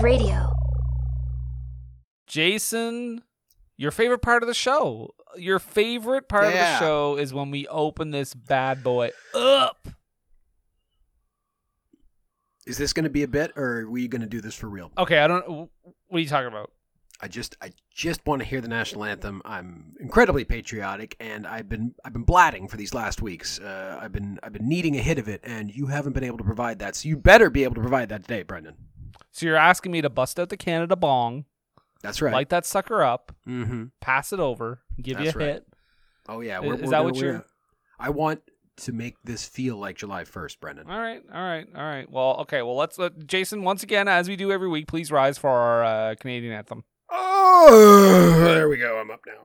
Wave 0.00 0.20
Radio. 0.20 0.52
Jason, 2.26 3.22
your 3.76 3.90
favorite 3.90 4.22
part 4.22 4.42
of 4.42 4.46
the 4.46 4.54
show. 4.54 5.14
Your 5.36 5.58
favorite 5.58 6.28
part 6.28 6.46
of 6.46 6.52
the 6.52 6.78
show 6.78 7.16
is 7.16 7.34
when 7.34 7.50
we 7.50 7.66
open 7.68 8.10
this 8.10 8.34
bad 8.34 8.82
boy 8.82 9.10
up. 9.34 9.88
Is 12.66 12.78
this 12.78 12.92
going 12.92 13.04
to 13.04 13.10
be 13.10 13.24
a 13.24 13.28
bit, 13.28 13.52
or 13.56 13.80
are 13.80 13.90
we 13.90 14.08
going 14.08 14.22
to 14.22 14.28
do 14.28 14.40
this 14.40 14.54
for 14.54 14.68
real? 14.68 14.90
Okay, 14.96 15.18
I 15.18 15.26
don't. 15.26 15.46
What 15.48 15.68
are 16.12 16.18
you 16.18 16.28
talking 16.28 16.48
about? 16.48 16.70
I 17.20 17.28
just, 17.28 17.56
I 17.60 17.72
just 17.94 18.24
want 18.24 18.40
to 18.40 18.48
hear 18.48 18.62
the 18.62 18.68
national 18.68 19.04
anthem. 19.04 19.42
I'm 19.44 19.94
incredibly 20.00 20.44
patriotic, 20.44 21.16
and 21.20 21.46
I've 21.46 21.68
been, 21.68 21.94
I've 22.04 22.14
been 22.14 22.22
blatting 22.22 22.68
for 22.68 22.78
these 22.78 22.94
last 22.94 23.20
weeks. 23.20 23.58
Uh, 23.60 23.98
I've 24.00 24.12
been, 24.12 24.38
I've 24.42 24.54
been 24.54 24.68
needing 24.68 24.96
a 24.96 25.00
hit 25.02 25.18
of 25.18 25.28
it, 25.28 25.40
and 25.44 25.70
you 25.74 25.86
haven't 25.86 26.12
been 26.12 26.24
able 26.24 26.38
to 26.38 26.44
provide 26.44 26.78
that. 26.78 26.96
So 26.96 27.08
you 27.08 27.18
better 27.18 27.50
be 27.50 27.64
able 27.64 27.74
to 27.74 27.82
provide 27.82 28.08
that 28.08 28.22
today, 28.22 28.42
Brendan. 28.42 28.76
So 29.32 29.46
you're 29.46 29.56
asking 29.56 29.92
me 29.92 30.02
to 30.02 30.10
bust 30.10 30.38
out 30.40 30.48
the 30.48 30.56
Canada 30.56 30.96
bong, 30.96 31.44
That's 32.02 32.20
right. 32.20 32.32
light 32.32 32.48
that 32.50 32.66
sucker 32.66 33.02
up, 33.02 33.32
mm-hmm. 33.46 33.84
pass 34.00 34.32
it 34.32 34.40
over, 34.40 34.80
give 35.00 35.18
That's 35.18 35.34
you 35.34 35.40
a 35.40 35.44
right. 35.44 35.52
hit. 35.54 35.66
Oh 36.28 36.40
yeah, 36.40 36.60
Is- 36.60 36.66
we're, 36.66 36.74
is 36.74 36.80
we're 36.82 36.90
that 36.90 37.04
what 37.04 37.16
you're- 37.16 37.40
I 37.98 38.10
want 38.10 38.40
to 38.78 38.92
make 38.92 39.16
this 39.22 39.44
feel 39.46 39.76
like 39.76 39.96
July 39.96 40.24
1st, 40.24 40.58
Brendan. 40.58 40.90
All 40.90 40.98
right, 40.98 41.22
all 41.32 41.42
right, 41.42 41.66
all 41.76 41.82
right. 41.82 42.10
Well, 42.10 42.36
okay. 42.40 42.62
Well, 42.62 42.76
let's 42.76 42.98
let 42.98 43.26
Jason 43.26 43.62
once 43.62 43.82
again, 43.82 44.08
as 44.08 44.26
we 44.26 44.36
do 44.36 44.50
every 44.50 44.68
week, 44.68 44.88
please 44.88 45.12
rise 45.12 45.36
for 45.36 45.50
our 45.50 45.84
uh, 45.84 46.14
Canadian 46.18 46.54
anthem. 46.54 46.84
Oh, 47.10 48.40
there 48.44 48.68
we 48.70 48.78
go. 48.78 48.98
I'm 48.98 49.10
up 49.10 49.20
now. 49.26 49.44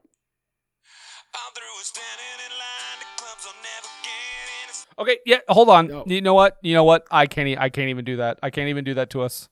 Okay, 4.98 5.18
yeah. 5.26 5.40
Hold 5.50 5.70
on. 5.70 5.88
No. 5.88 6.04
You 6.08 6.22
know 6.22 6.34
what? 6.34 6.58
You 6.62 6.74
know 6.74 6.86
what? 6.86 7.06
I 7.12 7.28
can't. 7.28 7.48
E- 7.50 7.58
I 7.58 7.70
can't 7.70 7.90
even 7.90 8.06
do 8.06 8.18
that. 8.18 8.40
I 8.42 8.50
can't 8.50 8.70
even 8.70 8.84
do 8.86 8.94
that 8.94 9.10
to 9.12 9.22
us. 9.24 9.50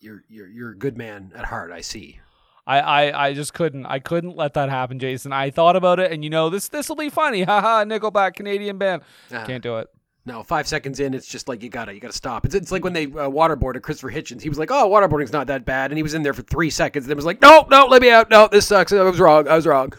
You're, 0.00 0.24
you're, 0.28 0.48
you're 0.48 0.70
a 0.70 0.76
good 0.78 0.96
man 0.96 1.32
at 1.34 1.44
heart. 1.46 1.72
I 1.72 1.80
see. 1.80 2.20
I, 2.66 2.80
I, 2.80 3.26
I 3.28 3.34
just 3.34 3.54
couldn't. 3.54 3.86
I 3.86 3.98
couldn't 3.98 4.36
let 4.36 4.54
that 4.54 4.68
happen, 4.68 4.98
Jason. 4.98 5.32
I 5.32 5.50
thought 5.50 5.74
about 5.74 5.98
it, 5.98 6.12
and 6.12 6.22
you 6.22 6.28
know 6.30 6.50
this. 6.50 6.68
This 6.68 6.88
will 6.88 6.96
be 6.96 7.08
funny. 7.08 7.42
Haha. 7.44 7.84
Nickelback, 7.84 8.34
Canadian 8.34 8.76
band. 8.78 9.02
Uh, 9.32 9.44
Can't 9.46 9.62
do 9.62 9.78
it. 9.78 9.88
No, 10.26 10.42
five 10.42 10.68
seconds 10.68 11.00
in, 11.00 11.14
it's 11.14 11.26
just 11.26 11.48
like 11.48 11.62
you 11.62 11.70
gotta, 11.70 11.94
you 11.94 12.00
gotta 12.00 12.12
stop. 12.12 12.44
It's, 12.44 12.54
it's 12.54 12.70
like 12.70 12.84
when 12.84 12.92
they 12.92 13.06
uh, 13.06 13.30
waterboarded 13.30 13.80
Christopher 13.80 14.10
Hitchens. 14.12 14.42
He 14.42 14.50
was 14.50 14.58
like, 14.58 14.70
"Oh, 14.70 14.86
waterboarding's 14.90 15.32
not 15.32 15.46
that 15.46 15.64
bad," 15.64 15.90
and 15.90 15.96
he 15.96 16.02
was 16.02 16.12
in 16.12 16.22
there 16.22 16.34
for 16.34 16.42
three 16.42 16.68
seconds. 16.68 17.06
And 17.06 17.10
then 17.10 17.16
was 17.16 17.24
like, 17.24 17.40
"No, 17.40 17.66
no, 17.70 17.86
let 17.86 18.02
me 18.02 18.10
out. 18.10 18.28
No, 18.28 18.46
this 18.46 18.66
sucks. 18.66 18.92
I 18.92 19.02
was 19.02 19.18
wrong. 19.18 19.48
I 19.48 19.56
was 19.56 19.66
wrong." 19.66 19.94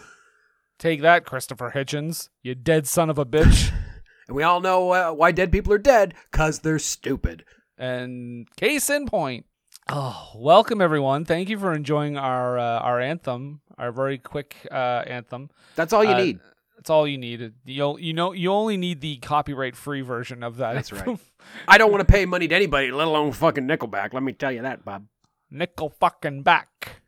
Take 0.78 1.02
that, 1.02 1.25
Christopher 1.25 1.72
Hitchens. 1.75 2.30
You 2.44 2.53
dead 2.53 2.86
son 2.88 3.09
of 3.09 3.17
a 3.17 3.25
bitch. 3.25 3.72
And 4.28 4.36
we 4.36 4.44
all 4.44 4.61
know 4.61 4.91
uh, 4.91 5.11
why 5.11 5.31
dead 5.31 5.52
people 5.52 5.73
are 5.73 5.80
dead, 5.80 6.13
cause 6.31 6.59
they're 6.59 6.78
stupid. 6.78 7.44
and 7.80 8.47
case 8.58 8.88
in 8.91 9.08
point. 9.08 9.47
Oh, 9.91 10.31
welcome 10.35 10.81
everyone. 10.81 11.25
Thank 11.25 11.49
you 11.49 11.57
for 11.57 11.73
enjoying 11.73 12.15
our 12.15 12.59
uh, 12.59 12.79
our 12.79 12.99
anthem, 12.99 13.61
our 13.79 13.91
very 13.91 14.19
quick 14.19 14.55
uh, 14.69 15.03
anthem. 15.07 15.49
That's 15.75 15.93
all 15.93 16.03
you 16.03 16.11
Uh, 16.11 16.17
need. 16.17 16.39
That's 16.77 16.91
all 16.91 17.07
you 17.07 17.17
need. 17.17 17.53
You 17.65 17.97
you 17.97 18.13
know 18.13 18.31
you 18.33 18.51
only 18.51 18.77
need 18.77 19.01
the 19.01 19.17
copyright 19.17 19.75
free 19.75 20.01
version 20.01 20.43
of 20.43 20.57
that. 20.57 20.73
That's 20.73 20.93
right. 20.93 21.17
I 21.67 21.79
don't 21.79 21.91
want 21.91 22.07
to 22.07 22.11
pay 22.11 22.25
money 22.25 22.47
to 22.47 22.55
anybody, 22.55 22.91
let 22.91 23.07
alone 23.07 23.31
fucking 23.31 23.65
Nickelback. 23.67 24.13
Let 24.13 24.21
me 24.21 24.31
tell 24.31 24.51
you 24.51 24.61
that, 24.61 24.85
Bob. 24.85 25.07
Nickel 25.49 25.89
fucking 25.89 26.43
back. 26.43 27.01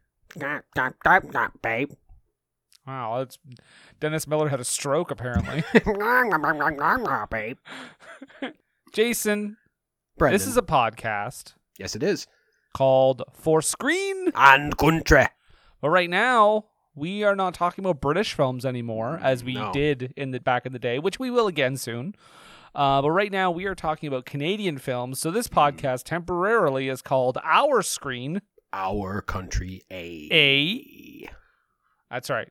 babe. 1.62 1.92
Wow, 2.88 3.20
that's 3.20 3.38
Dennis 4.00 4.28
Miller 4.28 4.50
had 4.50 4.60
a 4.60 4.66
stroke 4.66 5.12
apparently. 5.12 5.64
babe. 7.30 7.58
Jason, 8.92 9.58
Brendan. 10.18 10.40
this 10.40 10.48
is 10.48 10.58
a 10.58 10.64
podcast 10.64 11.54
yes, 11.78 11.96
it 11.96 12.04
is. 12.04 12.26
Called 12.74 13.24
For 13.34 13.62
Screen. 13.62 14.32
And 14.36 14.78
country. 14.78 15.28
But 15.82 15.90
right 15.90 16.10
now, 16.10 16.66
we 16.96 17.24
are 17.24 17.36
not 17.36 17.54
talking 17.54 17.84
about 17.84 18.02
British 18.02 18.34
films 18.34 18.66
anymore, 18.66 19.20
as 19.22 19.44
we 19.44 19.54
No. 19.56 19.72
did 19.72 20.14
in 20.16 20.32
the 20.32 20.40
back 20.40 20.66
in 20.66 20.74
the 20.74 20.80
day, 20.80 21.00
which 21.00 21.20
we 21.20 21.30
will 21.32 21.48
again 21.48 21.78
soon. 21.78 22.16
Uh, 22.74 23.02
but 23.02 23.12
right 23.12 23.32
now, 23.32 23.52
we 23.52 23.66
are 23.66 23.76
talking 23.76 24.08
about 24.08 24.26
Canadian 24.26 24.78
films. 24.78 25.20
So 25.20 25.32
this 25.32 25.48
podcast 25.48 26.04
temporarily 26.04 26.88
is 26.88 27.02
called 27.02 27.38
Our 27.44 27.82
Screen. 27.82 28.42
Our 28.74 29.22
country 29.22 29.82
A. 29.92 30.30
A. 30.32 31.30
That's 32.10 32.30
right. 32.30 32.50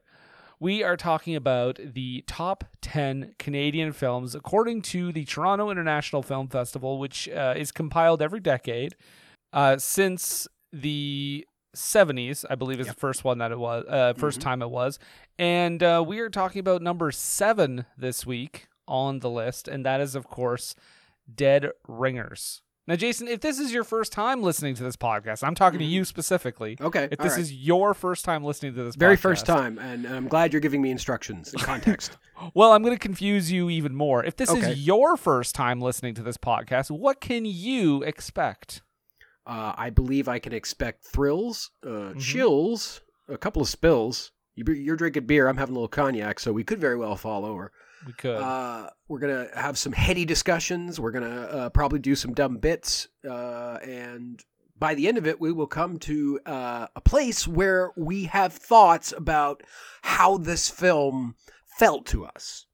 We 0.58 0.82
are 0.82 0.96
talking 0.98 1.34
about 1.36 1.78
the 1.82 2.22
top 2.26 2.64
10 2.82 3.34
Canadian 3.38 3.92
films 3.92 4.34
according 4.34 4.82
to 4.82 5.10
the 5.10 5.24
Toronto 5.24 5.70
International 5.70 6.22
Film 6.22 6.48
Festival, 6.48 6.98
which 6.98 7.26
uh, 7.30 7.54
is 7.56 7.72
compiled 7.72 8.20
every 8.20 8.40
decade 8.40 8.94
uh, 9.52 9.78
since 9.78 10.46
the 10.72 11.46
70s, 11.74 12.44
I 12.48 12.54
believe 12.54 12.80
is 12.80 12.86
the 12.88 12.94
first 12.94 13.24
one 13.24 13.38
that 13.38 13.52
it 13.52 13.58
was, 13.58 13.84
uh, 13.88 14.14
1st 14.16 14.40
time 14.40 14.62
it 14.62 14.70
was. 14.70 14.98
And 15.38 15.82
uh, 15.82 16.04
we 16.06 16.20
are 16.20 16.30
talking 16.30 16.60
about 16.60 16.82
number 16.82 17.10
seven 17.10 17.86
this 17.96 18.26
week 18.26 18.68
on 18.88 19.20
the 19.20 19.30
list, 19.30 19.68
and 19.68 19.84
that 19.86 20.00
is, 20.00 20.14
of 20.14 20.26
course, 20.26 20.74
Dead 21.32 21.70
Ringers. 21.86 22.62
Now, 22.88 22.96
Jason, 22.96 23.28
if 23.28 23.40
this 23.40 23.60
is 23.60 23.72
your 23.72 23.84
first 23.84 24.10
time 24.10 24.42
listening 24.42 24.74
to 24.74 24.82
this 24.82 24.96
podcast, 24.96 25.44
I'm 25.44 25.54
talking 25.54 25.78
to 25.78 25.84
you 25.84 26.04
specifically. 26.04 26.76
Okay. 26.80 27.08
If 27.12 27.20
this 27.20 27.34
right. 27.34 27.40
is 27.40 27.52
your 27.52 27.94
first 27.94 28.24
time 28.24 28.42
listening 28.42 28.74
to 28.74 28.82
this 28.82 28.96
very 28.96 29.16
podcast- 29.16 29.20
first 29.20 29.46
time, 29.46 29.78
and, 29.78 30.04
and 30.04 30.16
I'm 30.16 30.26
glad 30.26 30.52
you're 30.52 30.60
giving 30.60 30.82
me 30.82 30.90
instructions 30.90 31.52
and 31.52 31.62
context. 31.62 32.16
Well, 32.54 32.72
I'm 32.72 32.82
going 32.82 32.94
to 32.94 32.98
confuse 32.98 33.52
you 33.52 33.68
even 33.68 33.94
more. 33.94 34.24
If 34.24 34.36
this 34.36 34.50
Okay. 34.50 34.72
is 34.72 34.86
your 34.86 35.18
first 35.18 35.54
time 35.54 35.78
listening 35.78 36.14
to 36.14 36.22
this 36.22 36.38
podcast, 36.38 36.90
what 36.90 37.20
can 37.20 37.44
you 37.44 38.02
expect? 38.02 38.80
Uh, 39.50 39.74
I 39.76 39.90
believe 39.90 40.28
I 40.28 40.38
can 40.38 40.52
expect 40.52 41.04
thrills, 41.04 41.70
uh, 41.84 41.88
Mm-hmm. 41.88 42.18
chills, 42.20 43.00
a 43.28 43.36
couple 43.36 43.60
of 43.62 43.68
spills. 43.68 44.32
You, 44.54 44.64
you're 44.72 44.96
drinking 44.96 45.26
beer. 45.26 45.48
I'm 45.48 45.56
having 45.56 45.74
a 45.74 45.78
little 45.78 45.88
cognac, 45.88 46.38
so 46.40 46.52
we 46.52 46.64
could 46.64 46.80
very 46.80 46.96
well 46.96 47.16
fall 47.16 47.44
over. 47.44 47.72
We 48.06 48.12
could. 48.12 48.36
Uh, 48.36 48.90
we're 49.08 49.18
gonna 49.18 49.48
have 49.54 49.76
some 49.78 49.92
heady 49.92 50.24
discussions. 50.24 50.98
We're 51.00 51.10
gonna 51.12 51.40
uh, 51.42 51.68
probably 51.70 51.98
do 51.98 52.14
some 52.14 52.32
dumb 52.34 52.56
bits, 52.58 53.08
uh, 53.28 53.78
and 53.82 54.42
by 54.78 54.94
the 54.94 55.08
end 55.08 55.18
of 55.18 55.26
it, 55.26 55.40
we 55.40 55.52
will 55.52 55.66
come 55.66 55.98
to 56.00 56.40
uh, 56.46 56.86
a 56.96 57.00
place 57.00 57.46
where 57.46 57.90
we 57.96 58.24
have 58.24 58.52
thoughts 58.54 59.12
about 59.16 59.62
how 60.02 60.38
this 60.38 60.68
film 60.70 61.34
felt 61.78 62.06
to 62.06 62.24
us. 62.24 62.66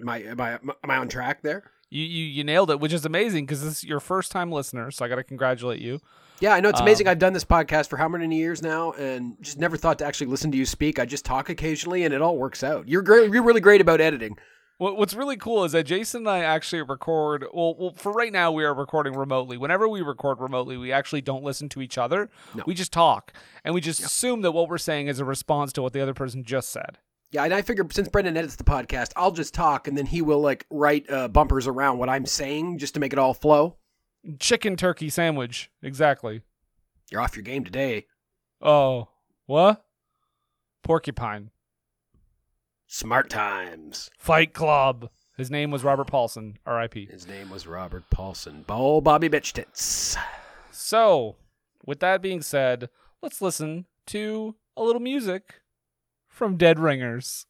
Am 0.00 0.08
I 0.08 0.18
am 0.24 0.40
I 0.40 0.52
am 0.54 0.90
I 0.90 0.96
on 0.96 1.08
track 1.08 1.42
there? 1.42 1.70
You, 1.90 2.04
you 2.04 2.24
you 2.24 2.44
nailed 2.44 2.70
it, 2.70 2.80
which 2.80 2.92
is 2.92 3.04
amazing 3.04 3.46
because 3.46 3.62
this 3.62 3.78
is 3.78 3.84
your 3.84 4.00
first 4.00 4.32
time 4.32 4.50
listener, 4.50 4.90
so 4.90 5.04
I 5.04 5.08
got 5.08 5.16
to 5.16 5.24
congratulate 5.24 5.80
you. 5.80 6.00
Yeah, 6.40 6.52
I 6.52 6.60
know 6.60 6.68
it's 6.68 6.80
amazing. 6.80 7.06
Um, 7.06 7.12
I've 7.12 7.18
done 7.18 7.32
this 7.32 7.44
podcast 7.44 7.88
for 7.88 7.96
how 7.96 8.08
many 8.08 8.36
years 8.36 8.62
now, 8.62 8.92
and 8.92 9.36
just 9.40 9.58
never 9.58 9.76
thought 9.76 9.98
to 10.00 10.06
actually 10.06 10.26
listen 10.26 10.52
to 10.52 10.58
you 10.58 10.66
speak. 10.66 10.98
I 10.98 11.06
just 11.06 11.24
talk 11.24 11.48
occasionally, 11.48 12.04
and 12.04 12.12
it 12.12 12.20
all 12.20 12.36
works 12.36 12.62
out. 12.62 12.88
You're 12.88 13.02
great. 13.02 13.32
You're 13.32 13.42
really 13.42 13.60
great 13.60 13.80
about 13.80 14.00
editing. 14.00 14.36
What, 14.78 14.98
what's 14.98 15.14
really 15.14 15.38
cool 15.38 15.64
is 15.64 15.72
that 15.72 15.84
Jason 15.84 16.22
and 16.22 16.28
I 16.28 16.40
actually 16.40 16.82
record. 16.82 17.46
Well, 17.54 17.74
well, 17.78 17.94
for 17.96 18.12
right 18.12 18.32
now, 18.32 18.52
we 18.52 18.64
are 18.64 18.74
recording 18.74 19.14
remotely. 19.14 19.56
Whenever 19.56 19.88
we 19.88 20.02
record 20.02 20.38
remotely, 20.38 20.76
we 20.76 20.92
actually 20.92 21.22
don't 21.22 21.42
listen 21.42 21.70
to 21.70 21.80
each 21.80 21.96
other. 21.96 22.28
No. 22.54 22.64
We 22.66 22.74
just 22.74 22.92
talk, 22.92 23.32
and 23.64 23.74
we 23.74 23.80
just 23.80 24.00
assume 24.00 24.42
that 24.42 24.52
what 24.52 24.68
we're 24.68 24.76
saying 24.76 25.08
is 25.08 25.18
a 25.18 25.24
response 25.24 25.72
to 25.74 25.82
what 25.82 25.94
the 25.94 26.02
other 26.02 26.14
person 26.14 26.44
just 26.44 26.68
said. 26.68 26.98
Yeah, 27.30 27.44
and 27.44 27.52
I 27.52 27.62
figure 27.62 27.86
since 27.90 28.08
Brendan 28.08 28.36
edits 28.36 28.56
the 28.56 28.64
podcast, 28.64 29.12
I'll 29.16 29.32
just 29.32 29.52
talk, 29.52 29.88
and 29.88 29.98
then 29.98 30.06
he 30.06 30.22
will 30.22 30.40
like 30.40 30.64
write 30.70 31.10
uh, 31.10 31.28
bumpers 31.28 31.66
around 31.66 31.98
what 31.98 32.08
I'm 32.08 32.26
saying 32.26 32.78
just 32.78 32.94
to 32.94 33.00
make 33.00 33.12
it 33.12 33.18
all 33.18 33.34
flow. 33.34 33.76
Chicken 34.38 34.76
turkey 34.76 35.08
sandwich, 35.08 35.70
exactly. 35.82 36.42
You're 37.10 37.20
off 37.20 37.36
your 37.36 37.42
game 37.42 37.64
today. 37.64 38.06
Oh, 38.60 39.08
what? 39.46 39.84
Porcupine. 40.82 41.50
Smart 42.86 43.28
times. 43.28 44.10
Fight 44.18 44.52
Club. 44.52 45.10
His 45.36 45.50
name 45.50 45.70
was 45.70 45.84
Robert 45.84 46.06
Paulson, 46.06 46.56
R.I.P. 46.64 47.08
His 47.10 47.26
name 47.26 47.50
was 47.50 47.66
Robert 47.66 48.04
Paulson. 48.10 48.64
Bo 48.66 49.00
Bobby 49.00 49.28
Bitch 49.28 49.52
Tits. 49.52 50.16
So, 50.70 51.36
with 51.84 52.00
that 52.00 52.22
being 52.22 52.40
said, 52.40 52.88
let's 53.20 53.42
listen 53.42 53.86
to 54.06 54.54
a 54.76 54.82
little 54.82 55.00
music 55.00 55.60
from 56.36 56.58
Dead 56.58 56.78
Ringers. 56.78 57.46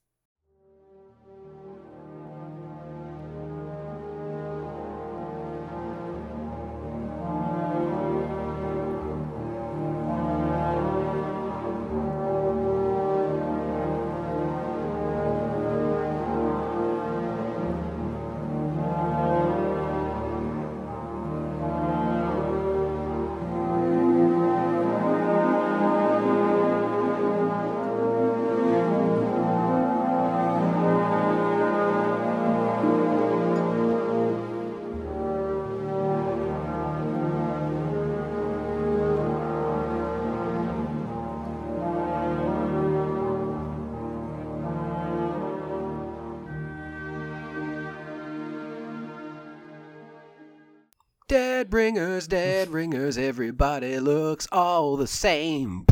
Ringers, 51.77 52.27
dead 52.27 52.71
ringers, 52.71 53.19
everybody 53.19 54.01
looks 54.01 54.49
all 54.51 54.97
the 54.97 55.07
same. 55.07 55.85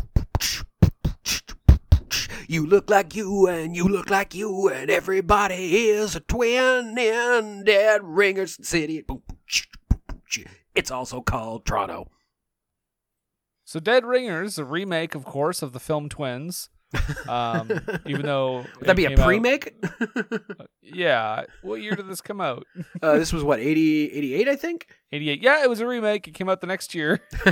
You 2.49 2.65
look 2.65 2.89
like 2.89 3.15
you, 3.15 3.47
and 3.49 3.77
you 3.77 3.87
look 3.87 4.09
like 4.09 4.35
you, 4.35 4.69
and 4.71 4.89
everybody 4.89 5.89
is 5.91 6.17
a 6.17 6.21
twin 6.21 6.97
in 6.97 7.65
Dead 7.65 8.01
Ringers 8.03 8.67
City. 8.67 9.05
It's 10.75 10.91
also 10.91 11.21
called 11.21 11.67
Toronto. 11.67 12.11
So 13.67 13.79
Dead 13.79 14.07
Ringers, 14.07 14.57
a 14.57 14.65
remake, 14.65 15.15
of 15.15 15.27
course, 15.27 15.61
of 15.61 15.75
the 15.75 15.81
film 15.81 16.09
Twins. 16.09 16.71
Um, 17.29 17.71
even 18.07 18.23
though 18.27 18.57
Would 18.79 18.87
that 18.87 18.97
be 18.97 19.07
a 19.07 19.17
pre-make? 19.17 19.75
Yeah. 20.87 21.45
What 21.63 21.77
year 21.81 21.97
did 21.97 22.09
this 22.09 22.21
come 22.21 22.41
out? 22.41 22.67
uh, 23.03 23.19
this 23.19 23.33
was 23.33 23.43
what 23.43 23.59
80, 23.59 24.13
88, 24.13 24.49
I 24.49 24.55
think. 24.57 24.87
88. 25.13 25.43
Yeah, 25.43 25.63
it 25.65 25.69
was 25.71 25.81
a 25.81 25.87
remake. 25.87 26.29
It 26.29 26.33
came 26.35 26.49
out 26.49 26.61
the 26.61 26.67
next 26.67 26.95
year. 26.95 27.21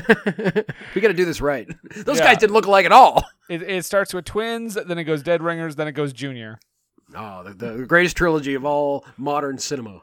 we 0.95 1.01
got 1.01 1.09
to 1.09 1.15
do 1.15 1.25
this 1.25 1.41
right. 1.41 1.67
Those 1.97 2.19
Yeah. 2.19 2.25
guys 2.27 2.39
didn't 2.39 2.53
look 2.53 2.67
alike 2.67 2.85
at 2.87 2.93
all. 2.93 3.25
It, 3.49 3.63
it 3.63 3.85
starts 3.85 4.13
with 4.15 4.27
Twins, 4.27 4.75
then 4.75 4.99
it 4.99 5.05
goes 5.05 5.23
Dead 5.23 5.43
Ringers, 5.43 5.77
then 5.77 5.89
it 5.89 5.93
goes 5.93 6.13
Junior. 6.13 6.59
Oh, 7.17 7.43
the, 7.43 7.55
the 7.55 7.87
greatest 7.87 8.17
trilogy 8.17 8.55
of 8.55 8.65
all 8.65 9.05
modern 9.17 9.59
cinema. 9.59 10.03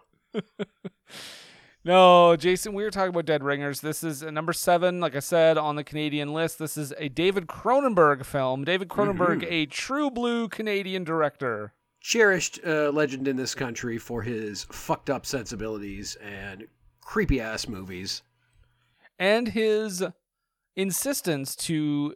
No, 1.89 2.35
Jason, 2.35 2.75
we 2.75 2.83
were 2.83 2.91
talking 2.91 3.09
about 3.09 3.25
Dead 3.25 3.43
Ringers. 3.43 3.81
This 3.81 4.03
is 4.03 4.21
uh, 4.21 4.29
number 4.29 4.53
seven, 4.53 4.99
like 4.99 5.15
I 5.15 5.19
said, 5.21 5.57
on 5.57 5.75
the 5.75 5.83
Canadian 5.83 6.35
list. 6.35 6.59
This 6.59 6.77
is 6.77 6.93
a 6.99 7.09
David 7.09 7.47
Cronenberg 7.47 8.25
film. 8.25 8.63
David 8.63 8.89
Cronenberg, 8.89 9.43
a 9.49 9.65
true 9.65 10.11
blue 10.11 10.47
Canadian 10.49 11.03
director. 11.03 11.73
Cherished 11.99 12.59
uh, 12.63 12.91
legend 12.91 13.27
in 13.27 13.37
this 13.37 13.55
country 13.55 13.97
for 13.97 14.21
his 14.21 14.65
fucked 14.65 15.09
up 15.09 15.25
sensibilities 15.25 16.15
and 16.17 16.67
creepy 17.01 17.41
ass 17.41 17.67
movies. 17.67 18.21
and 19.17 19.47
his 19.47 20.03
insistence 20.75 21.55
to 21.55 22.13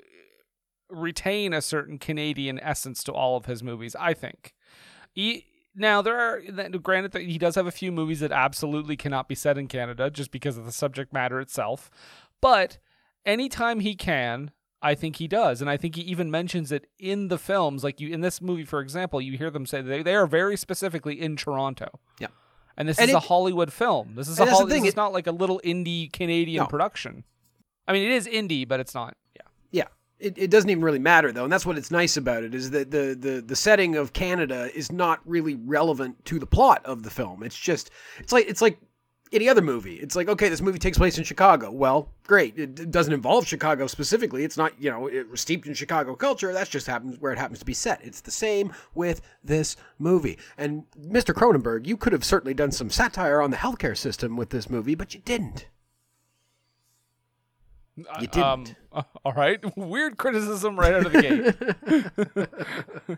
retain 0.88 1.52
a 1.52 1.64
certain 1.64 1.98
Canadian 1.98 2.60
essence 2.60 3.04
to 3.06 3.12
all 3.12 3.38
of 3.38 3.48
his 3.48 3.64
movies. 3.64 3.96
I 4.00 4.14
think. 4.14 4.54
He, 5.14 5.48
now 5.76 6.02
there 6.02 6.20
are 6.20 6.42
granted 6.80 7.12
that 7.14 7.24
he 7.24 7.38
does 7.38 7.56
have 7.56 7.68
a 7.68 7.72
few 7.72 7.92
movies 7.92 8.20
that 8.20 8.32
absolutely 8.32 8.96
cannot 8.96 9.28
be 9.28 9.36
set 9.36 9.58
in 9.58 9.68
Canada 9.68 10.10
just 10.10 10.32
because 10.32 10.58
of 10.58 10.66
the 10.66 10.72
subject 10.72 11.12
matter 11.14 11.40
itself, 11.40 11.90
but 12.42 12.78
anytime 13.26 13.80
he 13.80 13.96
can. 13.96 14.52
I 14.86 14.96
think 14.96 15.16
he 15.16 15.30
does, 15.30 15.62
and 15.62 15.70
I 15.70 15.78
think 15.78 15.96
he 15.96 16.02
even 16.02 16.30
mentions 16.30 16.70
it 16.70 16.88
in 17.00 17.30
the 17.30 17.38
films. 17.38 17.86
Like 17.86 18.02
you, 18.02 18.10
in 18.14 18.20
this 18.20 18.42
movie, 18.42 18.66
for 18.66 18.82
example, 18.82 19.22
you 19.22 19.38
hear 19.38 19.50
them 19.50 19.66
say 19.66 19.82
they, 19.82 20.04
they 20.04 20.14
are 20.14 20.28
very 20.28 20.58
specifically 20.58 21.22
in 21.22 21.38
Toronto. 21.38 21.88
Yeah. 22.20 22.28
and 22.76 22.90
this 22.90 23.00
And 23.00 23.08
is 23.10 23.16
a 23.16 23.22
Hollywood 23.22 23.72
film. 23.72 24.16
This 24.16 24.28
is 24.28 24.40
a 24.40 24.42
and 24.42 24.50
that's 24.50 24.58
the 24.58 24.64
Holly, 24.64 24.72
thing, 24.74 24.82
this 24.82 24.90
is 24.90 24.94
it- 24.96 24.98
not 24.98 25.14
like 25.14 25.26
a 25.26 25.32
little 25.32 25.62
indie 25.64 26.12
Canadian 26.12 26.64
No. 26.64 26.68
production. 26.68 27.24
I 27.88 27.94
mean, 27.94 28.04
it 28.04 28.12
is 28.12 28.28
indie, 28.28 28.68
but 28.68 28.82
it's 28.82 28.94
not. 28.94 29.16
Yeah. 29.38 29.44
Yeah. 29.72 29.88
It, 30.20 30.38
it 30.38 30.52
doesn't 30.52 30.70
even 30.70 30.84
really 30.84 31.00
matter 31.00 31.32
though, 31.32 31.44
and 31.44 31.52
that's 31.52 31.66
what 31.66 31.78
it's 31.78 31.92
nice 31.92 32.16
about 32.16 32.44
it 32.44 32.56
is 32.56 32.72
that 32.72 32.92
the, 32.92 33.16
the 33.20 33.42
the 33.42 33.56
setting 33.56 33.96
of 33.96 34.14
Canada 34.14 34.70
is 34.74 34.92
not 34.92 35.20
really 35.26 35.56
relevant 35.56 36.24
to 36.26 36.40
the 36.40 36.46
plot 36.46 36.86
of 36.86 37.04
the 37.04 37.10
film. 37.10 37.44
It's 37.44 37.58
just 37.58 37.90
it's 38.20 38.32
like 38.32 38.48
it's 38.48 38.62
like 38.62 38.80
any 39.34 39.50
other 39.50 39.62
movie. 39.62 39.96
It's 39.96 40.16
like 40.16 40.30
okay, 40.30 40.48
this 40.48 40.62
movie 40.62 40.80
takes 40.80 40.98
place 40.98 41.18
in 41.18 41.24
Chicago. 41.24 41.72
Well, 41.72 42.10
great. 42.26 42.58
It, 42.58 42.80
it 42.80 42.92
doesn't 42.92 43.14
involve 43.14 43.48
Chicago 43.48 43.88
specifically. 43.88 44.44
It's 44.44 44.56
not 44.56 44.80
you 44.82 44.90
know 44.92 45.08
it, 45.08 45.28
steeped 45.34 45.68
in 45.68 45.74
Chicago 45.74 46.16
culture. 46.16 46.54
That's 46.54 46.70
just 46.70 46.88
happens 46.88 47.20
where 47.20 47.34
it 47.34 47.40
happens 47.40 47.60
to 47.60 47.66
be 47.66 47.74
set. 47.74 48.00
It's 48.04 48.22
the 48.22 48.32
same 48.32 48.74
with 48.94 49.22
this 49.44 49.76
movie. 50.00 50.38
And 50.58 50.84
Mr. 50.98 51.34
Cronenberg, 51.34 51.86
you 51.88 51.98
could 51.98 52.14
have 52.14 52.24
certainly 52.24 52.54
done 52.54 52.72
some 52.72 52.90
satire 52.90 53.42
on 53.42 53.52
the 53.52 53.58
healthcare 53.58 53.98
system 53.98 54.38
with 54.38 54.52
this 54.52 54.70
movie, 54.70 54.96
but 54.96 55.14
you 55.14 55.22
didn't. 55.26 55.68
You 57.96 58.28
didn't. 58.28 58.44
Um, 58.44 58.66
all 59.26 59.34
right. 59.34 59.60
Weird 59.78 60.18
criticism 60.18 60.80
right 60.80 60.94
out 60.94 61.06
of 61.06 61.12
the 61.14 61.22
gate. 63.08 63.18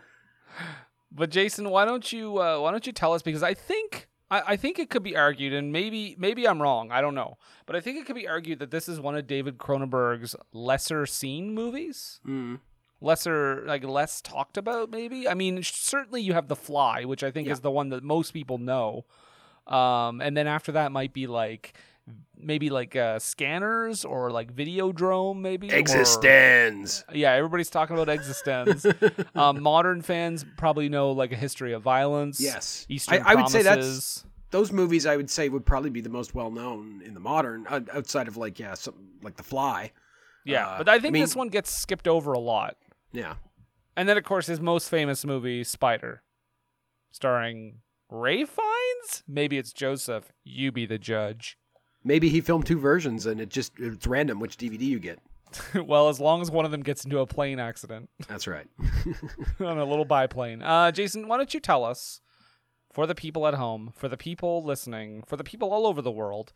but 1.12 1.30
Jason, 1.30 1.70
why 1.70 1.84
don't 1.84 2.12
you 2.12 2.38
uh, 2.40 2.60
why 2.60 2.70
don't 2.70 2.86
you 2.86 2.92
tell 2.92 3.12
us 3.14 3.22
because 3.22 3.42
I 3.42 3.54
think 3.54 4.08
I, 4.30 4.42
I 4.48 4.56
think 4.56 4.78
it 4.78 4.90
could 4.90 5.02
be 5.02 5.16
argued, 5.16 5.52
and 5.52 5.72
maybe 5.72 6.14
maybe 6.18 6.46
I'm 6.46 6.60
wrong. 6.60 6.90
I 6.90 7.00
don't 7.00 7.14
know, 7.14 7.38
but 7.64 7.76
I 7.76 7.80
think 7.80 7.98
it 7.98 8.06
could 8.06 8.16
be 8.16 8.28
argued 8.28 8.58
that 8.58 8.70
this 8.70 8.88
is 8.88 9.00
one 9.00 9.16
of 9.16 9.26
David 9.26 9.58
Cronenberg's 9.58 10.36
lesser 10.52 11.06
seen 11.06 11.54
movies. 11.54 12.20
Mm. 12.26 12.60
lesser 13.00 13.62
like 13.66 13.84
less 13.84 14.22
talked 14.22 14.56
about 14.56 14.90
maybe 14.90 15.28
i 15.28 15.34
mean 15.34 15.62
certainly 15.62 16.22
you 16.22 16.32
have 16.32 16.48
the 16.48 16.56
fly 16.56 17.04
which 17.04 17.22
i 17.22 17.30
think 17.30 17.46
Yeah. 17.46 17.52
is 17.52 17.60
the 17.60 17.70
one 17.70 17.90
that 17.90 18.02
most 18.02 18.32
people 18.32 18.56
know 18.56 19.04
um 19.66 20.22
and 20.22 20.34
then 20.34 20.46
after 20.46 20.72
that 20.72 20.90
might 20.92 21.12
be 21.12 21.26
like 21.26 21.74
maybe 22.38 22.70
like 22.70 22.94
uh 22.96 23.18
scanners 23.18 24.04
or 24.04 24.30
like 24.30 24.54
videodrome 24.54 25.40
maybe 25.40 25.70
or- 25.70 25.72
yeah 27.12 27.32
everybody's 27.32 27.70
talking 27.70 27.96
about 27.96 28.08
existence 28.08 28.86
um 29.34 29.62
modern 29.62 30.02
fans 30.02 30.44
probably 30.56 30.88
know 30.88 31.12
like 31.12 31.32
a 31.32 31.36
history 31.36 31.72
of 31.72 31.82
violence 31.82 32.40
Yes. 32.40 32.86
eastern 32.88 33.22
I- 33.22 33.32
I 33.32 33.34
would 33.34 33.48
say 33.48 33.62
that's- 33.62 34.24
those 34.50 34.70
movies 34.72 35.06
I 35.06 35.16
would 35.16 35.28
say 35.30 35.48
would 35.48 35.66
probably 35.66 35.90
be 35.90 36.00
the 36.00 36.08
most 36.08 36.34
well 36.34 36.50
known 36.50 37.02
in 37.04 37.14
the 37.14 37.20
modern 37.20 37.66
uh, 37.68 37.80
outside 37.92 38.28
of 38.28 38.36
like 38.36 38.58
yeah 38.58 38.74
something 38.74 39.08
like 39.22 39.36
The 39.36 39.42
Fly. 39.42 39.92
yeah 40.44 40.68
uh, 40.68 40.78
but 40.78 40.88
i 40.88 40.94
I 40.94 40.98
think 41.00 41.14
mean- 41.14 41.22
this 41.22 41.34
one 41.34 41.48
gets 41.48 41.70
skipped 41.70 42.06
over 42.08 42.32
a 42.32 42.38
lot 42.38 42.76
Yeah. 43.12 43.34
And 43.98 44.06
then, 44.06 44.18
of 44.18 44.24
course, 44.24 44.46
his 44.46 44.60
most 44.60 44.90
famous 44.90 45.24
movie, 45.24 45.64
Spider, 45.64 46.22
starring 47.10 47.78
Ralph 48.10 48.50
Fiennes. 48.50 49.22
Maybe 49.26 49.56
it's 49.58 49.72
Joseph. 49.72 50.32
You 50.44 50.70
be 50.70 50.84
the 50.84 50.98
judge. 50.98 51.56
Maybe 52.06 52.28
he 52.28 52.40
filmed 52.40 52.66
two 52.66 52.78
versions 52.78 53.26
and 53.26 53.40
it 53.40 53.48
just 53.48 53.72
it's 53.80 54.06
random 54.06 54.38
which 54.38 54.56
DVD 54.56 54.82
you 54.82 55.00
get. 55.00 55.18
well, 55.74 56.08
as 56.08 56.20
long 56.20 56.40
as 56.40 56.50
one 56.50 56.64
of 56.64 56.70
them 56.70 56.82
gets 56.82 57.04
into 57.04 57.18
a 57.18 57.26
plane 57.26 57.58
accident 57.58 58.08
That's 58.28 58.46
right. 58.46 58.66
on 59.60 59.78
a 59.78 59.84
little 59.84 60.04
biplane. 60.04 60.62
Uh, 60.62 60.92
Jason, 60.92 61.26
why 61.26 61.36
don't 61.36 61.52
you 61.52 61.60
tell 61.60 61.84
us, 61.84 62.20
for 62.92 63.06
the 63.06 63.14
people 63.14 63.46
at 63.46 63.54
home, 63.54 63.92
for 63.96 64.08
the 64.08 64.16
people 64.16 64.62
listening, 64.64 65.24
for 65.26 65.36
the 65.36 65.44
people 65.44 65.72
all 65.72 65.86
over 65.86 66.00
the 66.00 66.10
world, 66.10 66.52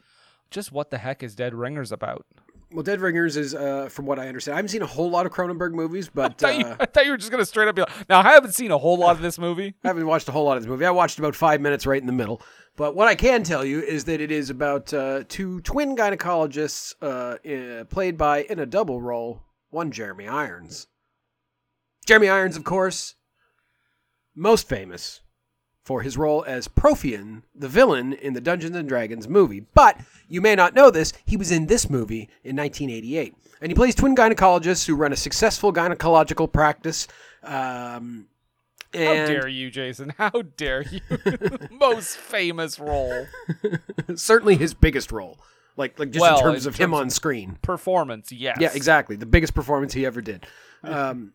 just 0.52 0.70
what 0.70 0.90
the 0.90 0.98
heck 0.98 1.22
is 1.22 1.34
Dead 1.34 1.52
Ringers 1.54 1.90
about? 1.90 2.26
Well, 2.72 2.84
Dead 2.84 3.00
Ringers 3.00 3.36
is, 3.36 3.52
uh, 3.52 3.88
from 3.88 4.06
what 4.06 4.20
I 4.20 4.28
understand, 4.28 4.54
I 4.54 4.58
haven't 4.58 4.68
seen 4.68 4.82
a 4.82 4.86
whole 4.86 5.10
lot 5.10 5.26
of 5.26 5.32
Cronenberg 5.32 5.72
movies, 5.72 6.08
I 6.08 6.10
but 6.14 6.38
thought, 6.38 6.56
you, 6.56 6.64
uh, 6.64 6.76
I 6.78 6.86
thought 6.86 7.04
you 7.04 7.10
were 7.10 7.16
just 7.16 7.30
gonna 7.32 7.44
straight 7.44 7.66
up 7.66 7.74
be 7.74 7.82
like, 7.82 8.08
"Now 8.08 8.20
I 8.20 8.32
haven't 8.32 8.52
seen 8.52 8.70
a 8.70 8.78
whole 8.78 8.96
lot 8.96 9.16
of 9.16 9.22
this 9.22 9.38
movie." 9.38 9.74
I 9.84 9.88
haven't 9.88 10.06
watched 10.06 10.28
a 10.28 10.32
whole 10.32 10.44
lot 10.44 10.56
of 10.56 10.62
this 10.62 10.70
movie. 10.70 10.86
I 10.86 10.90
watched 10.90 11.18
about 11.18 11.34
five 11.34 11.60
minutes 11.60 11.84
right 11.84 12.00
in 12.00 12.06
the 12.06 12.12
middle. 12.12 12.40
But 12.76 12.94
what 12.94 13.08
I 13.08 13.14
can 13.16 13.42
tell 13.42 13.64
you 13.64 13.82
is 13.82 14.04
that 14.04 14.20
it 14.20 14.30
is 14.30 14.50
about 14.50 14.94
uh, 14.94 15.24
two 15.28 15.60
twin 15.62 15.96
gynecologists 15.96 16.94
uh, 17.02 17.36
uh, 17.48 17.84
played 17.84 18.16
by, 18.16 18.44
in 18.44 18.58
a 18.60 18.66
double 18.66 19.02
role, 19.02 19.42
one 19.70 19.90
Jeremy 19.90 20.28
Irons. 20.28 20.86
Jeremy 22.06 22.28
Irons, 22.28 22.56
of 22.56 22.64
course, 22.64 23.16
most 24.34 24.68
famous 24.68 25.20
for 25.90 26.02
his 26.02 26.16
role 26.16 26.44
as 26.46 26.68
Profion, 26.68 27.42
the 27.52 27.66
villain 27.66 28.12
in 28.12 28.32
the 28.32 28.40
Dungeons 28.40 28.76
and 28.76 28.88
Dragons 28.88 29.26
movie. 29.26 29.64
But 29.74 29.98
you 30.28 30.40
may 30.40 30.54
not 30.54 30.72
know 30.72 30.88
this, 30.88 31.12
he 31.26 31.36
was 31.36 31.50
in 31.50 31.66
this 31.66 31.90
movie 31.90 32.28
in 32.44 32.54
1988. 32.54 33.34
And 33.60 33.72
he 33.72 33.74
plays 33.74 33.96
twin 33.96 34.14
gynecologists 34.14 34.86
who 34.86 34.94
run 34.94 35.12
a 35.12 35.16
successful 35.16 35.72
gynecological 35.72 36.52
practice. 36.52 37.08
Um, 37.42 38.28
How 38.94 39.00
dare 39.00 39.48
you, 39.48 39.68
Jason? 39.68 40.12
How 40.16 40.30
dare 40.56 40.82
you? 40.82 41.00
most 41.72 42.16
famous 42.18 42.78
role. 42.78 43.26
certainly 44.14 44.54
his 44.54 44.74
biggest 44.74 45.10
role. 45.10 45.40
Like 45.76 45.98
like 45.98 46.12
just 46.12 46.20
Well, 46.20 46.36
in 46.36 46.42
terms 46.44 46.66
in 46.66 46.68
of 46.68 46.76
him 46.76 46.90
terms 46.90 47.00
on 47.00 47.10
screen. 47.10 47.58
performance, 47.62 48.30
yes. 48.30 48.58
Yeah, 48.60 48.70
exactly. 48.72 49.16
The 49.16 49.26
biggest 49.26 49.54
performance 49.54 49.92
he 49.92 50.06
ever 50.06 50.20
did. 50.20 50.46
Um, 50.90 51.34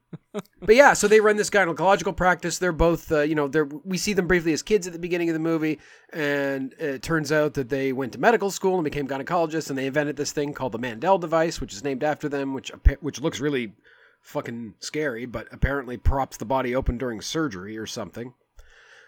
but 0.60 0.76
yeah, 0.76 0.94
so 0.94 1.08
they 1.08 1.20
run 1.20 1.38
this 1.38 1.52
gynecological 1.52 2.16
practice. 2.16 2.58
They're 2.58 2.72
both, 2.72 3.12
uh, 3.12 3.22
you 3.22 3.36
know, 3.36 3.48
they're 3.48 3.66
we 3.66 3.98
see 3.98 4.14
them 4.14 4.26
briefly 4.28 4.54
as 4.54 4.64
kids 4.64 4.88
at 4.88 4.94
the 4.94 5.00
beginning 5.00 5.30
of 5.30 5.34
the 5.34 5.40
movie, 5.40 5.80
and 6.12 6.74
it 6.80 7.04
turns 7.04 7.32
out 7.32 7.54
that 7.54 7.70
they 7.70 7.94
went 7.94 8.14
to 8.14 8.20
medical 8.20 8.50
school 8.50 8.76
and 8.76 8.84
became 8.84 9.08
gynecologists, 9.08 9.70
and 9.70 9.78
they 9.78 9.86
invented 9.86 10.16
this 10.16 10.32
thing 10.32 10.54
called 10.54 10.72
the 10.72 10.80
Mantle 10.80 11.20
device, 11.20 11.62
which 11.62 11.74
is 11.74 11.84
named 11.84 12.04
after 12.04 12.28
them, 12.28 12.56
which 12.56 12.72
which 13.02 13.22
looks 13.22 13.40
really 13.40 13.74
fucking 14.22 14.74
scary, 14.80 15.28
but 15.28 15.48
apparently 15.52 15.98
props 15.98 16.38
the 16.38 16.46
body 16.46 16.76
open 16.76 16.98
during 16.98 17.22
surgery 17.22 17.78
or 17.78 17.86
something. 17.86 18.34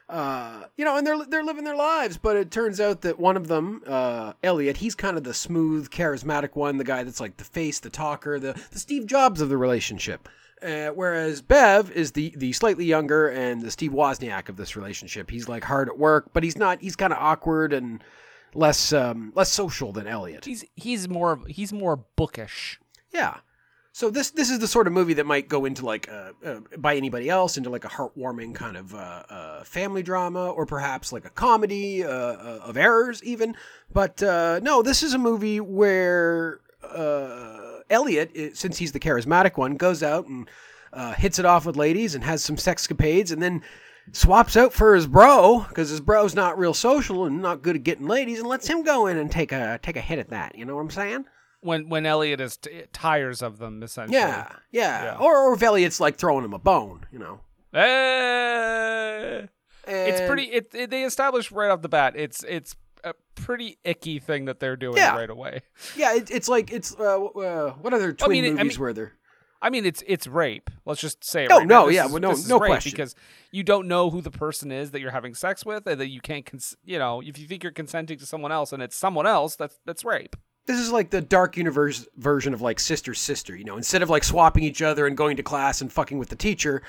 Uh, 0.10 0.64
you 0.78 0.86
know, 0.86 0.96
and 0.96 1.06
they're 1.06 1.26
they're 1.26 1.44
living 1.44 1.66
their 1.66 1.76
lives, 1.76 2.18
but 2.18 2.38
it 2.38 2.50
turns 2.50 2.80
out 2.80 3.02
that 3.02 3.20
one 3.20 3.36
of 3.36 3.48
them, 3.48 3.84
uh, 3.86 4.32
Elliot, 4.42 4.78
he's 4.78 4.96
kind 4.96 5.18
of 5.18 5.26
the 5.26 5.34
smooth, 5.34 5.90
charismatic 5.90 6.56
one, 6.56 6.78
the 6.78 6.86
guy 6.86 7.04
that's 7.04 7.20
like 7.20 7.36
the 7.36 7.44
face, 7.44 7.80
the 7.80 7.90
talker, 7.90 8.40
the 8.40 8.54
the 8.72 8.80
Steve 8.80 9.06
Jobs 9.06 9.42
of 9.42 9.50
the 9.50 9.58
relationship. 9.58 10.30
Uh, 10.62 10.88
whereas 10.88 11.42
Bev 11.42 11.92
is 11.92 12.14
the 12.14 12.34
the 12.38 12.54
slightly 12.54 12.86
younger 12.86 13.28
and 13.28 13.62
the 13.62 13.70
Steve 13.70 13.92
Wozniak 13.92 14.48
of 14.48 14.56
this 14.56 14.76
relationship. 14.78 15.30
He's 15.30 15.50
like 15.50 15.66
hard 15.66 15.90
at 15.90 16.00
work, 16.00 16.32
but 16.34 16.44
he's 16.44 16.58
not. 16.58 16.80
He's 16.82 16.96
kind 16.96 17.12
of 17.12 17.20
awkward 17.20 17.74
and 17.74 18.02
less 18.54 18.94
um, 18.94 19.34
less 19.36 19.52
social 19.52 19.92
than 19.92 20.08
Elliot. 20.08 20.46
He's 20.46 20.64
he's 20.76 21.10
more 21.10 21.42
he's 21.48 21.74
more 21.74 21.98
bookish. 22.16 22.80
Yeah. 23.12 23.38
So 23.98 24.12
this 24.12 24.30
this 24.30 24.52
is 24.52 24.60
the 24.60 24.68
sort 24.68 24.86
of 24.86 24.94
movie 24.94 25.16
that 25.16 25.26
might 25.26 25.50
go 25.50 25.66
into 25.66 25.84
like 25.84 26.08
uh, 26.08 26.34
uh, 26.46 26.60
by 26.78 26.96
anybody 26.96 27.32
else 27.32 27.58
into 27.58 27.72
like 27.72 27.84
a 27.84 27.88
heartwarming 27.88 28.54
kind 28.54 28.78
of 28.78 28.94
uh, 28.94 29.24
uh, 29.28 29.64
family 29.64 30.04
drama 30.04 30.52
or 30.52 30.68
perhaps 30.68 31.12
like 31.12 31.26
a 31.26 31.32
comedy 31.32 32.04
uh, 32.04 32.10
uh, 32.10 32.60
of 32.64 32.78
errors 32.78 33.24
even. 33.24 33.56
But 33.92 34.22
no, 34.22 34.84
this 34.84 35.02
is 35.02 35.16
a 35.16 35.18
movie 35.18 35.60
where 35.60 36.60
Elliot, 37.90 38.56
since 38.56 38.78
he's 38.78 38.92
the 38.92 39.00
charismatic 39.00 39.58
one, 39.58 39.78
goes 39.78 40.04
out 40.04 40.28
and 40.28 40.48
hits 41.18 41.40
it 41.40 41.46
off 41.46 41.66
with 41.66 41.76
ladies 41.76 42.14
and 42.14 42.24
has 42.24 42.44
some 42.44 42.56
sexcapades 42.56 43.32
and 43.32 43.42
then 43.42 43.64
swaps 44.12 44.56
out 44.56 44.74
for 44.74 44.94
his 44.94 45.08
bro 45.08 45.66
because 45.70 45.90
his 45.90 46.02
bro's 46.02 46.36
not 46.36 46.60
real 46.60 46.76
social 46.76 47.26
and 47.26 47.42
not 47.42 47.64
good 47.64 47.76
at 47.76 47.82
getting 47.82 48.06
ladies 48.06 48.38
and 48.38 48.48
lets 48.48 48.68
him 48.68 48.84
go 48.84 49.08
in 49.08 49.18
and 49.18 49.32
take 49.32 49.52
a 49.52 49.80
take 49.82 49.98
a 49.98 50.02
hit 50.02 50.20
at 50.20 50.30
that. 50.30 50.56
You 50.56 50.66
know 50.66 50.76
what 50.76 50.82
I'm 50.82 50.92
saying? 50.92 51.26
When 51.62 51.90
when 51.90 52.06
Elliot 52.06 52.40
is 52.40 52.58
t- 52.58 52.84
tires 52.94 53.42
of 53.42 53.58
them 53.58 53.82
essentially. 53.84 54.18
Yeah, 54.20 54.48
yeah. 54.72 55.04
Yeah. 55.04 55.18
Or 55.20 55.36
or 55.50 55.54
if 55.56 55.64
Elliot's 55.64 56.00
like 56.00 56.18
throwing 56.18 56.46
him 56.46 56.54
a 56.54 56.60
bone, 56.60 57.06
you 57.12 57.20
know. 57.20 57.40
Eh. 57.74 59.46
it's 59.88 60.22
pretty. 60.28 60.44
It, 60.44 60.70
it 60.74 60.90
they 60.90 61.04
establish 61.04 61.52
right 61.52 61.70
off 61.72 61.82
the 61.82 61.90
bat. 61.90 62.14
It's 62.16 62.44
it's 62.48 62.76
a 63.04 63.14
pretty 63.36 63.78
icky 63.84 64.20
thing 64.20 64.46
that 64.46 64.60
they're 64.60 64.76
doing 64.76 64.98
Yeah. 64.98 65.16
right 65.16 65.30
away. 65.30 65.62
Yeah, 65.96 66.16
it, 66.16 66.30
it's 66.32 66.48
like 66.50 66.72
it's 66.72 66.96
uh, 67.00 67.24
uh, 67.24 67.72
what 67.74 67.94
other 67.94 68.14
twin 68.14 68.32
mean, 68.32 68.46
it- 68.46 68.48
I 68.60 68.64
movies 68.64 68.78
mean- 68.78 68.82
were 68.82 68.94
there? 68.94 69.14
I 69.60 69.72
mean, 69.72 69.86
it's 69.88 70.04
it's 70.06 70.28
rape. 70.28 70.70
Let's 70.86 71.02
just 71.02 71.26
say 71.26 71.46
it. 71.46 71.50
No, 71.50 71.58
right 71.58 71.68
now. 71.68 71.80
no, 71.82 71.86
This 71.88 71.96
yeah, 71.96 72.06
is- 72.06 72.12
well, 72.12 72.22
no- 72.22 72.36
no 72.48 72.60
rape 72.60 72.70
question. 72.70 72.92
Because 72.92 73.16
you 73.52 73.64
don't 73.64 73.88
know 73.88 74.12
who 74.12 74.22
the 74.22 74.30
person 74.30 74.72
is 74.72 74.92
that 74.92 75.02
you're 75.02 75.10
having 75.12 75.34
sex 75.34 75.66
with, 75.66 75.88
and 75.88 76.00
that 76.00 76.10
you 76.10 76.22
can't, 76.22 76.46
cons- 76.46 76.78
you 76.86 77.00
know, 77.00 77.22
if 77.26 77.40
you 77.40 77.48
think 77.48 77.64
you're 77.64 77.72
consenting 77.72 78.20
to 78.20 78.26
someone 78.28 78.52
else 78.52 78.72
and 78.72 78.84
it's 78.84 78.96
someone 78.96 79.26
else, 79.26 79.56
that's 79.56 79.80
that's 79.84 80.06
rape. 80.06 80.36
This 80.68 80.80
is 80.80 80.92
like 80.92 81.10
the 81.10 81.22
dark 81.22 81.58
universe 81.58 82.08
version 82.18 82.54
of 82.54 82.62
like 82.62 82.80
sister 82.80 83.14
sister. 83.14 83.56
You 83.56 83.64
know, 83.64 83.78
instead 83.78 84.04
of 84.04 84.10
like 84.10 84.24
swapping 84.24 84.64
each 84.64 84.82
other 84.82 85.08
and 85.08 85.18
going 85.18 85.38
to 85.38 85.44
class 85.44 85.82
and 85.82 85.92
fucking 85.92 86.20
with 86.20 86.30
the 86.30 86.36
teacher, 86.36 86.84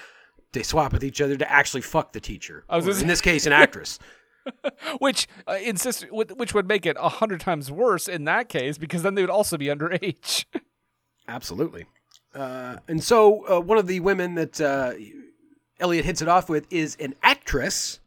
they 0.52 0.62
swap 0.62 0.92
with 0.92 1.04
each 1.04 1.20
other 1.20 1.36
to 1.36 1.50
actually 1.50 1.82
fuck 1.82 2.12
the 2.12 2.20
teacher. 2.20 2.64
I 2.68 2.76
was 2.76 2.86
gonna 2.86 3.00
in 3.00 3.06
this 3.06 3.20
case, 3.20 3.46
an 3.46 3.52
actress. 3.52 3.98
Which 4.98 5.28
uh, 5.46 5.58
insist, 5.62 6.06
which 6.10 6.54
would 6.54 6.68
make 6.68 6.86
it 6.86 6.96
a 6.98 7.08
hundred 7.08 7.40
times 7.40 7.70
worse 7.70 8.08
in 8.08 8.24
that 8.24 8.48
case, 8.48 8.78
because 8.78 9.02
then 9.02 9.14
they 9.14 9.22
would 9.22 9.30
also 9.30 9.56
be 9.56 9.66
underage. 9.66 10.44
Absolutely. 11.28 11.86
Uh, 12.34 12.76
and 12.88 13.02
so 13.02 13.46
uh, 13.48 13.60
one 13.60 13.78
of 13.78 13.86
the 13.86 14.00
women 14.00 14.34
that 14.36 14.60
uh, 14.60 14.92
Elliot 15.80 16.04
hits 16.04 16.22
it 16.22 16.28
off 16.28 16.48
with 16.48 16.66
is 16.70 16.96
an 17.00 17.14
actress 17.22 18.00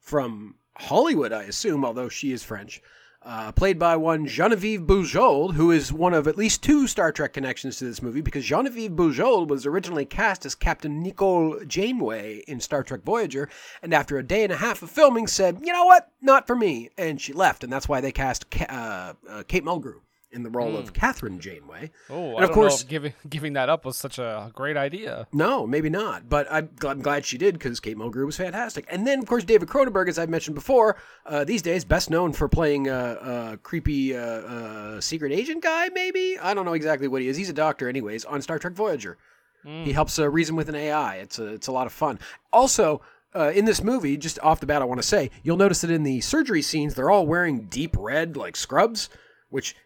from 0.00 0.56
Hollywood, 0.76 1.32
I 1.32 1.44
assume, 1.44 1.84
although 1.84 2.08
she 2.08 2.32
is 2.32 2.42
French. 2.42 2.82
Uh, 3.28 3.52
played 3.52 3.78
by 3.78 3.94
one 3.94 4.26
Genevieve 4.26 4.86
Bujold, 4.86 5.52
who 5.52 5.70
is 5.70 5.92
one 5.92 6.14
of 6.14 6.26
at 6.26 6.38
least 6.38 6.62
two 6.62 6.86
Star 6.86 7.12
Trek 7.12 7.34
connections 7.34 7.76
to 7.76 7.84
this 7.84 8.00
movie, 8.00 8.22
because 8.22 8.46
Genevieve 8.46 8.92
Bujold 8.92 9.48
was 9.48 9.66
originally 9.66 10.06
cast 10.06 10.46
as 10.46 10.54
Captain 10.54 11.02
Nicole 11.02 11.60
Janeway 11.66 12.38
in 12.48 12.58
Star 12.58 12.82
Trek 12.82 13.02
Voyager, 13.02 13.50
and 13.82 13.92
after 13.92 14.16
a 14.16 14.22
day 14.22 14.44
and 14.44 14.52
a 14.54 14.56
half 14.56 14.82
of 14.82 14.90
filming, 14.90 15.26
said, 15.26 15.58
"You 15.62 15.74
know 15.74 15.84
what? 15.84 16.10
Not 16.22 16.46
for 16.46 16.56
me," 16.56 16.88
and 16.96 17.20
she 17.20 17.34
left, 17.34 17.62
and 17.62 17.70
that's 17.70 17.86
why 17.86 18.00
they 18.00 18.12
cast 18.12 18.50
Ca- 18.50 18.64
uh, 18.64 19.12
uh, 19.30 19.42
Kate 19.46 19.62
Mulgrew 19.62 20.00
in 20.30 20.42
the 20.42 20.50
role 20.50 20.76
of 20.76 20.92
Kathryn 20.92 21.38
Janeway. 21.38 21.90
Oh, 22.10 22.30
And 22.36 22.40
I 22.40 22.42
of 22.42 22.48
don't 22.50 22.54
course- 22.54 22.82
giving 22.82 23.14
giving 23.28 23.54
that 23.54 23.68
up 23.70 23.84
was 23.86 23.96
such 23.96 24.18
a 24.18 24.50
great 24.54 24.76
idea. 24.76 25.26
No, 25.32 25.66
maybe 25.66 25.88
not. 25.88 26.28
But 26.28 26.46
I'm, 26.50 26.68
I'm 26.86 27.00
glad 27.00 27.24
she 27.24 27.38
did 27.38 27.54
because 27.54 27.80
Kate 27.80 27.96
Mulgrew 27.96 28.26
was 28.26 28.36
fantastic. 28.36 28.84
And 28.90 29.06
then, 29.06 29.20
of 29.20 29.26
course, 29.26 29.44
David 29.44 29.68
Cronenberg, 29.68 30.08
as 30.08 30.18
I've 30.18 30.28
mentioned 30.28 30.54
before, 30.54 30.96
uh, 31.24 31.44
these 31.44 31.62
days 31.62 31.84
best 31.84 32.10
known 32.10 32.32
for 32.34 32.46
playing 32.48 32.88
a 32.88 32.92
uh, 32.92 32.94
uh, 32.94 33.56
creepy 33.56 34.14
uh, 34.16 34.20
uh, 34.20 35.00
secret 35.00 35.32
agent 35.32 35.62
guy. 35.62 35.88
Maybe 35.88 36.38
I 36.38 36.52
don't 36.52 36.66
know 36.66 36.74
exactly 36.74 37.08
what 37.08 37.22
he 37.22 37.28
is. 37.28 37.36
He's 37.36 37.48
a 37.50 37.54
doctor, 37.54 37.88
anyways, 37.88 38.24
on 38.26 38.42
Star 38.42 38.58
Trek 38.58 38.74
Voyager. 38.74 39.16
He 39.64 39.92
helps 39.92 40.18
uh, 40.18 40.30
reason 40.30 40.56
with 40.56 40.70
an 40.70 40.74
AI. 40.76 41.16
It's 41.16 41.38
a 41.38 41.46
it's 41.48 41.66
a 41.66 41.72
lot 41.72 41.86
of 41.86 41.92
fun. 41.92 42.18
Also. 42.52 43.00
Uh, 43.34 43.52
in 43.54 43.66
this 43.66 43.82
movie, 43.84 44.16
just 44.16 44.38
off 44.40 44.58
the 44.58 44.64
bat, 44.64 44.80
I 44.80 44.86
want 44.86 45.02
to 45.02 45.06
say 45.06 45.30
you'll 45.42 45.58
notice 45.58 45.82
that 45.82 45.90
in 45.90 46.02
the 46.02 46.22
surgery 46.22 46.62
scenes, 46.62 46.94
they're 46.94 47.10
all 47.10 47.26
wearing 47.26 47.66
deep 47.66 47.94
red 47.98 48.38
like 48.38 48.56
scrubs, 48.56 49.10
which 49.50 49.76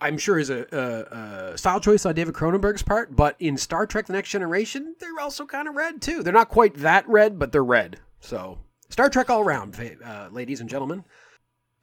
I'm 0.00 0.18
sure 0.18 0.38
is 0.38 0.50
a, 0.50 0.66
a, 0.72 1.52
a 1.52 1.58
style 1.58 1.80
choice 1.80 2.06
on 2.06 2.14
David 2.14 2.34
Cronenberg's 2.34 2.82
part, 2.82 3.14
but 3.14 3.36
in 3.38 3.56
Star 3.56 3.86
Trek: 3.86 4.06
The 4.06 4.12
Next 4.12 4.30
Generation, 4.30 4.94
they're 4.98 5.20
also 5.20 5.46
kind 5.46 5.68
of 5.68 5.74
red 5.74 6.00
too. 6.00 6.22
They're 6.22 6.32
not 6.32 6.48
quite 6.48 6.74
that 6.76 7.08
red, 7.08 7.38
but 7.38 7.52
they're 7.52 7.64
red. 7.64 7.98
So 8.20 8.58
Star 8.88 9.08
Trek 9.08 9.30
all 9.30 9.40
around, 9.40 9.76
uh, 10.04 10.28
ladies 10.32 10.60
and 10.60 10.68
gentlemen. 10.68 11.04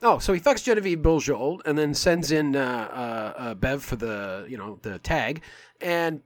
Oh, 0.02 0.20
so 0.20 0.34
he 0.34 0.40
fucks 0.40 0.64
Genevieve 0.64 1.00
Bujold 1.00 1.62
and 1.66 1.78
then 1.78 1.94
sends 1.94 2.32
in 2.32 2.56
uh, 2.56 2.60
uh, 2.60 3.42
uh, 3.42 3.54
Bev 3.56 3.84
for 3.84 3.96
the 3.96 4.46
you 4.48 4.58
know 4.58 4.80
the 4.82 5.00
tag, 5.00 5.42
and 5.82 6.22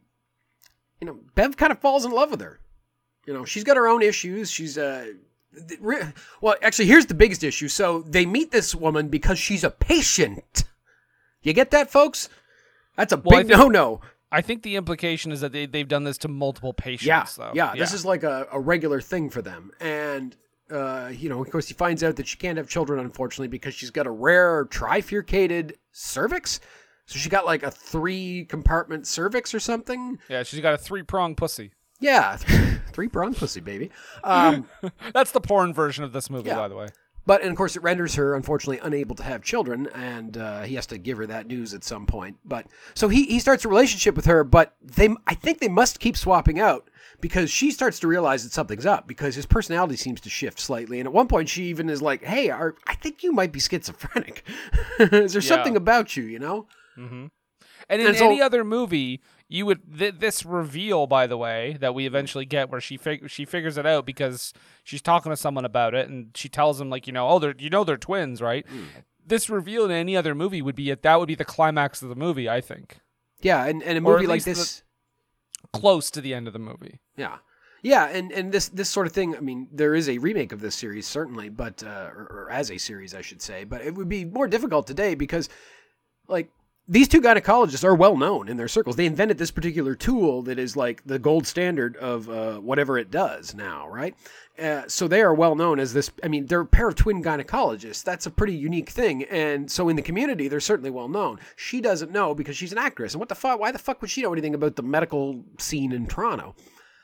you 1.00 1.08
know 1.08 1.20
Bev 1.36 1.58
kind 1.58 1.72
of 1.72 1.80
falls 1.80 2.06
in 2.06 2.12
love 2.12 2.32
with 2.32 2.42
her. 2.42 2.60
You 3.26 3.34
know 3.34 3.46
she's 3.46 3.64
got 3.64 3.78
her 3.78 3.88
own 3.88 4.02
issues. 4.02 4.52
She's 4.52 4.78
uh, 4.78 5.08
well, 6.42 6.56
actually, 6.62 6.86
here's 6.86 7.06
the 7.08 7.14
biggest 7.14 7.44
issue. 7.44 7.68
So 7.68 8.02
they 8.02 8.26
meet 8.26 8.52
this 8.52 8.74
woman 8.74 9.10
because 9.10 9.38
she's 9.38 9.64
a 9.64 9.70
patient. 9.70 10.64
You 11.42 11.54
get 11.54 11.72
that, 11.72 11.92
folks? 11.92 12.30
That's 12.98 13.14
a 13.14 13.18
Well, 13.18 13.40
big 13.44 13.50
no 13.50 13.68
no. 13.68 14.02
I 14.32 14.42
think 14.42 14.64
the 14.64 14.76
implication 14.78 15.32
is 15.32 15.42
that 15.42 15.52
they 15.52 15.66
they've 15.66 15.88
done 15.88 16.04
this 16.04 16.18
to 16.20 16.28
multiple 16.28 16.74
patients. 16.74 17.06
Yeah, 17.08 17.26
though. 17.38 17.52
yeah, 17.54 17.74
This 17.76 17.94
is 17.94 18.06
like 18.06 18.24
a, 18.24 18.48
a 18.52 18.60
regular 18.60 19.02
thing 19.02 19.30
for 19.30 19.42
them, 19.42 19.72
and 19.82 20.36
uh, 20.72 21.12
you 21.14 21.28
know, 21.28 21.42
of 21.42 21.52
course, 21.52 21.68
he 21.68 21.74
finds 21.74 22.02
out 22.04 22.16
that 22.16 22.28
she 22.28 22.38
can't 22.38 22.58
have 22.58 22.70
children, 22.70 23.00
unfortunately, 23.00 23.50
because 23.50 23.74
she's 23.74 23.90
got 23.92 24.08
a 24.08 24.12
rare 24.12 24.66
trifurcated 24.66 25.74
cervix. 25.92 26.60
So 27.08 27.20
she 27.20 27.28
got 27.28 27.46
like 27.46 27.64
a 27.64 27.72
three 27.72 28.46
compartment 28.46 29.06
cervix 29.06 29.54
or 29.54 29.60
something. 29.60 30.18
yeah. 30.30 30.44
She's 30.44 30.62
got 30.62 30.74
a 30.74 30.78
three 30.78 31.04
prong 31.04 31.36
pussy. 31.36 31.72
Yeah, 32.00 32.38
three 32.94 33.10
prong 33.10 33.34
pussy, 33.34 33.60
baby. 33.60 33.92
Um, 34.24 34.70
That's 35.14 35.32
the 35.32 35.42
porn 35.42 35.74
version 35.74 36.04
of 36.06 36.14
this 36.14 36.30
movie, 36.30 36.48
Yeah. 36.50 36.56
by 36.56 36.68
the 36.70 36.76
way. 36.76 36.88
But 37.32 37.44
and 37.44 37.50
of 37.50 37.56
course, 37.56 37.78
it 37.78 37.82
renders 37.82 38.16
her 38.16 38.36
unfortunately 38.36 38.80
unable 38.86 39.16
to 39.16 39.24
have 39.24 39.42
children, 39.42 39.88
and 39.96 40.36
uh, 40.36 40.64
he 40.64 40.76
has 40.76 40.86
to 40.88 40.98
give 40.98 41.18
her 41.18 41.26
that 41.28 41.48
news 41.48 41.74
at 41.74 41.86
some 41.86 42.06
point. 42.06 42.36
But 42.44 42.68
so 42.94 43.08
he 43.08 43.24
he 43.24 43.40
starts 43.40 43.64
a 43.64 43.70
relationship 43.70 44.18
with 44.18 44.26
her, 44.26 44.44
but 44.44 44.76
they 44.82 45.08
I 45.26 45.36
think 45.36 45.60
they 45.60 45.70
must 45.70 46.02
keep 46.02 46.18
swapping 46.18 46.60
out 46.60 46.90
because 47.22 47.50
she 47.50 47.72
starts 47.72 48.02
to 48.02 48.08
realize 48.10 48.44
that 48.44 48.52
something's 48.52 48.86
up 48.86 49.08
because 49.08 49.34
his 49.34 49.46
personality 49.46 49.96
seems 49.96 50.20
to 50.20 50.30
shift 50.30 50.60
slightly, 50.60 51.00
and 51.00 51.08
at 51.08 51.14
one 51.14 51.30
point 51.30 51.48
she 51.48 51.64
even 51.68 51.90
is 51.90 52.02
like, 52.02 52.22
"Hey, 52.22 52.50
are, 52.50 52.76
I 52.86 52.96
think 52.96 53.24
you 53.24 53.32
might 53.32 53.54
be 53.54 53.62
schizophrenic. 53.62 54.44
is 55.00 55.32
there 55.32 55.42
something 55.42 55.78
about 55.78 56.18
you? 56.18 56.24
You 56.24 56.40
know?" 56.40 56.68
And 57.92 58.02
in 58.02 58.16
any 58.16 58.42
other 58.42 58.64
movie, 58.64 59.22
you 59.48 59.66
would 59.66 59.98
th- 60.00 60.16
this 60.20 60.46
reveal, 60.46 61.06
by 61.08 61.28
the 61.28 61.38
way, 61.38 61.78
that 61.82 61.94
we 61.94 62.06
eventually 62.08 62.46
get, 62.46 62.70
where 62.72 62.82
she 62.82 62.98
fig- 62.98 63.30
she 63.30 63.46
figures 63.46 63.78
it 63.78 63.86
out 63.86 64.06
because 64.06 64.54
she's 64.84 65.02
talking 65.02 65.30
to 65.32 65.36
someone 65.36 65.66
about 65.66 65.94
it, 65.94 66.08
and 66.10 66.30
she 66.34 66.48
tells 66.50 66.80
him 66.82 66.90
like, 66.90 67.06
you 67.06 67.14
know, 67.14 67.28
oh, 67.28 67.38
they're 67.40 67.56
you 67.60 67.70
know 67.70 67.84
they're 67.84 67.98
twins, 67.98 68.42
right? 68.42 68.66
Hmm. 68.68 68.84
This 69.24 69.50
reveal 69.50 69.86
in 69.86 69.92
any 69.92 70.16
other 70.18 70.34
movie 70.34 70.62
would 70.62 70.76
be 70.76 70.94
that 70.94 71.20
would 71.20 71.28
be 71.28 71.36
the 71.36 71.46
climax 71.46 72.02
of 72.02 72.10
the 72.10 72.16
movie, 72.16 72.50
I 72.50 72.62
think, 72.62 73.00
Yeah, 73.42 73.66
and, 73.66 73.84
and 73.84 73.98
a 73.98 74.02
movie 74.02 74.26
like 74.26 74.36
least 74.38 74.46
the- 74.46 74.54
this. 74.54 74.84
close 75.74 76.10
to 76.12 76.22
the 76.22 76.34
end 76.34 76.48
of 76.48 76.54
the 76.54 76.60
movie. 76.60 77.00
Yeah. 77.18 77.38
Yeah, 77.84 78.06
and, 78.10 78.32
and 78.32 78.52
this 78.52 78.70
this 78.70 78.90
sort 78.90 79.08
of 79.08 79.12
thing. 79.14 79.36
I 79.36 79.40
mean, 79.40 79.68
there 79.72 79.96
is 79.96 80.08
a 80.08 80.20
remake 80.20 80.52
of 80.52 80.62
this 80.62 80.76
series 80.76 81.08
certainly, 81.08 81.50
but 81.50 81.84
uh, 81.84 82.10
or, 82.16 82.28
or 82.46 82.50
as 82.52 82.70
a 82.70 82.78
series, 82.78 83.16
I 83.16 83.22
should 83.22 83.42
say. 83.42 83.64
But 83.64 83.82
it 83.82 83.96
would 83.96 84.08
be 84.08 84.24
more 84.24 84.48
difficult 84.48 84.86
today 84.86 85.16
because, 85.16 85.50
like, 86.28 86.52
these 86.92 87.08
two 87.08 87.22
gynecologists 87.22 87.86
are 87.86 87.96
well 87.96 88.18
known 88.18 88.50
in 88.50 88.58
their 88.58 88.68
circles. 88.68 88.98
They 88.98 89.06
invented 89.06 89.38
this 89.38 89.50
particular 89.50 89.96
tool 89.96 90.42
that 90.42 90.60
is 90.60 90.76
like 90.76 91.02
the 91.06 91.18
gold 91.18 91.48
standard 91.48 91.96
of 91.96 92.30
uh, 92.30 92.58
whatever 92.58 92.98
it 92.98 93.10
does 93.10 93.56
now, 93.56 93.88
right? 93.88 94.14
Uh, 94.60 94.82
so 94.88 95.08
they 95.08 95.22
are 95.22 95.34
well 95.34 95.56
known 95.56 95.80
as 95.80 95.94
this. 95.94 96.12
I 96.22 96.28
mean, 96.28 96.48
they're 96.48 96.60
a 96.60 96.66
pair 96.66 96.90
of 96.90 96.96
twin 96.96 97.24
gynecologists. 97.24 98.04
That's 98.04 98.26
a 98.26 98.30
pretty 98.30 98.56
unique 98.56 98.90
thing, 98.90 99.24
and 99.24 99.72
so 99.72 99.88
in 99.88 99.96
the 99.96 100.02
community, 100.02 100.50
they're 100.50 100.60
certainly 100.60 100.92
well 100.92 101.08
known. 101.08 101.40
She 101.56 101.80
doesn't 101.80 102.12
know 102.12 102.36
because 102.36 102.58
she's 102.58 102.74
an 102.74 102.78
actress, 102.78 103.14
and 103.14 103.20
what 103.20 103.30
the 103.30 103.36
fuck? 103.36 103.58
Why 103.58 103.72
the 103.72 103.80
fuck 103.80 104.02
would 104.02 104.12
she 104.12 104.22
know 104.22 104.34
anything 104.34 104.54
about 104.54 104.76
the 104.76 104.84
medical 104.84 105.46
scene 105.60 105.94
in 105.94 106.08
Toronto? 106.08 106.56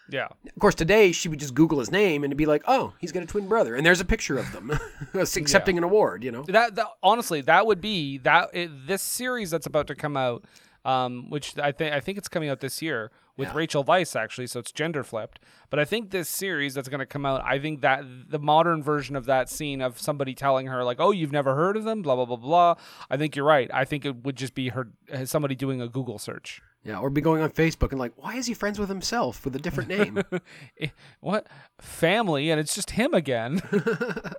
Yeah. 0.10 0.28
Of 0.46 0.60
course, 0.60 0.76
today 0.76 1.12
she 1.12 1.30
would 1.30 1.40
just 1.40 1.54
Google 1.54 1.80
his 1.80 1.92
name 1.92 2.24
and 2.24 2.32
it'd 2.32 2.38
be 2.38 2.46
like, 2.46 2.64
"Oh, 2.68 2.94
he's 3.00 3.12
got 3.12 3.24
a 3.24 3.26
twin 3.26 3.48
brother," 3.48 3.76
and 3.76 3.86
there's 3.86 4.00
a 4.02 4.06
picture 4.06 4.38
of 4.38 4.52
them 4.54 4.72
accepting 5.14 5.78
an 5.78 5.84
award. 5.84 6.24
You 6.24 6.32
know, 6.32 6.44
That, 6.44 6.76
that 6.76 6.88
honestly, 7.04 7.42
that 7.42 7.66
would 7.68 7.82
be 7.82 8.18
that 8.20 8.50
it, 8.54 8.88
this 8.88 9.02
series 9.02 9.52
that's 9.52 9.66
about 9.66 9.88
to 9.88 9.96
come 9.96 10.16
out, 10.16 10.46
um, 10.86 11.30
which 11.30 11.58
I 11.58 11.72
think 11.72 11.94
I 11.94 12.00
think 12.00 12.18
it's 12.18 12.28
coming 12.30 12.50
out 12.50 12.60
this 12.62 12.82
year 12.82 13.12
with 13.36 13.50
Yeah. 13.50 13.54
Rachel 13.56 13.84
Weisz 13.86 14.16
actually, 14.20 14.48
so 14.48 14.60
it's 14.60 14.72
gender 14.72 15.04
flipped. 15.04 15.40
But 15.70 15.80
I 15.80 15.86
think 15.86 16.10
this 16.12 16.30
series 16.30 16.74
that's 16.74 16.88
going 16.90 17.00
to 17.00 17.06
come 17.06 17.26
out, 17.26 17.44
I 17.44 17.60
think 17.60 17.82
that 17.82 18.04
the 18.30 18.40
modern 18.40 18.82
version 18.82 19.16
of 19.16 19.26
that 19.26 19.50
scene 19.50 19.82
of 19.82 20.00
somebody 20.00 20.34
telling 20.34 20.68
her 20.68 20.84
like, 20.84 20.98
"Oh, 21.00 21.12
you've 21.12 21.32
never 21.34 21.54
heard 21.56 21.76
of 21.78 21.84
them," 21.84 22.02
blah 22.02 22.16
blah 22.16 22.26
blah 22.26 22.38
blah. 22.38 22.76
I 23.10 23.18
think 23.18 23.36
you're 23.36 23.46
right. 23.46 23.70
I 23.74 23.84
think 23.86 24.06
it 24.06 24.24
would 24.24 24.38
just 24.38 24.56
be 24.56 24.70
her 24.70 24.90
somebody 25.26 25.56
doing 25.56 25.82
a 25.82 25.88
Google 25.90 26.18
search. 26.18 26.62
Yeah, 26.88 27.00
or 27.00 27.10
be 27.10 27.20
going 27.20 27.42
on 27.42 27.50
Facebook 27.50 27.92
and 27.92 28.00
like, 28.00 28.14
"Why 28.16 28.36
is 28.36 28.46
he 28.46 28.54
friends 28.54 28.80
with 28.80 28.88
himself 28.88 29.44
with 29.44 29.54
a 29.56 29.60
different 29.60 29.90
name?" 29.90 30.24
Eh, 30.80 30.88
what 31.20 31.46
family? 31.80 32.50
And 32.50 32.60
it's 32.60 32.74
just 32.74 32.92
him 32.92 33.14
again. 33.14 33.62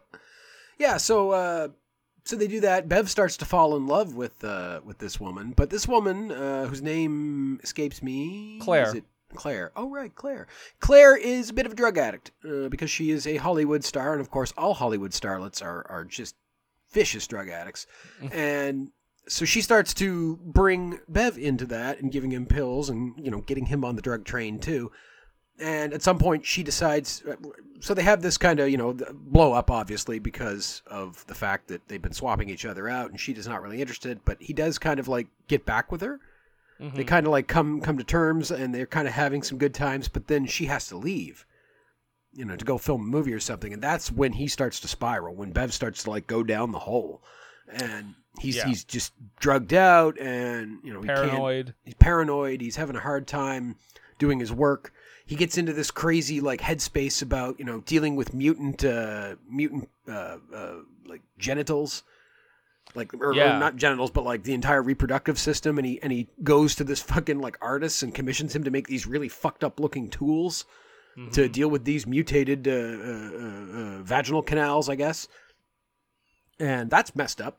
yeah, 0.79 0.97
so 0.97 1.33
uh, 1.33 1.69
so 2.25 2.37
they 2.37 2.47
do 2.47 2.61
that. 2.61 2.89
Bev 2.89 3.11
starts 3.11 3.37
to 3.39 3.45
fall 3.45 3.77
in 3.77 3.87
love 3.87 4.15
with 4.15 4.43
uh, 4.43 4.81
with 4.83 4.97
this 4.97 5.21
woman, 5.21 5.53
but 5.55 5.69
this 5.69 5.87
woman, 5.87 6.33
uh, 6.33 6.67
whose 6.67 6.81
name 6.81 7.61
escapes 7.63 8.03
me, 8.03 8.59
Claire. 8.63 8.89
Is 8.89 8.95
it 8.95 9.05
Claire? 9.35 9.73
Oh, 9.77 9.91
right, 9.91 10.15
Claire. 10.15 10.47
Claire 10.81 11.19
is 11.19 11.51
a 11.51 11.53
bit 11.53 11.67
of 11.67 11.73
a 11.73 11.77
drug 11.77 11.99
addict 11.99 12.31
uh, 12.49 12.69
because 12.69 12.91
she 12.91 13.11
is 13.11 13.27
a 13.27 13.37
Hollywood 13.37 13.85
star, 13.85 14.13
and 14.13 14.23
of 14.23 14.31
course, 14.31 14.55
all 14.57 14.73
Hollywood 14.73 15.11
starlets 15.11 15.63
are 15.63 15.87
are 15.91 16.05
just 16.05 16.35
vicious 16.93 17.27
drug 17.27 17.51
addicts, 17.51 17.87
and 18.33 18.91
so 19.29 19.45
she 19.45 19.61
starts 19.61 19.95
to 19.95 20.37
bring 20.45 20.99
Bev 21.09 21.39
into 21.39 21.67
that 21.67 22.01
and 22.01 22.11
giving 22.11 22.33
him 22.33 22.47
pills 22.47 22.89
and 22.89 23.15
you 23.19 23.31
know 23.31 23.41
getting 23.43 23.67
him 23.67 23.85
on 23.85 23.97
the 23.97 24.03
drug 24.03 24.25
train 24.25 24.59
too. 24.59 24.91
And 25.61 25.93
at 25.93 26.03
some 26.03 26.19
point, 26.19 26.47
she 26.47 26.63
decides. 26.63 27.25
uh, 27.29 27.35
So 27.81 27.93
they 27.93 28.03
have 28.05 28.23
this 28.23 28.39
kind 28.39 28.61
of 28.61 28.69
you 28.69 28.77
know 28.77 28.97
blow 29.13 29.53
up, 29.53 29.71
obviously 29.71 30.19
because 30.19 30.83
of 30.87 31.27
the 31.27 31.35
fact 31.35 31.69
that 31.69 31.87
they've 31.89 32.03
been 32.03 32.13
swapping 32.13 32.49
each 32.49 32.65
other 32.65 32.89
out, 32.89 33.11
and 33.11 33.19
she 33.21 33.33
is 33.33 33.49
not 33.49 33.63
really 33.63 33.81
interested. 33.81 34.21
But 34.25 34.41
he 34.41 34.53
does 34.53 34.79
kind 34.79 35.01
of 35.01 35.09
like 35.09 35.27
get 35.49 35.65
back 35.67 35.91
with 35.93 36.01
her. 36.01 36.21
They 36.95 37.03
kind 37.03 37.27
of 37.27 37.33
like 37.33 37.49
come 37.49 37.81
come 37.81 37.99
to 37.99 38.05
terms, 38.05 38.53
and 38.53 38.73
they're 38.73 38.87
kind 38.87 39.09
of 39.09 39.15
having 39.15 39.43
some 39.43 39.59
good 39.59 39.75
times. 39.75 40.07
But 40.09 40.29
then 40.29 40.47
she 40.47 40.67
has 40.67 40.87
to 40.89 40.97
leave, 40.97 41.45
you 42.33 42.45
know, 42.45 42.55
to 42.55 42.65
go 42.65 42.79
film 42.79 43.01
a 43.03 43.05
movie 43.05 43.33
or 43.33 43.41
something, 43.41 43.73
and 43.73 43.83
that's 43.83 44.13
when 44.13 44.35
he 44.35 44.47
starts 44.47 44.79
to 44.81 44.89
spiral. 44.89 45.35
When 45.35 45.51
Bev 45.51 45.75
starts 45.75 46.05
to 46.05 46.11
like 46.11 46.29
go 46.29 46.45
down 46.45 46.71
the 46.71 46.79
hole, 46.79 47.21
and 47.69 48.15
he's 48.41 48.57
Yeah. 48.57 48.67
he's 48.67 48.85
just 48.85 49.13
drugged 49.41 49.75
out, 49.75 50.19
and 50.19 50.79
you 50.85 50.93
know 50.93 51.01
Paranoid. 51.03 51.75
he's 51.85 51.95
paranoid. 51.95 52.61
He's 52.61 52.77
having 52.77 52.97
a 52.97 53.01
hard 53.01 53.27
time 53.27 53.77
doing 54.19 54.41
his 54.41 54.53
work. 54.53 54.93
He 55.27 55.37
gets 55.37 55.59
into 55.59 55.73
this 55.73 55.91
crazy 55.91 56.41
like 56.41 56.61
headspace 56.61 57.23
about 57.23 57.59
you 57.59 57.65
know 57.65 57.81
dealing 57.81 58.17
with 58.17 58.33
mutant 58.35 58.85
uh 58.85 59.37
mutant 59.49 59.89
uh, 60.09 60.39
uh 60.55 60.75
like 61.07 61.23
genitals. 61.39 62.03
Like 62.95 63.13
or, 63.13 63.33
or 63.33 63.59
not 63.59 63.77
genitals 63.77 64.11
but 64.11 64.25
like 64.25 64.45
the 64.45 64.55
entire 64.55 64.83
reproductive 64.83 65.39
system. 65.39 65.77
And 65.77 65.87
he 65.87 66.01
and 66.03 66.11
he 66.11 66.29
goes 66.43 66.75
to 66.77 66.85
this 66.85 67.03
fucking 67.03 67.39
like 67.39 67.59
artist 67.61 68.03
and 68.03 68.15
commissions 68.15 68.57
him 68.57 68.65
to 68.65 68.71
make 68.71 68.87
these 68.87 69.07
really 69.07 69.29
fucked 69.29 69.63
up 69.63 69.79
looking 69.79 70.09
tools 70.09 70.65
Mm-hmm. 71.17 71.31
to 71.33 71.49
deal 71.49 71.69
with 71.69 71.85
these 71.85 72.07
mutated 72.07 72.69
uh, 72.69 72.71
uh, 72.71 72.75
uh, 73.99 74.03
vaginal 74.05 74.41
canals 74.41 74.89
i 74.89 74.95
guess. 74.95 75.27
And 76.61 76.91
that's 76.91 77.15
messed 77.17 77.41
up 77.41 77.59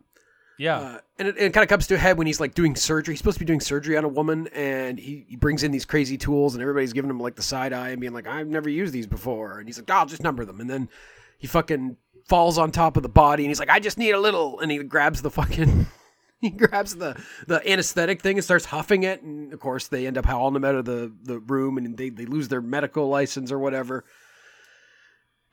Yeah. 0.60 0.78
uh, 0.78 0.98
and 1.18 1.28
it, 1.30 1.38
it 1.38 1.54
kind 1.54 1.64
of 1.64 1.70
comes 1.70 1.88
to 1.88 1.96
a 1.96 1.98
head 1.98 2.18
when 2.18 2.28
he's 2.28 2.42
like 2.42 2.54
doing 2.54 2.76
surgery. 2.76 3.14
He's 3.14 3.20
supposed 3.20 3.38
to 3.38 3.40
be 3.40 3.46
doing 3.46 3.62
surgery 3.62 3.96
on 3.96 4.04
a 4.04 4.10
woman, 4.10 4.48
and 4.54 5.00
he, 5.00 5.26
he 5.30 5.38
brings 5.38 5.64
in 5.64 5.72
these 5.72 5.86
crazy 5.86 6.18
tools, 6.18 6.54
and 6.54 6.62
everybody's 6.62 6.92
giving 6.92 7.10
him 7.10 7.20
like 7.20 7.36
the 7.36 7.42
side 7.42 7.72
eye 7.72 7.90
and 7.90 8.02
being 8.02 8.14
like, 8.14 8.28
"I've 8.28 8.48
never 8.48 8.70
used 8.70 8.94
these 8.94 9.08
before," 9.08 9.60
and 9.60 9.68
he's 9.68 9.80
like, 9.80 9.90
"Oh, 9.90 9.94
"I'll 9.94 10.06
just 10.06 10.22
number 10.22 10.44
them," 10.44 10.60
and 10.60 10.70
then 10.70 10.90
he 11.38 11.48
fucking 11.48 11.96
falls 12.28 12.58
on 12.58 12.72
top 12.72 12.98
of 12.98 13.04
the 13.04 13.10
body, 13.10 13.44
and 13.44 13.50
he's 13.50 13.60
like, 13.60 13.70
"I 13.70 13.80
just 13.80 13.98
need 13.98 14.12
a 14.12 14.20
little," 14.20 14.60
and 14.60 14.70
he 14.70 14.78
grabs 14.80 15.22
the 15.22 15.32
fucking. 15.32 15.88
He 16.42 16.52
grabs 16.52 16.96
the, 16.96 17.22
the 17.48 17.70
anesthetic 17.70 18.22
thing 18.22 18.38
and 18.38 18.44
starts 18.46 18.64
huffing 18.64 19.04
it, 19.04 19.22
and 19.22 19.52
of 19.52 19.60
course 19.60 19.88
they 19.88 20.08
end 20.08 20.18
up 20.18 20.26
hauling 20.26 20.56
him 20.56 20.64
out 20.64 20.76
of 20.76 20.86
the, 20.86 21.12
the 21.24 21.40
room, 21.40 21.78
and 21.78 21.98
they, 21.98 22.08
they 22.08 22.26
lose 22.26 22.48
their 22.48 22.62
medical 22.62 23.10
license 23.10 23.52
or 23.52 23.60
whatever. 23.60 24.06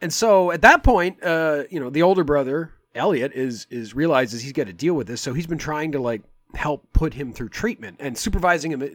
And 0.01 0.13
so 0.13 0.53
at 0.53 0.63
that 0.63 0.85
point, 0.85 1.25
uh, 1.25 1.65
you 1.71 1.81
know, 1.81 1.91
the 1.91 2.03
older 2.03 2.23
brother 2.23 2.71
Elliot 2.97 3.33
is 3.35 3.67
is 3.71 3.95
realizes 3.95 4.43
he's 4.43 4.53
got 4.53 4.67
to 4.67 4.73
deal 4.73 4.95
with 4.95 5.07
this, 5.07 5.21
so 5.21 5.33
he's 5.35 5.47
been 5.47 5.59
trying 5.59 5.93
to 5.93 6.01
like 6.01 6.23
help 6.55 6.91
put 6.93 7.15
him 7.15 7.33
through 7.33 7.49
treatment 7.51 7.97
and 8.01 8.17
supervising 8.17 8.73
him 8.73 8.83
uh, 8.83 8.87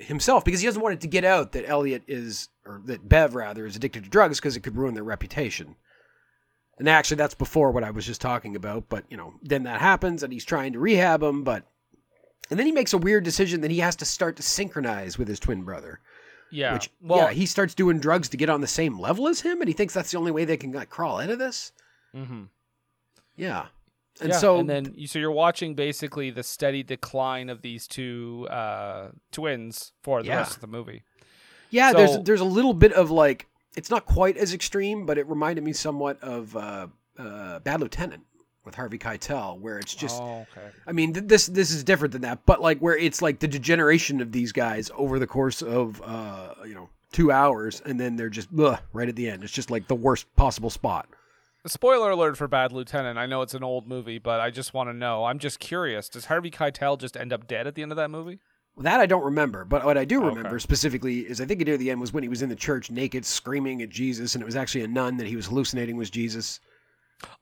himself 0.00 0.44
because 0.44 0.60
he 0.60 0.66
doesn't 0.66 0.82
want 0.82 0.94
it 0.94 1.00
to 1.00 1.06
get 1.08 1.24
out 1.24 1.52
that 1.52 1.68
Elliot 1.68 2.02
is 2.06 2.48
or 2.64 2.80
that 2.86 3.08
Bev 3.08 3.34
rather 3.34 3.66
is 3.66 3.76
addicted 3.76 4.04
to 4.04 4.10
drugs 4.10 4.38
because 4.38 4.56
it 4.56 4.60
could 4.60 4.76
ruin 4.76 4.94
their 4.94 5.04
reputation. 5.04 5.74
And 6.78 6.88
actually, 6.88 7.16
that's 7.16 7.34
before 7.34 7.72
what 7.72 7.82
I 7.82 7.90
was 7.90 8.06
just 8.06 8.20
talking 8.20 8.54
about. 8.54 8.88
But 8.88 9.04
you 9.10 9.16
know, 9.16 9.34
then 9.42 9.64
that 9.64 9.80
happens, 9.80 10.22
and 10.22 10.32
he's 10.32 10.44
trying 10.44 10.72
to 10.74 10.78
rehab 10.78 11.22
him, 11.22 11.42
but 11.42 11.64
and 12.50 12.58
then 12.58 12.66
he 12.66 12.72
makes 12.72 12.92
a 12.92 12.98
weird 12.98 13.24
decision 13.24 13.60
that 13.62 13.70
he 13.70 13.80
has 13.80 13.96
to 13.96 14.04
start 14.04 14.36
to 14.36 14.42
synchronize 14.42 15.18
with 15.18 15.26
his 15.28 15.40
twin 15.40 15.62
brother. 15.64 16.00
yeah. 16.50 16.72
Which, 16.74 16.90
well, 17.02 17.26
yeah, 17.26 17.32
he 17.32 17.46
starts 17.46 17.74
doing 17.74 17.98
drugs 17.98 18.28
to 18.30 18.36
get 18.36 18.48
on 18.48 18.60
the 18.60 18.66
same 18.66 18.98
level 18.98 19.26
as 19.28 19.40
him, 19.40 19.60
and 19.60 19.68
he 19.68 19.74
thinks 19.74 19.92
that's 19.92 20.12
the 20.12 20.18
only 20.18 20.30
way 20.30 20.44
they 20.44 20.56
can 20.56 20.70
like 20.72 20.88
crawl 20.88 21.20
out 21.20 21.30
of 21.30 21.38
this. 21.38 21.72
mhm. 22.14 22.48
Yeah, 23.38 23.66
and 24.20 24.30
Yeah, 24.30 24.36
so 24.38 24.58
and 24.58 24.68
then 24.68 24.92
you, 24.96 25.06
so 25.06 25.18
you're 25.18 25.30
watching 25.30 25.74
basically 25.74 26.30
the 26.30 26.42
steady 26.42 26.82
decline 26.82 27.48
of 27.48 27.62
these 27.62 27.86
two 27.86 28.46
uh, 28.50 29.08
twins 29.32 29.92
for 30.02 30.22
the 30.22 30.28
Yeah. 30.28 30.36
rest 30.38 30.56
of 30.56 30.60
the 30.60 30.66
movie. 30.66 31.04
yeah, 31.70 31.92
so- 31.92 31.96
there's 31.98 32.18
there's 32.24 32.40
a 32.40 32.44
little 32.44 32.74
bit 32.74 32.92
of 32.92 33.10
like 33.10 33.46
it's 33.76 33.90
not 33.90 34.04
quite 34.06 34.36
as 34.36 34.52
extreme, 34.52 35.06
but 35.06 35.18
it 35.18 35.26
reminded 35.28 35.62
me 35.64 35.72
somewhat 35.72 36.20
of 36.22 36.56
uh, 36.56 36.88
uh, 37.18 37.58
Bad 37.60 37.80
Lieutenant 37.80 38.24
with 38.64 38.74
Harvey 38.74 38.98
Keitel, 38.98 39.58
where 39.60 39.78
it's 39.78 39.94
just. 39.94 40.20
oh, 40.20 40.44
okay. 40.52 40.68
I 40.86 40.92
mean, 40.92 41.12
th- 41.14 41.26
this 41.26 41.46
this 41.46 41.70
is 41.70 41.84
different 41.84 42.12
than 42.12 42.22
that, 42.22 42.44
but 42.44 42.60
like 42.60 42.78
where 42.80 42.96
it's 42.96 43.22
like 43.22 43.38
the 43.38 43.46
degeneration 43.48 44.20
of 44.20 44.32
these 44.32 44.50
guys 44.52 44.90
over 44.96 45.18
the 45.20 45.26
course 45.28 45.62
of 45.62 46.02
uh, 46.04 46.54
you 46.66 46.74
know 46.74 46.88
two 47.12 47.30
hours, 47.30 47.80
and 47.86 48.00
then 48.00 48.16
they're 48.16 48.28
just 48.30 48.48
ugh, 48.58 48.78
right 48.92 49.08
at 49.08 49.14
the 49.16 49.30
end. 49.30 49.44
It's 49.44 49.52
just 49.52 49.70
like 49.70 49.86
the 49.86 49.94
worst 49.94 50.26
possible 50.36 50.70
spot. 50.70 51.08
Spoiler 51.66 52.10
alert 52.10 52.36
for 52.36 52.48
Bad 52.48 52.72
Lieutenant. 52.72 53.18
I 53.18 53.26
know 53.26 53.42
it's 53.42 53.54
an 53.54 53.64
old 53.64 53.86
movie, 53.86 54.18
but 54.18 54.40
I 54.40 54.50
just 54.50 54.72
want 54.72 54.88
to 54.88 54.94
know. 54.94 55.24
I'm 55.24 55.38
just 55.38 55.58
curious. 55.58 56.08
Does 56.08 56.26
Harvey 56.26 56.50
Keitel 56.50 56.98
just 56.98 57.16
end 57.16 57.32
up 57.32 57.46
dead 57.46 57.66
at 57.66 57.74
the 57.74 57.82
end 57.82 57.92
of 57.92 57.96
that 57.96 58.10
movie? 58.10 58.38
That 58.78 59.00
I 59.00 59.06
don't 59.06 59.24
remember, 59.24 59.64
but 59.64 59.84
what 59.84 59.98
I 59.98 60.04
do 60.04 60.18
Okay. 60.24 60.28
remember 60.36 60.58
specifically 60.60 61.20
is 61.20 61.40
I 61.40 61.46
think 61.46 61.60
near 61.66 61.76
the 61.76 61.90
end 61.90 62.00
was 62.00 62.12
when 62.12 62.22
he 62.22 62.28
was 62.28 62.42
in 62.42 62.48
the 62.48 62.54
church 62.54 62.92
naked, 62.92 63.26
screaming 63.26 63.82
at 63.82 63.88
Jesus, 63.90 64.34
and 64.36 64.42
it 64.42 64.44
was 64.46 64.54
actually 64.54 64.84
a 64.84 64.88
nun 64.88 65.16
that 65.16 65.26
he 65.26 65.34
was 65.34 65.46
hallucinating 65.46 65.96
was 65.96 66.10
Jesus. 66.10 66.60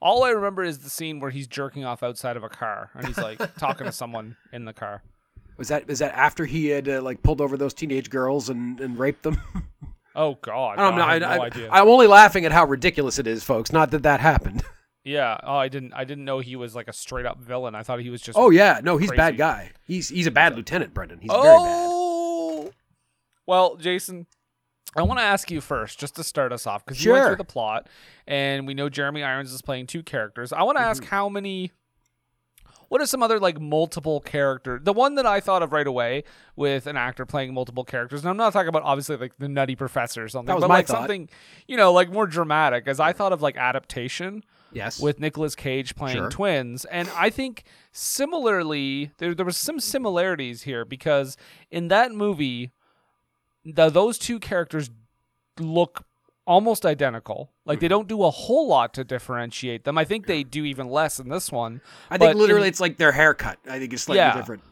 All 0.01 0.23
I 0.23 0.29
remember 0.31 0.63
is 0.63 0.79
the 0.79 0.89
scene 0.89 1.19
where 1.19 1.29
he's 1.29 1.45
jerking 1.47 1.85
off 1.85 2.01
outside 2.01 2.37
of 2.37 2.43
a 2.43 2.49
car 2.49 2.89
and 2.95 3.05
he's 3.05 3.19
like 3.19 3.39
talking 3.59 3.85
to 3.85 3.91
someone 3.91 4.35
in 4.51 4.65
the 4.65 4.73
car. 4.73 5.03
Was 5.57 5.67
that 5.67 5.87
was 5.87 5.99
that 5.99 6.15
after 6.15 6.45
he 6.45 6.67
had 6.69 6.89
uh, 6.89 7.01
like 7.03 7.21
pulled 7.21 7.39
over 7.39 7.55
those 7.55 7.75
teenage 7.75 8.09
girls 8.09 8.49
and, 8.49 8.81
and 8.81 8.97
raped 8.97 9.21
them? 9.21 9.39
Oh 10.17 10.37
God, 10.41 10.79
I 10.79 10.81
don't 10.89 10.95
no. 10.97 11.01
I 11.03 11.19
no 11.19 11.27
I. 11.71 11.79
I'm 11.81 11.87
only 11.87 12.07
laughing 12.07 12.43
at 12.45 12.51
how 12.51 12.65
ridiculous 12.65 13.19
it 13.19 13.27
is, 13.27 13.43
folks. 13.43 13.71
Not 13.71 13.91
that 13.91 14.01
that 14.03 14.19
happened. 14.19 14.63
yeah. 15.05 15.37
Oh, 15.43 15.55
I 15.55 15.67
didn't. 15.69 15.93
I 15.93 16.03
didn't 16.05 16.25
know 16.25 16.39
he 16.39 16.55
was 16.55 16.75
like 16.75 16.87
a 16.87 16.93
straight 16.93 17.25
up 17.27 17.39
villain. 17.39 17.75
I 17.75 17.83
thought 17.83 17.99
he 17.99 18.09
was 18.09 18.21
just. 18.21 18.37
Oh 18.37 18.49
yeah, 18.49 18.81
no, 18.83 18.97
he's 18.97 19.11
a 19.11 19.15
bad 19.15 19.37
guy. 19.37 19.71
He's 19.85 20.09
he's 20.09 20.25
a 20.27 20.31
bad 20.31 20.55
lieutenant, 20.55 20.93
Brendan. 20.93 21.19
He's 21.21 21.31
very 21.31 21.43
bad. 21.43 21.87
Oh. 21.89 22.71
Well, 23.45 23.75
Jason, 23.77 24.25
I 24.95 25.03
want 25.03 25.19
to 25.19 25.23
ask 25.23 25.49
you 25.51 25.61
first, 25.61 25.99
just 25.99 26.15
to 26.15 26.23
start 26.23 26.51
us 26.51 26.67
off, 26.67 26.83
because 26.83 27.03
you 27.05 27.11
went 27.13 27.25
through 27.27 27.35
the 27.37 27.43
plot, 27.45 27.87
and 28.25 28.67
we 28.67 28.73
know 28.73 28.89
Jeremy 28.89 29.23
Irons 29.23 29.53
is 29.53 29.61
playing 29.61 29.87
two 29.87 30.03
characters. 30.03 30.51
I 30.51 30.63
want 30.63 30.77
to 30.79 30.83
ask 30.83 31.01
Mm-hmm. 31.03 31.09
how 31.11 31.29
many. 31.29 31.71
What 32.89 33.01
are 33.01 33.05
some 33.05 33.21
other 33.21 33.39
like 33.39 33.59
multiple 33.59 34.21
character? 34.21 34.79
The 34.81 34.93
one 34.93 35.15
that 35.15 35.25
I 35.25 35.39
thought 35.39 35.61
of 35.63 35.73
right 35.73 35.85
away 35.87 36.23
with 36.55 36.87
an 36.87 36.95
actor 36.97 37.25
playing 37.25 37.53
multiple 37.53 37.83
characters, 37.83 38.21
and 38.21 38.29
I'm 38.29 38.37
not 38.37 38.53
talking 38.53 38.69
about 38.69 38.83
obviously 38.83 39.17
like 39.17 39.37
the 39.37 39.49
Nutty 39.49 39.75
Professor 39.75 40.23
or 40.23 40.29
something, 40.29 40.47
That 40.47 40.55
was 40.55 40.61
but 40.63 40.69
my 40.69 40.75
like 40.75 40.87
thought. 40.87 40.97
something 41.01 41.29
you 41.67 41.75
know 41.77 41.91
like 41.93 42.11
more 42.11 42.27
dramatic. 42.27 42.87
As 42.87 42.99
I 42.99 43.13
thought 43.13 43.33
of 43.33 43.41
like 43.41 43.57
adaptation 43.57 44.43
Yes. 44.73 44.99
with 44.99 45.19
Nicolas 45.19 45.55
Cage 45.55 45.95
playing 45.95 46.17
Sure. 46.17 46.29
twins. 46.29 46.83
And 46.85 47.09
I 47.15 47.29
think 47.29 47.63
similarly, 47.91 49.11
there 49.17 49.33
there 49.35 49.45
was 49.45 49.57
some 49.57 49.79
similarities 49.79 50.63
here 50.63 50.83
because 50.85 51.37
in 51.71 51.87
that 51.89 52.11
movie, 52.11 52.71
the, 53.63 53.89
those 53.89 54.17
two 54.17 54.39
characters 54.39 54.89
look 55.59 56.03
almost 56.47 56.85
identical. 56.85 57.51
Like 57.65 57.77
Mm-hmm. 57.77 57.81
they 57.83 57.87
don't 57.89 58.07
do 58.07 58.23
a 58.23 58.31
whole 58.31 58.67
lot 58.67 58.93
to 58.95 59.03
differentiate 59.03 59.83
them. 59.83 59.97
I 59.97 60.05
think 60.05 60.25
they 60.25 60.43
do 60.43 60.63
even 60.65 60.87
less 60.87 61.19
in 61.19 61.29
this 61.29 61.51
one. 61.51 61.81
I 62.09 62.17
think 62.17 62.35
literally 62.35 62.63
in- 62.63 62.69
it's 62.69 62.79
like 62.79 62.97
their 62.97 63.11
haircut. 63.11 63.59
I 63.69 63.77
think 63.77 63.93
it's 63.93 64.03
slightly 64.03 64.19
Yeah. 64.19 64.35
different. 64.35 64.63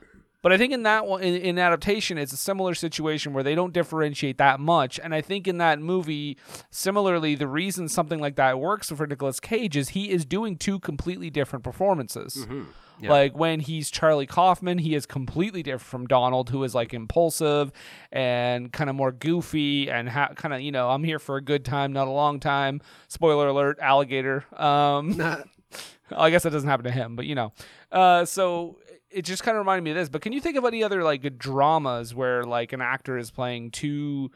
But 0.45 0.53
I 0.53 0.57
think 0.57 0.73
in 0.73 0.83
that 0.83 1.07
one, 1.07 1.23
in, 1.23 1.33
in 1.33 1.57
adaptation, 1.57 2.19
it's 2.19 2.31
a 2.31 2.37
similar 2.37 2.75
situation 2.75 3.33
where 3.33 3.43
they 3.43 3.55
don't 3.55 3.73
differentiate 3.73 4.37
that 4.37 4.59
much. 4.59 4.99
And 4.99 5.11
I 5.11 5.19
think 5.19 5.47
in 5.47 5.57
that 5.57 5.79
movie, 5.79 6.37
similarly, 6.69 7.33
the 7.33 7.47
reason 7.47 7.89
something 7.89 8.19
like 8.19 8.35
that 8.35 8.59
works 8.59 8.91
for 8.91 9.07
Nicolas 9.07 9.39
Cage 9.39 9.75
is 9.75 9.89
he 9.89 10.11
is 10.11 10.23
doing 10.23 10.55
two 10.55 10.79
completely 10.79 11.31
different 11.31 11.65
performances. 11.65 12.35
Mm-hmm. 12.35 12.61
Yeah. 13.01 13.09
Like 13.09 13.35
when 13.35 13.59
he's 13.59 13.89
Charlie 13.89 14.27
Kaufman, 14.27 14.77
he 14.77 14.93
is 14.93 15.07
completely 15.07 15.63
different 15.63 15.81
from 15.81 16.05
Donald, 16.05 16.51
who 16.51 16.63
is 16.63 16.75
like 16.75 16.93
impulsive 16.93 17.71
and 18.11 18.71
kind 18.71 18.87
of 18.87 18.95
more 18.95 19.11
goofy 19.11 19.89
and 19.89 20.07
ha- 20.07 20.33
kind 20.35 20.53
of 20.53 20.61
you 20.61 20.71
know 20.71 20.91
I'm 20.91 21.03
here 21.03 21.17
for 21.17 21.37
a 21.37 21.41
good 21.41 21.65
time, 21.65 21.91
not 21.91 22.07
a 22.07 22.11
long 22.11 22.39
time. 22.39 22.81
Spoiler 23.07 23.47
alert: 23.47 23.79
alligator. 23.81 24.45
Um, 24.55 25.19
I 26.15 26.29
guess 26.29 26.43
that 26.43 26.51
doesn't 26.51 26.69
happen 26.69 26.85
to 26.85 26.91
him, 26.91 27.15
but 27.15 27.25
you 27.25 27.33
know. 27.33 27.51
Uh, 27.91 28.25
so 28.25 28.77
it 29.15 29.23
just 29.23 29.43
kind 29.43 29.55
of 29.55 29.59
reminded 29.59 29.83
me 29.83 29.91
of 29.91 29.97
this. 29.97 30.09
But 30.09 30.21
can 30.21 30.33
you 30.33 30.41
think 30.41 30.57
of 30.57 30.65
any 30.65 30.83
other 30.83 31.03
like 31.03 31.37
dramas 31.37 32.13
where 32.13 32.43
like 32.43 32.73
an 32.73 32.81
actor 32.81 33.17
is 33.17 33.31
playing 33.31 33.71
two, 33.71 34.29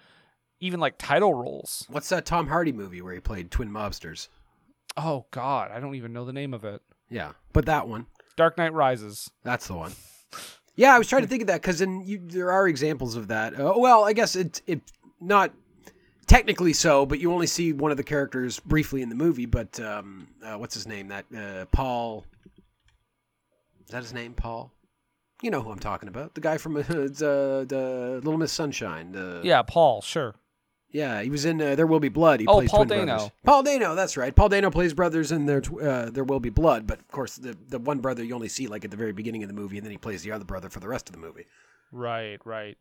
even 0.60 0.80
like 0.80 0.98
title 0.98 1.34
roles? 1.34 1.86
What's 1.90 2.10
that 2.10 2.26
Tom 2.26 2.48
Hardy 2.48 2.72
movie 2.72 3.02
where 3.02 3.14
he 3.14 3.20
played 3.20 3.52
twin 3.52 3.70
mobsters? 3.70 4.30
Oh 4.96 5.26
God, 5.32 5.72
I 5.72 5.80
don't 5.80 5.96
even 5.96 6.14
know 6.14 6.26
the 6.26 6.34
name 6.34 6.54
of 6.54 6.64
it. 6.64 6.82
Yeah, 7.10 7.34
but 7.54 7.66
that 7.66 7.88
one. 7.88 8.08
Dark 8.36 8.58
Knight 8.58 8.74
Rises. 8.74 9.30
That's 9.44 9.68
the 9.68 9.74
one. 9.74 9.92
Yeah, 10.76 10.96
I 10.96 10.98
was 10.98 11.10
trying 11.10 11.24
to 11.24 11.28
think 11.28 11.42
of 11.42 11.48
that 11.48 11.62
because 11.62 11.80
then 11.80 12.06
there 12.28 12.52
are 12.52 12.68
examples 12.68 13.18
of 13.18 13.28
that. 13.28 13.60
Uh, 13.60 13.74
well, 13.76 14.06
I 14.06 14.14
guess 14.14 14.38
it 14.38 14.62
it 14.66 14.82
not 15.20 15.52
technically 16.26 16.72
so, 16.72 17.06
but 17.06 17.20
you 17.20 17.34
only 17.34 17.48
see 17.48 17.74
one 17.74 17.92
of 17.92 17.98
the 17.98 18.04
characters 18.04 18.60
briefly 18.62 19.02
in 19.02 19.10
the 19.10 19.16
movie. 19.16 19.46
But 19.46 19.78
um, 19.82 20.28
uh, 20.42 20.58
what's 20.58 20.74
his 20.74 20.88
name? 20.88 21.10
That 21.10 21.26
uh, 21.36 21.66
Paul. 21.66 22.26
Is 23.90 23.94
that 23.94 24.04
his 24.04 24.14
name, 24.14 24.34
Paul? 24.36 24.72
You 25.42 25.50
know 25.50 25.62
who 25.62 25.72
I'm 25.72 25.80
talking 25.80 26.10
about. 26.10 26.36
The 26.36 26.42
guy 26.42 26.58
from 26.60 26.76
uh, 26.78 26.82
the, 26.84 27.66
the 27.68 28.22
Little 28.24 28.38
Miss 28.38 28.52
Sunshine. 28.52 29.14
The, 29.14 29.42
Yeah, 29.44 29.64
Paul, 29.64 30.02
sure. 30.02 30.36
Yeah, 30.92 31.22
he 31.24 31.30
was 31.32 31.44
in 31.46 31.60
uh, 31.60 31.74
There 31.76 31.88
Will 31.88 32.00
Be 32.00 32.10
Blood. 32.10 32.40
He 32.40 32.46
Oh, 32.48 32.58
plays 32.60 32.70
Paul 32.70 32.86
twin 32.86 33.00
Dano. 33.00 33.16
brothers. 33.16 33.32
Paul 33.44 33.64
Dano, 33.64 33.96
that's 33.96 34.16
right. 34.16 34.36
Paul 34.36 34.50
Dano 34.50 34.70
plays 34.70 34.94
brothers 34.94 35.32
in 35.32 35.48
there. 35.48 35.62
Tw- 35.62 35.82
uh, 35.82 36.10
there 36.12 36.24
Will 36.24 36.40
Be 36.40 36.50
Blood, 36.50 36.86
but 36.86 37.00
of 37.00 37.08
course 37.10 37.36
the 37.36 37.56
the 37.68 37.80
one 37.80 37.98
brother 38.00 38.24
you 38.24 38.34
only 38.36 38.48
see 38.48 38.68
like 38.68 38.86
at 38.86 38.92
the 38.92 38.98
very 38.98 39.12
beginning 39.12 39.42
of 39.44 39.50
the 39.50 39.54
movie, 39.56 39.78
and 39.78 39.86
then 39.86 39.92
he 39.92 39.98
plays 39.98 40.22
the 40.24 40.32
other 40.32 40.46
brother 40.46 40.70
for 40.70 40.80
the 40.80 40.88
rest 40.88 41.08
of 41.10 41.14
the 41.14 41.20
movie. 41.22 41.46
Right, 41.92 42.40
right. 42.46 42.78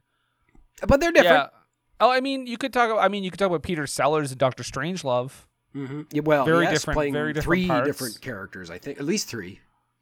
But 0.86 1.00
they're 1.00 1.12
different. 1.12 1.50
Yeah. 1.52 1.58
Oh, 2.00 2.10
I 2.10 2.20
mean, 2.20 2.46
you 2.46 2.56
could 2.58 2.72
talk. 2.72 2.90
About, 2.90 3.02
I 3.02 3.08
mean, 3.08 3.24
you 3.24 3.30
could 3.30 3.38
talk 3.38 3.48
about 3.48 3.62
Peter 3.62 3.86
Sellers 3.86 4.30
and 4.30 4.38
Doctor 4.38 4.62
Strangelove. 4.62 5.32
hmm 5.72 6.02
yeah 6.12 6.20
well, 6.22 6.44
Very 6.44 6.64
yes, 6.64 6.72
different- 6.80 6.96
playing 6.96 7.12
very 7.12 7.32
different 7.32 7.44
three 7.44 7.66
parts. 7.66 7.86
different 7.86 8.20
characters. 8.20 8.70
I 8.70 8.78
think 8.78 8.98
at 9.00 9.04
least 9.06 9.28
three. 9.28 9.60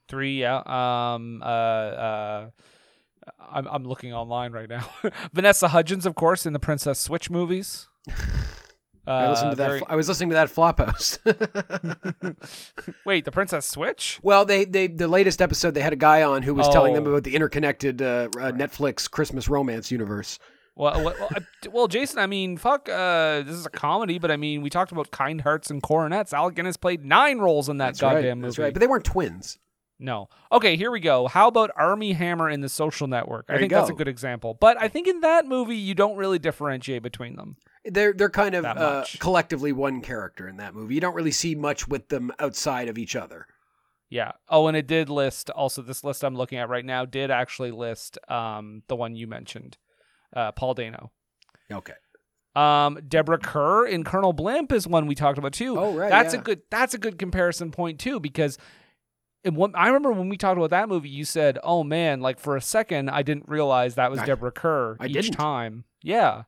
Three, 0.08 0.40
yeah. 0.40 0.62
Um, 0.66 1.42
uh, 1.42 1.46
uh, 1.46 2.50
I'm 3.50 3.66
I'm 3.66 3.84
looking 3.84 4.12
online 4.14 4.52
right 4.52 4.68
now. 4.68 4.88
Vanessa 5.32 5.68
Hudgens, 5.68 6.06
of 6.06 6.14
course, 6.14 6.46
in 6.46 6.52
the 6.52 6.60
Princess 6.60 7.00
Switch 7.00 7.28
movies. 7.30 7.88
Uh, 8.08 8.12
I 9.10 9.28
listened 9.30 9.50
to 9.52 9.56
that. 9.56 9.68
very- 9.68 9.82
I 9.88 9.96
was 9.96 10.08
listening 10.08 10.28
to 10.30 10.34
that 10.34 10.48
flop 10.50 10.78
Flophouse. 10.78 11.18
Wait, 13.04 13.24
the 13.24 13.32
Princess 13.32 13.66
Switch? 13.66 14.18
well, 14.22 14.44
they 14.44 14.64
they 14.64 14.86
the 14.86 15.08
latest 15.08 15.42
episode 15.42 15.72
they 15.72 15.80
had 15.80 15.92
a 15.92 15.96
guy 15.96 16.22
on 16.22 16.42
who 16.42 16.54
was 16.54 16.68
telling 16.68 16.94
them 16.94 17.04
Oh. 17.06 17.10
about 17.10 17.24
the 17.24 17.34
interconnected 17.34 18.00
uh, 18.02 18.28
uh, 18.36 18.52
Netflix 18.52 19.10
Christmas 19.10 19.48
romance 19.48 19.90
universe. 19.90 20.38
Well, 20.78 21.02
well, 21.04 21.14
well, 21.18 21.30
well, 21.72 21.88
Jason. 21.88 22.18
I 22.18 22.26
mean, 22.26 22.58
fuck. 22.58 22.88
Uh, 22.88 23.40
this 23.42 23.54
is 23.54 23.64
a 23.64 23.70
comedy, 23.70 24.18
but 24.18 24.30
I 24.30 24.36
mean, 24.36 24.60
we 24.60 24.68
talked 24.68 24.92
about 24.92 25.10
Kind 25.10 25.40
Hearts 25.40 25.70
and 25.70 25.82
Coronets. 25.82 26.34
Alec 26.34 26.54
Guinness 26.54 26.76
played 26.76 27.02
nine 27.02 27.38
roles 27.38 27.68
in 27.70 27.78
that 27.78 27.86
That's 27.86 28.00
goddamn 28.02 28.22
right. 28.24 28.34
movie. 28.36 28.46
That's 28.48 28.58
right. 28.58 28.72
But 28.74 28.80
they 28.80 28.86
weren't 28.86 29.04
twins. 29.04 29.58
No. 29.98 30.28
Okay, 30.52 30.76
here 30.76 30.90
we 30.90 31.00
go. 31.00 31.26
How 31.26 31.48
about 31.48 31.70
Armie 31.74 32.12
Hammer 32.12 32.50
in 32.50 32.60
The 32.60 32.68
Social 32.68 33.06
Network? 33.06 33.46
I 33.48 33.54
There 33.54 33.56
you 33.56 33.62
think 33.62 33.72
that's 33.72 33.90
a 33.90 33.94
good 33.94 34.08
example. 34.08 34.54
But 34.54 34.80
I 34.80 34.88
think 34.88 35.08
in 35.08 35.20
that 35.20 35.46
movie, 35.46 35.76
you 35.76 35.94
don't 35.94 36.16
really 36.16 36.38
differentiate 36.38 37.02
between 37.02 37.36
them. 37.36 37.56
They're 37.84 38.12
they're 38.12 38.28
kind 38.28 38.54
of 38.54 38.64
uh, 38.64 39.04
collectively 39.20 39.72
one 39.72 40.00
character 40.00 40.48
in 40.48 40.56
that 40.56 40.74
movie. 40.74 40.94
You 40.94 41.00
don't 41.00 41.14
really 41.14 41.30
see 41.30 41.54
much 41.54 41.88
with 41.88 42.08
them 42.08 42.32
outside 42.38 42.88
of 42.88 42.98
each 42.98 43.16
other. 43.16 43.46
Yeah. 44.10 44.32
Oh, 44.48 44.66
and 44.66 44.76
it 44.76 44.86
did 44.86 45.08
list 45.08 45.50
also 45.50 45.82
this 45.82 46.04
list 46.04 46.24
I'm 46.24 46.36
looking 46.36 46.58
at 46.58 46.68
right 46.68 46.84
now 46.84 47.04
did 47.04 47.30
actually 47.30 47.70
list 47.70 48.18
um 48.28 48.82
the 48.88 48.96
one 48.96 49.16
you 49.16 49.26
mentioned, 49.26 49.78
uh, 50.34 50.52
Paul 50.52 50.74
Dano. 50.74 51.12
Okay. 51.70 51.94
Um, 52.54 52.98
Deborah 53.06 53.38
Kerr 53.38 53.86
in 53.86 54.02
Colonel 54.02 54.32
Blimp 54.32 54.72
is 54.72 54.86
one 54.86 55.06
we 55.06 55.14
talked 55.14 55.38
about 55.38 55.52
too. 55.52 55.78
Oh 55.78 55.92
right. 55.94 56.08
that's 56.08 56.34
yeah. 56.34 56.40
a 56.40 56.42
good 56.42 56.62
that's 56.70 56.94
a 56.94 56.98
good 56.98 57.18
comparison 57.18 57.70
point 57.70 58.00
too 58.00 58.18
because 58.18 58.58
in 59.46 59.54
one, 59.54 59.72
I 59.74 59.86
remember 59.86 60.12
when 60.12 60.28
we 60.28 60.36
talked 60.36 60.58
about 60.58 60.70
that 60.70 60.88
movie, 60.88 61.08
you 61.08 61.24
said, 61.24 61.58
"Oh 61.62 61.82
man, 61.84 62.20
like 62.20 62.38
for 62.38 62.56
a 62.56 62.60
second, 62.60 63.08
I 63.08 63.22
didn't 63.22 63.48
realize 63.48 63.94
that 63.94 64.10
was 64.10 64.20
I- 64.20 64.26
Deborah 64.26 64.52
Kerr 64.52 64.96
I 65.00 65.06
each 65.06 65.12
didn't. 65.14 65.32
time." 65.34 65.84
Yeah. 66.02 66.42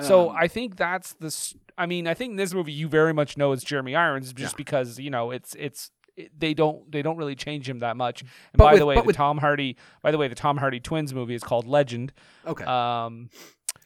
So 0.00 0.30
Um, 0.30 0.36
I 0.38 0.48
think 0.48 0.76
that's 0.76 1.14
the. 1.14 1.54
I 1.78 1.86
mean, 1.86 2.06
I 2.06 2.14
think 2.14 2.32
in 2.32 2.36
this 2.36 2.52
movie 2.54 2.72
you 2.72 2.86
very 2.88 3.12
much 3.14 3.36
know 3.36 3.52
it's 3.52 3.64
Jeremy 3.64 3.94
Irons 3.96 4.32
just 4.32 4.52
Yeah. 4.54 4.56
because 4.56 4.98
you 4.98 5.10
know 5.10 5.30
it's 5.30 5.54
it's 5.56 5.90
it, 6.16 6.30
they 6.38 6.52
don't 6.54 6.90
they 6.92 7.02
don't 7.02 7.16
really 7.16 7.34
change 7.36 7.68
him 7.68 7.78
that 7.80 7.96
much. 7.96 8.20
And 8.22 8.30
But 8.54 8.64
by 8.64 8.70
with- 8.72 8.80
the 8.80 8.86
way, 8.86 8.94
the 8.96 9.02
with- 9.02 9.16
Tom 9.16 9.38
Hardy 9.38 9.76
by 10.02 10.10
the 10.10 10.18
way 10.18 10.28
the 10.28 10.34
Tom 10.34 10.56
Hardy 10.58 10.80
twins 10.80 11.14
movie 11.14 11.34
is 11.34 11.42
called 11.42 11.66
Legend. 11.66 12.12
okay. 12.46 12.64
Um, 12.64 13.30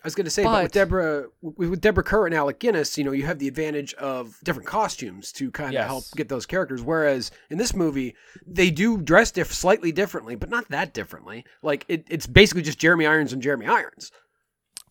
I 0.02 0.06
was 0.06 0.14
going 0.14 0.26
to 0.26 0.30
say, 0.30 0.44
but, 0.44 0.62
with 0.62 0.72
Deborah, 0.72 1.26
with 1.42 1.70
with 1.70 1.80
Deborah 1.80 2.04
Kerr 2.04 2.26
and 2.26 2.34
Alec 2.34 2.60
Guinness, 2.60 2.96
you 2.96 3.04
know, 3.04 3.10
you 3.12 3.24
have 3.26 3.38
the 3.40 3.48
advantage 3.48 3.94
of 3.94 4.38
different 4.44 4.68
costumes 4.68 5.32
to 5.32 5.50
kind 5.50 5.68
of 5.70 5.74
Yes. 5.74 5.86
help 5.86 6.04
get 6.16 6.28
those 6.28 6.46
characters. 6.46 6.82
Whereas 6.82 7.30
in 7.50 7.58
this 7.58 7.74
movie, 7.74 8.14
they 8.46 8.70
do 8.70 8.98
dress 8.98 9.30
diff- 9.32 9.52
slightly 9.52 9.90
differently, 9.90 10.36
but 10.36 10.50
not 10.50 10.68
that 10.68 10.94
differently. 10.94 11.44
Like 11.62 11.84
it, 11.88 12.04
it's 12.08 12.26
basically 12.28 12.62
just 12.62 12.78
Jeremy 12.78 13.06
Irons 13.06 13.32
and 13.32 13.42
Jeremy 13.42 13.66
Irons. 13.66 14.12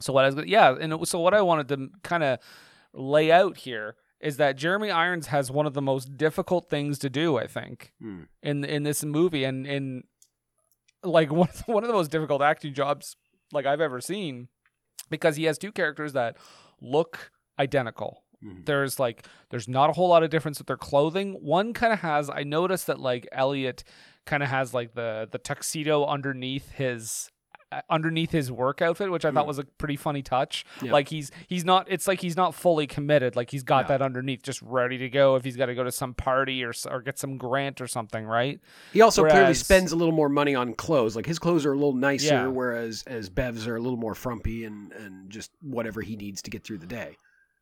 So 0.02 0.12
what 0.14 0.26
I 0.26 0.30
was 0.30 0.46
yeah, 0.46 0.76
and 0.80 0.92
it, 0.94 1.08
so 1.08 1.20
what 1.20 1.34
I 1.34 1.42
wanted 1.42 1.70
to 1.70 1.90
kind 2.04 2.24
of 2.24 2.40
lay 2.94 3.32
out 3.32 3.58
here 3.58 3.96
is 4.20 4.38
that 4.38 4.58
Jeremy 4.58 4.90
Irons 4.92 5.28
has 5.28 5.50
one 5.52 5.66
of 5.66 5.74
the 5.74 5.82
most 5.82 6.18
difficult 6.18 6.70
things 6.70 7.00
to 7.00 7.10
do, 7.10 7.38
I 7.38 7.48
think, 7.48 7.94
Hmm. 8.02 8.24
in 8.44 8.66
in 8.66 8.84
this 8.84 9.04
movie, 9.06 9.44
and 9.46 9.66
in 9.66 10.04
like 11.04 11.32
one 11.42 11.48
of 11.50 11.66
the, 11.66 11.72
one 11.72 11.84
of 11.84 11.88
the 11.88 11.94
most 11.94 12.12
difficult 12.12 12.42
acting 12.42 12.74
jobs 12.74 13.16
like 13.54 13.66
I've 13.66 13.80
ever 13.82 14.02
seen, 14.02 14.50
because 15.10 15.36
he 15.36 15.46
has 15.46 15.58
two 15.58 15.72
characters 15.72 16.14
that 16.14 16.38
look 16.82 17.32
identical. 17.60 18.24
Mhm. 18.44 18.66
There's 18.66 19.00
like 19.00 19.26
there's 19.50 19.68
not 19.68 19.90
a 19.90 19.94
whole 19.94 20.10
lot 20.10 20.24
of 20.24 20.30
difference 20.30 20.60
with 20.60 20.68
their 20.68 20.78
clothing. 20.78 21.34
One 21.44 21.74
kind 21.74 21.92
of 21.94 22.00
has 22.02 22.30
I 22.30 22.44
noticed 22.44 22.88
that 22.88 23.00
like 23.00 23.28
Elliot 23.32 23.84
kind 24.26 24.44
of 24.44 24.50
has 24.50 24.74
like 24.74 24.94
the 24.94 25.28
the 25.32 25.40
tuxedo 25.40 26.06
underneath 26.06 26.72
his 26.72 27.32
underneath 27.90 28.32
his 28.32 28.52
work 28.52 28.82
outfit, 28.82 29.12
which 29.12 29.26
I 29.26 29.32
thought 29.32 29.44
Mm. 29.44 29.48
was 29.50 29.60
a 29.60 29.64
pretty 29.66 29.98
funny 29.98 30.22
touch. 30.22 30.66
Like 30.82 31.10
he's 31.10 31.32
he's 31.48 31.66
not 31.66 31.88
it's 31.90 32.08
like 32.08 32.22
he's 32.22 32.38
not 32.38 32.56
fully 32.56 32.88
committed. 32.88 33.36
Like 33.36 33.52
he's 33.52 33.64
got 33.64 33.86
Yeah. 33.86 33.98
that 33.98 34.02
underneath 34.02 34.42
just 34.42 34.62
ready 34.62 34.98
to 35.00 35.10
go 35.10 35.36
if 35.36 35.44
he's 35.44 35.58
got 35.58 35.66
to 35.68 35.76
go 35.76 35.84
to 35.84 35.92
some 35.92 36.14
party 36.14 36.64
or 36.64 36.70
s- 36.70 36.86
or 36.86 37.02
get 37.02 37.20
some 37.20 37.38
grant 37.38 37.82
or 37.82 37.88
something, 37.88 38.26
right? 38.26 38.60
He 38.94 39.02
also 39.02 39.28
clearly 39.28 39.54
spends 39.54 39.92
a 39.92 39.96
little 39.98 40.14
more 40.14 40.30
money 40.30 40.56
on 40.56 40.74
clothes. 40.76 41.16
Like 41.16 41.26
his 41.26 41.40
clothes 41.40 41.66
are 41.66 41.74
a 41.74 41.76
little 41.76 41.94
nicer, 41.94 42.26
Yeah. 42.34 42.48
whereas 42.48 43.04
as 43.06 43.30
Bev's 43.30 43.68
are 43.68 43.76
a 43.76 43.82
little 43.82 43.98
more 44.00 44.16
frumpy 44.16 44.64
and 44.64 44.94
and 44.94 45.30
just 45.30 45.52
whatever 45.62 46.02
he 46.02 46.16
needs 46.16 46.42
to 46.44 46.50
get 46.50 46.64
through 46.64 46.78
the 46.78 46.88
day. 46.88 47.18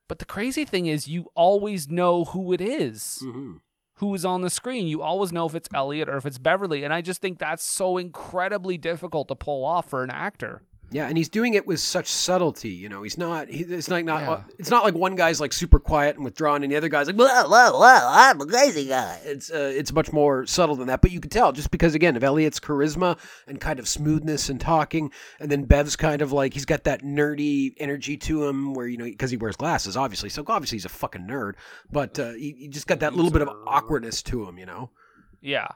But 0.08 0.20
the 0.20 0.26
crazy 0.26 0.66
thing 0.66 0.86
is 0.86 1.08
you 1.08 1.32
always 1.34 1.90
know 1.90 2.26
who 2.26 2.54
it 2.54 2.62
is. 2.62 3.24
Mm-hmm. 3.26 3.54
Who 3.96 4.14
is 4.14 4.26
on 4.26 4.42
the 4.42 4.50
screen. 4.50 4.88
You 4.88 5.02
always 5.02 5.32
know 5.32 5.46
if 5.46 5.56
it's 5.56 5.70
Elliot 5.74 6.10
or 6.10 6.18
if 6.18 6.26
it's 6.26 6.38
Beverly. 6.38 6.84
And 6.84 6.94
I 6.94 7.02
just 7.02 7.22
think 7.22 7.40
that's 7.40 7.64
so 7.64 7.98
incredibly 7.98 8.78
difficult 8.78 9.28
to 9.30 9.36
pull 9.36 9.64
off 9.64 9.90
for 9.90 10.04
an 10.04 10.12
actor. 10.12 10.62
Yeah, 10.96 11.08
and 11.08 11.18
he's 11.18 11.28
doing 11.28 11.56
it 11.56 11.68
with 11.68 11.82
such 11.82 12.08
subtlety. 12.08 12.70
You 12.70 12.88
know, 12.88 13.04
he's 13.04 13.18
not. 13.18 13.50
He, 13.50 13.64
it's 13.64 13.90
like 13.90 14.06
not. 14.06 14.22
Yeah. 14.22 14.44
It's 14.58 14.70
not 14.70 14.86
like 14.86 14.94
one 14.94 15.18
guy's 15.18 15.42
like 15.42 15.52
super 15.52 15.78
quiet 15.78 16.16
and 16.16 16.24
withdrawn, 16.24 16.64
and 16.64 16.72
the 16.72 16.78
other 16.78 16.88
guy's 16.88 17.08
like, 17.08 17.18
"Whoa, 17.18 17.26
whoa, 17.26 17.78
whoa! 17.78 18.08
I'm 18.10 18.40
a 18.40 18.46
crazy 18.46 18.88
guy." 18.88 19.20
It's 19.26 19.52
uh, 19.52 19.74
it's 19.76 19.92
much 19.92 20.14
more 20.14 20.46
subtle 20.46 20.78
than 20.78 20.88
that. 20.88 21.02
But 21.02 21.12
you 21.12 21.20
can 21.20 21.30
tell 21.30 21.52
just 21.52 21.70
because 21.70 21.96
again 21.96 22.16
of 22.16 22.24
Elliot's 22.24 22.62
charisma 22.62 23.20
and 23.46 23.60
kind 23.60 23.78
of 23.78 23.90
smoothness 23.90 24.48
and 24.48 24.58
talking, 24.58 25.12
and 25.42 25.52
then 25.52 25.66
Bev's 25.66 25.98
kind 25.98 26.22
of 26.22 26.32
like 26.32 26.54
he's 26.54 26.64
got 26.64 26.86
that 26.86 27.02
nerdy 27.04 27.74
energy 27.76 28.16
to 28.16 28.46
him, 28.48 28.74
where 28.74 28.88
you 28.88 28.96
know 28.96 29.04
because 29.04 29.32
he 29.32 29.36
wears 29.36 29.58
glasses, 29.58 29.98
obviously. 29.98 30.30
So 30.30 30.46
obviously 30.48 30.78
he's 30.78 30.86
a 30.86 30.90
fucking 30.90 31.28
nerd, 31.28 31.56
but 31.92 32.18
uh, 32.18 32.32
he, 32.36 32.56
he 32.58 32.68
just 32.70 32.88
got 32.88 33.02
that 33.02 33.14
little 33.14 33.32
bit 33.32 33.42
of 33.42 33.50
awkwardness 33.68 34.24
to 34.24 34.48
him. 34.48 34.58
You 34.58 34.66
know. 34.66 34.92
Yeah. 35.42 35.68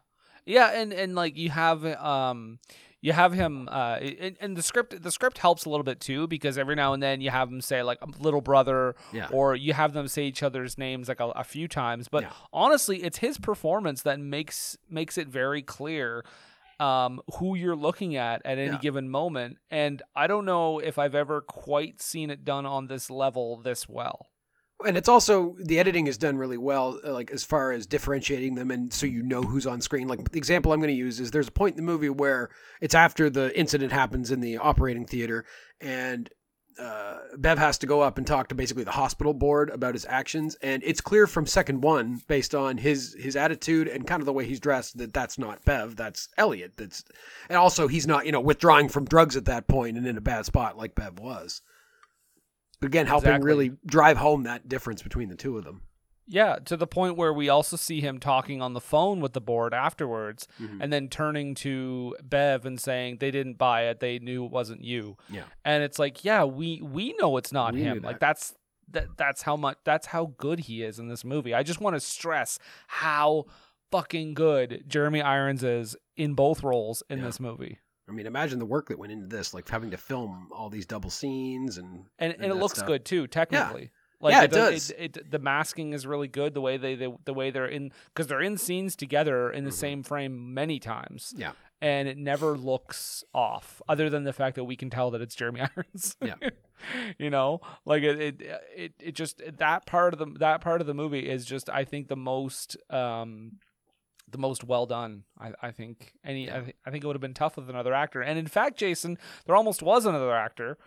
Yeah, 0.45 0.71
and 0.71 0.93
and 0.93 1.13
like 1.13 1.37
you 1.37 1.49
have 1.49 1.85
um 1.85 2.59
you 3.01 3.13
have 3.13 3.31
him 3.33 3.67
uh 3.71 3.95
and, 4.01 4.35
and 4.41 4.57
the 4.57 4.61
script 4.63 5.01
the 5.01 5.11
script 5.11 5.37
helps 5.37 5.65
a 5.65 5.69
little 5.69 5.83
bit 5.83 5.99
too 5.99 6.27
because 6.27 6.57
every 6.57 6.75
now 6.75 6.93
and 6.93 7.01
then 7.01 7.21
you 7.21 7.29
have 7.29 7.49
him 7.49 7.61
say 7.61 7.81
like 7.83 7.97
little 8.19 8.41
brother 8.41 8.95
Yeah. 9.13 9.27
or 9.31 9.55
you 9.55 9.73
have 9.73 9.93
them 9.93 10.07
say 10.07 10.23
each 10.25 10.43
other's 10.43 10.77
names 10.77 11.07
like 11.07 11.19
a, 11.19 11.27
a 11.29 11.43
few 11.43 11.67
times 11.67 12.07
but 12.09 12.23
Yeah. 12.23 12.31
honestly 12.51 13.03
it's 13.03 13.19
his 13.19 13.37
performance 13.37 14.01
that 14.03 14.19
makes 14.19 14.77
makes 14.89 15.17
it 15.17 15.27
very 15.27 15.61
clear 15.61 16.23
um, 16.79 17.19
who 17.39 17.55
you're 17.55 17.75
looking 17.75 18.15
at 18.15 18.41
at 18.45 18.57
any 18.57 18.71
Yeah. 18.71 18.77
given 18.77 19.09
moment 19.09 19.57
and 19.69 20.01
i 20.15 20.27
don't 20.27 20.45
know 20.45 20.79
if 20.79 20.97
i've 20.97 21.15
ever 21.15 21.41
quite 21.41 22.01
seen 22.01 22.29
it 22.29 22.45
done 22.45 22.65
on 22.65 22.87
this 22.87 23.09
level 23.09 23.57
this 23.57 23.87
well 23.89 24.27
And 24.85 24.95
it's 24.97 25.09
also 25.09 25.55
the 25.59 25.77
editing 25.77 26.07
is 26.07 26.17
done 26.17 26.37
really 26.37 26.57
well, 26.57 26.99
uh, 27.05 27.11
like 27.11 27.31
as 27.31 27.43
far 27.43 27.71
as 27.71 27.85
differentiating 27.85 28.55
them, 28.55 28.71
and 28.71 28.93
so 28.93 29.05
you 29.05 29.21
know 29.21 29.41
who's 29.41 29.67
on 29.67 29.81
screen. 29.81 30.07
Like 30.07 30.31
the 30.31 30.37
example 30.37 30.71
I'm 30.71 30.79
going 30.79 30.87
to 30.87 30.93
use 30.93 31.19
is 31.19 31.31
there's 31.31 31.49
a 31.49 31.51
point 31.51 31.77
in 31.77 31.85
the 31.85 31.91
movie 31.91 32.09
where 32.09 32.49
it's 32.79 32.95
after 32.95 33.29
the 33.29 33.57
incident 33.59 33.91
happens 33.91 34.31
in 34.31 34.39
the 34.39 34.57
operating 34.57 35.05
theater, 35.05 35.43
and 35.81 36.29
uh, 36.79 37.17
Bev 37.37 37.57
has 37.57 37.77
to 37.79 37.87
go 37.87 38.01
up 38.01 38.17
and 38.17 38.25
talk 38.25 38.47
to 38.49 38.55
basically 38.55 38.83
the 38.83 38.91
hospital 38.91 39.33
board 39.33 39.69
about 39.69 39.95
his 39.95 40.05
actions, 40.07 40.55
and 40.61 40.81
it's 40.85 41.01
clear 41.01 41.27
from 41.27 41.45
second 41.45 41.81
one, 41.81 42.21
based 42.27 42.55
on 42.55 42.77
his 42.77 43.15
his 43.19 43.35
attitude 43.35 43.87
and 43.87 44.07
kind 44.07 44.21
of 44.21 44.25
the 44.25 44.33
way 44.33 44.45
he's 44.45 44.59
dressed, 44.59 44.97
that 44.97 45.13
that's 45.13 45.37
not 45.37 45.65
Bev, 45.65 45.95
that's 45.95 46.29
Elliot. 46.37 46.73
That's 46.77 47.03
and 47.49 47.57
also 47.57 47.87
he's 47.87 48.07
not 48.07 48.25
you 48.25 48.31
know 48.31 48.39
withdrawing 48.39 48.87
from 48.87 49.05
drugs 49.05 49.35
at 49.35 49.45
that 49.45 49.67
point 49.67 49.97
and 49.97 50.07
in 50.07 50.17
a 50.17 50.21
bad 50.21 50.45
spot 50.45 50.77
like 50.77 50.95
Bev 50.95 51.19
was. 51.19 51.61
Again, 52.81 53.07
helping 53.07 53.29
Exactly. 53.29 53.45
really 53.47 53.71
drive 53.85 54.17
home 54.17 54.43
that 54.43 54.69
difference 54.69 55.01
between 55.03 55.29
the 55.29 55.35
two 55.35 55.57
of 55.57 55.63
them. 55.65 55.81
Yeah, 56.31 56.57
to 56.65 56.77
the 56.77 56.85
point 56.85 57.17
where 57.17 57.33
we 57.33 57.49
also 57.49 57.75
see 57.75 58.01
him 58.01 58.19
talking 58.19 58.61
on 58.61 58.73
the 58.73 58.79
phone 58.79 59.19
with 59.19 59.33
the 59.33 59.41
board 59.41 59.73
afterwards 59.73 60.47
Mhm. 60.59 60.77
and 60.79 60.93
then 60.93 61.07
turning 61.09 61.55
to 61.55 62.15
Bev 62.23 62.65
and 62.65 62.79
saying 62.79 63.17
they 63.17 63.31
didn't 63.31 63.57
buy 63.57 63.85
it, 63.87 63.99
they 63.99 64.19
knew 64.19 64.45
it 64.45 64.51
wasn't 64.51 64.83
you. 64.83 65.17
Yeah. 65.27 65.45
And 65.65 65.81
it's 65.83 65.97
like, 65.97 66.23
yeah, 66.23 66.43
we 66.43 66.81
we 66.81 67.13
know 67.19 67.37
it's 67.37 67.51
not 67.51 67.73
We 67.73 67.81
him. 67.81 68.01
Like 68.03 68.19
that's 68.19 68.53
that 68.91 69.17
that's 69.17 69.41
how 69.41 69.55
much 69.55 69.77
that's 69.83 70.05
how 70.07 70.33
good 70.37 70.59
he 70.61 70.83
is 70.83 70.99
in 70.99 71.07
this 71.07 71.25
movie. 71.25 71.53
I 71.55 71.63
just 71.63 71.81
want 71.81 71.95
to 71.95 71.99
stress 71.99 72.59
how 72.87 73.45
fucking 73.91 74.35
good 74.35 74.83
Jeremy 74.87 75.21
Irons 75.23 75.63
is 75.63 75.97
in 76.15 76.35
both 76.35 76.61
roles 76.63 77.01
in 77.09 77.19
Yeah. 77.19 77.25
this 77.25 77.39
movie. 77.39 77.79
I 78.09 78.11
mean, 78.11 78.25
imagine 78.25 78.57
the 78.59 78.65
work 78.65 78.87
that 78.89 78.97
went 78.97 79.11
into 79.11 79.27
this, 79.27 79.53
like 79.53 79.69
having 79.69 79.91
to 79.91 79.97
film 79.97 80.49
all 80.51 80.69
these 80.69 80.85
double 80.85 81.09
scenes 81.11 81.77
and 81.77 82.05
And 82.17 82.33
and, 82.33 82.45
it 82.45 82.55
looks 82.55 82.75
stuff. 82.75 82.87
good 82.87 83.05
too, 83.05 83.27
technically. 83.27 83.91
Like 84.21 84.33
Yeah, 84.33 84.43
it 84.43 84.51
does- 84.51 84.87
does. 84.87 84.89
It, 84.91 85.17
it, 85.17 85.31
the 85.31 85.39
masking 85.39 85.93
is 85.93 86.05
really 86.05 86.27
good. 86.27 86.53
The 86.53 86.61
way 86.61 86.77
they, 86.77 86.95
they 86.95 87.07
the 87.25 87.33
way 87.33 87.51
they're 87.51 87.67
in 87.67 87.91
because 88.07 88.27
they're 88.27 88.41
in 88.41 88.57
scenes 88.57 88.95
together 88.95 89.49
in 89.51 89.63
the 89.63 89.69
Mhm. 89.69 89.73
same 89.73 90.03
frame 90.03 90.53
many 90.53 90.79
times. 90.79 91.33
Yeah. 91.37 91.51
and 91.81 92.09
it 92.09 92.17
never 92.17 92.57
looks 92.57 93.23
off, 93.33 93.81
other 93.87 94.09
than 94.09 94.25
the 94.25 94.33
fact 94.33 94.57
that 94.57 94.65
we 94.65 94.75
can 94.75 94.89
tell 94.89 95.11
that 95.11 95.21
it's 95.21 95.33
Jeremy 95.33 95.61
Irons. 95.77 96.17
Yeah. 96.21 96.35
you 97.17 97.29
know, 97.29 97.61
like 97.85 98.03
it, 98.03 98.19
it, 98.19 98.41
it, 98.75 98.93
it 98.99 99.15
just 99.15 99.41
that 99.59 99.85
part 99.85 100.11
of 100.13 100.19
the 100.19 100.25
that 100.39 100.59
part 100.59 100.81
of 100.81 100.87
the 100.87 100.93
movie 100.93 101.29
is 101.29 101.45
just 101.45 101.69
I 101.69 101.85
think 101.85 102.09
the 102.09 102.17
most 102.17 102.75
um 102.89 103.59
the 104.31 104.37
most 104.37 104.63
well 104.63 104.85
done. 104.85 105.23
I, 105.39 105.51
I 105.61 105.71
think 105.71 106.13
any 106.23 106.51
I, 106.51 106.59
th- 106.61 106.75
I 106.85 106.91
think 106.91 107.03
it 107.03 107.07
would 107.07 107.15
have 107.15 107.21
been 107.21 107.33
tough 107.33 107.55
with 107.57 107.69
another 107.69 107.93
actor. 107.93 108.21
And 108.21 108.37
in 108.39 108.47
fact, 108.47 108.77
Jason, 108.77 109.17
there 109.45 109.55
almost 109.55 109.81
was 109.83 110.05
another 110.05 110.33
actor. 110.35 110.77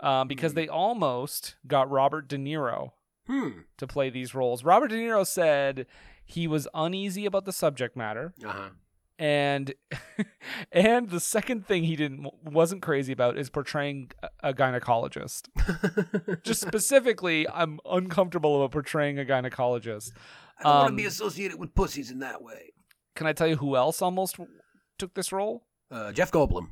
Um, 0.00 0.26
because 0.28 0.52
Hmm. 0.52 0.56
they 0.56 0.68
almost 0.68 1.54
got 1.66 1.88
Robert 1.90 2.26
De 2.28 2.36
Niro 2.36 2.90
Hmm. 3.28 3.60
to 3.78 3.86
play 3.86 4.10
these 4.10 4.34
roles. 4.34 4.64
Robert 4.64 4.88
De 4.88 4.96
Niro 4.96 5.24
said 5.26 5.86
he 6.24 6.46
was 6.48 6.66
uneasy 6.74 7.26
about 7.26 7.44
the 7.44 7.52
subject 7.52 7.96
matter 7.96 8.34
Uh 8.44 8.48
huh. 8.52 8.68
and 9.20 9.72
and 10.72 11.10
the 11.10 11.20
second 11.20 11.66
thing 11.66 11.84
he 11.84 11.94
didn't 11.96 12.28
wasn't 12.42 12.82
crazy 12.82 13.12
about 13.12 13.38
is 13.38 13.48
portraying 13.50 14.10
a- 14.22 14.50
a 14.50 14.52
gynecologist. 14.54 15.48
Just 16.42 16.60
specifically, 16.62 17.48
I'm 17.48 17.78
uncomfortable 17.88 18.56
about 18.56 18.72
portraying 18.72 19.18
a 19.20 19.24
gynecologist. 19.24 20.10
I 20.58 20.62
don't 20.62 20.72
want 20.74 20.86
to 20.86 20.90
Um, 20.90 20.96
be 20.96 21.04
associated 21.06 21.58
with 21.58 21.74
pussies 21.74 22.10
in 22.10 22.20
that 22.20 22.42
way. 22.42 22.72
Can 23.16 23.26
I 23.26 23.32
tell 23.32 23.46
you 23.46 23.56
who 23.56 23.76
else 23.76 24.00
almost 24.02 24.36
took 24.98 25.14
this 25.14 25.32
role? 25.32 25.64
Uh, 25.90 26.12
Jeff 26.12 26.30
Goldblum. 26.32 26.68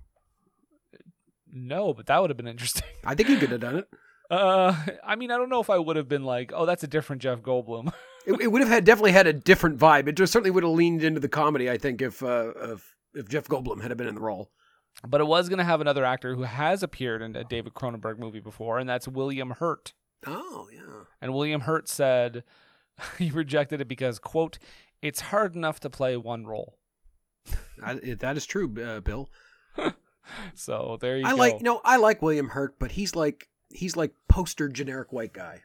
No, 1.52 1.92
but 1.92 2.06
that 2.06 2.20
would 2.20 2.30
have 2.30 2.36
been 2.36 2.48
interesting. 2.48 2.84
I 3.04 3.14
think 3.14 3.28
he 3.28 3.36
could 3.36 3.50
have 3.50 3.60
done 3.60 3.76
it. 3.76 3.88
Uh, 4.30 4.74
I 5.04 5.14
mean, 5.16 5.30
I 5.30 5.36
don't 5.36 5.50
know 5.50 5.60
if 5.60 5.68
I 5.68 5.76
would 5.76 5.96
have 5.96 6.08
been 6.08 6.24
like, 6.24 6.52
oh, 6.54 6.64
that's 6.64 6.82
a 6.82 6.86
different 6.86 7.20
Jeff 7.20 7.40
Goldblum. 7.42 7.92
It, 8.26 8.40
it 8.40 8.46
would 8.52 8.62
have 8.62 8.70
had 8.70 8.84
definitely 8.84 9.12
had 9.12 9.26
a 9.26 9.32
different 9.34 9.78
vibe. 9.78 10.06
It 10.08 10.12
just 10.16 10.32
certainly 10.32 10.50
would 10.52 10.62
have 10.62 10.72
leaned 10.72 11.02
into 11.04 11.18
the 11.20 11.28
comedy. 11.28 11.68
I 11.68 11.76
think 11.76 12.00
if 12.00 12.22
uh, 12.22 12.52
if 12.72 12.94
if 13.14 13.28
Jeff 13.28 13.46
Goldblum 13.48 13.82
had 13.82 13.94
been 13.98 14.06
in 14.06 14.14
the 14.14 14.20
role. 14.22 14.50
but 15.06 15.20
it 15.20 15.26
was 15.26 15.48
going 15.50 15.58
to 15.58 15.64
have 15.64 15.80
another 15.82 16.04
actor 16.04 16.34
who 16.36 16.44
has 16.44 16.82
appeared 16.84 17.20
in 17.20 17.34
a 17.36 17.42
David 17.44 17.74
Cronenberg 17.74 18.18
movie 18.18 18.38
before, 18.40 18.78
and 18.78 18.88
that's 18.88 19.06
William 19.08 19.50
Hurt. 19.50 19.92
Oh 20.26 20.68
yeah. 20.72 21.02
And 21.20 21.34
William 21.34 21.62
Hurt 21.62 21.88
said 21.88 22.44
he 23.18 23.30
rejected 23.30 23.80
it 23.80 23.88
because, 23.88 24.18
quote, 24.18 24.58
it's 25.00 25.20
hard 25.20 25.54
enough 25.56 25.80
to 25.80 25.90
play 25.90 26.16
one 26.16 26.46
role. 26.46 26.78
I, 27.84 27.94
that 27.94 28.36
is 28.36 28.46
true, 28.46 28.72
uh, 28.82 29.00
Bill. 29.00 29.30
So 30.54 30.98
there 31.00 31.16
you 31.16 31.24
go. 31.24 31.28
I 31.28 31.32
go. 31.32 31.36
like 31.36 31.62
no, 31.62 31.80
I 31.84 31.96
like 31.96 32.22
William 32.22 32.50
Hurt, 32.50 32.78
but 32.78 32.92
he's 32.92 33.16
like 33.16 33.48
he's 33.70 33.96
like 33.96 34.12
poster 34.28 34.68
generic 34.68 35.12
white 35.12 35.32
guy. 35.32 35.62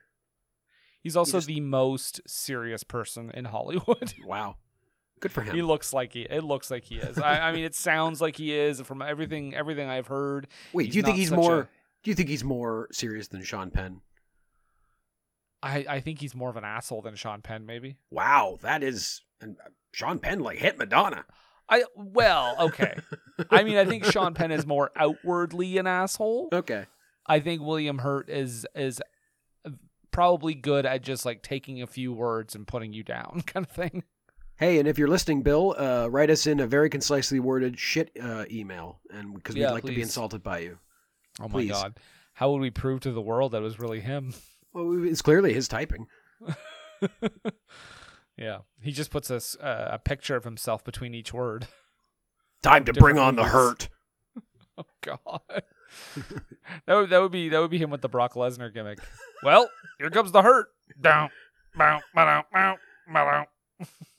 He's 1.04 1.16
also 1.16 1.38
just- 1.38 1.48
the 1.48 1.60
most 1.62 2.22
serious 2.28 2.84
person 2.84 3.30
in 3.36 3.46
Hollywood. 3.46 4.14
Wow, 4.26 4.56
good 5.20 5.32
for 5.32 5.42
him. 5.42 5.56
he 5.56 5.62
looks 5.62 5.94
like 5.94 6.14
he. 6.14 6.22
It 6.24 6.44
looks 6.44 6.72
like 6.72 6.86
he 6.86 6.96
is. 6.96 7.20
I, 7.20 7.50
I 7.50 7.52
mean, 7.52 7.66
it 7.66 7.76
sounds 7.76 8.20
like 8.20 8.36
he 8.36 8.52
is 8.52 8.82
from 8.82 9.04
everything. 9.04 9.54
Everything 9.54 9.88
I've 9.88 10.08
heard. 10.08 10.48
Wait, 10.74 10.92
do 10.92 10.98
you 10.98 11.04
think 11.04 11.18
he's 11.18 11.32
more? 11.32 11.60
a- 11.62 11.70
Do 12.02 12.10
you 12.12 12.16
think 12.16 12.28
he's 12.30 12.44
more 12.44 12.88
serious 12.92 13.28
than 13.28 13.44
Sean 13.44 13.70
Penn? 13.70 14.02
I, 15.68 15.86
I 15.90 16.00
think 16.00 16.20
he's 16.20 16.34
more 16.36 16.50
of 16.50 16.56
an 16.58 16.64
asshole 16.64 17.02
than 17.02 17.16
Sean 17.16 17.42
Penn. 17.42 17.66
Maybe. 17.66 17.98
Wow, 18.12 18.58
that 18.62 18.84
is. 18.84 19.22
And 19.42 19.58
uh, 19.64 19.70
Sean 19.92 20.20
Penn 20.20 20.40
like 20.40 20.60
hit 20.60 20.78
Madonna. 20.78 21.26
I 21.70 21.84
well, 21.96 22.56
okay. 22.60 22.98
I 23.52 23.64
mean, 23.64 23.78
I 23.78 23.86
think 23.86 24.06
Sean 24.06 24.34
Penn 24.34 24.52
is 24.52 24.66
more 24.66 24.92
outwardly 24.96 25.78
an 25.78 25.88
asshole. 25.88 26.50
Okay. 26.54 26.86
I 27.30 27.42
think 27.42 27.62
William 27.62 27.98
Hurt 27.98 28.30
is 28.30 28.66
is 28.74 29.02
probably 30.12 30.54
good 30.56 30.86
at 30.86 31.02
just 31.04 31.26
like 31.26 31.44
taking 31.44 31.82
a 31.82 31.88
few 31.88 32.14
words 32.14 32.56
and 32.56 32.66
putting 32.66 32.94
you 32.94 33.04
down, 33.04 33.44
kind 33.46 33.66
of 33.66 33.72
thing. 33.72 34.04
Hey, 34.56 34.80
and 34.80 34.88
if 34.88 34.98
you're 34.98 35.10
listening, 35.10 35.44
Bill, 35.44 35.76
uh, 35.78 36.08
write 36.10 36.30
us 36.32 36.48
in 36.48 36.60
a 36.62 36.66
very 36.66 36.90
concisely 36.90 37.40
worded 37.40 37.78
shit 37.78 38.12
uh, 38.20 38.46
email, 38.50 39.02
and 39.12 39.34
because 39.36 39.54
we'd 39.56 39.62
Yeah, 39.62 39.72
like 39.72 39.84
to 39.84 39.92
be 39.94 40.02
insulted 40.02 40.42
by 40.42 40.60
you. 40.60 40.80
Oh 41.42 41.48
Please. 41.50 41.70
my 41.70 41.76
god, 41.82 42.00
how 42.34 42.52
would 42.52 42.62
we 42.62 42.72
prove 42.72 43.02
to 43.02 43.12
the 43.12 43.22
world 43.22 43.52
that 43.52 43.58
it 43.58 43.64
was 43.64 43.78
really 43.80 44.00
him? 44.00 44.34
Well, 44.78 45.06
it's 45.06 45.24
clearly 45.24 45.54
his 45.54 45.68
typing. 45.68 46.06
yeah, 48.38 48.60
he 48.80 48.92
just 48.92 49.10
puts 49.10 49.32
a 49.32 49.42
uh, 49.66 49.90
a 49.94 49.98
picture 50.00 50.36
of 50.36 50.44
himself 50.44 50.84
between 50.84 51.16
each 51.16 51.34
word. 51.34 51.68
Time 52.62 52.86
to 52.86 52.94
bring 52.94 53.18
on 53.18 53.36
the 53.36 53.46
hurt. 53.46 53.90
Oh 54.80 54.84
god, 55.02 55.42
that 56.86 56.94
would 56.94 57.10
that 57.10 57.20
would 57.20 57.32
be 57.32 57.50
that 57.50 57.60
would 57.60 57.72
be 57.72 57.80
him 57.80 57.90
with 57.90 58.04
the 58.04 58.08
Brock 58.08 58.36
Lesnar 58.36 58.72
gimmick. 58.72 59.00
Well, 59.42 59.72
here 59.98 60.12
comes 60.12 60.32
the 60.32 60.44
hurt. 60.44 60.68
Down, 61.02 61.32
bow, 61.76 62.00
bow, 62.14 62.44
bow, 62.54 62.78
bow, 63.12 63.46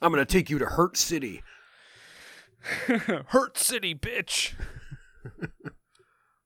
I'm 0.02 0.10
gonna 0.10 0.24
take 0.24 0.50
you 0.50 0.58
to 0.58 0.66
Hurt 0.66 0.96
City. 0.96 1.44
hurt 3.28 3.56
city, 3.56 3.94
bitch. 3.94 4.54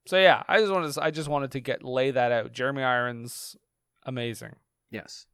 so 0.07 0.18
yeah, 0.18 0.42
I 0.46 0.59
just 0.59 0.70
wanted 0.70 0.92
to, 0.92 1.03
I 1.03 1.11
just 1.11 1.31
wanted 1.31 1.53
to 1.53 1.61
get 1.61 1.83
lay 1.83 2.11
that 2.11 2.33
out. 2.33 2.53
Jeremy 2.53 2.83
Irons, 2.83 3.57
amazing. 4.05 4.55
Yes. 4.91 5.27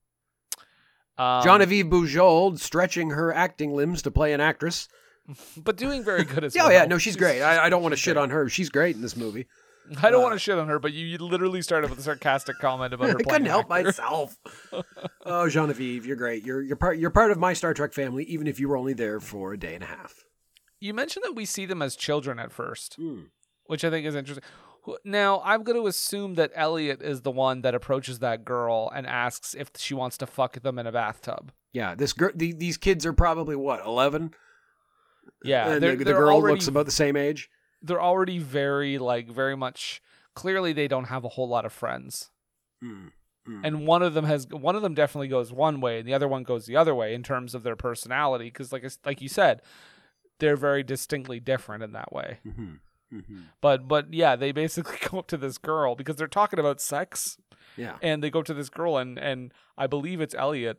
Um, 1.16 1.42
Genevieve 1.42 1.87
Bujold 1.87 2.59
stretching 2.61 3.11
her 3.11 3.33
acting 3.35 3.72
limbs 3.74 4.02
to 4.02 4.11
play 4.11 4.33
an 4.33 4.40
actress. 4.40 4.88
but 5.57 5.76
doing 5.76 6.04
very 6.04 6.24
good 6.24 6.44
as 6.44 6.54
Yeah, 6.57 6.64
well. 6.64 6.72
yeah, 6.72 6.85
no, 6.87 6.98
she's 6.98 7.16
great. 7.16 7.42
I, 7.42 7.64
I 7.66 7.68
don't 7.68 7.83
want 7.83 7.92
to 7.92 7.96
shit 7.96 8.14
great. 8.14 8.22
on 8.22 8.31
her. 8.31 8.48
She's 8.48 8.70
great 8.70 8.96
in 8.96 9.02
this 9.02 9.16
movie. 9.16 9.46
I 10.02 10.11
don't 10.11 10.20
uh, 10.20 10.24
want 10.24 10.35
to 10.35 10.38
shit 10.38 10.59
on 10.59 10.68
her, 10.68 10.78
but 10.78 10.92
you, 10.92 11.07
you 11.07 11.18
literally 11.18 11.62
started 11.62 11.88
with 11.90 11.98
a 11.98 12.02
sarcastic 12.02 12.59
comment 12.59 12.92
about 12.94 13.09
her. 13.11 13.16
I 13.18 13.22
couldn't 13.22 13.46
help 13.46 13.70
actor. 13.72 13.85
myself. 13.87 14.37
oh, 15.24 15.48
Genevieve, 15.48 16.04
you're 16.07 16.16
great. 16.16 16.44
You're 16.44 16.61
you're 16.61 16.76
part 16.76 16.98
you're 16.98 17.09
part 17.11 17.31
of 17.31 17.38
my 17.38 17.54
Star 17.54 17.72
Trek 17.72 17.94
family, 17.94 18.24
even 18.24 18.46
if 18.46 18.61
you 18.61 18.68
were 18.68 18.76
only 18.76 18.92
there 18.92 19.18
for 19.18 19.54
a 19.54 19.59
day 19.59 19.74
and 19.74 19.83
a 19.83 19.87
half. 19.87 20.24
You 20.78 20.92
mentioned 20.92 21.24
that 21.24 21.33
we 21.35 21.44
see 21.46 21.64
them 21.66 21.81
as 21.81 21.96
children 21.96 22.38
at 22.38 22.52
first, 22.52 22.96
Hmm. 22.96 23.22
which 23.64 23.83
I 23.83 23.88
think 23.90 24.07
is 24.07 24.14
interesting. 24.14 24.44
Now, 25.05 25.40
I'm 25.44 25.62
going 25.62 25.81
to 25.81 25.87
assume 25.87 26.35
that 26.35 26.51
Elliot 26.55 27.03
is 27.03 27.22
the 27.22 27.31
one 27.31 27.62
that 27.62 27.74
approaches 27.74 28.18
that 28.20 28.44
girl 28.44 28.90
and 28.94 29.07
asks 29.07 29.55
if 29.55 29.70
she 29.77 29.94
wants 29.94 30.16
to 30.18 30.27
fuck 30.27 30.61
them 30.62 30.79
in 30.79 30.87
a 30.87 30.92
bathtub. 30.92 31.53
Yeah, 31.72 31.94
this 31.94 32.12
girl. 32.12 32.31
The, 32.35 32.53
these 32.53 32.77
kids 32.77 33.05
are 33.07 33.12
probably 33.12 33.57
what 33.57 33.85
eleven. 33.85 34.33
Yeah, 35.44 35.68
and 35.70 35.83
they're, 35.83 35.92
the, 35.92 35.98
the 35.98 36.05
they're 36.05 36.14
girl 36.18 36.31
already, 36.37 36.55
looks 36.55 36.68
about 36.68 36.87
the 36.87 36.92
same 36.92 37.16
age. 37.16 37.51
They're 37.83 38.01
already 38.03 38.38
very 38.38 38.98
like 38.98 39.31
very 39.31 39.57
much. 39.57 40.01
Clearly, 40.35 40.72
they 40.72 40.88
don't 40.88 41.05
have 41.05 41.24
a 41.24 41.29
whole 41.29 41.48
lot 41.48 41.64
of 41.66 41.72
friends, 41.72 42.31
Hmm. 42.81 43.09
Hmm. 43.46 43.64
and 43.64 43.87
one 43.87 44.03
of 44.03 44.14
them 44.14 44.24
has 44.24 44.46
one 44.48 44.77
of 44.77 44.83
them 44.83 44.94
definitely 44.94 45.29
goes 45.29 45.53
one 45.53 45.81
way, 45.81 45.98
and 45.98 46.09
the 46.09 46.14
other 46.14 46.29
one 46.29 46.42
goes 46.42 46.66
the 46.66 46.77
other 46.77 46.94
way 46.94 47.12
in 47.14 47.22
terms 47.22 47.55
of 47.55 47.62
their 47.62 47.77
personality. 47.77 48.46
Because, 48.46 48.72
like 48.72 48.85
like 49.05 49.20
you 49.20 49.29
said, 49.29 49.62
they're 50.38 50.57
very 50.57 50.83
distinctly 50.83 51.38
different 51.40 51.83
in 51.83 51.92
that 51.92 52.12
way. 52.12 52.38
Mhm. 52.46 52.79
Mhm. 53.12 53.44
But 53.60 53.88
but 53.88 54.12
yeah, 54.12 54.36
they 54.36 54.52
basically 54.52 54.96
go 55.08 55.18
up 55.20 55.26
to 55.28 55.36
this 55.36 55.58
girl 55.58 55.94
because 55.94 56.16
they're 56.16 56.26
talking 56.26 56.58
about 56.58 56.80
sex. 56.80 57.38
Yeah. 57.76 57.96
and 58.02 58.24
they 58.24 58.30
go 58.30 58.42
to 58.42 58.52
this 58.54 58.68
girl 58.70 58.96
and 58.96 59.18
and 59.18 59.52
I 59.76 59.86
believe 59.86 60.20
it's 60.20 60.34
Elliot 60.34 60.78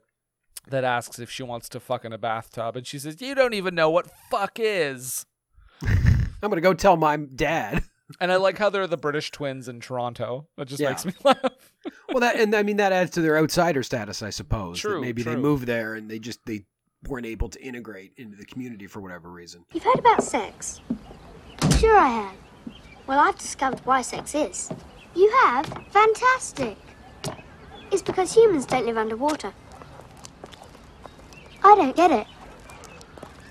that 0.67 0.83
asks 0.83 1.17
if 1.17 1.29
she 1.31 1.43
wants 1.43 1.69
to 1.69 1.79
fuck 1.79 2.03
in 2.03 2.11
a 2.11 2.17
bathtub 2.17 2.75
and 2.75 2.85
she 2.85 2.99
says 2.99 3.21
you 3.21 3.33
don't 3.35 3.53
even 3.53 3.73
know 3.73 3.89
what 3.89 4.11
fuck 4.29 4.59
is 4.59 5.25
I'm 5.81 6.49
gonna 6.49 6.59
go 6.61 6.73
tell 6.73 6.97
my 6.97 7.15
dad. 7.15 7.83
and 8.19 8.31
I 8.31 8.35
like 8.35 8.57
how 8.57 8.69
they're 8.69 8.85
the 8.87 8.97
British 8.97 9.31
twins 9.31 9.69
in 9.69 9.79
Toronto 9.79 10.47
that 10.57 10.67
just 10.67 10.81
Yeah. 10.81 10.89
makes 10.89 11.05
me 11.05 11.13
laugh 11.23 11.71
Well, 12.09 12.19
that 12.19 12.35
and 12.37 12.53
I 12.53 12.63
mean 12.63 12.77
that 12.77 12.91
adds 12.91 13.11
to 13.11 13.21
their 13.21 13.37
outsider 13.37 13.81
status, 13.83 14.21
I 14.21 14.29
suppose. 14.31 14.79
True, 14.79 14.99
maybe 14.99 15.23
they 15.23 15.33
true. 15.33 15.41
moved 15.41 15.67
there 15.67 15.93
and 15.95 16.09
they 16.11 16.19
just 16.19 16.45
they 16.45 16.65
weren't 17.07 17.27
able 17.27 17.47
to 17.49 17.61
integrate 17.63 18.11
into 18.17 18.35
the 18.35 18.45
community 18.45 18.87
for 18.87 18.99
whatever 18.99 19.29
reason. 19.29 19.63
You've 19.71 19.83
heard 19.83 19.99
about 19.99 20.21
sex? 20.21 20.81
Sure, 21.80 21.98
I 21.98 22.08
have. 22.08 22.36
Well, 23.08 23.19
I've 23.19 23.38
discovered 23.38 23.82
why 23.86 24.02
sex 24.02 24.36
is. 24.36 24.69
You 25.15 25.32
have? 25.43 25.65
Fantastic. 25.89 26.78
It's 27.91 28.02
because 28.02 28.34
humans 28.36 28.65
don't 28.65 28.86
live 28.86 28.98
underwater. 28.98 29.54
I 31.63 31.76
don't 31.76 31.95
get 31.95 32.12
it. 32.12 32.28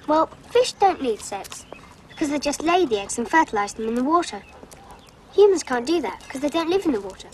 Well, 0.07 0.27
fish 0.51 0.73
don't 0.73 1.03
need 1.03 1.21
sex 1.21 1.67
because 2.09 2.31
they 2.31 2.39
just 2.39 2.63
lay 2.63 2.87
the 2.87 3.01
eggs 3.01 3.19
and 3.19 3.29
fertilize 3.29 3.75
them 3.75 3.89
in 3.89 3.95
the 3.95 4.05
water. 4.05 4.43
Humans 5.35 5.63
can't 5.63 5.87
do 5.87 6.01
that 6.01 6.23
because 6.25 6.41
they 6.41 6.49
don't 6.49 6.71
live 6.71 6.87
in 6.87 6.93
the 6.93 7.01
water. 7.01 7.29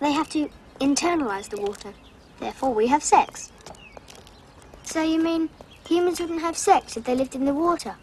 They 0.00 0.12
have 0.12 0.28
to 0.30 0.50
internalize 0.80 1.48
the 1.48 1.60
water. 1.60 1.92
Therefore, 2.38 2.74
we 2.74 2.86
have 2.88 3.02
sex. 3.02 3.52
So 4.82 5.02
you 5.02 5.22
mean 5.22 5.50
humans 5.88 6.20
wouldn't 6.20 6.40
have 6.40 6.56
sex 6.56 6.96
if 6.96 7.04
they 7.04 7.14
lived 7.14 7.34
in 7.34 7.44
the 7.44 7.54
water? 7.54 7.96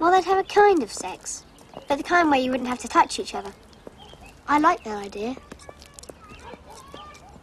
Well, 0.00 0.10
they'd 0.10 0.24
have 0.24 0.38
a 0.38 0.44
kind 0.44 0.82
of 0.82 0.90
sex, 0.90 1.44
but 1.86 1.98
the 1.98 2.02
kind 2.02 2.30
where 2.30 2.40
you 2.40 2.50
wouldn't 2.50 2.70
have 2.70 2.78
to 2.78 2.88
touch 2.88 3.20
each 3.20 3.34
other. 3.34 3.52
I 4.48 4.58
like 4.58 4.82
that 4.84 4.96
idea. 4.96 5.36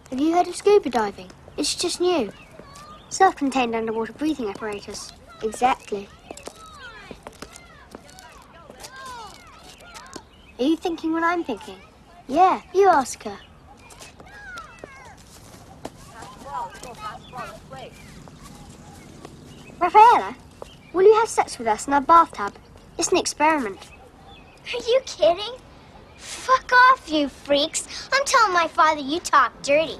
Have 0.09 0.19
you 0.19 0.33
heard 0.33 0.47
of 0.47 0.55
scuba 0.55 0.89
diving? 0.89 1.29
It's 1.55 1.75
just 1.75 2.01
new. 2.01 2.33
Self-contained 3.09 3.75
underwater 3.75 4.13
breathing 4.13 4.49
apparatus. 4.49 5.11
Exactly. 5.43 6.09
Are 10.57 10.65
you 10.65 10.75
thinking 10.77 11.13
what 11.13 11.23
I'm 11.23 11.43
thinking? 11.43 11.77
Yeah, 12.27 12.61
you 12.73 12.89
ask 12.89 13.21
her. 13.23 13.37
Rafaela, 19.79 20.35
will 20.97 21.03
you 21.03 21.13
have 21.13 21.29
sex 21.29 21.59
with 21.59 21.67
us 21.67 21.85
in 21.85 21.93
our 21.93 22.01
bathtub? 22.01 22.53
It's 22.97 23.11
an 23.11 23.17
experiment. 23.17 23.91
Are 24.73 24.79
you 24.79 24.99
kidding? 25.05 25.53
Fuck 26.15 26.71
off, 26.73 27.07
you 27.07 27.29
freaks. 27.29 28.09
I'm 28.11 28.25
telling 28.25 28.51
my 28.51 28.67
father 28.67 29.01
you 29.01 29.19
talk 29.19 29.61
dirty. 29.61 29.99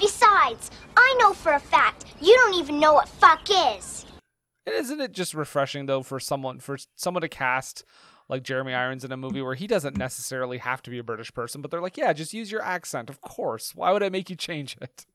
Besides, 0.00 0.72
I 0.96 1.16
know 1.20 1.32
for 1.32 1.52
a 1.52 1.60
fact 1.60 2.06
you 2.20 2.34
don't 2.34 2.54
even 2.54 2.80
know 2.80 2.92
what 2.92 3.08
fuck 3.08 3.48
is. 3.78 4.04
And 4.66 4.74
isn't 4.74 5.00
it 5.00 5.12
just 5.12 5.32
refreshing 5.32 5.86
though 5.86 6.02
for 6.02 6.18
someone 6.18 6.58
for 6.58 6.76
someone 6.96 7.22
to 7.22 7.28
cast 7.28 7.84
like 8.28 8.42
Jeremy 8.42 8.74
Irons 8.74 9.04
in 9.04 9.12
a 9.12 9.16
movie 9.16 9.42
where 9.42 9.54
he 9.54 9.68
doesn't 9.68 9.96
necessarily 9.96 10.58
have 10.58 10.82
to 10.82 10.90
be 10.90 10.98
a 10.98 11.04
British 11.04 11.32
person, 11.32 11.62
but 11.62 11.70
they're 11.70 11.80
like, 11.80 11.96
yeah, 11.96 12.12
just 12.12 12.34
use 12.34 12.50
your 12.50 12.62
accent. 12.62 13.08
Of 13.08 13.20
course. 13.20 13.76
Why 13.76 13.92
would 13.92 14.02
I 14.02 14.08
make 14.08 14.28
you 14.28 14.34
change 14.34 14.76
it? 14.80 15.06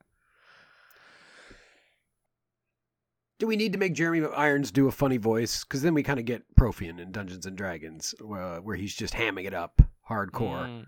Do 3.39 3.47
we 3.47 3.55
need 3.55 3.73
to 3.73 3.79
make 3.79 3.93
Jeremy 3.93 4.25
Irons 4.35 4.71
do 4.71 4.87
a 4.87 4.91
funny 4.91 5.17
voice? 5.17 5.63
Because 5.63 5.81
then 5.81 5.93
we 5.93 6.01
kind 6.01 6.19
of 6.19 6.25
get 6.25 6.43
Profion 6.55 6.99
in 6.99 7.11
Dungeons 7.11 7.45
and 7.45 7.55
Dragons, 7.55 8.15
uh, 8.21 8.57
where 8.57 8.75
he's 8.75 8.95
just 8.95 9.13
hamming 9.13 9.45
it 9.45 9.53
up 9.53 9.81
hardcore. 10.09 10.67
Mm. 10.67 10.85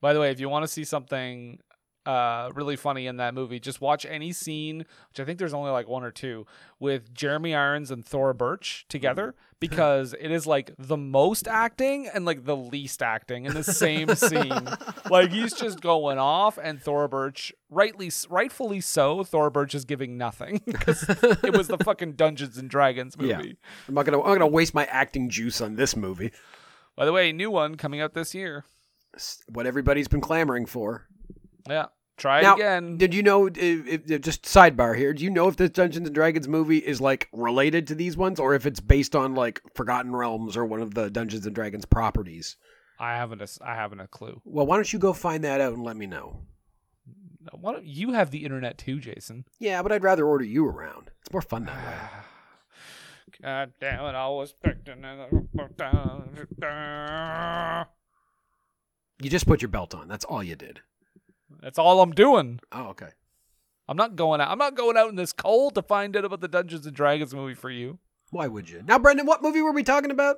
By 0.00 0.12
the 0.12 0.20
way, 0.20 0.30
if 0.30 0.40
you 0.40 0.48
want 0.48 0.64
to 0.64 0.68
see 0.68 0.84
something 0.84 1.60
uh, 2.06 2.50
really 2.54 2.76
funny 2.76 3.06
in 3.06 3.16
that 3.16 3.34
movie, 3.34 3.58
just 3.58 3.80
watch 3.80 4.06
any 4.06 4.32
scene, 4.32 4.78
which 5.10 5.20
I 5.20 5.24
think 5.24 5.38
there's 5.38 5.54
only 5.54 5.70
like 5.70 5.88
one 5.88 6.04
or 6.04 6.10
two, 6.10 6.46
with 6.78 7.12
Jeremy 7.12 7.54
Irons 7.54 7.90
and 7.90 8.04
Thora 8.04 8.34
Birch 8.34 8.86
together, 8.88 9.34
because 9.60 10.14
it 10.18 10.30
is 10.30 10.46
like 10.46 10.70
the 10.78 10.96
most 10.96 11.48
acting 11.48 12.08
and 12.12 12.24
like 12.24 12.44
the 12.44 12.56
least 12.56 13.02
acting 13.02 13.44
in 13.46 13.54
the 13.54 13.64
same 13.64 14.14
scene. 14.14 14.68
Like 15.08 15.30
he's 15.30 15.52
just 15.52 15.80
going 15.80 16.18
off, 16.18 16.58
and 16.60 16.82
Thora 16.82 17.08
Birch, 17.08 17.52
rightly, 17.70 18.10
rightfully 18.28 18.80
so, 18.80 19.22
Thora 19.22 19.52
Birch 19.52 19.72
is 19.72 19.84
giving 19.84 20.18
nothing 20.18 20.60
because 20.66 21.04
it 21.44 21.56
was 21.56 21.68
the 21.68 21.78
fucking 21.78 22.14
Dungeons 22.14 22.58
and 22.58 22.68
Dragons 22.68 23.16
movie. 23.16 23.30
Yeah. 23.30 23.86
I'm 23.86 23.94
not 23.94 24.04
gonna 24.04 24.20
I'm 24.20 24.34
gonna 24.34 24.48
waste 24.48 24.74
my 24.74 24.84
acting 24.86 25.28
juice 25.28 25.60
on 25.60 25.76
this 25.76 25.94
movie. 25.96 26.32
By 26.96 27.04
the 27.04 27.12
way, 27.12 27.30
new 27.30 27.52
one 27.52 27.76
coming 27.76 28.00
out 28.00 28.14
this 28.14 28.34
year. 28.34 28.64
What 29.48 29.66
everybody's 29.66 30.08
been 30.08 30.20
clamoring 30.20 30.66
for. 30.66 31.06
Yeah. 31.68 31.86
Try 32.16 32.40
Now, 32.40 32.54
it 32.54 32.60
again. 32.60 32.96
Did 32.96 33.12
you 33.12 33.22
know? 33.22 33.46
Uh, 33.46 33.50
if, 33.54 34.10
if, 34.10 34.20
just 34.22 34.42
sidebar 34.42 34.96
here. 34.96 35.12
Do 35.12 35.22
you 35.22 35.30
know 35.30 35.48
if 35.48 35.56
this 35.56 35.70
Dungeons 35.70 36.06
and 36.06 36.14
Dragons 36.14 36.48
movie 36.48 36.78
is 36.78 37.00
like 37.00 37.28
related 37.32 37.86
to 37.88 37.94
these 37.94 38.16
ones, 38.16 38.40
or 38.40 38.54
if 38.54 38.64
it's 38.64 38.80
based 38.80 39.14
on 39.14 39.34
like 39.34 39.60
Forgotten 39.74 40.16
Realms 40.16 40.56
or 40.56 40.64
one 40.64 40.80
of 40.80 40.94
the 40.94 41.10
Dungeons 41.10 41.44
and 41.44 41.54
Dragons 41.54 41.84
properties? 41.84 42.56
I 42.98 43.16
haven't. 43.16 43.42
A, 43.42 43.48
I 43.62 43.74
haven't 43.74 44.00
a 44.00 44.06
clue. 44.06 44.40
Well, 44.44 44.66
why 44.66 44.76
don't 44.76 44.90
you 44.90 44.98
go 44.98 45.12
find 45.12 45.44
that 45.44 45.60
out 45.60 45.74
and 45.74 45.84
let 45.84 45.96
me 45.96 46.06
know? 46.06 46.40
Why 47.52 47.72
don't 47.72 47.86
you 47.86 48.12
have 48.12 48.30
the 48.30 48.44
internet 48.44 48.78
too, 48.78 48.98
Jason? 48.98 49.44
Yeah, 49.58 49.82
but 49.82 49.92
I'd 49.92 50.02
rather 50.02 50.26
order 50.26 50.44
you 50.44 50.66
around. 50.66 51.10
It's 51.20 51.32
more 51.32 51.42
fun 51.42 51.66
that 51.66 51.76
way. 51.76 51.94
God 53.42 53.72
damn 53.78 54.04
it! 54.06 54.14
I 54.14 54.28
was 54.28 54.54
picking 54.54 55.04
it. 55.04 55.46
You 59.22 59.30
just 59.30 59.46
put 59.46 59.60
your 59.60 59.68
belt 59.68 59.94
on. 59.94 60.08
That's 60.08 60.24
all 60.24 60.42
you 60.42 60.56
did. 60.56 60.80
That's 61.66 61.80
all 61.80 62.00
I'm 62.00 62.12
doing. 62.12 62.60
Oh, 62.70 62.90
okay. 62.90 63.08
I'm 63.88 63.96
not 63.96 64.14
going 64.14 64.40
out. 64.40 64.50
I'm 64.52 64.58
not 64.58 64.76
going 64.76 64.96
out 64.96 65.08
in 65.08 65.16
this 65.16 65.32
cold 65.32 65.74
to 65.74 65.82
find 65.82 66.16
out 66.16 66.24
about 66.24 66.40
the 66.40 66.46
Dungeons 66.46 66.86
and 66.86 66.94
Dragons 66.94 67.34
movie 67.34 67.54
for 67.54 67.70
you. 67.70 67.98
Why 68.30 68.46
would 68.46 68.70
you? 68.70 68.84
Now, 68.86 69.00
Brendan, 69.00 69.26
what 69.26 69.42
movie 69.42 69.62
were 69.62 69.72
we 69.72 69.82
talking 69.82 70.12
about? 70.12 70.36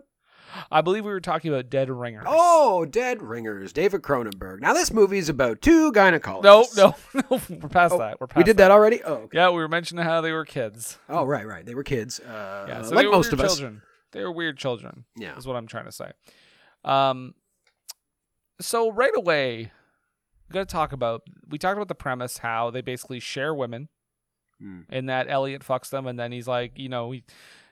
I 0.73 0.81
believe 0.81 1.05
we 1.05 1.11
were 1.11 1.21
talking 1.21 1.53
about 1.53 1.69
Dead 1.69 1.91
Ringers. 1.91 2.25
Oh, 2.27 2.87
Dead 2.87 3.21
Ringers, 3.21 3.75
David 3.75 4.01
Cronenberg. 4.01 4.61
Now, 4.61 4.73
this 4.73 4.91
movie 4.91 5.19
is 5.19 5.29
about 5.29 5.61
two 5.61 5.93
gynecologists. 5.93 6.75
no, 6.79 6.95
no, 7.15 7.23
no. 7.31 7.41
We're 7.61 7.69
past 7.69 7.93
Oh, 7.93 7.99
that. 7.99 8.19
We're 8.19 8.27
past 8.29 8.39
we 8.39 8.45
did 8.45 8.57
that 8.57 8.71
already. 8.71 9.03
Oh, 9.05 9.15
okay. 9.17 9.37
Yeah, 9.37 9.51
we 9.51 9.57
were 9.57 9.69
mentioning 9.69 10.07
how 10.07 10.23
they 10.23 10.33
were 10.33 10.47
kids. 10.47 10.97
Oh, 11.11 11.25
right, 11.25 11.47
right. 11.47 11.67
They 11.67 11.75
were 11.75 11.85
kids. 11.85 12.21
Uh, 12.21 12.65
Yeah, 12.67 12.81
so 12.81 12.95
like 12.95 13.11
most 13.11 13.35
of 13.35 13.41
us. 13.41 13.59
children. 13.59 13.83
They 14.13 14.23
were 14.23 14.33
weird 14.33 14.57
children. 14.57 15.05
Yeah. 15.15 15.37
is 15.37 15.47
what 15.47 15.57
I'm 15.57 15.67
trying 15.67 15.85
to 15.85 15.93
say. 15.93 16.13
Um, 16.87 17.35
so 18.61 18.91
right 18.91 19.13
away, 19.15 19.71
we 20.49 20.55
got 20.55 20.69
to 20.69 20.73
talk 20.73 20.93
about. 20.93 21.23
We 21.49 21.59
talked 21.59 21.77
about 21.77 21.89
the 21.89 21.95
premise, 21.95 22.39
how 22.39 22.71
they 22.71 22.81
basically 22.81 23.21
share 23.21 23.55
women, 23.55 23.89
Hmm. 24.61 24.81
and 24.89 25.09
that 25.09 25.27
Elliot 25.29 25.63
fucks 25.63 25.91
them, 25.91 26.07
and 26.07 26.19
then 26.19 26.33
he's 26.33 26.49
like, 26.49 26.79
you 26.79 26.89
know, 26.89 27.11
he, 27.13 27.23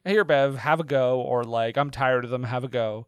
here, 0.04 0.24
Bev, 0.24 0.56
have 0.58 0.78
a 0.80 0.84
go, 0.84 1.20
or 1.20 1.42
like, 1.44 1.76
I'm 1.76 1.90
tired 1.90 2.24
of 2.24 2.30
them, 2.30 2.44
have 2.44 2.62
a 2.64 2.68
go. 2.68 3.06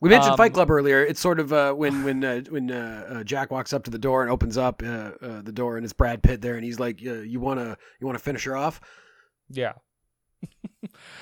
We 0.00 0.10
mentioned 0.10 0.32
Um, 0.32 0.36
Fight 0.36 0.52
Club 0.52 0.70
earlier. 0.70 1.02
It's 1.02 1.18
sort 1.20 1.40
of 1.40 1.52
uh, 1.52 1.72
when 1.72 2.04
when 2.04 2.22
uh, 2.22 2.40
when 2.50 2.70
uh, 2.70 3.06
uh, 3.08 3.24
Jack 3.24 3.50
walks 3.50 3.72
up 3.72 3.82
to 3.84 3.90
the 3.90 3.98
door 3.98 4.22
and 4.22 4.30
opens 4.30 4.56
up 4.58 4.82
uh, 4.84 5.12
uh, 5.22 5.42
the 5.42 5.52
door, 5.52 5.76
and 5.76 5.84
it's 5.84 5.94
Brad 5.94 6.22
Pitt 6.22 6.42
there, 6.42 6.54
and 6.56 6.64
he's 6.64 6.78
like, 6.78 7.00
uh, 7.04 7.14
"You 7.14 7.40
wanna 7.40 7.78
you 7.98 8.06
wanna 8.06 8.18
finish 8.18 8.44
her 8.44 8.54
off?" 8.56 8.80
Yeah, 9.48 9.72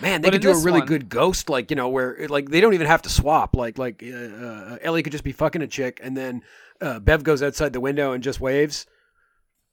Man, 0.00 0.20
they 0.22 0.26
But 0.26 0.32
could 0.34 0.42
do 0.42 0.50
a 0.50 0.58
really 0.58 0.80
one- 0.80 0.88
good 0.88 1.08
ghost, 1.08 1.48
like 1.48 1.70
you 1.70 1.76
know, 1.76 1.88
where 1.88 2.26
like 2.28 2.50
they 2.50 2.60
don't 2.60 2.74
even 2.74 2.86
have 2.88 3.02
to 3.02 3.08
swap. 3.08 3.54
Like 3.56 3.78
like 3.78 4.02
uh, 4.04 4.14
uh, 4.16 4.78
Ellie 4.82 5.02
could 5.02 5.12
just 5.12 5.24
be 5.24 5.32
fucking 5.32 5.62
a 5.62 5.66
chick, 5.68 6.00
and 6.02 6.16
then 6.16 6.42
uh, 6.80 6.98
Bev 7.00 7.24
goes 7.24 7.42
outside 7.42 7.72
the 7.72 7.80
window 7.80 8.12
and 8.12 8.22
just 8.22 8.40
waves. 8.40 8.86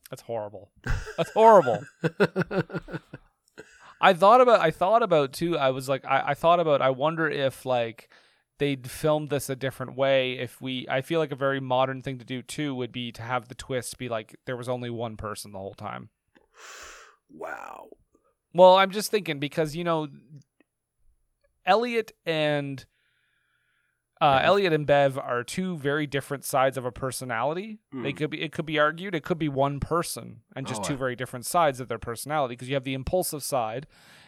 that's 0.09 0.23
horrible. 0.23 0.71
That's 1.17 1.31
horrible. 1.31 1.83
I 4.01 4.13
thought 4.13 4.41
about. 4.41 4.59
I 4.61 4.71
thought 4.71 5.03
about 5.03 5.31
too. 5.33 5.57
I 5.57 5.69
was 5.69 5.87
like, 5.87 6.03
I, 6.05 6.29
I 6.29 6.33
thought 6.33 6.59
about. 6.59 6.81
I 6.81 6.89
wonder 6.89 7.29
if 7.29 7.65
like 7.65 8.09
they'd 8.57 8.89
filmed 8.89 9.29
this 9.29 9.49
a 9.49 9.55
different 9.55 9.95
way. 9.95 10.33
If 10.33 10.61
we, 10.61 10.87
I 10.89 11.01
feel 11.01 11.19
like 11.19 11.31
a 11.31 11.35
very 11.35 11.59
modern 11.59 12.01
thing 12.01 12.17
to 12.19 12.25
do 12.25 12.41
too 12.41 12.73
would 12.75 12.91
be 12.91 13.11
to 13.11 13.21
have 13.21 13.47
the 13.47 13.55
twist 13.55 13.97
be 13.97 14.09
like 14.09 14.35
there 14.45 14.57
was 14.57 14.69
only 14.69 14.89
one 14.89 15.17
person 15.17 15.51
the 15.51 15.59
whole 15.59 15.73
time. 15.75 16.09
wow. 17.29 17.87
Well, 18.53 18.75
I'm 18.75 18.91
just 18.91 19.11
thinking 19.11 19.39
because 19.39 19.75
you 19.75 19.83
know, 19.83 20.07
Elliot 21.65 22.11
and 22.25 22.83
uh. 24.21 24.39
Elliot 24.43 24.71
and 24.73 24.85
Bev 24.85 25.17
are 25.17 25.43
two 25.43 25.77
very 25.77 26.05
different 26.07 26.45
sides 26.45 26.77
of 26.77 26.85
a 26.85 26.91
personality. 26.91 27.79
They 27.91 28.13
Mm. 28.13 28.17
could 28.17 28.29
be. 28.29 28.41
It 28.41 28.51
could 28.51 28.65
be 28.65 28.79
argued. 28.79 29.15
It 29.15 29.23
could 29.23 29.39
be 29.39 29.49
one 29.49 29.79
person 29.79 30.41
and 30.55 30.67
just 30.67 30.81
Oh, 30.81 30.87
two 30.89 30.95
very 30.95 31.15
different 31.15 31.45
sides 31.45 31.79
of 31.79 31.87
their 31.87 31.99
personality 31.99 32.53
because 32.53 32.69
you 32.69 32.75
have 32.75 32.83
the 32.83 32.93
impulsive 32.93 33.43
side, 33.43 33.87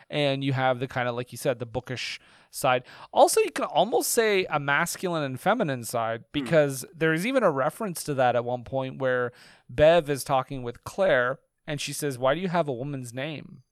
and 0.10 0.44
you 0.44 0.54
have 0.54 0.80
the 0.80 0.88
kind 0.88 1.08
of 1.08 1.16
like 1.16 1.32
you 1.32 1.38
said 1.38 1.60
the 1.60 1.66
bookish 1.66 2.20
side. 2.52 2.84
Also, 3.12 3.42
you 3.42 3.50
can 3.52 3.66
almost 3.66 4.12
say 4.12 4.46
a 4.50 4.60
masculine 4.60 5.24
and 5.24 5.40
feminine 5.40 5.84
side 5.84 6.24
because 6.32 6.86
there's 6.96 7.26
even 7.26 7.42
a 7.42 7.50
reference 7.50 8.04
to 8.04 8.14
that 8.14 8.36
at 8.36 8.46
one 8.46 8.64
point 8.64 9.00
where 9.00 9.32
Bev 9.70 10.08
is 10.10 10.24
talking 10.24 10.62
with 10.62 10.84
Claire 10.84 11.40
and 11.66 11.82
she 11.82 11.94
says, 11.94 12.18
"Why 12.20 12.36
do 12.36 12.42
you 12.42 12.50
have 12.50 12.68
a 12.68 12.74
woman's 12.74 13.12
name?" 13.14 13.63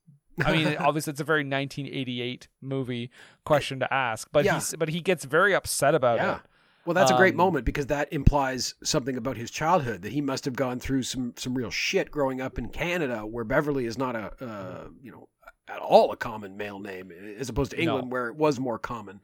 I 0.46 0.52
mean, 0.54 0.76
obviously, 0.80 1.12
it's 1.12 1.22
a 1.22 1.26
very 1.26 1.42
1988 1.44 2.48
movie 2.62 3.12
question 3.46 3.80
to 3.80 3.94
ask, 3.94 4.30
but 4.32 4.46
Yeah. 4.46 4.56
he's 4.56 4.76
but 4.78 4.90
he 4.90 5.02
gets 5.02 5.26
very 5.26 5.54
upset 5.54 5.96
about 5.96 6.18
Yeah. 6.18 6.36
it. 6.38 6.42
Well, 6.86 6.96
that's 6.96 7.12
a 7.12 7.16
great 7.18 7.34
Um, 7.36 7.38
moment 7.38 7.66
because 7.66 7.86
that 7.88 8.12
implies 8.12 8.74
something 8.84 9.16
about 9.16 9.38
his 9.38 9.52
childhood 9.52 10.02
that 10.02 10.14
he 10.14 10.22
must 10.22 10.46
have 10.46 10.56
gone 10.56 10.80
through 10.80 11.04
some 11.04 11.34
some 11.38 11.54
real 11.56 11.70
shit 11.70 12.10
growing 12.10 12.42
up 12.42 12.58
in 12.58 12.70
Canada, 12.70 13.20
where 13.26 13.44
Beverly 13.44 13.86
is 13.86 13.98
not 14.00 14.16
a 14.16 14.34
uh, 14.44 14.88
you 15.02 15.12
know 15.12 15.30
at 15.68 15.78
all 15.80 16.12
a 16.12 16.18
common 16.18 16.58
male 16.58 16.80
name, 16.80 17.12
as 17.38 17.50
opposed 17.50 17.72
to 17.72 17.78
No. 17.78 17.84
England, 17.84 18.12
where 18.12 18.28
it 18.28 18.36
was 18.36 18.60
more 18.60 18.80
common. 18.80 19.22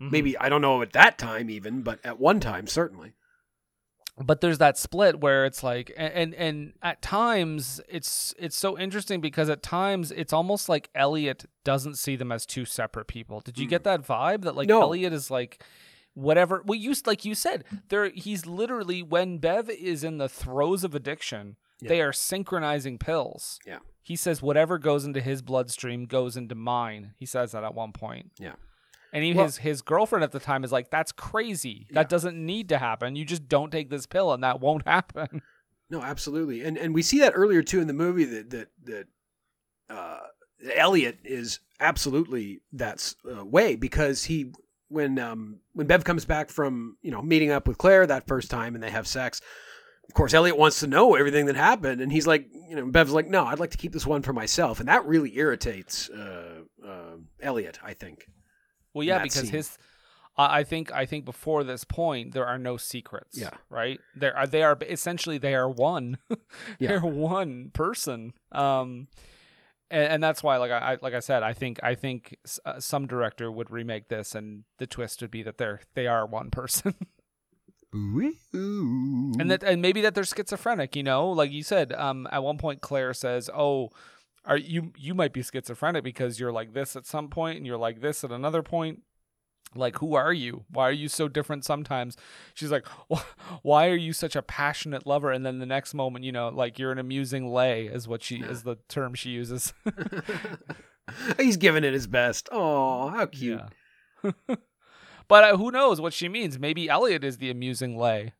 Mhm. 0.00 0.10
Maybe 0.12 0.38
I 0.38 0.48
don't 0.48 0.62
know 0.62 0.82
at 0.82 0.92
that 0.92 1.18
time 1.18 1.50
even, 1.50 1.82
but 1.82 1.98
at 2.04 2.18
one 2.20 2.38
time 2.40 2.66
certainly. 2.68 3.14
But 4.16 4.40
there's 4.40 4.58
that 4.58 4.78
split 4.78 5.20
where 5.20 5.44
it's 5.44 5.62
like 5.62 5.92
and, 5.96 6.34
and 6.34 6.72
at 6.82 7.02
times 7.02 7.80
it's 7.88 8.32
it's 8.38 8.56
so 8.56 8.78
interesting 8.78 9.20
because 9.20 9.48
at 9.48 9.62
times 9.62 10.12
it's 10.12 10.32
almost 10.32 10.68
like 10.68 10.88
Elliot 10.94 11.46
doesn't 11.64 11.96
see 11.96 12.14
them 12.16 12.30
as 12.30 12.46
two 12.46 12.64
separate 12.64 13.06
people. 13.08 13.40
Did 13.40 13.58
you 13.58 13.66
Mm. 13.66 13.70
get 13.70 13.84
that 13.84 14.02
vibe 14.02 14.42
that 14.42 14.54
like 14.54 14.68
No. 14.68 14.82
Elliot 14.82 15.12
is 15.12 15.30
like 15.30 15.62
whatever 16.14 16.62
well 16.64 16.78
you 16.78 16.94
like 17.06 17.24
you 17.24 17.34
said 17.34 17.64
there 17.88 18.08
he's 18.10 18.46
literally 18.46 19.02
when 19.02 19.38
Bev 19.38 19.68
is 19.68 20.04
in 20.04 20.18
the 20.18 20.28
throes 20.28 20.84
of 20.84 20.94
addiction 20.94 21.56
Yeah. 21.80 21.88
they 21.88 22.00
are 22.02 22.12
synchronizing 22.12 22.98
pills. 22.98 23.58
Yeah. 23.66 23.78
He 24.00 24.14
says 24.16 24.40
whatever 24.40 24.78
goes 24.78 25.04
into 25.04 25.20
his 25.20 25.42
bloodstream 25.42 26.04
goes 26.04 26.36
into 26.36 26.54
mine. 26.54 27.14
He 27.16 27.26
says 27.26 27.50
that 27.52 27.64
at 27.64 27.74
one 27.74 27.90
point. 27.92 28.30
Yeah. 28.38 28.54
And 29.14 29.24
even 29.24 29.36
Well- 29.38 29.46
his 29.46 29.56
his 29.58 29.80
girlfriend 29.80 30.24
at 30.24 30.32
the 30.32 30.40
time 30.40 30.64
is 30.64 30.72
like, 30.72 30.90
"That's 30.90 31.12
crazy. 31.12 31.86
That 31.92 32.00
Yeah. 32.06 32.08
doesn't 32.08 32.36
need 32.36 32.68
to 32.70 32.78
happen. 32.78 33.16
You 33.16 33.24
just 33.24 33.48
don't 33.48 33.70
take 33.70 33.88
this 33.88 34.04
pill, 34.06 34.32
and 34.32 34.42
that 34.42 34.60
won't 34.60 34.86
happen." 34.86 35.40
No, 35.88 36.02
absolutely, 36.02 36.62
and 36.64 36.76
and 36.76 36.92
we 36.94 37.00
see 37.02 37.20
that 37.20 37.32
earlier 37.34 37.62
too 37.62 37.80
in 37.80 37.86
the 37.86 37.92
movie 37.94 38.24
that 38.24 38.50
that 38.50 38.68
that 38.84 39.06
uh, 39.88 40.20
Elliot 40.74 41.18
is 41.24 41.60
absolutely 41.80 42.60
that 42.72 43.14
uh, 43.30 43.44
way 43.44 43.76
because 43.76 44.24
he 44.24 44.52
when 44.88 45.18
um 45.18 45.60
when 45.74 45.86
Bev 45.86 46.04
comes 46.04 46.24
back 46.24 46.50
from 46.50 46.96
you 47.02 47.10
know 47.10 47.22
meeting 47.22 47.50
up 47.50 47.68
with 47.68 47.78
Claire 47.78 48.06
that 48.06 48.26
first 48.26 48.50
time 48.50 48.74
and 48.74 48.82
they 48.82 48.90
have 48.90 49.06
sex. 49.06 49.40
Of 50.08 50.12
course, 50.14 50.34
Elliot 50.34 50.58
wants 50.58 50.80
to 50.80 50.86
know 50.86 51.14
everything 51.14 51.46
that 51.46 51.56
happened, 51.56 52.02
and 52.02 52.12
he's 52.12 52.26
like, 52.26 52.46
you 52.68 52.76
know, 52.76 52.84
Bev's 52.90 53.12
like, 53.12 53.26
no, 53.26 53.46
I'd 53.46 53.58
like 53.58 53.70
to 53.70 53.78
keep 53.78 53.92
this 53.92 54.06
one 54.06 54.20
for 54.20 54.34
myself, 54.34 54.78
and 54.78 54.86
that 54.88 55.06
really 55.06 55.34
irritates 55.38 56.10
uh, 56.10 56.60
uh, 56.86 57.16
Elliot. 57.40 57.78
I 57.82 57.94
think. 57.94 58.26
Well, 58.94 59.04
yeah, 59.04 59.18
because 59.22 59.42
scene. 59.42 59.50
his, 59.50 59.76
I 60.36 60.62
think, 60.64 60.90
I 60.92 61.04
think 61.06 61.24
before 61.24 61.62
this 61.64 61.84
point, 61.84 62.32
there 62.32 62.46
are 62.46 62.58
no 62.58 62.76
secrets. 62.76 63.38
Yeah. 63.38 63.50
Right. 63.68 64.00
There 64.16 64.36
are. 64.36 64.46
They 64.46 64.62
are 64.62 64.76
essentially 64.80 65.38
they 65.38 65.54
are 65.54 65.68
one. 65.68 66.18
Yeah. 66.78 66.88
They're 66.88 67.00
one 67.00 67.70
person. 67.72 68.32
Um, 68.52 69.08
and, 69.90 70.14
and 70.14 70.22
that's 70.22 70.42
why, 70.42 70.56
like 70.56 70.70
I 70.70 70.96
like 71.02 71.14
I 71.14 71.20
said, 71.20 71.42
I 71.42 71.52
think 71.52 71.78
I 71.82 71.94
think 71.94 72.36
s- 72.44 72.58
uh, 72.64 72.80
some 72.80 73.06
director 73.06 73.50
would 73.52 73.70
remake 73.70 74.08
this, 74.08 74.34
and 74.34 74.64
the 74.78 74.86
twist 74.86 75.20
would 75.20 75.30
be 75.30 75.42
that 75.42 75.58
they're 75.58 75.80
they 75.94 76.06
are 76.06 76.24
one 76.26 76.50
person, 76.50 76.94
and 79.40 79.50
that 79.50 79.62
and 79.62 79.80
maybe 79.82 80.00
that 80.00 80.14
they're 80.14 80.24
schizophrenic. 80.24 80.96
You 80.96 81.02
know, 81.04 81.28
like 81.30 81.52
you 81.52 81.62
said, 81.62 81.92
um, 81.92 82.26
at 82.32 82.42
one 82.42 82.58
point 82.58 82.80
Claire 82.80 83.14
says, 83.14 83.48
"Oh." 83.54 83.90
Are 84.44 84.56
you 84.56 84.92
you 84.96 85.14
might 85.14 85.32
be 85.32 85.42
schizophrenic 85.42 86.04
because 86.04 86.38
you're 86.38 86.52
like 86.52 86.74
this 86.74 86.96
at 86.96 87.06
some 87.06 87.28
point 87.28 87.56
and 87.56 87.66
you're 87.66 87.78
like 87.78 88.00
this 88.00 88.24
at 88.24 88.30
another 88.30 88.62
point. 88.62 89.02
Like 89.74 89.98
who 89.98 90.14
are 90.14 90.32
you? 90.32 90.64
Why 90.70 90.88
are 90.88 90.92
you 90.92 91.08
so 91.08 91.28
different 91.28 91.64
sometimes? 91.64 92.16
She's 92.54 92.70
like 92.70 92.86
why 93.62 93.88
are 93.88 93.96
you 93.96 94.12
such 94.12 94.36
a 94.36 94.42
passionate 94.42 95.06
lover? 95.06 95.30
And 95.30 95.44
then 95.44 95.58
the 95.58 95.66
next 95.66 95.94
moment 95.94 96.24
you 96.24 96.32
know 96.32 96.48
like 96.48 96.78
you're 96.78 96.92
an 96.92 96.98
amusing 96.98 97.52
lay 97.52 97.86
is 97.86 98.06
what 98.06 98.22
she 98.22 98.36
is 98.36 98.62
the 98.62 98.76
term 98.88 99.14
she 99.14 99.30
uses. 99.30 99.72
He's 101.38 101.56
giving 101.56 101.84
it 101.84 101.92
his 101.92 102.06
best. 102.06 102.48
Oh, 102.50 103.08
how 103.08 103.26
cute. 103.26 103.60
yeah. 104.22 104.56
But 105.26 105.44
uh, 105.44 105.56
who 105.56 105.70
knows 105.70 106.02
what 106.02 106.12
she 106.12 106.28
means? 106.28 106.58
Maybe 106.58 106.86
elliot 106.86 107.24
is 107.24 107.38
the 107.38 107.50
amusing 107.50 107.96
lay 107.96 108.34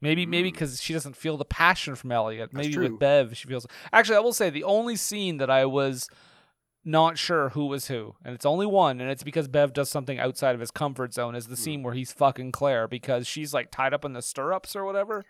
maybe 0.00 0.24
maybe 0.26 0.50
because 0.50 0.80
she 0.80 0.92
doesn't 0.92 1.16
feel 1.16 1.36
the 1.36 1.44
passion 1.44 1.94
from 1.94 2.12
elliot 2.12 2.50
maybe 2.52 2.72
true. 2.74 2.84
with 2.84 2.98
bev 2.98 3.36
she 3.36 3.48
feels 3.48 3.66
actually 3.92 4.16
i 4.16 4.20
will 4.20 4.32
say 4.32 4.48
the 4.50 4.64
only 4.64 4.96
scene 4.96 5.38
that 5.38 5.50
i 5.50 5.64
was 5.64 6.08
not 6.84 7.18
sure 7.18 7.50
who 7.50 7.66
was 7.66 7.88
who, 7.88 8.14
and 8.24 8.34
it's 8.34 8.46
only 8.46 8.64
one, 8.64 8.98
and 9.00 9.10
it's 9.10 9.24
because 9.24 9.46
Bev 9.46 9.74
does 9.74 9.90
something 9.90 10.18
outside 10.18 10.54
of 10.54 10.60
his 10.60 10.70
comfort 10.70 11.12
zone. 11.12 11.34
Is 11.34 11.46
the 11.46 11.56
Hmm. 11.56 11.60
scene 11.62 11.82
where 11.82 11.92
he's 11.92 12.12
fucking 12.12 12.52
Claire 12.52 12.88
because 12.88 13.26
she's 13.26 13.52
like 13.52 13.70
tied 13.70 13.92
up 13.92 14.06
in 14.06 14.14
the 14.14 14.22
stirrups 14.22 14.74
or 14.74 14.84
whatever. 14.86 15.22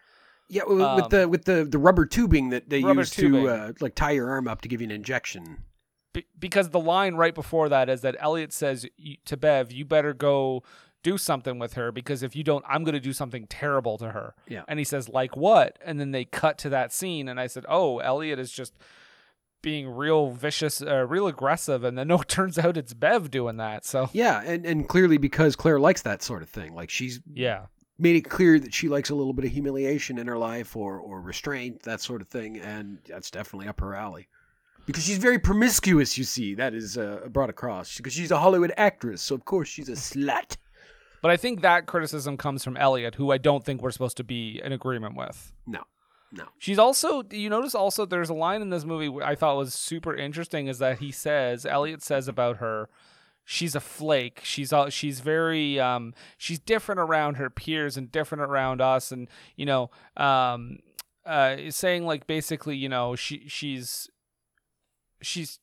Yeah, 0.48 0.62
with, 0.68 0.80
Um, 0.82 0.96
with 0.96 1.08
the 1.08 1.28
with 1.28 1.44
the 1.46 1.64
the 1.64 1.78
rubber 1.78 2.06
tubing 2.06 2.50
that 2.50 2.68
they 2.68 2.78
use 2.78 3.10
tubing. 3.10 3.42
to 3.44 3.48
uh, 3.48 3.72
like 3.80 3.96
tie 3.96 4.12
your 4.12 4.28
arm 4.30 4.46
up 4.46 4.60
to 4.60 4.68
give 4.68 4.80
you 4.80 4.84
an 4.84 4.92
injection. 4.92 5.64
Be- 6.12 6.26
because 6.38 6.70
the 6.70 6.78
line 6.78 7.14
right 7.16 7.34
before 7.34 7.68
that 7.70 7.88
is 7.88 8.02
that 8.02 8.14
Elliot 8.20 8.52
says 8.52 8.86
to 9.24 9.36
Bev, 9.36 9.72
"You 9.72 9.84
better 9.84 10.12
go 10.14 10.62
do 11.02 11.18
something 11.18 11.58
with 11.58 11.74
her 11.74 11.92
because 11.92 12.22
if 12.22 12.34
you 12.34 12.42
don't, 12.44 12.64
I'm 12.68 12.84
going 12.84 12.94
to 12.94 13.00
do 13.00 13.12
something 13.12 13.46
terrible 13.46 13.98
to 13.98 14.10
her." 14.10 14.34
Yeah. 14.46 14.64
And 14.68 14.78
he 14.78 14.84
says, 14.84 15.08
"Like 15.08 15.36
what?" 15.36 15.78
And 15.84 15.98
then 16.00 16.10
they 16.10 16.24
cut 16.24 16.58
to 16.58 16.68
that 16.70 16.92
scene, 16.92 17.28
and 17.28 17.40
I 17.40 17.46
said, 17.46 17.64
"Oh, 17.68 17.98
Elliot 17.98 18.38
is 18.38 18.52
just." 18.52 18.74
being 19.60 19.88
real 19.90 20.30
vicious 20.30 20.80
uh, 20.80 21.04
real 21.04 21.26
aggressive 21.26 21.82
and 21.82 21.98
then 21.98 22.06
no 22.06 22.20
it 22.20 22.28
turns 22.28 22.58
out 22.60 22.76
it's 22.76 22.94
bev 22.94 23.28
doing 23.28 23.56
that 23.56 23.84
so 23.84 24.08
Yeah, 24.12 24.40
and 24.46 24.64
and 24.64 24.88
clearly 24.88 25.18
because 25.18 25.56
Claire 25.56 25.80
likes 25.80 26.02
that 26.02 26.22
sort 26.22 26.42
of 26.42 26.48
thing. 26.48 26.76
Like 26.76 26.90
she's 26.90 27.18
yeah 27.34 27.66
made 27.98 28.16
it 28.16 28.22
clear 28.22 28.58
that 28.58 28.72
she 28.72 28.88
likes 28.88 29.10
a 29.10 29.14
little 29.14 29.32
bit 29.32 29.44
of 29.44 29.50
humiliation 29.50 30.18
in 30.18 30.26
her 30.26 30.38
life 30.38 30.76
or 30.76 30.98
or 30.98 31.20
restraint, 31.20 31.82
that 31.82 32.00
sort 32.00 32.22
of 32.22 32.28
thing, 32.28 32.58
and 32.58 32.98
that's 33.06 33.30
definitely 33.30 33.68
up 33.68 33.80
her 33.80 33.94
alley. 33.94 34.28
Because 34.86 35.04
she's 35.04 35.18
very 35.18 35.38
promiscuous, 35.38 36.16
you 36.16 36.24
see. 36.24 36.54
That 36.54 36.72
is 36.72 36.96
uh, 36.96 37.26
brought 37.28 37.50
across 37.50 37.98
because 37.98 38.14
she's 38.14 38.30
a 38.30 38.38
Hollywood 38.38 38.72
actress, 38.76 39.20
so 39.20 39.34
of 39.34 39.44
course 39.44 39.68
she's 39.68 39.88
a 39.88 39.92
slut. 39.92 40.56
But 41.22 41.30
I 41.30 41.36
think 41.36 41.62
that 41.62 41.86
criticism 41.86 42.36
comes 42.36 42.62
from 42.62 42.76
Elliot, 42.76 43.16
who 43.16 43.32
I 43.32 43.38
don't 43.38 43.64
think 43.64 43.82
we're 43.82 43.90
supposed 43.90 44.16
to 44.18 44.24
be 44.24 44.60
in 44.62 44.72
agreement 44.72 45.16
with. 45.16 45.52
No, 45.66 45.82
no. 46.32 46.44
She's 46.58 46.78
also, 46.78 47.22
you 47.30 47.50
notice 47.50 47.74
also, 47.74 48.06
there's 48.06 48.30
a 48.30 48.34
line 48.34 48.62
in 48.62 48.70
this 48.70 48.84
movie 48.84 49.22
I 49.22 49.34
thought 49.34 49.56
was 49.56 49.74
super 49.74 50.14
interesting 50.14 50.68
is 50.68 50.78
that 50.78 50.98
he 50.98 51.10
says, 51.10 51.66
Elliot 51.66 52.02
says 52.02 52.28
about 52.28 52.58
her, 52.58 52.88
she's 53.44 53.74
a 53.74 53.80
flake. 53.80 54.40
She's 54.44 54.72
all, 54.72 54.90
she's 54.90 55.20
very, 55.20 55.80
um, 55.80 56.14
she's 56.36 56.58
different 56.58 57.00
around 57.00 57.36
her 57.36 57.50
peers 57.50 57.96
and 57.96 58.12
different 58.12 58.42
around 58.42 58.80
us. 58.80 59.10
And, 59.10 59.28
you 59.56 59.66
know, 59.66 59.90
um, 60.16 60.78
uh, 61.26 61.56
saying 61.70 62.06
like 62.06 62.26
basically, 62.26 62.76
you 62.76 62.88
know, 62.88 63.16
she, 63.16 63.44
she's, 63.48 64.08
she's, 65.20 65.58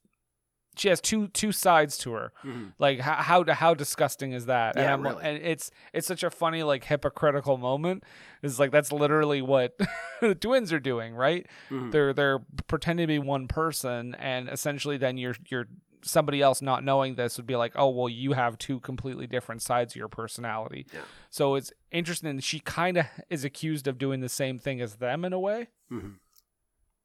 she 0.77 0.89
has 0.89 0.99
two 1.01 1.27
two 1.29 1.51
sides 1.51 1.97
to 1.99 2.13
her. 2.13 2.31
Mhm. 2.43 2.73
Like 2.79 2.99
how 2.99 3.15
how 3.15 3.45
how 3.53 3.73
disgusting 3.73 4.31
is 4.33 4.45
that? 4.47 4.75
and, 4.75 4.83
Yeah, 4.85 4.93
I'm 4.93 5.01
really. 5.03 5.23
and 5.23 5.37
it's 5.43 5.71
it's 5.93 6.07
such 6.07 6.23
a 6.23 6.29
funny 6.29 6.63
like 6.63 6.83
hypocritical 6.83 7.57
moment. 7.57 8.03
It's 8.43 8.59
like 8.59 8.71
that's 8.71 8.91
literally 8.91 9.41
what 9.41 9.77
the 10.21 10.35
twins 10.35 10.71
are 10.73 10.79
doing, 10.79 11.15
right? 11.15 11.47
Mhm. 11.69 11.91
They're 11.91 12.13
they're 12.13 12.39
pretending 12.67 13.05
to 13.07 13.13
be 13.13 13.19
one 13.19 13.47
person, 13.47 14.15
and 14.15 14.49
essentially 14.49 14.97
then 14.97 15.17
you're 15.17 15.35
you're 15.49 15.65
somebody 16.03 16.39
else 16.39 16.61
not 16.61 16.83
knowing 16.83 17.15
this 17.15 17.35
would 17.37 17.47
be 17.47 17.55
like, 17.55 17.73
oh 17.75 17.89
well, 17.89 18.07
you 18.07 18.33
have 18.33 18.59
two 18.59 18.79
completely 18.81 19.25
different 19.25 19.61
sides 19.63 19.93
of 19.93 19.95
your 19.95 20.07
personality. 20.07 20.85
Yeah. 20.93 20.99
So 21.31 21.55
it's 21.55 21.71
interesting. 21.91 22.39
She 22.41 22.59
kind 22.59 22.97
of 22.97 23.05
is 23.29 23.43
accused 23.43 23.87
of 23.87 23.97
doing 23.97 24.19
the 24.19 24.29
same 24.29 24.59
thing 24.59 24.81
as 24.81 24.97
them 24.97 25.25
in 25.25 25.33
a 25.33 25.39
way. 25.39 25.69
Mhm. 25.91 26.17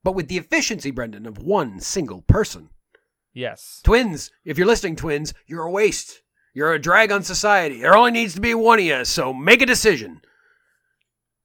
But 0.05 0.13
with 0.15 0.29
the 0.29 0.37
efficiency, 0.39 0.91
Brendan, 0.91 1.27
of 1.27 1.39
one 1.39 1.81
single 1.81 2.23
person. 2.23 2.71
Yes. 3.33 3.81
Twins, 3.85 4.31
if 4.45 4.59
you're 4.59 4.67
listening, 4.67 4.97
twins, 4.97 5.35
you're 5.47 5.65
a 5.65 5.71
waste. 5.71 6.23
You're 6.53 6.73
a 6.73 6.81
drag 6.81 7.13
on 7.13 7.23
society. 7.23 7.81
There 7.81 7.97
only 7.97 8.11
needs 8.11 8.35
to 8.35 8.41
be 8.41 8.55
one 8.55 8.81
of 8.81 8.85
you, 8.85 9.05
so 9.05 9.33
make 9.33 9.63
a 9.63 9.67
decision. 9.67 10.21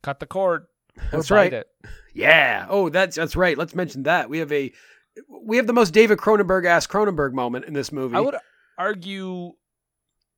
Cut 0.01 0.19
the 0.19 0.25
cord. 0.25 0.65
That's 1.11 1.29
right. 1.29 1.53
It. 1.53 1.67
Yeah. 2.13 2.65
Oh, 2.69 2.89
that's 2.89 3.15
that's 3.15 3.35
right. 3.35 3.57
Let's 3.57 3.75
mention 3.75 4.03
that. 4.03 4.29
We 4.29 4.39
have 4.39 4.51
a 4.51 4.71
we 5.29 5.57
have 5.57 5.67
the 5.67 5.73
most 5.73 5.91
David 5.91 6.17
Cronenberg 6.17 6.65
ass 6.65 6.87
Cronenberg 6.87 7.33
moment 7.33 7.65
in 7.65 7.73
this 7.73 7.91
movie. 7.91 8.15
I 8.15 8.21
would 8.21 8.35
argue 8.77 9.51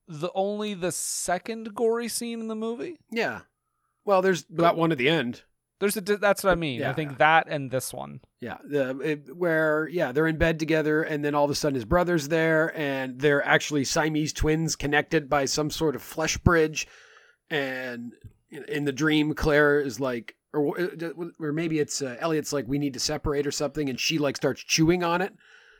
the 0.08 0.30
only 0.34 0.74
the 0.74 0.92
second 0.92 1.76
gory 1.76 2.08
scene 2.08 2.40
in 2.40 2.48
the 2.48 2.56
movie. 2.56 2.98
Yeah. 3.12 3.42
Well, 4.06 4.22
there's 4.22 4.46
that 4.52 4.78
one 4.78 4.92
at 4.92 4.98
the 4.98 5.10
end. 5.10 5.44
There's 5.80 5.96
a 5.96 6.02
that's 6.02 6.44
what 6.44 6.52
I 6.52 6.56
mean. 6.56 6.84
I 6.84 6.94
think 6.94 7.12
yeah. 7.12 7.18
that 7.20 7.48
and 7.50 7.70
this 7.70 7.94
one. 7.94 8.22
Yeah, 8.42 8.58
the 8.64 8.98
it, 9.00 9.36
where 9.38 9.88
yeah 9.92 10.12
they're 10.12 10.28
in 10.28 10.38
bed 10.38 10.58
together, 10.60 11.04
and 11.04 11.24
then 11.24 11.36
all 11.36 11.46
of 11.46 11.52
a 11.52 11.56
sudden 11.56 11.76
his 11.76 11.86
brother's 11.86 12.30
there, 12.30 12.76
and 12.76 13.20
they're 13.20 13.46
actually 13.46 13.84
Siamese 13.84 14.34
twins 14.34 14.76
connected 14.76 15.30
by 15.30 15.46
some 15.46 15.70
sort 15.70 15.96
of 15.96 16.02
flesh 16.02 16.38
bridge, 16.38 16.88
and 17.50 18.14
in, 18.50 18.64
in 18.66 18.86
the 18.86 18.92
dream 18.92 19.34
Claire 19.36 19.80
is 19.80 20.00
like, 20.00 20.36
or 20.54 20.76
or 21.40 21.54
maybe 21.54 21.80
it's 21.80 22.02
uh, 22.02 22.18
Elliot's 22.20 22.54
like 22.54 22.66
we 22.68 22.80
need 22.80 22.94
to 22.94 23.00
separate 23.00 23.46
or 23.46 23.52
something, 23.52 23.90
and 23.90 24.00
she 24.00 24.18
like 24.18 24.36
starts 24.36 24.64
chewing 24.64 25.04
on 25.04 25.22
it. 25.22 25.34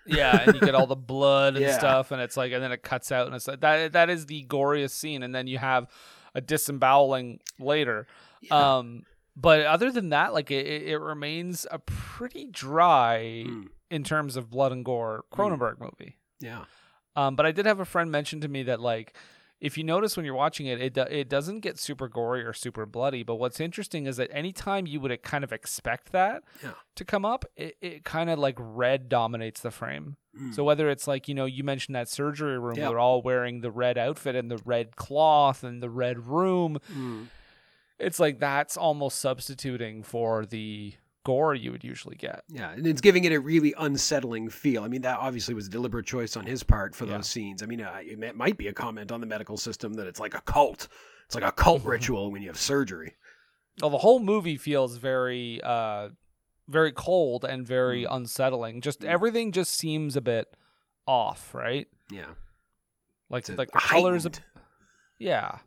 Yeah, 0.06 0.44
and 0.46 0.54
you 0.56 0.62
get 0.62 0.76
all 0.76 0.88
the 0.88 0.96
blood 0.96 1.56
and 1.56 1.66
Yeah. 1.66 1.78
stuff, 1.78 2.12
and 2.12 2.22
it's 2.22 2.38
like, 2.38 2.52
and 2.54 2.64
then 2.64 2.72
it 2.72 2.82
cuts 2.84 3.12
out, 3.12 3.26
and 3.28 3.36
it's 3.36 3.48
like 3.48 3.62
that. 3.62 3.94
That 3.94 4.10
is 4.10 4.26
the 4.28 4.46
goriest 4.48 4.92
scene, 4.92 5.24
and 5.24 5.34
then 5.36 5.48
you 5.48 5.58
have 5.58 5.88
a 6.36 6.40
disemboweling 6.42 7.40
later. 7.60 8.08
Yeah. 8.42 8.78
Um, 8.78 9.04
but 9.40 9.62
other 9.66 9.92
than 9.92 10.10
that, 10.10 10.34
like 10.34 10.50
it, 10.52 10.66
it 10.66 10.98
remains 10.98 11.66
a 11.72 11.78
pretty 11.80 12.46
dry 12.46 13.44
Mm. 13.48 13.68
in 13.92 14.04
terms 14.04 14.36
of 14.36 14.50
blood 14.50 14.72
and 14.72 14.84
gore 14.84 15.24
Cronenberg 15.32 15.80
movie. 15.80 16.18
yeah, 16.40 16.66
Um, 17.16 17.36
but 17.36 17.46
I 17.46 17.52
did 17.52 17.66
have 17.68 17.80
a 17.80 17.86
friend 17.86 18.12
mention 18.12 18.42
to 18.42 18.48
me 18.48 18.64
that 18.64 18.80
like, 18.82 19.16
if 19.60 19.76
you 19.76 19.84
notice 19.84 20.16
when 20.16 20.24
you're 20.26 20.36
watching 20.36 20.68
it, 20.68 20.80
it 20.80 20.94
do- 20.94 21.02
it 21.10 21.28
doesn't 21.30 21.62
get 21.62 21.80
super 21.80 22.08
gory 22.08 22.44
or 22.44 22.54
super 22.54 22.86
bloody. 22.86 23.24
But 23.24 23.36
what's 23.36 23.60
interesting 23.60 24.06
is 24.06 24.18
that 24.18 24.30
anytime 24.32 24.86
you 24.86 25.00
would 25.00 25.24
kind 25.24 25.44
of 25.44 25.52
expect 25.52 26.12
that 26.12 26.44
Yeah. 26.64 26.74
to 26.96 27.04
come 27.06 27.26
up, 27.26 27.44
it, 27.56 27.76
it 27.82 28.04
kind 28.04 28.30
of 28.30 28.38
like 28.38 28.56
red 28.60 29.10
dominates 29.10 29.62
the 29.62 29.72
frame. 29.72 30.18
Mm. 30.40 30.54
So 30.54 30.64
whether 30.64 30.90
it's 30.92 31.08
like 31.08 31.28
you 31.28 31.34
know 31.34 31.46
you 31.46 31.64
mentioned 31.64 31.96
that 31.96 32.08
surgery 32.08 32.60
room, 32.60 32.76
Yeah. 32.78 32.90
they're 32.90 33.00
all 33.00 33.24
wearing 33.24 33.62
the 33.62 33.72
red 33.72 33.98
outfit 33.98 34.36
and 34.36 34.52
the 34.52 34.62
red 34.64 34.96
cloth 34.96 35.64
and 35.64 35.82
the 35.82 35.90
red 35.90 36.28
room. 36.28 36.78
Mm. 36.94 37.28
It's 38.00 38.20
like 38.20 38.40
that's 38.40 38.78
almost 38.78 39.20
substituting 39.20 40.04
for 40.04 40.46
the 40.46 40.94
gore 41.26 41.56
you 41.56 41.72
would 41.72 41.84
usually 41.84 42.16
get. 42.16 42.44
Yeah, 42.48 42.72
and 42.72 42.86
it's 42.88 43.02
giving 43.02 43.24
it 43.26 43.32
a 43.34 43.40
really 43.40 43.74
unsettling 43.78 44.50
feel. 44.50 44.84
I 44.84 44.88
mean, 44.88 45.02
that 45.02 45.18
obviously 45.20 45.54
was 45.54 45.68
a 45.68 45.70
deliberate 45.70 46.06
choice 46.06 46.38
on 46.38 46.46
his 46.46 46.64
part 46.64 46.96
for 46.96 47.06
Yeah. 47.06 47.18
those 47.18 47.28
scenes. 47.28 47.62
I 47.64 47.66
mean, 47.66 47.82
uh, 47.82 48.00
it 48.02 48.36
might 48.36 48.58
be 48.58 48.68
a 48.68 48.74
comment 48.74 49.12
on 49.12 49.20
the 49.20 49.28
medical 49.28 49.58
system 49.58 49.94
that 49.96 50.08
it's 50.08 50.20
like 50.20 50.36
a 50.36 50.42
cult. 50.42 50.88
It's 51.26 51.36
like 51.36 51.44
a 51.44 51.52
cult 51.52 51.84
ritual 51.86 52.32
when 52.32 52.42
you 52.42 52.48
have 52.50 52.58
surgery. 52.58 53.16
Well, 53.82 53.90
the 53.92 53.98
whole 53.98 54.20
movie 54.20 54.58
feels 54.58 54.98
very, 54.98 55.60
uh, 55.64 56.10
very 56.70 56.92
cold 56.92 57.44
and 57.46 57.66
very 57.68 58.04
Mm. 58.04 58.16
unsettling. 58.16 58.82
Just 58.82 59.02
Mm. 59.02 59.08
everything 59.08 59.52
just 59.52 59.74
seems 59.74 60.16
a 60.16 60.22
bit 60.22 60.48
off, 61.06 61.54
right? 61.54 61.88
Yeah, 62.12 62.34
Like 63.30 63.50
It's 63.50 63.58
like 63.58 63.72
the 63.72 63.80
colors, 63.80 64.26
a, 64.26 64.30
heightened. 64.30 64.46
yeah, 65.20 65.60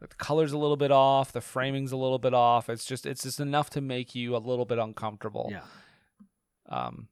the 0.00 0.08
colors 0.08 0.52
a 0.52 0.58
little 0.58 0.76
bit 0.76 0.90
off, 0.90 1.32
the 1.32 1.40
framing's 1.40 1.92
a 1.92 1.96
little 1.96 2.18
bit 2.18 2.34
off. 2.34 2.68
It's 2.68 2.84
just 2.84 3.06
it's 3.06 3.22
just 3.22 3.40
enough 3.40 3.70
to 3.70 3.80
make 3.80 4.14
you 4.14 4.36
a 4.36 4.38
little 4.38 4.64
bit 4.66 4.78
uncomfortable. 4.78 5.48
Yeah, 5.50 5.62
Um, 6.68 7.08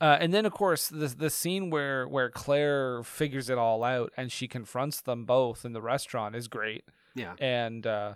uh, 0.00 0.18
and 0.20 0.34
then 0.34 0.44
of 0.44 0.52
course 0.52 0.88
the 0.88 1.06
the 1.08 1.30
scene 1.30 1.70
where 1.70 2.06
where 2.08 2.30
Claire 2.30 3.02
figures 3.02 3.48
it 3.48 3.58
all 3.58 3.82
out 3.84 4.12
and 4.16 4.30
she 4.30 4.46
confronts 4.48 5.00
them 5.00 5.24
both 5.24 5.64
in 5.64 5.72
the 5.72 5.80
restaurant 5.82 6.34
is 6.34 6.48
great. 6.48 6.84
yeah. 7.14 7.34
And 7.38 7.86
uh, 7.86 8.14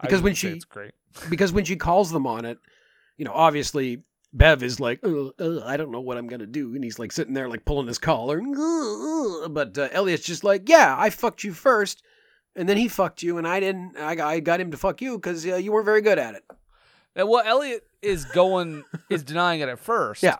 Because 0.00 0.22
when 0.22 0.34
she- 0.34 0.48
it's 0.48 0.64
great. 0.64 0.92
Because 1.28 1.52
when 1.52 1.64
she 1.64 1.76
calls 1.76 2.10
them 2.10 2.26
on 2.26 2.44
it, 2.46 2.58
you 3.18 3.24
know, 3.26 3.32
obviously 3.34 4.02
Bev 4.32 4.62
is 4.62 4.80
like, 4.80 5.00
"Ugh, 5.04 5.32
ugh, 5.38 5.62
I 5.64 5.76
don't 5.76 5.90
know 5.90 6.00
what 6.00 6.16
I'm 6.16 6.26
gonna 6.26 6.46
do, 6.46 6.74
and 6.74 6.82
he's 6.82 6.98
like 6.98 7.12
sitting 7.12 7.34
there 7.34 7.48
like 7.48 7.64
pulling 7.64 7.86
his 7.86 7.98
collar. 7.98 8.40
"Ugh, 8.40 8.56
ugh." 9.44 9.54
But 9.54 9.76
uh, 9.76 9.88
Elliot's 9.92 10.24
just 10.24 10.44
like, 10.44 10.68
Yeah, 10.68 10.94
I 10.98 11.10
fucked 11.10 11.44
you 11.44 11.52
first, 11.52 12.02
and 12.56 12.68
then 12.68 12.76
he 12.76 12.88
fucked 12.88 13.22
you, 13.22 13.38
and 13.38 13.46
I 13.46 13.60
didn't. 13.60 13.96
I 13.98 14.14
got, 14.14 14.28
I 14.28 14.40
got 14.40 14.60
him 14.60 14.70
to 14.70 14.76
fuck 14.76 15.02
you 15.02 15.18
because 15.18 15.46
uh, 15.46 15.56
you 15.56 15.72
weren't 15.72 15.84
very 15.84 16.00
good 16.00 16.18
at 16.18 16.34
it. 16.34 16.44
Uh, 17.18 17.26
Well, 17.26 17.42
Elliot 17.44 17.86
is 18.00 18.24
going 18.24 18.84
is 19.10 19.22
denying 19.22 19.60
it 19.60 19.68
at 19.68 19.78
first. 19.78 20.22
Yeah. 20.22 20.36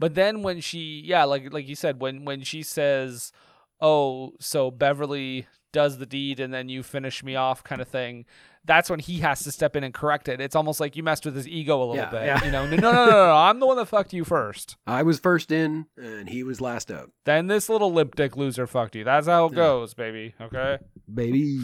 But 0.00 0.14
then 0.14 0.42
when 0.42 0.60
she 0.60 1.02
yeah, 1.04 1.24
like 1.24 1.52
like 1.52 1.68
you 1.68 1.74
said, 1.76 2.00
when 2.00 2.24
when 2.24 2.42
she 2.42 2.62
says, 2.62 3.32
Oh, 3.80 4.32
so 4.40 4.70
Beverly 4.70 5.46
does 5.72 5.98
the 5.98 6.06
deed 6.06 6.40
and 6.40 6.52
then 6.52 6.68
you 6.68 6.82
finish 6.82 7.22
me 7.22 7.36
off 7.36 7.62
kind 7.64 7.80
of 7.80 7.88
thing, 7.88 8.24
that's 8.64 8.90
when 8.90 8.98
he 9.00 9.18
has 9.20 9.42
to 9.44 9.52
step 9.52 9.76
in 9.76 9.84
and 9.84 9.94
correct 9.94 10.28
it. 10.28 10.40
It's 10.40 10.54
almost 10.56 10.80
like 10.80 10.96
you 10.96 11.02
messed 11.02 11.24
with 11.24 11.34
his 11.36 11.48
ego 11.48 11.78
a 11.78 11.84
little 11.84 11.96
Yeah, 11.96 12.10
bit. 12.10 12.24
yeah. 12.26 12.44
You 12.44 12.50
know, 12.50 12.66
no 12.66 12.76
no 12.76 12.92
no 12.92 13.04
no 13.06 13.10
no, 13.10 13.32
I'm 13.34 13.60
the 13.60 13.66
one 13.66 13.76
that 13.78 13.86
fucked 13.86 14.12
you 14.12 14.24
first. 14.24 14.76
I 14.86 15.02
was 15.02 15.18
first 15.20 15.50
in, 15.52 15.86
and 15.96 16.28
he 16.28 16.42
was 16.42 16.60
last 16.60 16.90
out. 16.90 17.10
Then 17.24 17.46
this 17.46 17.68
little 17.68 17.92
lip 17.92 18.14
dick 18.14 18.36
loser 18.36 18.66
fucked 18.66 18.94
you. 18.96 19.04
That's 19.04 19.26
how 19.26 19.46
it 19.46 19.54
goes, 19.54 19.94
baby. 19.94 20.34
Okay? 20.40 20.78
Baby. 21.12 21.60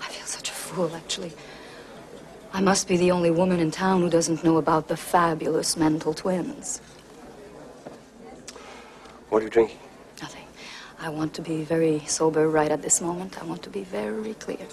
I 0.00 0.08
feel 0.08 0.26
such 0.26 0.48
a 0.50 0.52
fool, 0.52 0.94
actually. 0.94 1.32
I 2.52 2.60
must 2.60 2.88
be 2.88 2.96
the 2.96 3.10
only 3.10 3.30
woman 3.30 3.60
in 3.60 3.70
town 3.70 4.00
who 4.00 4.08
doesn't 4.10 4.42
know 4.42 4.56
about 4.56 4.88
the 4.88 4.96
fabulous 4.96 5.76
Mantle 5.76 6.14
twins. 6.14 6.80
What 9.28 9.42
are 9.42 9.44
you 9.44 9.50
drinking? 9.50 9.78
I 11.00 11.10
want 11.10 11.32
to 11.34 11.42
be 11.42 11.62
very 11.62 12.00
sober 12.06 12.48
right 12.48 12.70
at 12.70 12.82
this 12.82 13.00
moment. 13.00 13.40
I 13.40 13.44
want 13.44 13.62
to 13.62 13.70
be 13.70 13.84
very 13.84 14.34
clear. 14.34 14.66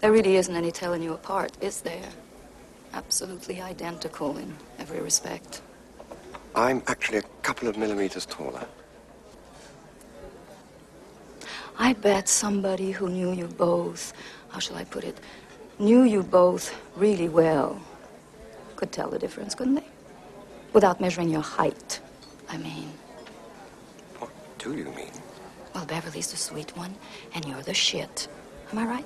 There 0.00 0.10
really 0.10 0.36
isn't 0.36 0.54
any 0.54 0.72
telling 0.72 1.02
you 1.02 1.12
apart, 1.12 1.52
is 1.60 1.82
there? 1.82 2.08
Absolutely 2.92 3.60
identical 3.60 4.36
in 4.38 4.56
every 4.78 5.00
respect. 5.00 5.62
I'm 6.54 6.82
actually 6.88 7.18
a 7.18 7.22
couple 7.42 7.68
of 7.68 7.76
millimeters 7.76 8.26
taller. 8.26 8.66
I 11.78 11.92
bet 11.92 12.28
somebody 12.28 12.90
who 12.90 13.08
knew 13.08 13.32
you 13.32 13.46
both, 13.46 14.12
how 14.48 14.58
shall 14.58 14.76
I 14.76 14.84
put 14.84 15.04
it, 15.04 15.18
knew 15.78 16.02
you 16.02 16.22
both 16.22 16.74
really 16.96 17.28
well, 17.28 17.80
could 18.80 18.90
tell 18.90 19.10
the 19.10 19.18
difference, 19.18 19.54
couldn't 19.54 19.74
they? 19.74 19.84
Without 20.72 21.00
measuring 21.00 21.28
your 21.28 21.42
height, 21.42 22.00
I 22.48 22.56
mean. 22.56 22.88
What 24.18 24.30
do 24.58 24.74
you 24.74 24.86
mean? 24.96 25.12
Well, 25.74 25.84
Beverly's 25.84 26.30
the 26.30 26.38
sweet 26.38 26.74
one, 26.76 26.94
and 27.34 27.44
you're 27.44 27.60
the 27.62 27.74
shit. 27.74 28.26
Am 28.72 28.78
I 28.78 28.86
right? 28.86 29.04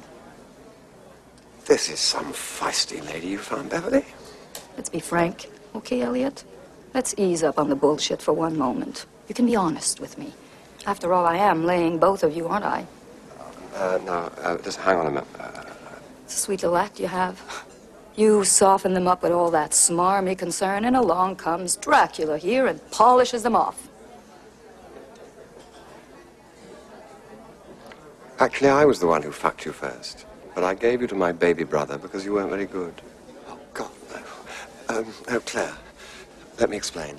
This 1.66 1.90
is 1.90 1.98
some 1.98 2.32
feisty 2.32 3.04
lady 3.04 3.26
you 3.28 3.38
found, 3.38 3.70
Beverly. 3.70 4.04
Let's 4.76 4.90
be 4.90 5.00
frank, 5.00 5.50
okay, 5.74 6.02
Elliot? 6.02 6.44
Let's 6.94 7.14
ease 7.18 7.42
up 7.42 7.58
on 7.58 7.68
the 7.68 7.74
bullshit 7.76 8.22
for 8.22 8.32
one 8.32 8.56
moment. 8.56 9.06
You 9.28 9.34
can 9.34 9.46
be 9.46 9.56
honest 9.56 9.98
with 9.98 10.16
me. 10.18 10.32
After 10.86 11.12
all, 11.12 11.26
I 11.26 11.36
am 11.36 11.64
laying 11.64 11.98
both 11.98 12.22
of 12.22 12.36
you, 12.36 12.46
aren't 12.46 12.64
I? 12.64 12.86
Uh, 13.74 13.98
no, 14.04 14.12
uh, 14.42 14.56
just 14.58 14.78
hang 14.78 14.98
on 14.98 15.06
a 15.06 15.10
minute. 15.10 15.26
Uh, 15.36 15.64
It's 16.24 16.36
a 16.36 16.38
sweet 16.38 16.62
little 16.62 16.76
act 16.76 17.00
you 17.00 17.08
have. 17.08 17.36
You 18.16 18.44
soften 18.44 18.94
them 18.94 19.08
up 19.08 19.22
with 19.22 19.32
all 19.32 19.50
that 19.50 19.72
smarmy 19.72 20.38
concern, 20.38 20.84
and 20.84 20.96
along 20.96 21.36
comes 21.36 21.76
Dracula 21.76 22.38
here 22.38 22.66
and 22.66 22.80
polishes 22.90 23.42
them 23.42 23.56
off. 23.56 23.88
actually, 28.44 28.68
I 28.68 28.84
was 28.84 29.00
the 29.00 29.06
one 29.06 29.22
who 29.22 29.32
fucked 29.32 29.64
you 29.64 29.72
first. 29.72 30.26
But 30.54 30.64
I 30.64 30.74
gave 30.74 31.00
you 31.00 31.06
to 31.08 31.14
my 31.14 31.32
baby 31.32 31.64
brother 31.64 31.98
because 31.98 32.24
you 32.24 32.34
weren't 32.34 32.50
very 32.50 32.66
good. 32.66 32.94
Oh, 33.48 33.58
God, 33.72 33.90
no. 34.10 34.98
Um, 34.98 35.06
oh, 35.28 35.40
Claire, 35.40 35.74
let 36.60 36.70
me 36.70 36.76
explain. 36.76 37.16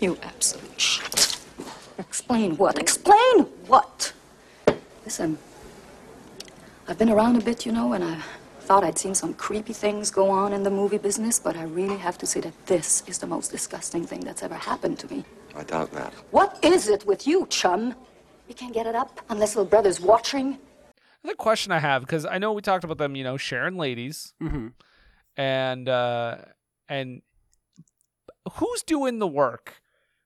You 0.00 0.18
absolute 0.22 0.80
shit. 0.80 1.38
Explain 1.98 2.56
what? 2.56 2.78
Explain 2.78 3.44
what? 3.66 4.12
Listen, 5.04 5.38
I've 6.88 6.98
been 6.98 7.10
around 7.10 7.36
a 7.36 7.44
bit, 7.44 7.64
you 7.64 7.70
know, 7.70 7.92
and 7.92 8.02
I 8.02 8.20
thought 8.72 8.84
I'd 8.84 8.96
seen 8.96 9.14
some 9.14 9.34
creepy 9.34 9.74
things 9.74 10.10
go 10.10 10.30
on 10.30 10.54
in 10.54 10.62
the 10.62 10.70
movie 10.70 10.96
business, 10.96 11.38
but 11.38 11.58
I 11.58 11.64
really 11.64 11.98
have 11.98 12.16
to 12.16 12.24
say 12.24 12.40
that 12.40 12.54
this 12.64 13.02
is 13.06 13.18
the 13.18 13.26
most 13.26 13.50
disgusting 13.50 14.06
thing 14.06 14.20
that's 14.20 14.42
ever 14.42 14.54
happened 14.54 14.98
to 15.00 15.12
me. 15.12 15.26
I 15.54 15.62
doubt 15.62 15.90
that. 15.92 16.14
What 16.30 16.58
is 16.64 16.88
it 16.88 17.04
with 17.04 17.26
you, 17.26 17.46
chum? 17.50 17.94
You 18.48 18.54
can't 18.54 18.72
get 18.72 18.86
it 18.86 18.94
up 18.94 19.20
unless 19.28 19.56
little 19.56 19.68
brother's 19.68 20.00
watching? 20.00 20.56
The 21.22 21.34
question 21.34 21.70
I 21.70 21.80
have 21.80 22.00
because 22.00 22.24
I 22.24 22.38
know 22.38 22.54
we 22.54 22.62
talked 22.62 22.82
about 22.82 22.96
them, 22.96 23.14
you 23.14 23.24
know, 23.24 23.36
sharing 23.36 23.76
ladies, 23.76 24.32
Mm-hmm. 24.42 24.68
and 25.36 25.86
uh 25.90 26.36
and 26.88 27.20
who's 28.54 28.82
doing 28.82 29.18
the 29.18 29.26
work? 29.28 29.81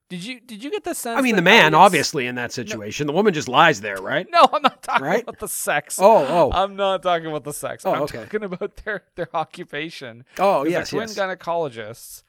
Did 0.09 0.25
you 0.25 0.39
did 0.41 0.63
you 0.63 0.71
get 0.71 0.85
the 0.85 0.95
sense? 0.95 1.19
I 1.19 1.21
mean, 1.21 1.35
the 1.35 1.43
man, 1.43 1.75
Elliot's- 1.75 1.87
obviously, 1.87 2.27
in 2.29 2.37
that 2.37 2.53
situation. 2.53 3.09
The 3.09 3.13
woman 3.13 3.35
just 3.35 3.49
lies 3.49 3.81
there, 3.81 3.97
right? 3.97 4.27
No, 4.31 4.47
I'm 4.53 4.63
not 4.63 4.83
talking 4.83 5.05
Right? 5.05 5.23
about 5.23 5.41
the 5.41 5.49
sex. 5.49 5.99
Oh, 6.01 6.25
oh. 6.29 6.51
I'm 6.53 6.77
not 6.77 7.03
talking 7.03 7.27
about 7.27 7.43
the 7.45 7.53
sex. 7.53 7.85
Oh, 7.85 7.93
I'm 7.93 8.03
okay. 8.03 8.19
talking 8.19 8.45
about 8.45 8.77
their 8.85 9.03
their 9.17 9.29
occupation. 9.35 10.25
Oh, 10.39 10.65
yes, 10.65 10.91
twin 10.91 11.09
yes. 11.09 11.19
gynecologists. 11.19 12.23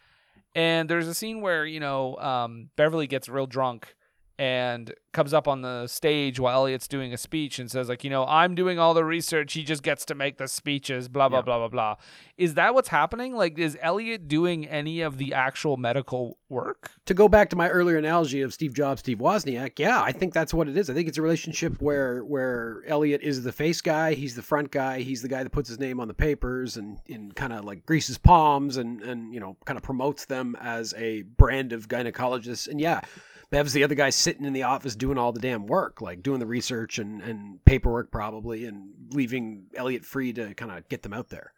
And 0.56 0.90
there's 0.90 1.08
a 1.08 1.14
scene 1.14 1.42
where 1.42 1.66
you 1.66 1.80
know 1.80 2.18
um, 2.18 2.70
Beverly 2.78 3.06
gets 3.06 3.30
real 3.30 3.46
drunk 3.46 3.96
and 4.40 4.94
comes 5.14 5.34
up 5.34 5.48
on 5.48 5.62
the 5.64 5.88
stage 5.88 6.40
while 6.40 6.62
Elliot's 6.62 6.88
doing 6.88 7.12
a 7.12 7.18
speech 7.18 7.58
and 7.58 7.72
says 7.72 7.90
like, 7.90 8.04
you 8.04 8.10
know, 8.12 8.24
I'm 8.28 8.54
doing 8.54 8.78
all 8.78 8.94
the 8.94 9.04
research. 9.04 9.54
He 9.54 9.64
just 9.64 9.82
gets 9.82 10.06
to 10.06 10.16
make 10.16 10.38
the 10.38 10.48
speeches. 10.48 11.08
Blah 11.08 11.30
blah 11.30 11.40
Yeah. 11.40 11.44
blah 11.44 11.58
blah 11.58 11.68
blah. 11.70 11.96
Is 12.38 12.54
that 12.54 12.76
what's 12.76 12.90
happening? 12.90 13.36
Like, 13.36 13.58
is 13.58 13.76
Elliot 13.82 14.28
doing 14.28 14.68
any 14.68 15.02
of 15.02 15.18
the 15.18 15.34
actual 15.34 15.76
medical 15.76 16.38
work? 16.50 16.92
To 17.08 17.16
go 17.16 17.28
back 17.28 17.50
to 17.50 17.56
my 17.56 17.68
earlier 17.68 17.98
analogy 17.98 18.42
of 18.42 18.54
Steve 18.54 18.76
Jobs, 18.76 19.00
Steve 19.00 19.18
Wozniak, 19.18 19.80
yeah, 19.80 20.02
I 20.04 20.12
think 20.12 20.34
that's 20.36 20.54
what 20.54 20.68
it 20.70 20.78
is. 20.78 20.88
I 20.88 20.94
think 20.94 21.08
it's 21.08 21.18
a 21.18 21.22
relationship 21.24 21.82
where 21.82 22.24
where 22.24 22.84
Elliot 22.86 23.22
is 23.24 23.44
the 23.44 23.52
face 23.52 23.82
guy, 23.82 24.14
he's 24.14 24.36
the 24.36 24.44
front 24.44 24.70
guy, 24.70 25.00
he's 25.00 25.24
the 25.24 25.28
guy 25.30 25.42
that 25.42 25.50
puts 25.50 25.68
his 25.68 25.80
name 25.80 26.00
on 26.00 26.08
the 26.08 26.14
papers 26.14 26.78
and, 26.78 27.00
and 27.10 27.36
kind 27.36 27.54
of 27.54 27.66
like 27.66 27.88
greases 27.88 28.20
palms 28.20 28.78
and 28.78 29.02
and 29.02 29.34
you 29.34 29.40
know 29.40 29.58
kind 29.66 29.78
of 29.78 29.84
promotes 29.84 30.26
them 30.26 30.56
as 30.62 30.94
a 30.96 31.24
brand 31.24 31.74
of 31.74 31.88
gynecologist. 31.88 32.68
And 32.68 32.80
yeah, 32.80 33.02
Bev's 33.50 33.74
the 33.74 33.84
other 33.84 33.96
guy 33.96 34.10
sitting 34.10 34.46
in 34.46 34.54
the 34.54 34.64
office 34.64 34.96
doing 34.96 35.18
all 35.18 35.32
the 35.32 35.40
damn 35.40 35.68
work, 35.68 36.02
like 36.02 36.22
doing 36.22 36.40
the 36.40 36.46
research 36.46 37.00
and 37.00 37.22
and 37.22 37.64
paperwork 37.66 38.12
probably, 38.12 38.66
and 38.66 38.90
leaving 39.12 39.68
Elliot 39.76 40.04
free 40.06 40.34
to 40.34 40.54
kind 40.54 40.72
of 40.72 40.88
get 40.90 41.02
them 41.04 41.14
out 41.14 41.30
there. 41.30 41.54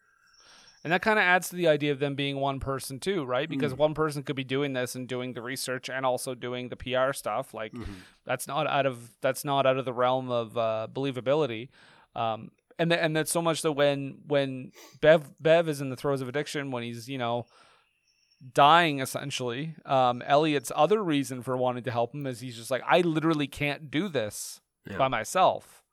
And 0.84 0.94
that 0.94 1.02
kind 1.02 1.20
of 1.20 1.24
adds 1.24 1.50
to 1.50 1.58
the 1.58 1.68
idea 1.68 1.92
of 1.92 2.00
them 2.00 2.16
being 2.16 2.38
one 2.38 2.62
person 2.62 3.00
too, 3.00 3.26
right? 3.26 3.50
Because 3.50 3.74
Mm. 3.74 3.78
one 3.80 3.94
person 3.94 4.24
could 4.24 4.38
be 4.38 4.46
doing 4.46 4.72
this 4.72 4.96
and 4.96 5.10
doing 5.10 5.34
the 5.34 5.42
research 5.42 5.90
and 5.90 6.06
also 6.06 6.34
doing 6.36 6.70
the 6.70 6.78
PR 6.78 7.12
stuff. 7.12 7.54
Like 7.54 7.74
Mm-hmm. 7.74 7.94
that's 8.24 8.48
not 8.48 8.66
out 8.66 8.86
of 8.86 9.10
that's 9.20 9.44
not 9.44 9.66
out 9.66 9.78
of 9.78 9.84
the 9.86 9.92
realm 9.94 10.30
of 10.32 10.58
uh, 10.58 10.88
believability. 10.94 11.68
Um, 12.16 12.52
and 12.78 12.92
th- 12.92 13.02
and 13.04 13.14
that's 13.16 13.32
so 13.32 13.42
much 13.42 13.62
that 13.64 13.74
when 13.74 14.20
when 14.28 14.72
Bev 15.02 15.30
Bev 15.42 15.68
is 15.68 15.82
in 15.82 15.90
the 15.90 15.98
throes 15.98 16.22
of 16.22 16.30
addiction, 16.30 16.72
when 16.72 16.84
he's 16.84 17.10
you 17.10 17.18
know 17.18 17.46
dying 18.54 19.00
essentially, 19.00 19.76
um, 19.86 20.22
Elliot's 20.26 20.72
other 20.76 21.04
reason 21.04 21.42
for 21.42 21.58
wanting 21.58 21.84
to 21.84 21.92
help 21.92 22.14
him 22.14 22.26
is 22.26 22.40
he's 22.40 22.56
just 22.56 22.72
like 22.72 22.82
I 22.88 23.02
literally 23.02 23.48
can't 23.48 23.92
do 23.92 24.08
this 24.08 24.62
Yeah. 24.90 24.98
by 24.98 25.08
myself. 25.08 25.84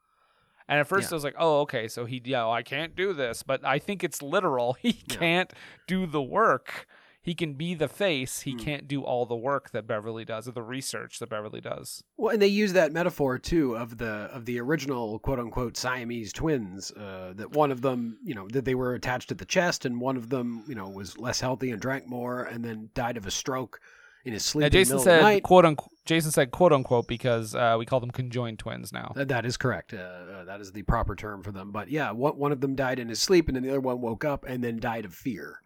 And 0.68 0.80
at 0.80 0.88
first 0.88 1.11
Yeah. 1.11 1.14
I 1.14 1.16
was 1.16 1.24
like, 1.24 1.36
oh, 1.38 1.61
okay, 1.61 1.86
so 1.86 2.07
he, 2.07 2.20
yeah, 2.24 2.49
I 2.49 2.62
can't 2.62 2.97
do 2.97 3.12
this. 3.12 3.44
But 3.44 3.64
I 3.64 3.78
think 3.78 4.03
it's 4.03 4.20
literal. 4.20 4.72
He 4.80 4.92
can't 4.92 5.53
do 5.86 6.07
the 6.07 6.22
work. 6.22 6.86
He 7.27 7.35
can 7.35 7.55
be 7.55 7.74
the 7.74 7.89
face. 7.89 8.43
He 8.43 8.55
can't 8.55 8.87
do 8.87 9.03
all 9.03 9.27
the 9.27 9.35
work 9.35 9.70
that 9.72 9.85
Beverly 9.87 10.24
does 10.24 10.47
or 10.47 10.53
the 10.53 10.62
research 10.62 11.18
that 11.18 11.29
Beverly 11.29 11.61
does. 11.61 12.05
Well, 12.16 12.33
and 12.33 12.41
they 12.41 12.47
use 12.47 12.72
that 12.74 12.93
metaphor 12.93 13.37
too 13.37 13.77
of 13.77 13.99
the 13.99 14.31
of 14.33 14.45
the 14.45 14.61
original 14.61 15.18
quote 15.18 15.41
unquote 15.41 15.77
Siamese 15.77 16.33
twins. 16.33 16.93
Uh, 16.93 17.33
that 17.35 17.51
one 17.51 17.72
of 17.72 17.83
them, 17.83 18.18
you 18.22 18.35
know, 18.35 18.47
that 18.53 18.64
they 18.64 18.77
were 18.77 18.95
attached 18.95 19.33
at 19.33 19.39
the 19.39 19.45
chest, 19.45 19.85
and 19.85 20.01
one 20.01 20.16
of 20.16 20.29
them, 20.31 20.62
you 20.68 20.77
know, 20.77 20.89
was 20.89 21.18
less 21.18 21.41
healthy 21.41 21.72
and 21.72 21.83
drank 21.83 22.07
more, 22.07 22.45
and 22.45 22.64
then 22.64 22.91
died 22.95 23.16
of 23.16 23.27
a 23.27 23.31
stroke 23.33 23.81
in 24.24 24.33
his 24.33 24.45
sleep. 24.45 24.62
Now, 24.62 24.68
Jason 24.68 24.99
said, 25.01 25.43
quote 25.43 25.64
unquote, 25.64 25.91
Jason 26.05 26.31
said, 26.31 26.53
quote 26.53 26.72
unquote, 26.72 27.09
because 27.09 27.57
uh, 27.57 27.74
we 27.77 27.87
call 27.87 27.99
them 27.99 28.12
conjoined 28.12 28.61
twins 28.61 28.93
now. 28.93 29.11
That- 29.16 29.27
that 29.29 29.45
is 29.45 29.57
correct. 29.57 29.93
Uh, 29.95 29.97
uh, 29.97 30.45
that 30.45 30.61
is 30.61 30.70
the 30.70 30.83
proper 30.83 31.16
term 31.16 31.43
for 31.43 31.51
them. 31.51 31.72
But 31.72 31.89
yeah, 31.91 32.12
one 32.12 32.39
one 32.39 32.53
of 32.53 32.61
them 32.61 32.77
died 32.77 33.01
in 33.01 33.09
his 33.09 33.20
sleep, 33.20 33.49
and 33.49 33.57
then 33.57 33.64
the 33.64 33.70
other 33.70 33.81
one 33.81 34.01
woke 34.01 34.24
up 34.24 34.45
and 34.47 34.62
then 34.62 34.79
died 34.79 35.05
of 35.05 35.12
fear. 35.12 35.61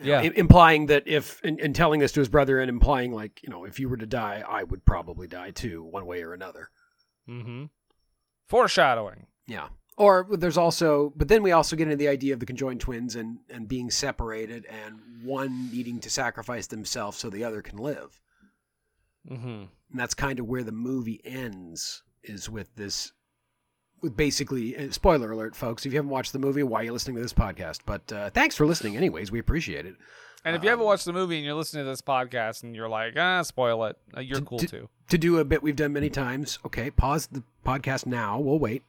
Yeah. 0.00 0.22
im- 0.22 0.32
implying 0.32 0.86
that 0.86 1.02
if 1.06 1.40
and, 1.44 1.60
and 1.60 1.74
telling 1.74 2.00
this 2.00 2.12
to 2.12 2.20
his 2.20 2.28
brother 2.28 2.60
and 2.60 2.68
implying 2.68 3.12
like 3.12 3.42
you 3.42 3.50
know 3.50 3.64
if 3.64 3.78
you 3.78 3.88
were 3.88 3.96
to 3.96 4.06
die, 4.06 4.42
I 4.48 4.62
would 4.62 4.84
probably 4.84 5.26
die 5.26 5.50
too, 5.50 5.82
one 5.84 6.06
way 6.06 6.22
or 6.22 6.32
another. 6.32 6.70
Mm-hmm. 7.28 7.64
Foreshadowing. 8.48 9.26
Yeah. 9.46 9.68
Or 9.98 10.26
there's 10.30 10.56
also, 10.56 11.12
but 11.14 11.28
then 11.28 11.42
we 11.42 11.52
also 11.52 11.76
get 11.76 11.84
into 11.86 11.96
the 11.96 12.08
idea 12.08 12.32
of 12.32 12.40
the 12.40 12.46
conjoined 12.46 12.80
twins 12.80 13.14
and 13.14 13.38
and 13.50 13.68
being 13.68 13.90
separated, 13.90 14.64
and 14.66 14.98
one 15.22 15.70
needing 15.70 16.00
to 16.00 16.10
sacrifice 16.10 16.66
themselves 16.66 17.18
so 17.18 17.28
the 17.28 17.44
other 17.44 17.60
can 17.60 17.78
live. 17.78 18.18
Mm-hmm. 19.30 19.48
And 19.48 20.00
that's 20.00 20.14
kind 20.14 20.40
of 20.40 20.46
where 20.46 20.64
the 20.64 20.72
movie 20.72 21.20
ends, 21.24 22.02
is 22.24 22.48
with 22.48 22.74
this 22.74 23.12
basically 24.10 24.76
uh, 24.76 24.90
spoiler 24.90 25.32
alert, 25.32 25.54
folks. 25.54 25.86
If 25.86 25.92
you 25.92 25.98
haven't 25.98 26.10
watched 26.10 26.32
the 26.32 26.38
movie, 26.38 26.62
why 26.62 26.80
are 26.80 26.84
you 26.84 26.92
listening 26.92 27.16
to 27.16 27.22
this 27.22 27.32
podcast? 27.32 27.80
But 27.86 28.12
uh, 28.12 28.30
thanks 28.30 28.56
for 28.56 28.66
listening, 28.66 28.96
anyways. 28.96 29.30
We 29.30 29.38
appreciate 29.38 29.86
it. 29.86 29.94
And 30.44 30.56
if 30.56 30.64
you 30.64 30.70
haven't 30.70 30.84
watched 30.84 31.04
the 31.04 31.12
movie 31.12 31.36
and 31.36 31.44
you're 31.44 31.54
listening 31.54 31.84
to 31.84 31.90
this 31.90 32.02
podcast 32.02 32.64
and 32.64 32.74
you're 32.74 32.88
like, 32.88 33.14
ah, 33.16 33.42
spoil 33.42 33.84
it, 33.84 33.96
uh, 34.16 34.20
you're 34.20 34.40
cool 34.40 34.58
to, 34.58 34.66
too. 34.66 34.88
To 35.08 35.18
do 35.18 35.38
a 35.38 35.44
bit 35.44 35.62
we've 35.62 35.76
done 35.76 35.92
many 35.92 36.10
times. 36.10 36.58
Okay, 36.66 36.90
pause 36.90 37.28
the 37.28 37.44
podcast 37.64 38.06
now. 38.06 38.38
We'll 38.38 38.58
wait. 38.58 38.82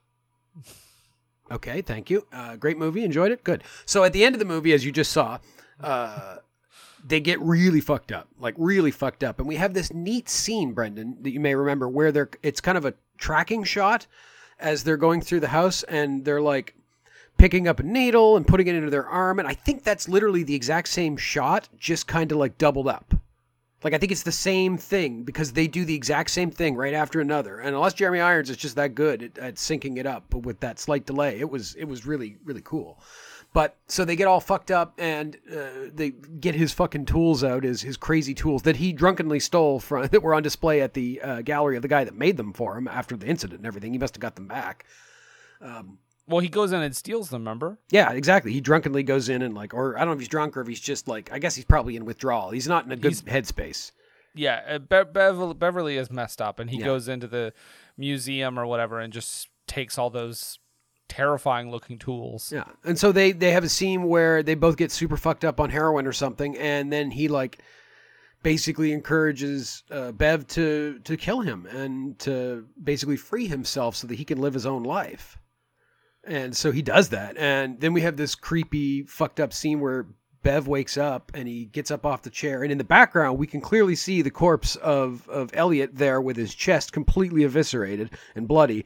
Okay, 1.51 1.81
thank 1.81 2.09
you. 2.09 2.25
Uh, 2.31 2.55
great 2.55 2.77
movie. 2.77 3.03
Enjoyed 3.03 3.31
it. 3.31 3.43
Good. 3.43 3.63
So 3.85 4.05
at 4.05 4.13
the 4.13 4.23
end 4.23 4.33
of 4.33 4.39
the 4.39 4.45
movie, 4.45 4.73
as 4.73 4.85
you 4.85 4.91
just 4.91 5.11
saw, 5.11 5.39
uh, 5.81 6.37
they 7.05 7.19
get 7.19 7.39
really 7.41 7.81
fucked 7.81 8.11
up, 8.11 8.29
like 8.39 8.55
really 8.57 8.91
fucked 8.91 9.23
up, 9.23 9.39
and 9.39 9.47
we 9.47 9.57
have 9.57 9.73
this 9.73 9.93
neat 9.93 10.29
scene, 10.29 10.71
Brendan, 10.71 11.17
that 11.21 11.31
you 11.31 11.39
may 11.39 11.53
remember, 11.53 11.87
where 11.89 12.11
they're 12.11 12.29
it's 12.41 12.61
kind 12.61 12.77
of 12.77 12.85
a 12.85 12.93
tracking 13.17 13.63
shot 13.65 14.07
as 14.59 14.83
they're 14.83 14.97
going 14.97 15.21
through 15.21 15.41
the 15.41 15.47
house, 15.49 15.83
and 15.83 16.25
they're 16.25 16.41
like 16.41 16.75
picking 17.37 17.67
up 17.67 17.79
a 17.79 17.83
needle 17.83 18.37
and 18.37 18.47
putting 18.47 18.67
it 18.67 18.75
into 18.75 18.89
their 18.89 19.07
arm, 19.07 19.39
and 19.39 19.47
I 19.47 19.53
think 19.53 19.83
that's 19.83 20.07
literally 20.07 20.43
the 20.43 20.55
exact 20.55 20.87
same 20.87 21.17
shot, 21.17 21.69
just 21.77 22.07
kind 22.07 22.31
of 22.31 22.37
like 22.37 22.57
doubled 22.57 22.87
up. 22.87 23.13
Like 23.83 23.93
I 23.93 23.97
think 23.97 24.11
it's 24.11 24.23
the 24.23 24.31
same 24.31 24.77
thing 24.77 25.23
because 25.23 25.51
they 25.51 25.67
do 25.67 25.83
the 25.83 25.95
exact 25.95 26.29
same 26.29 26.51
thing 26.51 26.75
right 26.75 26.93
after 26.93 27.19
another. 27.19 27.59
And 27.59 27.75
unless 27.75 27.93
Jeremy 27.93 28.21
Irons 28.21 28.49
is 28.49 28.57
just 28.57 28.77
that 28.77 28.95
good 28.95 29.23
at, 29.23 29.37
at 29.37 29.55
syncing 29.55 29.97
it 29.97 30.05
up, 30.05 30.25
but 30.29 30.39
with 30.39 30.61
that 30.61 30.79
slight 30.79 31.05
delay, 31.05 31.39
it 31.39 31.49
was 31.49 31.75
it 31.75 31.85
was 31.85 32.05
really 32.05 32.37
really 32.45 32.61
cool. 32.63 32.99
But 33.53 33.77
so 33.87 34.03
they 34.03 34.15
get 34.15 34.27
all 34.27 34.39
fucked 34.39 34.71
up 34.71 34.95
and 34.97 35.37
uh, 35.55 35.89
they 35.93 36.09
get 36.09 36.55
his 36.55 36.73
fucking 36.73 37.05
tools 37.05 37.43
out, 37.43 37.63
his 37.63 37.83
his 37.83 37.97
crazy 37.97 38.33
tools 38.33 38.63
that 38.63 38.77
he 38.77 38.91
drunkenly 38.93 39.39
stole 39.39 39.79
from 39.79 40.07
that 40.11 40.23
were 40.23 40.33
on 40.33 40.41
display 40.43 40.81
at 40.81 40.93
the 40.95 41.21
uh, 41.21 41.41
gallery 41.43 41.75
of 41.75 41.83
the 41.83 41.87
guy 41.87 42.03
that 42.03 42.15
made 42.15 42.37
them 42.37 42.51
for 42.51 42.75
him 42.77 42.87
after 42.87 43.15
the 43.15 43.27
incident 43.27 43.59
and 43.59 43.67
everything. 43.67 43.91
He 43.93 43.99
must 43.99 44.15
have 44.15 44.21
got 44.21 44.35
them 44.35 44.47
back. 44.47 44.85
Well, 46.25 46.39
he 46.39 46.47
goes 46.49 46.71
in 46.71 46.81
and 46.81 46.95
steals 46.95 47.29
them. 47.29 47.41
Remember? 47.41 47.77
Yeah, 47.89 48.11
exactly. 48.13 48.53
He 48.53 48.61
drunkenly 48.61 49.03
goes 49.03 49.27
in 49.29 49.41
and 49.41 49.53
like, 49.53 49.73
or 49.73 49.97
I 49.97 49.99
don't 49.99 50.07
know 50.09 50.13
if 50.13 50.19
he's 50.19 50.29
drunk 50.29 50.55
or 50.55 50.61
if 50.61 50.67
he's 50.67 50.79
just 50.79 51.07
like, 51.07 51.31
I 51.33 51.39
guess 51.39 51.53
he's 51.55 51.65
probably 51.65 51.95
in 51.97 52.05
withdrawal. 52.05 52.51
He's 52.51 52.67
not 52.67 52.85
in 52.85 52.91
a 52.91 52.95
good 52.95 53.13
headspace. 53.13 53.91
Yeah, 54.33 54.61
uh, 54.67 54.79
Be- 54.79 55.11
Beverly, 55.11 55.53
Beverly 55.53 55.97
is 55.97 56.09
messed 56.09 56.41
up, 56.41 56.59
and 56.59 56.69
he 56.69 56.77
Yeah. 56.79 56.85
goes 56.85 57.07
into 57.07 57.27
the 57.27 57.53
museum 57.97 58.57
or 58.57 58.65
whatever 58.65 58.99
and 58.99 59.11
just 59.13 59.49
takes 59.67 59.97
all 59.97 60.09
those 60.09 60.57
terrifying 61.07 61.69
looking 61.69 61.97
tools. 61.97 62.51
Yeah, 62.51 62.65
and 62.83 62.97
so 62.97 63.11
they 63.11 63.31
they 63.31 63.51
have 63.51 63.63
a 63.63 63.69
scene 63.69 64.03
where 64.03 64.43
they 64.43 64.55
both 64.55 64.77
get 64.77 64.91
super 64.91 65.17
fucked 65.17 65.45
up 65.45 65.59
on 65.59 65.69
heroin 65.69 66.07
or 66.07 66.13
something, 66.13 66.57
and 66.57 66.91
then 66.91 67.11
he 67.11 67.27
like 67.27 67.59
basically 68.43 68.91
encourages 68.91 69.83
uh, 69.89 70.11
Bev 70.11 70.47
to 70.47 70.99
to 71.03 71.17
kill 71.17 71.41
him 71.41 71.65
and 71.67 72.19
to 72.19 72.65
basically 72.83 73.17
free 73.17 73.47
himself 73.47 73.95
so 73.95 74.07
that 74.07 74.15
he 74.15 74.25
can 74.25 74.39
live 74.39 74.53
his 74.53 74.65
own 74.65 74.83
life. 74.83 75.37
And 76.25 76.55
so 76.55 76.71
he 76.71 76.81
does 76.81 77.09
that, 77.09 77.37
and 77.37 77.79
then 77.81 77.93
we 77.93 78.01
have 78.01 78.15
this 78.15 78.35
creepy 78.35 79.03
fucked 79.03 79.39
up 79.39 79.51
scene 79.51 79.79
where 79.81 80.07
Bev 80.41 80.67
wakes 80.67 80.97
up 80.97 81.31
and 81.33 81.47
he 81.47 81.65
gets 81.65 81.91
up 81.91 82.05
off 82.05 82.21
the 82.21 82.29
chair, 82.29 82.63
and 82.63 82.71
in 82.71 82.77
the 82.77 82.83
background 82.83 83.37
we 83.37 83.47
can 83.47 83.61
clearly 83.61 83.95
see 83.95 84.21
the 84.21 84.31
corpse 84.31 84.75
of 84.77 85.27
of 85.29 85.49
Elliot 85.53 85.91
there 85.93 86.21
with 86.21 86.37
his 86.37 86.55
chest 86.55 86.91
completely 86.93 87.43
eviscerated 87.43 88.11
and 88.35 88.47
bloody, 88.47 88.85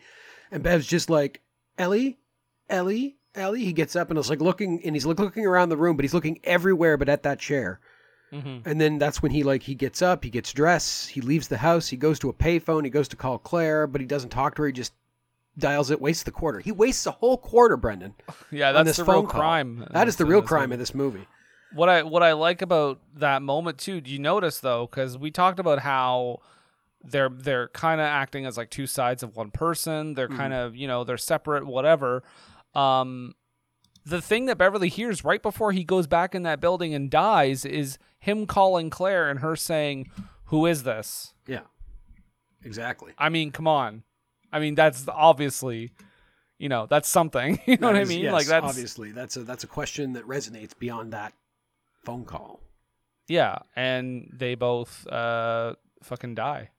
and 0.52 0.64
Bev's 0.64 0.88
just 0.88 1.10
like 1.10 1.42
Ellie, 1.78 2.18
Ellie, 2.70 3.18
Ellie. 3.36 3.64
He 3.64 3.74
gets 3.74 3.96
up 3.96 4.10
and 4.10 4.20
is 4.20 4.30
like 4.30 4.42
looking, 4.42 4.82
and 4.84 4.96
he's 4.96 5.06
look, 5.06 5.20
looking 5.20 5.46
around 5.46 5.70
the 5.70 5.78
room, 5.78 5.96
but 5.98 6.04
he's 6.04 6.14
looking 6.14 6.40
everywhere 6.44 6.98
but 6.98 7.10
at 7.10 7.24
that 7.24 7.40
chair. 7.40 7.80
Mhm. 8.34 8.64
And 8.66 8.82
then 8.82 8.98
that's 9.00 9.22
when 9.22 9.32
he 9.32 9.44
like 9.44 9.64
he 9.64 9.74
gets 9.76 10.02
up, 10.02 10.24
he 10.24 10.30
gets 10.30 10.52
dressed, 10.52 11.12
he 11.12 11.22
leaves 11.22 11.48
the 11.48 11.58
house, 11.58 11.88
he 11.88 11.96
goes 11.98 12.20
to 12.20 12.30
a 12.30 12.34
payphone, 12.34 12.84
he 12.84 12.90
goes 12.90 13.08
to 13.10 13.16
call 13.16 13.38
Claire, 13.38 13.88
but 13.88 14.02
he 14.02 14.08
doesn't 14.08 14.32
talk 14.32 14.56
to 14.56 14.64
her. 14.64 14.68
He 14.68 14.74
just 14.74 14.94
dials 15.58 15.90
it, 15.92 16.02
wastes 16.02 16.24
the 16.24 16.32
quarter. 16.32 16.60
He 16.60 16.72
wastes 16.72 17.06
a 17.08 17.12
whole 17.12 17.38
quarter, 17.38 17.78
Brendan. 17.78 18.16
Yeah, 18.52 18.72
that's 18.74 18.98
the 18.98 19.04
real 19.06 19.24
call. 19.24 19.40
crime. 19.42 19.88
That 19.92 20.08
is 20.08 20.18
the 20.18 20.26
real 20.26 20.42
crime 20.42 20.64
movie. 20.70 20.74
of 20.74 20.80
this 20.80 20.94
movie. 20.94 21.28
What 21.74 21.90
I 21.90 22.04
what 22.04 22.22
I 22.24 22.34
like 22.34 22.62
about 22.62 23.00
that 23.16 23.42
moment 23.42 23.78
too, 23.78 24.02
do 24.02 24.12
you 24.12 24.20
notice 24.20 24.60
though? 24.60 24.88
Because 24.88 25.18
we 25.18 25.32
talked 25.32 25.60
about 25.60 25.80
how 25.80 26.40
they're 27.10 27.30
they're 27.30 27.70
kind 27.70 28.02
of 28.02 28.06
acting 28.06 28.46
as 28.46 28.58
like 28.58 28.70
two 28.70 28.86
sides 28.88 29.24
of 29.24 29.36
one 29.36 29.52
person. 29.52 30.14
They're 30.14 30.28
kind 30.28 30.54
of 30.54 30.76
you 30.76 30.88
know 30.88 31.04
they're 31.04 31.18
separate, 31.18 31.66
whatever. 31.66 32.24
Um, 32.76 33.34
the 34.06 34.22
thing 34.22 34.46
that 34.46 34.58
Beverly 34.58 34.90
hears 34.90 35.24
right 35.26 35.42
before 35.42 35.72
he 35.72 35.84
goes 35.84 36.08
back 36.08 36.34
in 36.36 36.44
that 36.44 36.60
building 36.62 36.94
and 36.94 37.10
dies 37.10 37.66
is 37.66 37.98
him 38.20 38.46
calling 38.46 38.90
Claire 38.90 39.30
and 39.30 39.40
her 39.40 39.56
saying, 39.56 40.10
"Who 40.46 40.66
is 40.66 40.84
this?" 40.84 41.34
Yeah, 41.48 41.62
exactly. 42.64 43.14
I 43.18 43.30
mean, 43.30 43.52
come 43.52 43.68
on. 43.68 44.04
I 44.52 44.60
mean, 44.60 44.76
that's 44.76 45.06
obviously, 45.10 45.92
you 46.58 46.70
know, 46.70 46.86
that's 46.90 47.08
something. 47.10 47.60
You 47.68 47.78
know 47.78 47.88
what 47.88 47.94
That 47.94 48.02
I 48.02 48.06
mean? 48.06 48.22
yes, 48.24 48.34
like 48.34 48.48
that's 48.48 48.66
obviously 48.66 49.12
that's 49.12 49.36
a 49.38 49.44
that's 49.44 49.64
a 49.64 49.68
question 49.68 50.14
that 50.14 50.26
resonates 50.28 50.72
beyond 50.78 51.14
that 51.14 51.34
phone 52.06 52.24
call. 52.26 52.62
yeah. 53.28 53.60
And 53.76 54.30
they 54.34 54.56
both 54.56 55.06
uh 55.08 55.74
fucking 56.04 56.36
die. 56.36 56.70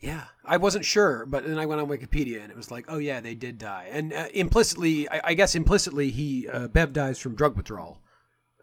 Yeah, 0.00 0.24
I 0.44 0.56
wasn't 0.56 0.86
sure, 0.86 1.26
but 1.26 1.46
then 1.46 1.58
I 1.58 1.66
went 1.66 1.80
on 1.80 1.88
Wikipedia 1.88 2.42
and 2.42 2.50
it 2.50 2.56
was 2.56 2.70
like, 2.70 2.86
oh 2.88 2.96
yeah, 2.98 3.20
they 3.20 3.34
did 3.34 3.58
die, 3.58 3.88
and 3.92 4.12
uh, 4.12 4.28
implicitly, 4.32 5.08
I, 5.10 5.20
I 5.24 5.34
guess 5.34 5.54
implicitly, 5.54 6.10
he 6.10 6.48
uh, 6.48 6.68
Bev 6.68 6.94
dies 6.94 7.18
from 7.18 7.34
drug 7.34 7.54
withdrawal, 7.54 8.00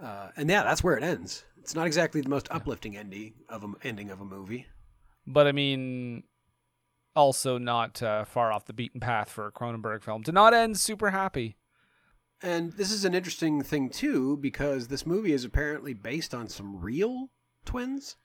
uh, 0.01 0.29
and 0.35 0.49
yeah, 0.49 0.63
that's 0.63 0.83
where 0.83 0.97
it 0.97 1.03
ends. 1.03 1.45
It's 1.59 1.75
not 1.75 1.85
exactly 1.85 2.21
the 2.21 2.29
most 2.29 2.47
uplifting 2.49 2.97
ending 2.97 3.33
of 3.49 3.63
a 3.63 3.67
ending 3.83 4.09
of 4.09 4.19
a 4.19 4.25
movie. 4.25 4.65
but 5.27 5.45
I 5.45 5.51
mean, 5.51 6.23
also 7.15 7.57
not 7.57 8.01
uh, 8.01 8.25
far 8.25 8.51
off 8.51 8.65
the 8.65 8.73
beaten 8.73 8.99
path 8.99 9.29
for 9.29 9.45
a 9.47 9.51
Cronenberg 9.51 10.01
film 10.03 10.23
to 10.23 10.31
not 10.31 10.53
end 10.53 10.79
super 10.79 11.11
happy. 11.11 11.57
And 12.41 12.73
this 12.73 12.91
is 12.91 13.05
an 13.05 13.13
interesting 13.15 13.63
thing 13.63 13.89
too, 13.89 14.37
because 14.37 14.87
this 14.87 15.05
movie 15.05 15.33
is 15.33 15.43
apparently 15.43 15.93
based 15.93 16.33
on 16.33 16.47
some 16.47 16.79
real 16.79 17.29
twins. 17.65 18.15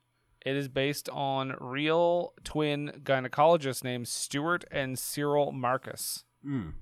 It 0.44 0.56
is 0.56 0.68
based 0.68 1.08
on 1.10 1.54
real 1.60 2.32
twin 2.44 3.00
gynecologists 3.04 3.84
named 3.84 4.08
Stuart 4.08 4.64
and 4.70 4.98
Cyril 4.98 5.52
Marcus, 5.52 6.24
Mm. 6.44 6.72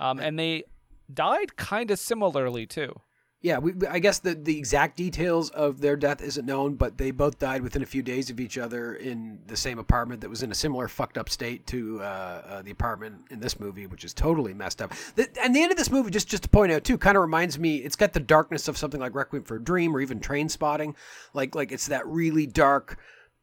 um, 0.00 0.18
and 0.18 0.38
they 0.38 0.64
died 1.12 1.56
kind 1.56 1.90
of 1.90 1.98
similarly 1.98 2.66
too. 2.66 3.00
Yeah, 3.42 3.58
we, 3.58 3.74
I 3.86 3.98
guess 3.98 4.18
the, 4.18 4.34
the 4.34 4.56
exact 4.56 4.96
details 4.96 5.50
of 5.50 5.80
their 5.80 5.94
death 5.94 6.22
isn't 6.22 6.46
known, 6.46 6.74
but 6.74 6.96
they 6.96 7.10
both 7.10 7.38
died 7.38 7.62
within 7.62 7.82
a 7.82 7.86
few 7.86 8.02
days 8.02 8.30
of 8.30 8.40
each 8.40 8.56
other 8.56 8.94
in 8.94 9.38
the 9.46 9.56
same 9.56 9.78
apartment 9.78 10.22
that 10.22 10.30
was 10.30 10.42
in 10.42 10.50
a 10.50 10.54
similar 10.54 10.88
fucked 10.88 11.18
up 11.18 11.28
state 11.28 11.66
to 11.66 12.00
uh, 12.00 12.04
uh, 12.04 12.62
the 12.62 12.70
apartment 12.70 13.16
in 13.30 13.38
this 13.38 13.60
movie, 13.60 13.86
which 13.86 14.04
is 14.04 14.14
totally 14.14 14.54
messed 14.54 14.80
up. 14.80 14.92
The, 15.16 15.28
and 15.42 15.54
the 15.54 15.62
end 15.62 15.70
of 15.70 15.76
this 15.76 15.90
movie, 15.90 16.10
just 16.10 16.28
just 16.28 16.44
to 16.44 16.48
point 16.48 16.72
out 16.72 16.82
too, 16.82 16.96
kind 16.96 17.16
of 17.16 17.20
reminds 17.20 17.58
me. 17.58 17.76
It's 17.76 17.96
got 17.96 18.14
the 18.14 18.20
darkness 18.20 18.68
of 18.68 18.78
something 18.78 19.00
like 19.00 19.14
Requiem 19.14 19.44
for 19.44 19.56
a 19.56 19.62
Dream 19.62 19.94
or 19.94 20.00
even 20.00 20.18
Train 20.18 20.48
Spotting. 20.48 20.96
Like 21.34 21.54
like 21.54 21.72
it's 21.72 21.88
that 21.88 22.06
really 22.06 22.46
dark. 22.46 22.98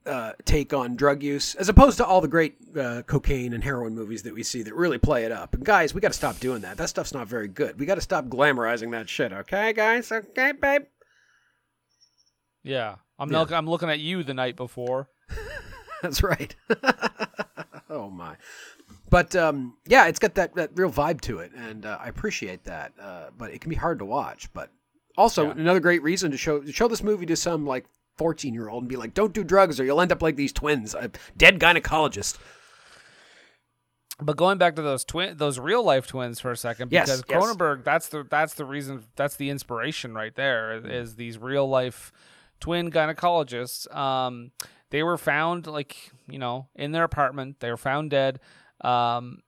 Uh, 0.06 0.34
take 0.44 0.74
on 0.74 0.98
drug 0.98 1.24
use, 1.24 1.56
as 1.56 1.70
opposed 1.70 1.96
to 1.96 2.06
all 2.06 2.20
the 2.20 2.28
great 2.28 2.58
uh, 2.78 3.02
cocaine 3.04 3.54
and 3.54 3.64
heroin 3.64 3.96
movies 3.96 4.22
that 4.24 4.34
we 4.34 4.44
see 4.44 4.62
that 4.62 4.76
really 4.76 4.98
play 4.98 5.24
it 5.24 5.32
up. 5.32 5.54
And 5.54 5.64
guys, 5.64 5.94
we 5.94 6.02
got 6.02 6.10
to 6.10 6.14
stop 6.18 6.38
doing 6.42 6.60
that. 6.64 6.76
That 6.76 6.90
stuff's 6.90 7.14
not 7.14 7.26
very 7.30 7.48
good. 7.48 7.80
We 7.80 7.86
got 7.86 7.96
to 7.96 8.02
stop 8.02 8.26
glamorizing 8.26 8.92
that 8.92 9.08
shit. 9.08 9.32
Okay, 9.32 9.72
guys. 9.72 10.12
Okay, 10.12 10.52
babe. 10.52 10.84
Yeah, 12.64 12.96
I'm 13.20 13.32
Yeah. 13.32 13.40
look 13.40 13.52
I'm 13.52 13.70
looking 13.70 13.90
at 13.90 14.00
you 14.00 14.24
the 14.24 14.34
night 14.34 14.56
before. 14.56 15.08
That's 16.02 16.22
right. 16.22 16.54
oh 17.90 18.10
my. 18.10 18.36
But 19.10 19.36
um, 19.36 19.78
yeah, 19.86 20.08
it's 20.08 20.20
got 20.20 20.36
that, 20.36 20.56
that 20.56 20.72
real 20.76 20.92
vibe 20.92 21.22
to 21.22 21.40
it, 21.40 21.52
and 21.56 21.86
uh, 21.86 21.98
I 22.02 22.08
appreciate 22.08 22.64
that. 22.66 22.94
Uh, 23.00 23.26
but 23.38 23.52
it 23.52 23.62
can 23.62 23.70
be 23.70 23.76
hard 23.76 24.00
to 24.00 24.06
watch. 24.06 24.52
But 24.54 24.70
also 25.18 25.46
Yeah. 25.46 25.52
another 25.52 25.80
great 25.80 26.04
reason 26.04 26.32
to 26.32 26.38
show 26.38 26.60
to 26.62 26.72
show 26.72 26.88
this 26.88 27.04
movie 27.04 27.26
to 27.28 27.36
some 27.36 27.66
like 27.66 27.86
fourteen 28.18 28.54
year 28.54 28.70
old 28.70 28.84
and 28.84 28.90
be 28.90 28.96
like, 28.96 29.14
"Don't 29.14 29.34
do 29.34 29.44
drugs, 29.44 29.80
or 29.80 29.86
you'll 29.86 30.02
end 30.02 30.12
up 30.12 30.22
like 30.22 30.36
these 30.36 30.54
twins, 30.54 30.94
a 30.94 31.12
dead 31.38 31.60
gynecologist." 31.60 32.38
But 34.22 34.38
going 34.38 34.58
back 34.58 34.76
to 34.76 34.82
those 34.82 35.04
twin, 35.04 35.38
those 35.38 35.60
real 35.60 35.84
life 35.84 36.08
twins 36.08 36.40
for 36.40 36.52
a 36.52 36.58
second, 36.58 36.92
Yes, 36.92 37.22
because 37.22 37.24
yes. 37.28 37.44
Cronenberg, 37.44 37.84
that's 37.84 38.10
the 38.10 38.26
that's 38.30 38.54
the 38.54 38.66
reason, 38.66 39.06
that's 39.16 39.36
the 39.36 39.50
inspiration 39.50 40.14
right 40.14 40.36
there. 40.36 40.80
Mm-hmm. 40.80 40.92
Is 40.92 41.16
these 41.16 41.38
real 41.38 41.68
life 41.68 42.12
twin 42.60 42.92
gynecologists? 42.92 43.94
Um, 43.94 44.52
they 44.92 45.02
were 45.02 45.18
found 45.18 45.66
like 45.66 46.12
you 46.28 46.38
know 46.38 46.68
in 46.76 46.92
their 46.92 47.04
apartment. 47.04 47.60
They 47.60 47.72
were 47.72 47.78
found 47.78 48.12
dead, 48.12 48.40
um, 48.82 49.42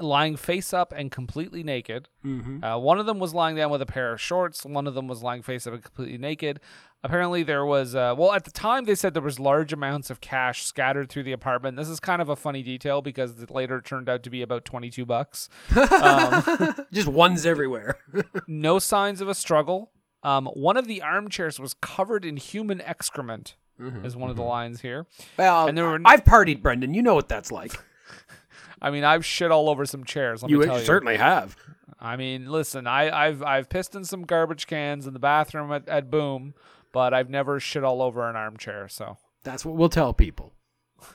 lying 0.00 0.36
face 0.36 0.72
up 0.72 0.92
and 0.96 1.10
completely 1.10 1.62
naked. 1.62 2.08
Mm-hmm. 2.24 2.64
Uh, 2.64 2.78
one 2.78 2.98
of 2.98 3.06
them 3.06 3.18
was 3.18 3.34
lying 3.34 3.56
down 3.56 3.70
with 3.70 3.82
a 3.82 3.86
pair 3.86 4.12
of 4.12 4.20
shorts. 4.20 4.64
One 4.64 4.86
of 4.86 4.94
them 4.94 5.08
was 5.08 5.22
lying 5.22 5.42
face 5.42 5.66
up 5.66 5.74
and 5.74 5.82
completely 5.82 6.18
naked. 6.18 6.60
Apparently, 7.02 7.42
there 7.42 7.64
was 7.64 7.94
uh, 7.94 8.14
well 8.16 8.32
at 8.32 8.44
the 8.44 8.50
time 8.50 8.84
they 8.84 8.94
said 8.94 9.14
there 9.14 9.22
was 9.22 9.40
large 9.40 9.72
amounts 9.72 10.10
of 10.10 10.20
cash 10.20 10.64
scattered 10.64 11.08
through 11.08 11.22
the 11.22 11.32
apartment. 11.32 11.76
This 11.78 11.88
is 11.88 11.98
kind 11.98 12.20
of 12.20 12.28
a 12.28 12.36
funny 12.36 12.62
detail 12.62 13.00
because 13.00 13.40
it 13.42 13.50
later 13.50 13.80
turned 13.80 14.08
out 14.08 14.22
to 14.24 14.30
be 14.30 14.42
about 14.42 14.64
twenty 14.66 14.90
two 14.90 15.06
bucks. 15.06 15.48
Um, 15.74 16.74
Just 16.92 17.08
ones 17.08 17.46
everywhere. 17.46 17.98
no 18.46 18.78
signs 18.78 19.20
of 19.22 19.28
a 19.28 19.34
struggle. 19.34 19.92
Um, 20.22 20.46
one 20.48 20.76
of 20.76 20.86
the 20.86 21.00
armchairs 21.00 21.58
was 21.58 21.72
covered 21.74 22.24
in 22.26 22.36
human 22.36 22.80
excrement. 22.82 23.56
Is 24.04 24.14
one 24.14 24.28
of 24.28 24.36
the 24.36 24.42
lines 24.42 24.82
here. 24.82 25.06
well, 25.38 25.66
And 25.66 25.78
there 25.78 25.86
were- 25.86 26.02
I've 26.04 26.22
partied, 26.22 26.60
Brendan. 26.60 26.92
You 26.92 27.00
know 27.00 27.14
what 27.14 27.30
that's 27.30 27.50
like. 27.50 27.72
I 28.80 28.90
mean, 28.90 29.04
I've 29.04 29.24
shit 29.24 29.50
all 29.50 29.68
over 29.68 29.84
some 29.84 30.04
chairs. 30.04 30.42
Let 30.42 30.50
You 30.50 30.58
me 30.60 30.66
tell 30.66 30.78
you. 30.78 30.84
certainly 30.84 31.16
have. 31.16 31.56
I 32.00 32.16
mean, 32.16 32.46
listen, 32.50 32.86
I, 32.86 33.10
I've 33.26 33.42
I've 33.42 33.68
pissed 33.68 33.94
in 33.94 34.04
some 34.04 34.22
garbage 34.22 34.66
cans 34.66 35.06
in 35.06 35.12
the 35.12 35.18
bathroom 35.18 35.70
at, 35.72 35.86
at 35.88 36.10
Boom, 36.10 36.54
but 36.92 37.12
I've 37.12 37.28
never 37.28 37.60
shit 37.60 37.84
all 37.84 38.00
over 38.00 38.28
an 38.28 38.36
armchair. 38.36 38.88
So, 38.88 39.18
That's 39.44 39.64
what 39.64 39.76
we'll 39.76 39.90
tell 39.90 40.14
people. 40.14 40.54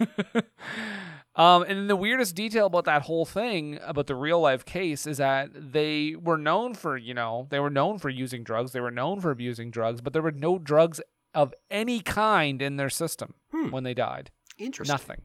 um, 1.36 1.62
and 1.62 1.78
then 1.78 1.86
the 1.88 1.96
weirdest 1.96 2.34
detail 2.34 2.66
about 2.66 2.84
that 2.84 3.02
whole 3.02 3.24
thing 3.24 3.78
about 3.82 4.06
the 4.06 4.14
real 4.14 4.40
life 4.40 4.64
case 4.64 5.06
is 5.06 5.18
that 5.18 5.50
they 5.54 6.14
were 6.20 6.38
known 6.38 6.74
for 6.74 6.96
you 6.96 7.14
know 7.14 7.46
they 7.50 7.60
were 7.60 7.70
known 7.70 7.98
for 7.98 8.08
using 8.08 8.44
drugs, 8.44 8.72
they 8.72 8.80
were 8.80 8.90
known 8.90 9.20
for 9.20 9.30
abusing 9.30 9.70
drugs, 9.70 10.00
but 10.00 10.12
there 10.12 10.22
were 10.22 10.32
no 10.32 10.58
drugs 10.58 11.00
of 11.34 11.52
any 11.70 12.00
kind 12.00 12.62
in 12.62 12.76
their 12.76 12.90
system 12.90 13.34
when 13.70 13.82
they 13.84 13.94
died. 13.94 14.30
Interesting. 14.58 14.92
Nothing. 14.92 15.22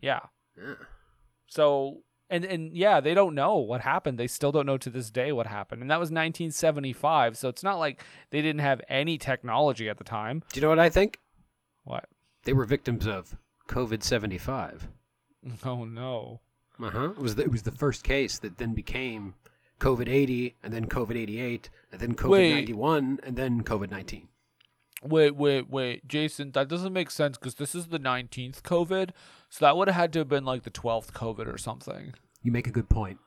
Yeah. 0.00 0.20
Yeah. 0.56 0.74
So 1.52 2.02
and 2.30 2.46
and 2.46 2.74
yeah, 2.74 3.00
they 3.00 3.12
don't 3.12 3.34
know 3.34 3.58
what 3.58 3.82
happened. 3.82 4.18
They 4.18 4.26
still 4.26 4.52
don't 4.52 4.64
know 4.64 4.78
to 4.78 4.88
this 4.88 5.10
day 5.10 5.32
what 5.32 5.46
happened. 5.46 5.82
And 5.82 5.90
that 5.90 6.00
was 6.00 6.06
1975, 6.06 7.36
so 7.36 7.50
it's 7.50 7.62
not 7.62 7.78
like 7.78 8.02
they 8.30 8.40
didn't 8.40 8.62
have 8.62 8.80
any 8.88 9.18
technology 9.18 9.88
at 9.90 9.98
the 9.98 10.04
time. 10.04 10.42
Do 10.50 10.58
you 10.58 10.62
know 10.62 10.70
what 10.70 10.78
I 10.78 10.88
think? 10.88 11.18
What? 11.84 12.08
They 12.44 12.54
were 12.54 12.64
victims 12.64 13.06
of 13.06 13.36
COVID 13.68 14.02
seventy 14.02 14.38
five. 14.38 14.88
Oh 15.64 15.84
no. 15.84 16.40
Uh 16.80 16.90
huh. 16.90 17.10
It 17.10 17.18
was 17.18 17.34
the, 17.34 17.42
it 17.42 17.50
was 17.50 17.62
the 17.62 17.72
first 17.72 18.04
case 18.04 18.38
that 18.38 18.58
then 18.58 18.74
became 18.74 19.34
COVID 19.80 20.08
eighty, 20.08 20.54
and 20.62 20.72
then 20.72 20.86
COVID 20.86 21.16
eighty 21.16 21.40
eight, 21.40 21.68
and 21.90 22.00
then 22.00 22.14
COVID 22.14 22.54
ninety 22.54 22.72
one, 22.72 23.18
and 23.24 23.36
then 23.36 23.64
COVID 23.64 23.90
nineteen. 23.90 24.28
Wait, 25.04 25.34
wait, 25.34 25.68
wait, 25.68 26.06
Jason, 26.06 26.52
that 26.52 26.68
doesn't 26.68 26.92
make 26.92 27.10
sense 27.10 27.36
because 27.36 27.56
this 27.56 27.74
is 27.74 27.88
the 27.88 27.98
19th 27.98 28.62
COVID, 28.62 29.10
so 29.54 29.66
that 29.66 29.76
would 29.76 29.86
have 29.88 29.94
had 29.94 30.14
to 30.14 30.20
have 30.20 30.28
been 30.28 30.46
like 30.46 30.62
the 30.62 30.70
12th 30.70 31.12
COVID 31.12 31.46
or 31.52 31.58
something. 31.58 32.14
You 32.42 32.50
make 32.52 32.66
a 32.66 32.70
good 32.70 32.88
point. 32.88 33.18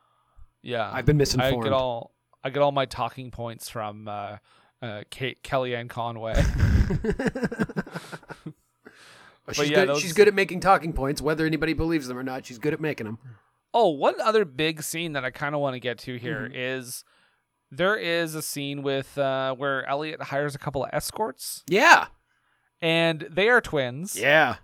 Yeah, 0.63 0.89
I've 0.91 1.05
been 1.05 1.21
I 1.21 1.51
get 1.51 1.71
all 1.71 2.15
I 2.43 2.49
get 2.49 2.63
all 2.63 2.71
my 2.71 2.87
talking 2.87 3.29
points 3.29 3.69
from 3.69 4.07
uh, 4.07 4.37
uh, 4.81 5.03
Kate 5.11 5.43
Kellyanne 5.43 5.87
Conway. 5.87 6.33
She's 9.51 9.69
yeah, 9.69 9.81
good. 9.81 9.89
those- 9.89 10.01
She's 10.01 10.13
good 10.13 10.27
at 10.27 10.33
making 10.33 10.61
talking 10.61 10.93
points, 10.93 11.21
whether 11.21 11.45
anybody 11.45 11.73
believes 11.73 12.07
them 12.07 12.17
or 12.17 12.23
not. 12.23 12.45
She's 12.45 12.57
good 12.57 12.73
at 12.73 12.79
making 12.81 13.05
them. 13.05 13.19
Oh, 13.73 13.89
one 13.89 14.15
other 14.21 14.45
big 14.45 14.81
scene 14.81 15.13
that 15.13 15.23
I 15.25 15.29
kind 15.31 15.53
of 15.53 15.61
want 15.61 15.75
to 15.75 15.79
get 15.79 15.97
to 15.99 16.17
here 16.17 16.49
is 16.51 17.03
Mm-hmm. 17.71 17.75
there 17.77 17.95
is 17.97 18.35
a 18.35 18.41
scene 18.41 18.81
with 18.83 19.17
uh, 19.17 19.53
where 19.53 19.85
Elliot 19.85 20.21
hires 20.23 20.55
a 20.55 20.59
couple 20.59 20.83
of 20.83 20.89
escorts, 20.93 21.63
Yeah. 21.69 22.07
and 22.81 23.27
they 23.29 23.49
are 23.49 23.61
twins. 23.61 24.17
Yeah. 24.19 24.57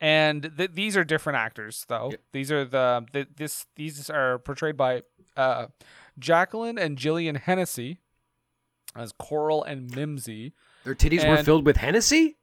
And 0.00 0.50
th- 0.56 0.72
these 0.72 0.96
are 0.96 1.04
different 1.04 1.36
actors 1.38 1.84
though. 1.88 2.10
Yep. 2.10 2.20
These 2.32 2.52
are 2.52 2.64
the 2.64 3.06
th- 3.12 3.28
this 3.36 3.66
these 3.76 4.08
are 4.10 4.38
portrayed 4.38 4.76
by 4.76 5.02
uh, 5.36 5.66
Jacqueline 6.18 6.78
and 6.78 6.96
Jillian 6.96 7.36
Hennessy 7.36 8.00
as 8.96 9.12
Coral 9.12 9.62
and 9.62 9.94
Mimsy. 9.94 10.54
Their 10.84 10.94
titties 10.94 11.28
were 11.28 11.42
filled 11.42 11.66
with 11.66 11.76
Hennessy. 11.76 12.38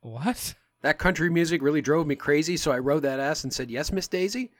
What? 0.00 0.54
That 0.82 0.98
country 0.98 1.30
music 1.30 1.62
really 1.62 1.80
drove 1.80 2.06
me 2.08 2.16
crazy, 2.16 2.56
so 2.56 2.72
I 2.72 2.78
rode 2.80 3.04
that 3.04 3.20
ass 3.20 3.44
and 3.44 3.52
said, 3.52 3.70
"Yes, 3.70 3.92
Miss 3.92 4.08
Daisy." 4.08 4.50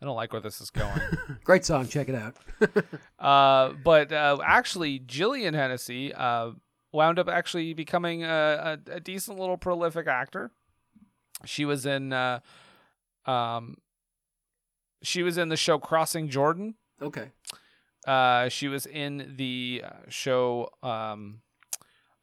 I 0.00 0.04
don't 0.04 0.14
like 0.14 0.32
where 0.32 0.40
this 0.40 0.60
is 0.60 0.70
going. 0.70 1.00
Great 1.44 1.64
song. 1.64 1.88
Check 1.88 2.08
it 2.08 2.14
out. 2.14 2.36
uh, 3.18 3.74
but 3.82 4.12
uh, 4.12 4.38
actually, 4.44 5.00
Jillian 5.00 5.54
Hennessy 5.54 6.14
uh, 6.14 6.52
wound 6.92 7.18
up 7.18 7.28
actually 7.28 7.74
becoming 7.74 8.22
a, 8.22 8.78
a, 8.88 8.92
a 8.92 9.00
decent 9.00 9.40
little 9.40 9.56
prolific 9.56 10.06
actor. 10.06 10.52
She 11.44 11.64
was 11.64 11.86
in, 11.86 12.12
uh, 12.12 12.40
um, 13.26 13.76
she 15.02 15.22
was 15.22 15.38
in 15.38 15.48
the 15.48 15.56
show 15.56 15.78
Crossing 15.78 16.28
Jordan. 16.28 16.74
Okay. 17.00 17.30
Uh, 18.06 18.48
she 18.48 18.68
was 18.68 18.86
in 18.86 19.34
the 19.36 19.82
uh, 19.84 19.90
show. 20.08 20.70
Um, 20.82 21.40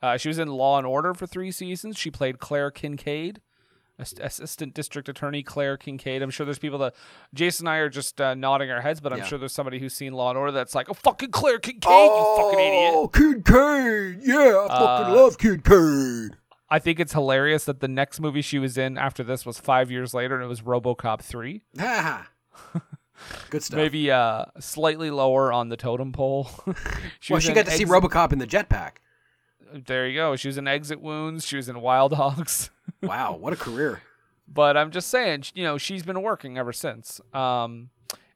uh, 0.01 0.18
she 0.18 0.28
was 0.28 0.39
in 0.39 0.47
Law 0.49 0.78
and 0.78 0.86
Order 0.88 1.13
for 1.13 1.26
three 1.28 1.51
seasons. 1.51 1.97
She 1.97 2.11
played 2.11 2.39
Claire 2.39 2.72
Kincaid, 2.72 3.39
Assistant 3.97 4.74
District 4.74 5.07
Attorney 5.07 5.41
Claire 5.43 5.78
Kincaid. 5.78 6.22
I'm 6.22 6.30
sure 6.30 6.45
there's 6.45 6.59
people 6.59 6.80
that 6.80 6.95
Jason 7.34 7.66
and 7.68 7.74
I 7.74 7.78
are 7.78 7.89
just 7.89 8.20
uh, 8.20 8.34
nodding 8.34 8.70
our 8.72 8.82
heads, 8.82 8.99
but 8.99 9.13
I'm 9.13 9.20
Yeah. 9.20 9.26
sure 9.26 9.38
there's 9.39 9.53
somebody 9.53 9.80
who's 9.80 9.93
seen 9.93 10.13
Law 10.13 10.30
and 10.30 10.38
Order 10.38 10.51
that's 10.51 10.76
like, 10.76 10.89
"Oh, 10.89 10.93
fucking 10.93 11.32
Claire 11.32 11.59
Kincaid, 11.59 11.89
you 11.91 12.36
fucking 12.38 12.59
idiot." 12.59 12.93
Oh, 12.93 13.07
Kincaid. 13.07 14.20
Yeah, 14.24 14.66
I 14.66 14.68
fucking 14.68 15.13
Uh, 15.13 15.16
love 15.16 15.38
Kincaid. 15.38 16.38
I 16.76 16.80
think 16.80 17.00
it's 17.00 17.14
hilarious 17.14 17.64
that 17.66 17.80
the 17.80 17.88
next 17.88 18.20
movie 18.20 18.42
she 18.42 18.60
was 18.60 18.78
in 18.78 18.98
after 18.98 19.24
this 19.24 19.46
was 19.46 19.58
five 19.58 19.90
years 19.90 20.14
later, 20.14 20.36
and 20.36 20.44
it 20.44 20.48
was 20.48 20.60
RoboCop 20.60 21.22
three. 21.22 21.62
Ha. 21.80 22.28
Good 23.50 23.64
stuff. 23.64 23.78
Maybe 23.78 24.12
uh, 24.12 24.44
slightly 24.60 25.10
lower 25.10 25.54
on 25.54 25.70
the 25.70 25.78
totem 25.78 26.12
pole. 26.12 26.50
she 27.22 27.32
well, 27.32 27.40
she 27.40 27.54
got 27.54 27.64
to 27.68 27.72
see 27.72 27.86
RoboCop 27.86 28.34
in 28.34 28.40
the 28.40 28.46
jetpack. 28.46 28.98
There 29.74 30.06
you 30.06 30.16
go. 30.16 30.36
She 30.36 30.50
was 30.50 30.58
in 30.58 30.68
Exit 30.68 31.00
Wounds. 31.00 31.46
She 31.46 31.56
was 31.56 31.70
in 31.70 31.80
Wild 31.80 32.14
Hogs. 32.14 32.72
Wow, 33.02 33.36
what 33.36 33.54
a 33.54 33.56
career. 33.56 34.02
but 34.48 34.78
I'm 34.78 34.92
just 34.92 35.10
saying, 35.10 35.46
you 35.54 35.64
know, 35.64 35.78
she's 35.78 36.04
been 36.04 36.22
working 36.22 36.58
ever 36.58 36.74
since. 36.74 37.22
Um, 37.34 37.90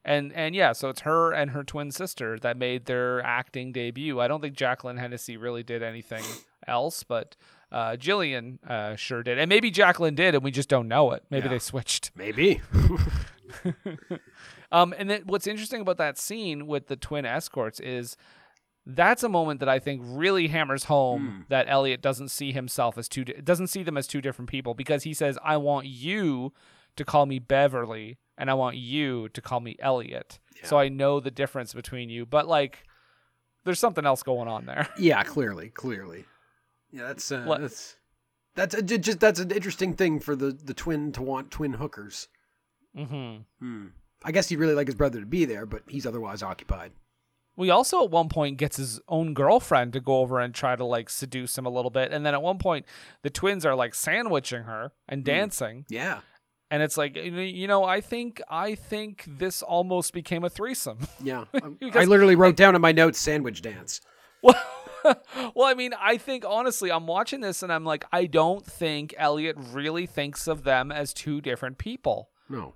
and 0.04 0.32
and 0.32 0.54
yeah, 0.54 0.72
so 0.72 0.88
it's 0.88 1.00
her 1.00 1.32
and 1.32 1.50
her 1.50 1.62
twin 1.62 1.90
sister 1.90 2.38
that 2.40 2.56
made 2.56 2.86
their 2.86 3.22
acting 3.22 3.72
debut. 3.72 4.20
I 4.20 4.28
don't 4.28 4.40
think 4.40 4.54
Jacqueline 4.56 4.96
Hennessy 4.96 5.36
really 5.36 5.62
did 5.62 5.82
anything 5.82 6.24
else, 6.66 7.02
but 7.02 7.36
uh, 7.72 7.92
Jillian 7.92 8.58
uh, 8.68 8.96
sure 8.96 9.22
did, 9.22 9.38
and 9.38 9.48
maybe 9.48 9.70
Jacqueline 9.70 10.14
did, 10.14 10.34
and 10.34 10.42
we 10.44 10.50
just 10.50 10.68
don't 10.68 10.88
know 10.88 11.12
it. 11.12 11.22
Maybe 11.30 11.44
Yeah. 11.46 11.52
they 11.52 11.58
switched. 11.58 12.10
Maybe. 12.16 12.60
Um, 14.72 14.94
and 14.96 15.10
then 15.10 15.22
what's 15.26 15.48
interesting 15.48 15.80
about 15.80 15.96
that 15.96 16.16
scene 16.16 16.68
with 16.68 16.86
the 16.86 16.94
twin 16.94 17.24
escorts 17.26 17.80
is 17.80 18.16
that's 18.86 19.24
a 19.24 19.28
moment 19.28 19.58
that 19.58 19.68
I 19.68 19.80
think 19.80 20.00
really 20.04 20.46
hammers 20.46 20.84
home 20.84 21.44
that 21.48 21.66
Elliot 21.68 22.00
doesn't 22.00 22.28
see 22.28 22.52
himself 22.52 22.96
as 22.96 23.08
two 23.08 23.24
di- 23.24 23.32
doesn't 23.42 23.66
see 23.66 23.82
them 23.82 23.96
as 23.96 24.06
two 24.06 24.20
different 24.20 24.48
people 24.48 24.74
because 24.74 25.02
he 25.02 25.12
says 25.12 25.36
I 25.44 25.56
want 25.56 25.86
you 25.86 26.52
to 26.94 27.04
call 27.04 27.26
me 27.26 27.40
Beverly 27.40 28.18
and 28.38 28.48
I 28.48 28.54
want 28.54 28.76
you 28.76 29.28
to 29.30 29.40
call 29.42 29.58
me 29.58 29.74
Elliot. 29.80 30.38
So 30.62 30.78
I 30.78 30.88
know 30.88 31.18
the 31.18 31.32
difference 31.32 31.74
between 31.74 32.08
you, 32.08 32.24
but 32.24 32.46
like 32.46 32.84
there's 33.64 33.80
something 33.80 34.06
else 34.06 34.22
going 34.22 34.46
on 34.46 34.66
there. 34.66 34.86
yeah, 34.98 35.24
clearly, 35.24 35.70
clearly. 35.70 36.26
Yeah, 36.92 37.04
that's 37.08 37.30
uh, 37.30 37.42
What- 37.44 37.60
that's 37.60 37.96
that's 38.56 38.74
a, 38.74 38.82
just 38.82 39.20
that's 39.20 39.38
an 39.40 39.50
interesting 39.52 39.94
thing 39.94 40.18
for 40.20 40.34
the 40.36 40.50
the 40.52 40.74
twin 40.74 41.12
to 41.12 41.22
want 41.22 41.50
twin 41.50 41.74
hookers. 41.74 42.28
Mm-hmm. 42.96 43.36
Hmm. 43.60 43.86
I 44.24 44.32
guess 44.32 44.48
he'd 44.48 44.56
really 44.58 44.74
like 44.74 44.88
his 44.88 44.96
brother 44.96 45.20
to 45.20 45.26
be 45.26 45.44
there, 45.44 45.64
but 45.66 45.82
he's 45.88 46.04
otherwise 46.06 46.42
occupied. 46.42 46.92
We 47.56 47.70
also 47.70 48.04
at 48.04 48.10
one 48.10 48.28
point 48.28 48.56
gets 48.58 48.76
his 48.76 49.00
own 49.08 49.34
girlfriend 49.34 49.92
to 49.94 50.00
go 50.00 50.18
over 50.18 50.40
and 50.40 50.54
try 50.54 50.76
to 50.76 50.84
like 50.84 51.08
seduce 51.10 51.56
him 51.56 51.66
a 51.66 51.70
little 51.70 51.90
bit, 51.90 52.12
and 52.12 52.24
then 52.26 52.34
at 52.34 52.42
one 52.42 52.58
point 52.58 52.86
the 53.22 53.30
twins 53.30 53.64
are 53.64 53.74
like 53.74 53.94
sandwiching 53.94 54.64
her 54.64 54.92
and 55.08 55.24
dancing, 55.24 55.84
Yeah. 55.88 56.20
and 56.70 56.82
it's 56.82 56.96
like 56.96 57.16
you 57.16 57.66
know- 57.66 57.84
I 57.84 58.00
think 58.00 58.40
I 58.48 58.74
think 58.74 59.24
this 59.26 59.62
almost 59.62 60.12
became 60.12 60.42
a 60.44 60.50
threesome. 60.50 60.98
Yeah. 61.22 61.44
Um, 61.62 61.78
I 61.94 62.04
literally 62.04 62.36
wrote 62.36 62.56
down 62.56 62.74
in 62.74 62.80
my 62.80 62.92
notes 62.92 63.18
sandwich 63.18 63.62
dance. 63.62 64.00
well, 64.42 64.54
well, 65.54 65.66
I 65.66 65.74
mean, 65.74 65.92
I 65.98 66.16
think 66.16 66.44
honestly, 66.46 66.90
I'm 66.90 67.06
watching 67.06 67.40
this 67.40 67.62
and 67.62 67.72
I'm 67.72 67.84
like, 67.84 68.04
I 68.12 68.26
don't 68.26 68.64
think 68.64 69.14
Elliot 69.18 69.56
really 69.58 70.06
thinks 70.06 70.46
of 70.46 70.64
them 70.64 70.90
as 70.92 71.12
two 71.14 71.40
different 71.40 71.78
people. 71.78 72.30
No. 72.48 72.74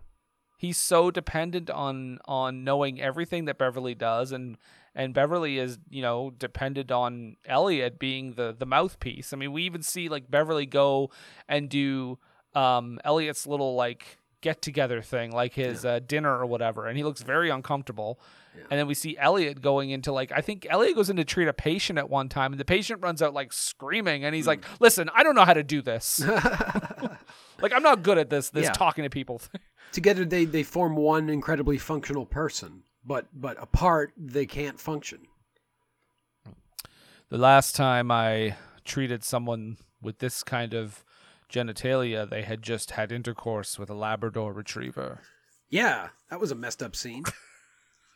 he's 0.56 0.78
so 0.78 1.10
dependent 1.10 1.68
on 1.68 2.18
on 2.26 2.62
knowing 2.64 3.00
everything 3.00 3.44
that 3.46 3.58
Beverly 3.58 3.94
does 3.94 4.32
and 4.32 4.56
and 4.94 5.12
Beverly 5.12 5.58
is 5.58 5.78
you 5.90 6.00
know 6.02 6.30
dependent 6.30 6.92
on 6.92 7.36
Elliot 7.44 7.98
being 7.98 8.34
the 8.34 8.54
the 8.56 8.66
mouthpiece. 8.66 9.32
I 9.32 9.36
mean, 9.36 9.52
we 9.52 9.64
even 9.64 9.82
see 9.82 10.08
like 10.08 10.30
Beverly 10.30 10.66
go 10.66 11.10
and 11.48 11.68
do 11.68 12.18
um 12.54 13.00
Elliot's 13.04 13.46
little 13.46 13.74
like 13.74 14.18
get 14.40 14.62
together 14.62 15.00
thing, 15.02 15.32
like 15.32 15.54
his 15.54 15.84
uh, 15.86 15.98
dinner 16.06 16.38
or 16.38 16.46
whatever, 16.46 16.86
and 16.86 16.96
he 16.96 17.02
looks 17.02 17.22
very 17.22 17.50
uncomfortable. 17.50 18.20
And 18.70 18.78
then 18.78 18.86
we 18.86 18.94
see 18.94 19.16
Elliot 19.18 19.60
going 19.60 19.90
into 19.90 20.12
like 20.12 20.32
I 20.32 20.40
think 20.40 20.66
Elliot 20.68 20.94
goes 20.94 21.10
in 21.10 21.16
to 21.16 21.24
treat 21.24 21.48
a 21.48 21.52
patient 21.52 21.98
at 21.98 22.08
one 22.08 22.28
time, 22.28 22.52
and 22.52 22.60
the 22.60 22.64
patient 22.64 23.02
runs 23.02 23.22
out 23.22 23.34
like 23.34 23.52
screaming, 23.52 24.24
and 24.24 24.34
he's 24.34 24.46
like, 24.46 24.64
hmm. 24.64 24.74
"Listen, 24.80 25.10
I 25.14 25.22
don't 25.22 25.34
know 25.34 25.44
how 25.44 25.54
to 25.54 25.62
do 25.62 25.82
this. 25.82 26.20
like 27.60 27.72
I'm 27.72 27.82
not 27.82 28.02
good 28.02 28.18
at 28.18 28.30
this. 28.30 28.50
This 28.50 28.64
Yeah. 28.64 28.72
talking 28.72 29.04
to 29.04 29.10
people." 29.10 29.40
Together 29.92 30.24
they 30.24 30.44
they 30.44 30.62
form 30.62 30.96
one 30.96 31.28
incredibly 31.28 31.78
functional 31.78 32.26
person, 32.26 32.82
but 33.04 33.26
but 33.32 33.60
apart 33.62 34.12
they 34.16 34.46
can't 34.46 34.80
function. 34.80 35.20
The 37.28 37.38
last 37.38 37.74
time 37.74 38.10
I 38.10 38.56
treated 38.84 39.24
someone 39.24 39.78
with 40.00 40.18
this 40.18 40.42
kind 40.42 40.74
of 40.74 41.04
genitalia, 41.50 42.28
they 42.28 42.42
had 42.42 42.62
just 42.62 42.92
had 42.92 43.10
intercourse 43.12 43.78
with 43.78 43.90
a 43.90 43.94
Labrador 43.94 44.52
retriever. 44.52 45.20
Yeah, 45.68 46.08
that 46.30 46.40
was 46.40 46.50
a 46.50 46.54
messed 46.54 46.82
up 46.82 46.94
scene. 46.94 47.24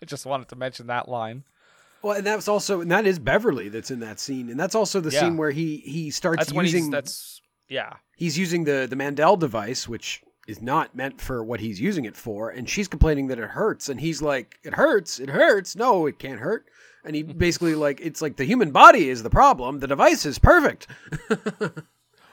I 0.03 0.07
just 0.07 0.27
wanted 0.27 0.49
to 0.49 0.57
mention 0.57 0.87
that 0.89 1.09
line. 1.09 1.45
Well, 2.03 2.17
and 2.17 2.25
that 2.27 2.37
was 2.37 2.47
also, 2.49 2.81
and 2.81 2.91
that 2.93 3.07
is 3.07 3.19
Beverly 3.19 3.69
that's 3.69 3.91
in 3.91 4.01
that 4.01 4.21
scene, 4.21 4.49
and 4.51 4.59
that's 4.59 4.75
also 4.77 5.01
the 5.01 5.11
Yeah. 5.11 5.21
scene 5.21 5.37
where 5.37 5.51
he 5.51 5.79
he 5.79 6.11
starts 6.11 6.39
That's 6.39 6.53
when 6.53 6.65
using 6.65 6.91
that's 6.91 7.41
yeah. 7.69 7.95
he's 8.17 8.39
using 8.39 8.65
the 8.65 8.87
the 8.89 8.95
Mantle 8.97 9.37
device, 9.37 9.89
which 9.89 10.23
is 10.47 10.63
not 10.63 10.95
meant 10.95 11.21
for 11.21 11.43
what 11.45 11.61
he's 11.61 11.81
using 11.81 12.05
it 12.05 12.17
for, 12.17 12.51
and 12.51 12.69
she's 12.69 12.87
complaining 12.89 13.27
that 13.29 13.39
it 13.39 13.51
hurts, 13.51 13.89
and 13.89 14.01
he's 14.01 14.23
like, 14.23 14.59
"It 14.63 14.75
hurts, 14.75 15.19
it 15.19 15.29
hurts." 15.29 15.75
No, 15.77 16.07
it 16.07 16.19
can't 16.21 16.39
hurt. 16.41 16.67
And 17.05 17.17
he 17.17 17.23
basically 17.47 17.75
like 17.75 18.01
it's 18.01 18.23
like 18.23 18.37
the 18.37 18.45
human 18.45 18.71
body 18.71 19.09
is 19.09 19.23
the 19.25 19.31
problem. 19.31 19.81
The 19.81 19.89
device 19.89 20.25
is 20.25 20.39
perfect. 20.39 20.87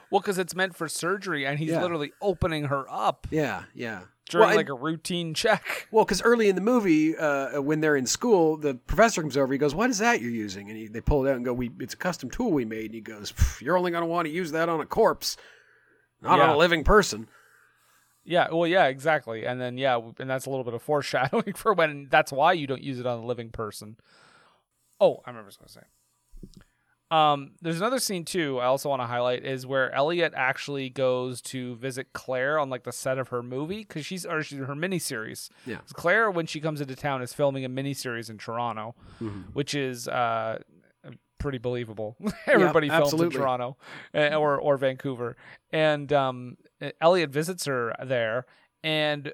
Well, 0.08 0.20
because 0.20 0.38
it's 0.38 0.54
meant 0.54 0.76
for 0.76 0.88
surgery, 0.88 1.44
and 1.44 1.58
he's 1.58 1.70
Yeah. 1.70 1.82
literally 1.82 2.12
opening 2.22 2.66
her 2.66 2.86
up 2.88 3.26
yeah, 3.30 3.64
yeah. 3.74 4.02
During 4.28 4.48
Well, 4.48 4.56
like 4.56 4.68
a 4.68 4.74
routine 4.74 5.34
check. 5.34 5.88
Well, 5.92 6.04
because 6.04 6.20
early 6.22 6.48
in 6.48 6.54
the 6.56 6.60
movie, 6.60 7.16
uh, 7.16 7.60
when 7.60 7.80
they're 7.80 7.96
in 7.96 8.06
school, 8.06 8.56
the 8.56 8.74
professor 8.74 9.22
comes 9.22 9.36
over. 9.36 9.52
He 9.52 9.58
goes, 9.58 9.74
"What 9.74 9.88
is 9.88 9.98
that 9.98 10.20
you're 10.20 10.30
using?" 10.30 10.68
And 10.68 10.76
he, 10.76 10.88
they 10.88 11.00
pull 11.00 11.24
it 11.24 11.30
out 11.30 11.36
and 11.36 11.44
go, 11.44 11.52
"We 11.52 11.70
it's 11.80 11.94
a 11.94 11.96
custom 11.96 12.28
tool 12.28 12.50
we 12.50 12.64
made." 12.64 12.86
And 12.86 12.94
he 12.94 13.00
goes, 13.00 13.32
"You're 13.60 13.78
only 13.78 13.90
going 13.90 14.02
to 14.02 14.06
want 14.06 14.26
to 14.26 14.32
use 14.32 14.52
that 14.52 14.68
on 14.68 14.80
a 14.80 14.86
corpse, 14.86 15.36
not 16.20 16.40
on 16.40 16.50
a 16.50 16.56
living 16.56 16.84
person." 16.84 17.28
Yeah, 18.24 18.48
well, 18.50 18.66
yeah, 18.66 18.86
exactly. 18.86 19.46
And 19.46 19.60
then 19.60 19.78
yeah, 19.78 20.00
and 20.18 20.28
that's 20.28 20.46
a 20.46 20.50
little 20.50 20.64
bit 20.64 20.74
of 20.74 20.82
foreshadowing 20.82 21.52
for 21.56 21.72
when 21.72 22.08
that's 22.10 22.32
why 22.32 22.52
you 22.52 22.66
don't 22.66 22.82
use 22.82 22.98
it 22.98 23.06
on 23.06 23.20
a 23.20 23.24
living 23.24 23.50
person. 23.50 23.96
Oh, 25.00 25.22
I 25.24 25.30
remember 25.30 25.48
what 25.48 25.58
I 25.60 25.64
was 25.64 25.74
going 25.74 25.84
to 26.48 26.52
say. 26.54 26.60
Um, 27.10 27.52
there's 27.62 27.76
another 27.76 28.00
scene 28.00 28.24
too. 28.24 28.58
I 28.58 28.66
also 28.66 28.88
want 28.88 29.00
to 29.00 29.06
highlight 29.06 29.44
is 29.44 29.64
where 29.64 29.92
Elliot 29.94 30.32
actually 30.36 30.90
goes 30.90 31.40
to 31.42 31.76
visit 31.76 32.12
Claire 32.12 32.58
on 32.58 32.68
like 32.68 32.82
the 32.82 32.92
set 32.92 33.18
of 33.18 33.28
her 33.28 33.42
movie 33.42 33.78
because 33.78 34.04
she's 34.04 34.26
or 34.26 34.42
she's 34.42 34.58
her 34.58 34.74
miniseries. 34.74 35.48
Yeah. 35.64 35.78
Claire, 35.92 36.30
when 36.30 36.46
she 36.46 36.60
comes 36.60 36.80
into 36.80 36.96
town, 36.96 37.22
is 37.22 37.32
filming 37.32 37.64
a 37.64 37.68
miniseries 37.68 38.28
in 38.28 38.38
Toronto, 38.38 38.96
which 39.52 39.74
is 39.74 40.08
uh 40.08 40.58
pretty 41.38 41.58
believable. 41.58 42.16
Everybody 42.46 42.88
films 42.88 43.04
absolutely. 43.04 43.36
in 43.36 43.42
Toronto 43.42 43.76
uh, 44.14 44.34
or 44.34 44.58
or 44.58 44.76
Vancouver, 44.76 45.36
and 45.70 46.12
um, 46.12 46.56
Elliot 47.00 47.30
visits 47.30 47.66
her 47.66 47.94
there, 48.04 48.46
and 48.82 49.32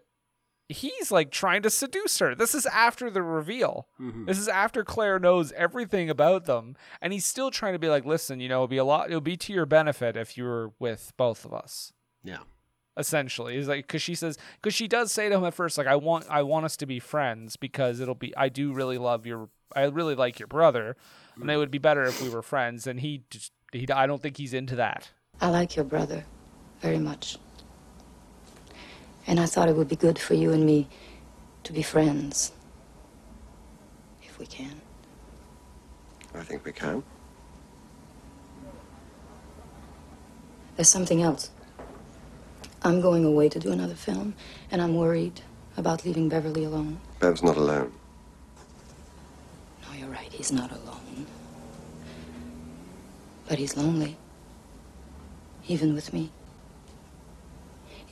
he's 0.72 1.10
like 1.10 1.30
trying 1.30 1.62
to 1.62 1.70
seduce 1.70 2.18
her. 2.18 2.34
This 2.34 2.54
is 2.54 2.66
after 2.66 3.10
the 3.10 3.22
reveal. 3.22 3.88
Mm-hmm. 4.00 4.26
This 4.26 4.38
is 4.38 4.48
after 4.48 4.84
Claire 4.84 5.18
knows 5.18 5.52
everything 5.52 6.10
about 6.10 6.46
them, 6.46 6.76
and 7.00 7.12
he's 7.12 7.24
still 7.24 7.50
trying 7.50 7.72
to 7.74 7.78
be 7.78 7.88
like, 7.88 8.04
listen, 8.04 8.40
you 8.40 8.48
know, 8.48 8.56
it'll 8.56 8.68
be 8.68 8.76
a 8.78 8.84
lot. 8.84 9.08
It'll 9.08 9.20
be 9.20 9.36
to 9.36 9.52
your 9.52 9.66
benefit 9.66 10.16
if 10.16 10.36
you 10.36 10.44
were 10.44 10.72
with 10.78 11.12
both 11.16 11.44
of 11.44 11.54
us. 11.54 11.92
Yeah. 12.24 12.38
Essentially, 12.96 13.56
is 13.56 13.68
like 13.68 13.86
because 13.86 14.02
she 14.02 14.14
says 14.14 14.36
because 14.60 14.74
she 14.74 14.86
does 14.86 15.10
say 15.10 15.30
to 15.30 15.34
him 15.34 15.44
at 15.44 15.54
first 15.54 15.78
like 15.78 15.86
I 15.86 15.96
want 15.96 16.26
I 16.28 16.42
want 16.42 16.66
us 16.66 16.76
to 16.76 16.86
be 16.86 16.98
friends 16.98 17.56
because 17.56 18.00
it'll 18.00 18.14
be 18.14 18.36
I 18.36 18.50
do 18.50 18.74
really 18.74 18.98
love 18.98 19.24
your 19.24 19.48
I 19.74 19.84
really 19.84 20.14
like 20.14 20.38
your 20.38 20.46
brother, 20.46 20.94
and 21.36 21.50
it 21.50 21.54
mm. 21.54 21.58
would 21.58 21.70
be 21.70 21.78
better 21.78 22.02
if 22.04 22.20
we 22.20 22.28
were 22.28 22.42
friends. 22.42 22.86
And 22.86 23.00
he 23.00 23.22
just 23.30 23.52
he 23.72 23.88
I 23.90 24.06
don't 24.06 24.20
think 24.20 24.36
he's 24.36 24.52
into 24.52 24.76
that. 24.76 25.08
I 25.40 25.48
like 25.48 25.74
your 25.74 25.86
brother 25.86 26.22
very 26.80 26.98
much. 26.98 27.38
And 29.26 29.38
I 29.38 29.46
thought 29.46 29.68
it 29.68 29.76
would 29.76 29.88
be 29.88 29.96
good 29.96 30.18
for 30.18 30.34
you 30.34 30.52
and 30.52 30.64
me 30.66 30.88
to 31.64 31.72
be 31.72 31.82
friends. 31.82 32.52
If 34.22 34.38
we 34.38 34.46
can. 34.46 34.80
I 36.34 36.42
think 36.42 36.64
we 36.64 36.72
can. 36.72 37.02
There's 40.76 40.88
something 40.88 41.22
else. 41.22 41.50
I'm 42.82 43.00
going 43.00 43.24
away 43.24 43.48
to 43.50 43.60
do 43.60 43.70
another 43.70 43.94
film, 43.94 44.34
and 44.70 44.82
I'm 44.82 44.96
worried 44.96 45.40
about 45.76 46.04
leaving 46.04 46.28
Beverly 46.28 46.64
alone. 46.64 47.00
Bev's 47.20 47.42
not 47.42 47.56
alone. 47.56 47.92
No, 49.82 49.96
you're 49.96 50.08
right, 50.08 50.32
he's 50.32 50.50
not 50.50 50.72
alone. 50.72 51.26
But 53.48 53.58
he's 53.58 53.76
lonely. 53.76 54.16
Even 55.68 55.94
with 55.94 56.12
me. 56.12 56.32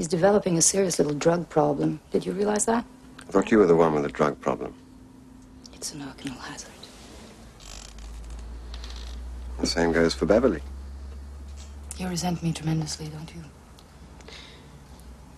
He's 0.01 0.09
developing 0.09 0.57
a 0.57 0.63
serious 0.63 0.99
little 0.99 1.13
drug 1.13 1.51
problem. 1.51 2.01
Did 2.11 2.25
you 2.25 2.33
realize 2.33 2.65
that? 2.65 2.87
I 3.19 3.31
thought 3.33 3.51
you 3.51 3.59
were 3.59 3.67
the 3.67 3.77
one 3.77 3.93
with 3.93 4.03
the 4.03 4.09
drug 4.09 4.41
problem. 4.41 4.73
It's 5.75 5.93
an 5.93 6.01
arcanal 6.01 6.39
hazard. 6.39 6.71
The 9.59 9.67
same 9.67 9.93
goes 9.93 10.15
for 10.15 10.25
Beverly. 10.25 10.63
You 11.99 12.09
resent 12.09 12.43
me 12.43 12.51
tremendously, 12.55 13.09
don't 13.09 13.31
you? 13.35 13.45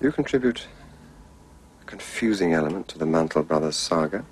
You 0.00 0.12
contribute 0.12 0.68
a 1.80 1.84
confusing 1.84 2.52
element 2.52 2.86
to 2.86 2.98
the 2.98 3.06
Mantle 3.06 3.42
Brothers 3.42 3.74
saga. 3.74 4.24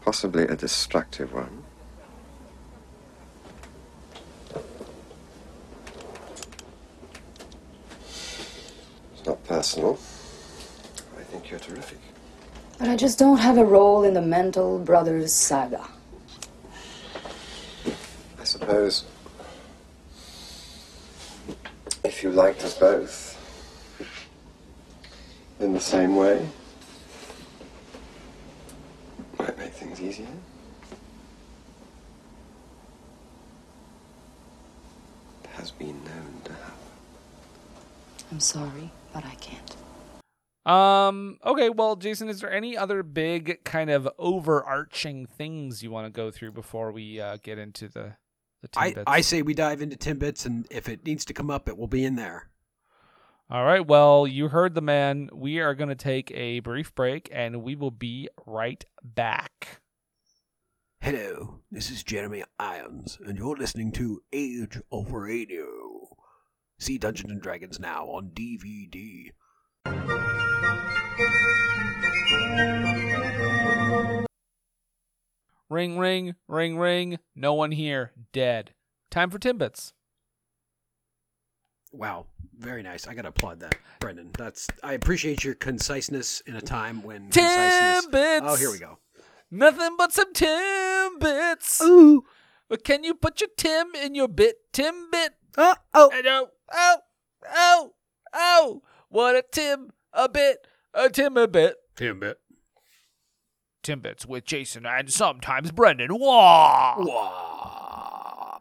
Possibly 0.00 0.44
a 0.44 0.54
destructive 0.54 1.32
one. 1.32 1.61
Not 9.26 9.44
personal. 9.44 9.98
I 11.18 11.22
think 11.22 11.50
you're 11.50 11.60
terrific. 11.60 11.98
But 12.78 12.88
I 12.88 12.96
just 12.96 13.18
don't 13.18 13.38
have 13.38 13.58
a 13.58 13.64
role 13.64 14.02
in 14.02 14.14
the 14.14 14.22
Mantle 14.22 14.78
Brothers 14.80 15.32
saga. 15.32 15.86
I 18.40 18.44
suppose 18.44 19.04
if 22.04 22.22
you 22.24 22.30
liked 22.30 22.64
us 22.64 22.76
both 22.76 23.38
in 25.60 25.72
the 25.72 25.80
same 25.80 26.16
way, 26.16 26.44
might 29.38 29.56
make 29.56 29.72
things 29.72 30.00
easier. 30.00 30.26
It 35.44 35.50
has 35.50 35.70
been 35.70 36.02
known 36.04 36.40
to 36.44 36.52
happen. 36.52 36.72
I'm 38.32 38.40
sorry, 38.40 38.90
but 39.12 39.24
I 39.24 39.34
can't. 39.36 39.76
Um. 40.64 41.38
Okay. 41.44 41.70
Well, 41.70 41.96
Jason, 41.96 42.28
is 42.28 42.40
there 42.40 42.52
any 42.52 42.76
other 42.76 43.02
big 43.02 43.64
kind 43.64 43.90
of 43.90 44.08
overarching 44.18 45.26
things 45.26 45.82
you 45.82 45.90
want 45.90 46.06
to 46.06 46.10
go 46.10 46.30
through 46.30 46.52
before 46.52 46.92
we 46.92 47.20
uh, 47.20 47.38
get 47.42 47.58
into 47.58 47.88
the 47.88 48.16
the 48.62 48.68
I. 48.76 48.94
I 49.06 49.20
say 49.22 49.42
we 49.42 49.54
dive 49.54 49.82
into 49.82 49.96
Timbits, 49.96 50.46
and 50.46 50.66
if 50.70 50.88
it 50.88 51.04
needs 51.04 51.24
to 51.26 51.34
come 51.34 51.50
up, 51.50 51.68
it 51.68 51.76
will 51.76 51.88
be 51.88 52.04
in 52.04 52.14
there. 52.14 52.48
All 53.50 53.64
right. 53.64 53.84
Well, 53.84 54.26
you 54.26 54.48
heard 54.48 54.74
the 54.74 54.80
man. 54.80 55.28
We 55.32 55.58
are 55.58 55.74
going 55.74 55.90
to 55.90 55.96
take 55.96 56.30
a 56.30 56.60
brief 56.60 56.94
break, 56.94 57.28
and 57.32 57.62
we 57.62 57.74
will 57.74 57.90
be 57.90 58.28
right 58.46 58.84
back. 59.02 59.80
Hello, 61.00 61.58
this 61.68 61.90
is 61.90 62.04
Jeremy 62.04 62.44
Irons, 62.60 63.18
and 63.26 63.36
you're 63.36 63.56
listening 63.56 63.90
to 63.92 64.22
Age 64.32 64.80
of 64.92 65.12
Radio. 65.12 65.81
See 66.82 66.98
Dungeons 66.98 67.30
and 67.30 67.40
Dragons 67.40 67.78
now 67.78 68.06
on 68.06 68.30
DVD. 68.30 69.30
Ring, 75.70 75.96
ring, 75.96 76.34
ring, 76.48 76.76
ring. 76.76 77.18
No 77.36 77.54
one 77.54 77.70
here. 77.70 78.10
Dead. 78.32 78.74
Time 79.12 79.30
for 79.30 79.38
Timbits. 79.38 79.92
Wow, 81.92 82.26
very 82.58 82.82
nice. 82.82 83.06
I 83.06 83.14
gotta 83.14 83.28
applaud 83.28 83.60
that, 83.60 83.76
Brendan. 84.00 84.30
That's 84.36 84.66
I 84.82 84.94
appreciate 84.94 85.44
your 85.44 85.54
conciseness 85.54 86.40
in 86.48 86.56
a 86.56 86.60
time 86.60 87.04
when 87.04 87.30
conciseness. 87.30 88.06
Timbits. 88.06 88.40
Oh, 88.42 88.56
here 88.56 88.72
we 88.72 88.80
go. 88.80 88.98
Nothing 89.52 89.94
but 89.96 90.12
some 90.12 90.32
Timbits. 90.32 91.80
Ooh, 91.80 92.24
But 92.68 92.82
can 92.82 93.04
you 93.04 93.14
put 93.14 93.40
your 93.40 93.50
Tim 93.56 93.94
in 93.94 94.16
your 94.16 94.26
bit? 94.26 94.56
Timbit. 94.72 95.28
oh, 95.56 95.76
oh. 95.94 96.10
I 96.12 96.22
know. 96.22 96.48
Oh, 96.72 96.98
oh, 97.54 97.92
oh. 98.32 98.82
What 99.08 99.36
a 99.36 99.44
Tim 99.50 99.90
a 100.12 100.28
bit. 100.28 100.66
A 100.94 101.10
Tim 101.10 101.36
a 101.36 101.46
bit. 101.46 101.76
Timbit. 101.96 102.36
Timbits 103.82 104.26
with 104.26 104.44
Jason 104.44 104.86
and 104.86 105.12
sometimes 105.12 105.72
Brendan. 105.72 106.18
Wah. 106.18 106.94
Wow. 106.98 108.58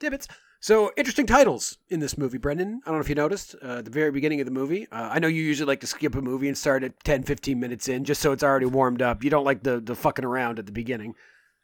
Timbits. 0.00 0.28
So 0.60 0.90
interesting 0.96 1.26
titles 1.26 1.78
in 1.88 2.00
this 2.00 2.18
movie, 2.18 2.38
Brendan. 2.38 2.80
I 2.84 2.90
don't 2.90 2.98
know 2.98 3.00
if 3.00 3.08
you 3.08 3.14
noticed 3.14 3.54
uh, 3.62 3.78
at 3.78 3.84
the 3.84 3.90
very 3.92 4.10
beginning 4.10 4.40
of 4.40 4.44
the 4.44 4.52
movie. 4.52 4.88
Uh, 4.90 5.08
I 5.12 5.20
know 5.20 5.28
you 5.28 5.42
usually 5.42 5.68
like 5.68 5.80
to 5.80 5.86
skip 5.86 6.16
a 6.16 6.20
movie 6.20 6.48
and 6.48 6.58
start 6.58 6.82
at 6.82 7.02
10, 7.04 7.22
15 7.22 7.60
minutes 7.60 7.88
in, 7.88 8.04
just 8.04 8.20
so 8.20 8.32
it's 8.32 8.42
already 8.42 8.66
warmed 8.66 9.00
up. 9.00 9.22
You 9.22 9.30
don't 9.30 9.44
like 9.44 9.62
the 9.62 9.80
the 9.80 9.94
fucking 9.94 10.24
around 10.24 10.58
at 10.58 10.66
the 10.66 10.72
beginning. 10.72 11.14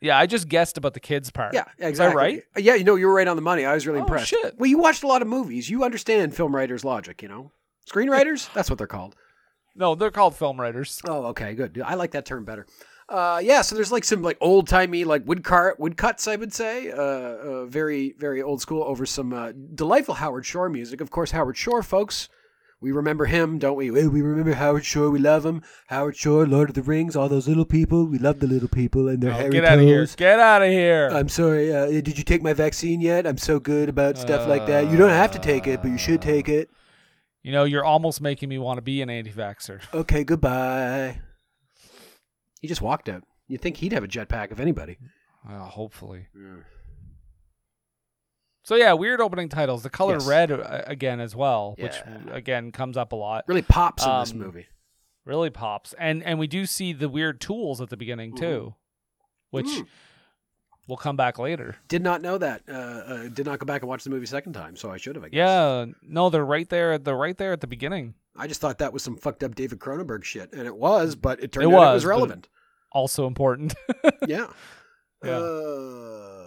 Yeah, 0.05 0.19
I 0.19 0.27
just 0.27 0.49
guessed 0.49 0.77
about 0.77 0.93
the 0.95 1.01
kids 1.01 1.31
part. 1.31 1.55
Yeah, 1.55 1.65
Is 1.79 1.89
exactly. 1.89 2.13
that 2.13 2.17
right? 2.17 2.43
Yeah, 2.57 2.75
you 2.75 2.85
know, 2.85 2.95
you 2.97 3.07
were 3.07 3.15
right 3.15 3.27
on 3.27 3.37
the 3.37 3.43
money. 3.43 3.65
I 3.65 3.73
was 3.75 3.87
really 3.87 4.01
Oh, 4.01 4.03
impressed. 4.03 4.29
shit. 4.29 4.59
Well, 4.59 4.69
you 4.69 4.79
watched 4.79 5.03
a 5.03 5.07
lot 5.07 5.23
of 5.23 5.29
movies. 5.29 5.71
You 5.71 5.83
understand 5.83 6.37
film 6.37 6.55
writers' 6.55 6.85
logic, 6.85 7.23
you 7.23 7.29
know? 7.29 7.53
Screenwriters? 7.91 8.53
That's 8.55 8.69
what 8.69 8.77
they're 8.79 8.87
called. 8.87 9.17
No, 9.75 9.95
they're 9.95 10.11
called 10.11 10.37
film 10.37 10.61
writers. 10.61 11.01
Oh, 11.09 11.27
okay, 11.27 11.55
good. 11.55 11.81
I 11.85 11.95
like 11.95 12.11
that 12.13 12.27
term 12.27 12.45
better. 12.45 12.67
Uh, 13.09 13.41
yeah, 13.43 13.61
so 13.63 13.75
there's 13.75 13.93
like 13.93 14.05
some 14.05 14.23
like 14.23 14.39
old 14.41 14.69
timey 14.69 15.05
like 15.05 15.27
wood 15.27 15.43
car 15.45 15.75
wood 15.79 15.97
cuts, 15.97 16.27
I 16.29 16.37
would 16.37 16.53
say. 16.55 16.91
Uh, 16.91 16.97
uh, 16.97 17.67
very 17.67 18.15
very 18.19 18.41
old 18.43 18.61
school 18.63 18.83
over 18.85 19.05
some 19.05 19.33
uh, 19.33 19.53
delightful 19.75 20.15
Howard 20.15 20.47
Shore 20.47 20.69
music. 20.71 21.01
Of 21.01 21.11
course, 21.11 21.31
Howard 21.33 21.57
Shore, 21.57 21.83
folks. 21.83 22.29
We 22.81 22.93
remember 22.93 23.25
him, 23.27 23.59
don't 23.59 23.77
we? 23.77 23.91
We 23.91 24.21
remember 24.21 24.53
Howard 24.55 24.85
Shore. 24.85 25.09
We 25.11 25.19
love 25.19 25.47
him. 25.47 25.63
Howard 25.87 26.17
Shore, 26.17 26.47
Lord 26.47 26.69
of 26.69 26.75
the 26.75 26.83
Rings, 26.83 27.17
all 27.17 27.29
those 27.31 27.49
little 27.49 27.65
people. 27.65 28.05
We 28.07 28.19
love 28.19 28.41
the 28.41 28.47
little 28.47 28.69
people 28.69 29.09
and 29.09 29.23
their 29.23 29.31
Oh, 29.33 29.35
hairy 29.35 29.51
get 29.53 29.65
out 29.65 29.79
of 29.79 29.85
here. 29.85 30.07
Get 30.17 30.39
out 30.39 30.63
of 30.63 30.69
here. 30.69 31.09
I'm 31.11 31.29
sorry. 31.31 31.75
Uh, 31.75 31.87
did 31.87 32.19
you 32.19 32.25
take 32.25 32.43
my 32.43 32.53
vaccine 32.53 33.01
yet? 33.01 33.27
I'm 33.27 33.39
so 33.39 33.59
good 33.59 33.89
about 33.89 34.19
stuff 34.19 34.47
like 34.47 34.67
that. 34.67 34.91
You 34.91 34.99
don't 34.99 35.09
have 35.11 35.33
to 35.33 35.39
take 35.39 35.67
it, 35.67 35.81
but 35.81 35.91
you 35.91 35.99
should 35.99 36.21
take 36.21 36.49
it. 36.49 36.69
You 37.43 37.53
know, 37.53 37.65
you're 37.65 37.85
almost 37.85 38.21
making 38.21 38.49
me 38.49 38.59
want 38.59 38.79
to 38.79 38.83
be 38.83 39.01
an 39.03 39.09
anti-vaxxer. 39.11 39.81
Okay, 39.95 40.25
goodbye. 40.25 41.21
He 42.61 42.69
just 42.69 42.81
walked 42.83 43.09
out. 43.09 43.23
You'd 43.49 43.61
think 43.61 43.77
he'd 43.79 43.93
have 43.93 44.05
a 44.05 44.09
jetpack 44.09 44.51
if 44.53 44.61
anybody. 44.61 44.97
Well, 45.47 45.65
hopefully. 45.67 46.29
So 48.65 48.75
yeah, 48.77 48.93
weird 48.95 49.21
opening 49.21 49.49
titles. 49.49 49.83
The 49.83 49.91
color 49.91 50.15
Yes. 50.15 50.27
red 50.27 50.51
uh, 50.51 50.83
again 50.87 51.21
as 51.21 51.37
well, 51.37 51.77
which 51.79 51.95
again 52.31 52.73
comes 52.73 52.97
up 52.97 53.13
a 53.13 53.17
lot. 53.17 53.45
Really 53.47 53.63
pops 53.63 54.05
in 54.05 54.19
this 54.21 54.33
Um, 54.33 54.39
movie. 54.39 54.67
Really 55.25 55.51
pops, 55.51 55.95
and 55.99 56.23
and 56.23 56.39
we 56.39 56.47
do 56.47 56.67
see 56.67 56.93
the 56.93 57.09
weird 57.09 57.41
tools 57.41 57.81
at 57.81 57.89
the 57.91 57.97
beginning 57.97 58.35
too, 58.37 58.75
which 59.51 59.67
Mm. 59.67 59.87
will 60.89 60.97
come 60.99 61.17
back 61.17 61.39
later. 61.39 61.77
Did 61.89 62.03
not 62.03 62.21
know 62.21 62.37
that. 62.39 62.63
Uh, 62.69 62.73
uh, 62.73 63.29
did 63.29 63.47
not 63.47 63.59
go 63.59 63.65
back 63.67 63.81
and 63.83 63.89
watch 63.89 64.05
the 64.05 64.11
movie 64.11 64.27
second 64.27 64.53
time, 64.53 64.77
so 64.77 64.91
I 64.91 64.97
should 64.99 65.15
have. 65.17 65.25
I 65.25 65.29
guess. 65.29 65.37
Yeah, 65.39 65.87
no, 66.03 66.29
they're 66.31 66.45
right 66.45 66.69
there. 66.69 66.99
They're 66.99 67.17
right 67.17 67.37
there 67.39 67.53
at 67.53 67.61
the 67.63 67.67
beginning. 67.67 68.15
I 68.37 68.47
just 68.49 68.61
thought 68.61 68.79
that 68.79 68.93
was 68.93 69.03
some 69.03 69.17
fucked 69.17 69.43
up 69.45 69.55
David 69.55 69.79
Cronenberg 69.79 70.25
shit, 70.25 70.53
and 70.53 70.67
it 70.67 70.77
was, 70.77 71.15
but 71.17 71.43
it 71.43 71.53
turned 71.53 71.65
It 71.65 71.69
out 71.69 71.73
it 71.73 71.77
was, 71.77 71.95
was 71.95 72.05
relevant. 72.07 72.49
Also 72.93 73.27
important. 73.27 73.75
yeah. 74.27 74.47
Yeah. 75.25 75.39
Uh, 75.39 76.44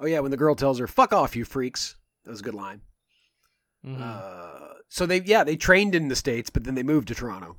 oh 0.00 0.06
yeah, 0.06 0.20
when 0.20 0.30
the 0.30 0.36
girl 0.36 0.54
tells 0.54 0.78
her 0.78 0.86
"fuck 0.86 1.12
off, 1.12 1.36
you 1.36 1.44
freaks," 1.44 1.96
that 2.24 2.30
was 2.30 2.40
a 2.40 2.44
good 2.44 2.54
line. 2.54 2.80
Mhm. 3.86 4.00
Uh, 4.00 4.74
so 4.88 5.06
they 5.06 5.20
yeah 5.20 5.44
they 5.44 5.56
trained 5.56 5.94
in 5.94 6.08
the 6.08 6.16
states, 6.16 6.50
but 6.50 6.64
then 6.64 6.74
they 6.74 6.82
moved 6.82 7.08
to 7.08 7.14
Toronto. 7.14 7.56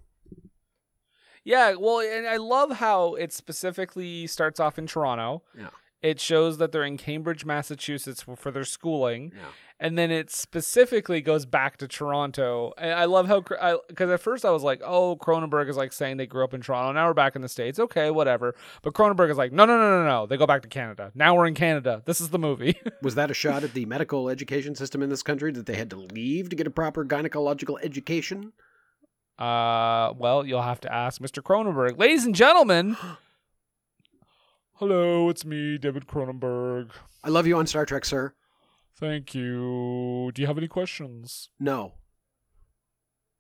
Yeah, 1.44 1.74
well, 1.74 2.00
and 2.02 2.28
I 2.28 2.38
love 2.38 2.74
how 2.74 3.16
it 3.16 3.34
specifically 3.34 4.28
starts 4.28 4.60
off 4.60 4.78
in 4.78 4.86
Toronto. 4.86 5.42
Yeah. 5.58 5.70
It 6.02 6.20
shows 6.20 6.58
that 6.58 6.72
they're 6.72 6.84
in 6.84 6.98
Cambridge, 6.98 7.46
Massachusetts 7.46 8.24
for, 8.24 8.50
their 8.50 8.64
schooling, 8.64 9.32
Yeah. 9.36 9.44
and 9.80 9.98
then 10.00 10.10
it 10.10 10.32
specifically 10.32 11.22
goes 11.22 11.46
back 11.46 11.78
to 11.78 11.88
Toronto. 11.88 12.74
And 12.76 12.94
I 12.94 13.06
love 13.06 13.28
how 13.28 13.42
because 13.88 14.10
at 14.10 14.20
first 14.20 14.44
I 14.44 14.50
was 14.50 14.64
like, 14.64 14.82
"Oh, 14.84 15.16
Cronenberg 15.16 15.70
is 15.70 15.78
like 15.78 15.94
saying 15.94 16.18
they 16.18 16.26
grew 16.26 16.44
up 16.44 16.56
in 16.56 16.62
Toronto. 16.62 16.92
Now 16.94 17.08
we're 17.08 17.14
back 17.14 17.36
in 17.36 17.44
the 17.44 17.48
states. 17.50 17.78
Okay, 17.80 18.10
whatever." 18.10 18.56
But 18.82 18.94
Cronenberg 18.94 19.30
is 19.30 19.38
like, 19.38 19.52
"No, 19.52 19.66
no, 19.66 19.78
no, 19.78 20.02
no, 20.02 20.08
no. 20.08 20.26
They 20.26 20.38
go 20.38 20.48
back 20.48 20.64
to 20.64 20.68
Canada. 20.68 21.12
Now 21.14 21.36
we're 21.36 21.46
in 21.46 21.54
Canada. 21.54 22.02
This 22.06 22.20
is 22.20 22.30
the 22.30 22.40
movie." 22.40 22.80
Was 23.04 23.14
that 23.14 23.30
a 23.30 23.36
shot 23.36 23.64
at 23.64 23.74
the 23.76 23.86
medical 23.86 24.28
education 24.28 24.74
system 24.74 25.04
in 25.04 25.10
this 25.12 25.22
country 25.22 25.52
that 25.52 25.68
they 25.68 25.76
had 25.76 25.92
to 25.92 25.98
leave 25.98 26.50
to 26.50 26.56
get 26.56 26.66
a 26.66 26.72
proper 26.72 27.06
gynecological 27.06 27.78
education? 27.84 28.54
Uh, 29.38 30.14
well, 30.18 30.46
you'll 30.46 30.62
have 30.62 30.80
to 30.82 30.94
ask 30.94 31.22
Mr. 31.22 31.42
Cronenberg. 31.44 31.98
Ladies 31.98 32.26
and 32.26 32.36
gentlemen, 32.36 32.96
hello, 34.82 35.30
it's 35.30 35.46
me, 35.46 35.78
David 35.78 36.08
Cronenberg. 36.08 36.90
I 37.24 37.30
love 37.30 37.46
you 37.46 37.56
on 37.56 37.68
Star 37.68 37.86
Trek, 37.86 38.04
sir. 38.04 38.34
Thank 38.96 39.36
you. 39.36 40.32
Do 40.34 40.42
you 40.42 40.48
have 40.48 40.58
any 40.58 40.68
questions? 40.68 41.50
No, 41.60 41.94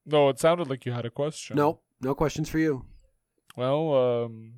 No, 0.05 0.29
it 0.29 0.39
sounded 0.39 0.69
like 0.69 0.85
you 0.85 0.91
had 0.91 1.03
a 1.05 1.09
question. 1.09 1.55
no, 1.55 1.79
no 1.99 2.13
questions 2.13 2.47
for 2.47 2.59
you. 2.59 2.85
Well, 3.57 4.23
um, 4.23 4.53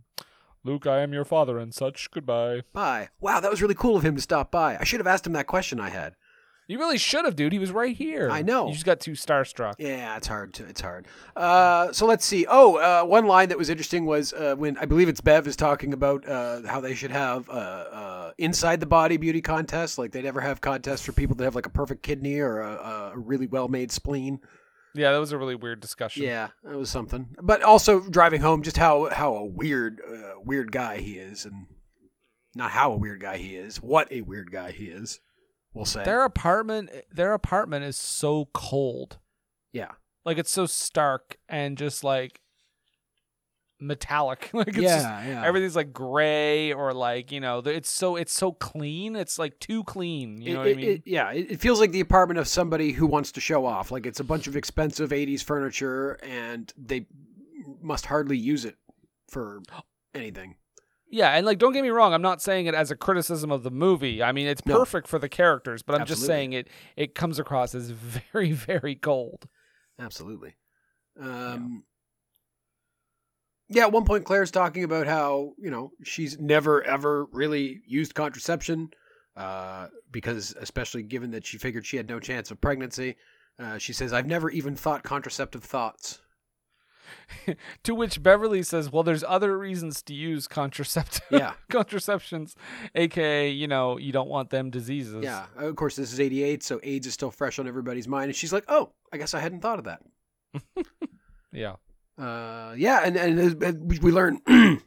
Luke, 0.65 0.85
I 0.85 0.99
am 0.99 1.13
your 1.13 1.23
father 1.23 1.57
and 1.57 1.73
such. 1.73 2.11
Goodbye. 2.11 2.63
Bye. 2.73 3.07
Wow, 3.21 3.39
that 3.39 3.49
was 3.49 3.61
really 3.61 3.75
cool 3.75 3.95
of 3.95 4.03
him 4.03 4.15
to 4.17 4.21
stop 4.21 4.51
by. 4.51 4.77
I 4.77 4.83
should 4.83 4.99
have 4.99 5.07
asked 5.07 5.25
him 5.25 5.33
that 5.33 5.47
question 5.47 5.79
I 5.79 5.87
had. 5.89 6.15
You 6.67 6.79
really 6.79 6.97
should 6.97 7.25
have, 7.25 7.35
dude. 7.35 7.51
He 7.51 7.59
was 7.59 7.71
right 7.71 7.95
here. 7.95 8.29
I 8.31 8.41
know. 8.41 8.67
You 8.67 8.73
just 8.73 8.85
got 8.85 9.01
too 9.01 9.11
starstruck. 9.11 9.73
Yeah, 9.79 10.15
it's 10.15 10.27
hard. 10.27 10.53
To, 10.55 10.65
it's 10.65 10.79
hard. 10.79 11.07
Uh, 11.35 11.91
so 11.91 12.05
let's 12.05 12.25
see. 12.25 12.45
Oh, 12.47 12.77
uh, 12.77 13.05
one 13.05 13.25
line 13.27 13.49
that 13.49 13.57
was 13.57 13.69
interesting 13.69 14.05
was 14.05 14.31
uh, 14.31 14.55
when 14.57 14.77
I 14.77 14.85
believe 14.85 15.09
it's 15.09 15.19
Bev 15.19 15.45
is 15.45 15.57
talking 15.57 15.91
about 15.93 16.27
uh, 16.27 16.61
how 16.65 16.79
they 16.79 16.95
should 16.95 17.11
have 17.11 17.49
uh, 17.49 17.51
uh, 17.51 18.31
inside 18.37 18.79
the 18.79 18.85
body 18.85 19.17
beauty 19.17 19.41
contests. 19.41 19.97
Like 19.97 20.11
they 20.11 20.21
never 20.21 20.39
have 20.39 20.61
contests 20.61 21.01
for 21.01 21.11
people 21.11 21.35
that 21.35 21.43
have 21.43 21.55
like 21.55 21.65
a 21.65 21.71
perfect 21.71 22.01
kidney 22.01 22.39
or 22.39 22.61
a, 22.61 23.11
a 23.13 23.17
really 23.17 23.47
well 23.47 23.67
made 23.67 23.91
spleen. 23.91 24.39
Yeah, 24.95 25.11
that 25.11 25.17
was 25.17 25.31
a 25.31 25.37
really 25.37 25.55
weird 25.55 25.79
discussion. 25.79 26.23
Yeah, 26.23 26.49
that 26.63 26.77
was 26.77 26.89
something. 26.89 27.35
But 27.41 27.63
also 27.63 27.99
driving 27.99 28.41
home 28.41 28.61
just 28.61 28.77
how 28.77 29.09
how 29.09 29.35
a 29.35 29.43
weird 29.45 29.99
uh, 30.07 30.39
weird 30.45 30.71
guy 30.71 30.97
he 30.99 31.13
is, 31.13 31.45
and 31.45 31.65
not 32.55 32.71
how 32.71 32.93
a 32.93 32.97
weird 32.97 33.19
guy 33.19 33.37
he 33.37 33.55
is, 33.55 33.81
what 33.81 34.11
a 34.11 34.21
weird 34.21 34.51
guy 34.51 34.71
he 34.71 34.85
is. 34.85 35.19
We'll 35.73 35.85
say. 35.85 36.03
Their 36.03 36.23
apartment, 36.23 36.89
their 37.11 37.33
apartment 37.33 37.85
is 37.85 37.97
so 37.97 38.49
cold. 38.53 39.17
yeah. 39.71 39.91
Like 40.25 40.37
it's 40.37 40.51
so 40.51 40.65
stark 40.65 41.37
and 41.49 41.77
just 41.77 42.01
like 42.03 42.39
metallic. 43.79 44.49
like 44.53 44.69
it's 44.69 44.77
Yeah, 44.77 44.95
just, 45.01 45.27
yeah. 45.27 45.43
everything's 45.45 45.75
like 45.75 45.91
gray 45.91 46.71
or 46.71 46.93
like 46.93 47.31
you 47.31 47.39
know 47.41 47.59
it's 47.59 47.89
so 47.89 48.15
it's 48.15 48.31
so 48.33 48.53
clean. 48.53 49.15
It's 49.15 49.37
like 49.37 49.59
too 49.59 49.83
clean. 49.83 50.41
You 50.41 50.53
know 50.53 50.59
what 50.59 50.67
It- 50.69 50.77
I 50.77 50.81
mean? 50.81 50.89
it- 50.91 51.03
yeah, 51.05 51.31
it, 51.31 51.51
it 51.51 51.59
feels 51.59 51.79
like 51.79 51.91
the 51.91 51.99
apartment 51.99 52.39
of 52.39 52.47
somebody 52.47 52.91
who 52.93 53.05
wants 53.05 53.31
to 53.33 53.41
show 53.41 53.65
off. 53.65 53.91
Like 53.91 54.05
it's 54.05 54.19
a 54.21 54.23
bunch 54.23 54.47
of 54.47 54.55
expensive 54.55 55.09
'80s 55.09 55.43
furniture, 55.43 56.13
and 56.23 56.71
they 56.77 57.07
must 57.81 58.05
hardly 58.05 58.37
use 58.37 58.63
it 58.65 58.77
for 59.29 59.61
anything. 60.15 60.55
Yeah, 61.13 61.29
and 61.29 61.45
like 61.45 61.59
don't 61.59 61.73
get 61.73 61.83
me 61.83 61.89
wrong, 61.89 62.11
I'm 62.11 62.23
not 62.23 62.41
saying 62.41 62.65
it 62.65 62.73
as 62.73 62.89
a 62.89 62.95
criticism 62.95 63.51
of 63.51 63.61
the 63.61 63.69
movie. 63.69 64.23
I 64.23 64.31
mean, 64.31 64.47
it's 64.47 64.65
No. 64.65 64.79
perfect 64.79 65.07
for 65.07 65.19
the 65.19 65.29
characters, 65.29 65.83
but 65.83 65.93
I'm 65.93 66.07
just 66.07 66.25
saying 66.25 66.53
it 66.53 66.67
it 66.97 67.13
comes 67.13 67.37
across 67.37 67.75
as 67.75 67.91
very 67.91 68.51
very 68.51 68.95
cold. 68.95 69.47
Absolutely. 69.99 70.55
Um, 71.21 71.83
yeah. 73.69 73.83
At 73.83 73.91
one 73.91 74.05
point, 74.05 74.25
Claire's 74.25 74.49
talking 74.49 74.83
about 74.83 75.05
how 75.05 75.53
you 75.59 75.69
know 75.69 75.91
she's 76.03 76.39
never 76.39 76.83
ever 76.83 77.25
really 77.25 77.81
used 77.85 78.15
contraception 78.15 78.89
uh, 79.37 79.89
because, 80.09 80.55
especially 80.59 81.03
given 81.03 81.29
that 81.31 81.45
she 81.45 81.59
figured 81.59 81.85
she 81.85 81.97
had 81.97 82.09
no 82.09 82.19
chance 82.19 82.49
of 82.49 82.59
pregnancy. 82.59 83.17
Uh, 83.59 83.77
she 83.77 83.93
says, 83.93 84.13
"I've 84.13 84.25
never 84.25 84.49
even 84.49 84.75
thought 84.75 85.03
contraceptive 85.03 85.63
thoughts." 85.63 86.22
to 87.83 87.95
which 87.95 88.21
Beverly 88.23 88.63
says, 88.63 88.91
"Well, 88.91 89.03
there's 89.03 89.23
other 89.23 89.57
reasons 89.57 90.01
to 90.03 90.13
use 90.13 90.47
contraceptive 90.47 91.21
Yeah. 91.31 91.53
contraceptions, 91.69 92.55
aka, 92.95 93.49
you 93.49 93.67
know, 93.67 93.97
you 93.97 94.11
don't 94.11 94.29
want 94.29 94.49
them 94.49 94.69
diseases." 94.69 95.23
Yeah, 95.23 95.45
of 95.57 95.75
course, 95.75 95.95
this 95.95 96.11
is 96.13 96.19
88, 96.19 96.63
so 96.63 96.79
AIDS 96.83 97.07
is 97.07 97.13
still 97.13 97.31
fresh 97.31 97.59
on 97.59 97.67
everybody's 97.67 98.07
mind. 98.07 98.25
And 98.25 98.35
she's 98.35 98.53
like, 98.53 98.65
oh, 98.67 98.91
I 99.11 99.17
guess 99.17 99.33
I 99.33 99.39
hadn't 99.39 99.61
thought 99.61 99.79
of 99.79 99.85
that. 99.85 100.01
Yeah. 101.55 101.75
Uh, 102.17 102.73
yeah, 102.75 103.01
and, 103.05 103.15
and, 103.15 103.63
and 103.63 103.89
we 103.89 103.99
we 103.99 104.11
learn. 104.11 104.39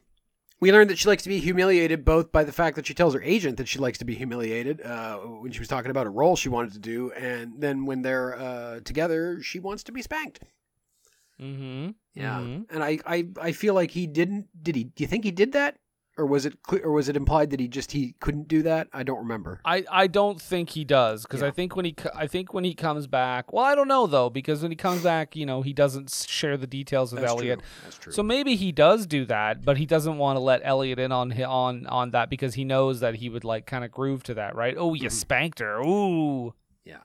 We 0.59 0.71
learned 0.71 0.89
that 0.89 0.97
she 0.97 1.07
likes 1.07 1.21
to 1.21 1.29
be 1.29 1.37
humiliated 1.39 2.03
both 2.03 2.31
by 2.31 2.43
the 2.43 2.51
fact 2.51 2.77
that 2.77 2.87
she 2.87 2.95
tells 2.95 3.13
her 3.13 3.21
agent 3.21 3.57
that 3.57 3.67
she 3.67 3.77
likes 3.77 3.99
to 3.99 4.05
be 4.05 4.15
humiliated 4.15 4.81
uh, 4.81 5.17
when 5.17 5.51
she 5.51 5.59
was 5.59 5.67
talking 5.67 5.91
about 5.91 6.07
a 6.07 6.09
role 6.09 6.35
she 6.35 6.49
wanted 6.49 6.73
to 6.73 6.79
do, 6.79 7.11
and 7.11 7.53
then 7.61 7.85
when 7.85 8.01
they're 8.01 8.35
uh, 8.35 8.79
together, 8.79 9.39
she 9.43 9.59
wants 9.59 9.83
to 9.83 9.91
be 9.91 10.01
spanked. 10.01 10.39
Mm-hmm. 11.41 11.89
Yeah, 12.13 12.39
Mhm. 12.39 12.65
and 12.71 12.83
I, 12.83 12.99
I, 13.05 13.27
I 13.39 13.51
feel 13.51 13.73
like 13.73 13.91
he 13.91 14.07
didn't. 14.07 14.47
Did 14.63 14.75
he? 14.75 14.85
Do 14.85 15.03
you 15.03 15.07
think 15.07 15.23
he 15.23 15.29
did 15.31 15.51
that, 15.53 15.77
or 16.17 16.25
was 16.25 16.47
it 16.47 16.63
clear, 16.63 16.83
or 16.83 16.91
was 16.91 17.09
it 17.09 17.15
implied 17.15 17.51
that 17.51 17.59
he 17.59 17.67
just 17.67 17.91
he 17.91 18.15
couldn't 18.19 18.47
do 18.47 18.63
that? 18.63 18.87
I 18.91 19.03
don't 19.03 19.19
remember. 19.19 19.61
I, 19.63 19.85
I 19.91 20.07
don't 20.07 20.41
think 20.41 20.71
he 20.71 20.83
does 20.83 21.21
because 21.21 21.41
Yeah. 21.41 21.49
I 21.49 21.51
think 21.51 21.75
when 21.75 21.85
he 21.85 21.95
I 22.15 22.25
think 22.25 22.55
when 22.55 22.63
he 22.63 22.73
comes 22.73 23.05
back, 23.05 23.53
well, 23.53 23.63
I 23.63 23.75
don't 23.75 23.87
know 23.87 24.07
though 24.07 24.31
because 24.31 24.63
when 24.63 24.71
he 24.71 24.75
comes 24.75 25.03
back, 25.03 25.35
you 25.35 25.45
know, 25.45 25.61
he 25.61 25.73
doesn't 25.73 26.09
share 26.27 26.57
the 26.57 26.65
details 26.65 27.11
with 27.13 27.21
That's 27.21 27.31
Elliot. 27.33 27.59
true. 27.59 27.67
That's 27.83 27.97
true. 27.99 28.11
So 28.13 28.23
maybe 28.23 28.55
he 28.55 28.71
does 28.71 29.05
do 29.05 29.23
that, 29.25 29.63
but 29.63 29.77
he 29.77 29.85
doesn't 29.85 30.17
want 30.17 30.37
to 30.37 30.41
let 30.41 30.61
Elliot 30.63 30.97
in 30.97 31.11
on 31.11 31.31
on 31.43 31.85
on 31.85 32.09
that 32.11 32.31
because 32.31 32.55
he 32.55 32.63
knows 32.65 32.99
that 33.01 33.13
he 33.13 33.29
would 33.29 33.43
like 33.43 33.67
kind 33.67 33.85
of 33.85 33.91
groove 33.91 34.23
to 34.23 34.33
that, 34.33 34.55
right? 34.55 34.73
Oh, 34.75 34.93
Mm-hmm. 34.93 35.03
you 35.03 35.09
spanked 35.11 35.59
her. 35.59 35.79
Ooh. 35.81 36.55
yeah. 36.83 36.97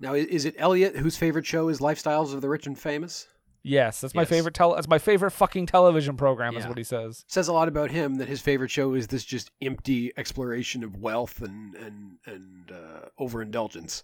Now, 0.00 0.14
is 0.14 0.44
it 0.46 0.54
Elliot 0.58 0.96
whose 0.96 1.16
favorite 1.16 1.44
show 1.46 1.68
is 1.68 1.78
Lifestyles 1.78 2.32
of 2.34 2.40
the 2.40 2.48
Rich 2.48 2.66
and 2.66 2.76
Famous? 2.76 3.28
Yes, 3.62 4.00
that's 4.00 4.14
my 4.14 4.22
Yes. 4.22 4.28
favorite 4.30 4.54
tel- 4.54 4.74
that's 4.74 4.88
my 4.88 4.98
favorite 4.98 5.32
fucking 5.32 5.66
television 5.66 6.16
program 6.16 6.56
is 6.56 6.66
what 6.66 6.78
he 6.78 6.84
says. 6.84 7.24
says 7.28 7.46
a 7.48 7.52
lot 7.52 7.68
about 7.68 7.90
him 7.90 8.14
that 8.16 8.28
his 8.28 8.40
favorite 8.40 8.70
show 8.70 8.94
is 8.94 9.08
this 9.08 9.24
just 9.24 9.50
empty 9.60 10.12
exploration 10.16 10.82
of 10.82 10.96
wealth 10.96 11.42
and 11.42 11.74
and 11.74 12.16
and 12.24 12.72
uh, 12.72 13.08
overindulgence. 13.18 14.02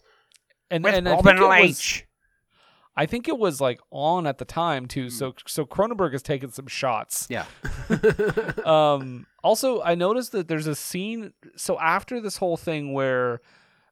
And 0.70 0.84
With 0.84 0.94
and 0.94 1.08
I 1.08 1.12
Robin 1.12 1.24
think, 1.36 1.38
it 1.40 1.48
was, 1.48 1.60
Leach. 1.68 2.06
I 2.98 3.06
think 3.06 3.28
it 3.28 3.38
was 3.38 3.60
like 3.60 3.80
on 3.90 4.26
at 4.26 4.38
the 4.38 4.44
time 4.44 4.86
too. 4.86 5.08
So 5.10 5.34
so 5.46 5.64
Cronenberg 5.64 6.12
has 6.12 6.22
taken 6.22 6.50
some 6.50 6.66
shots. 6.66 7.26
Yeah. 7.30 7.44
um 8.64 9.26
also 9.44 9.80
i 9.82 9.94
noticed 9.94 10.32
that 10.32 10.48
there's 10.48 10.66
a 10.66 10.74
scene 10.74 11.32
so 11.56 11.78
after 11.78 12.20
this 12.20 12.38
whole 12.38 12.56
thing 12.56 12.92
where 12.92 13.40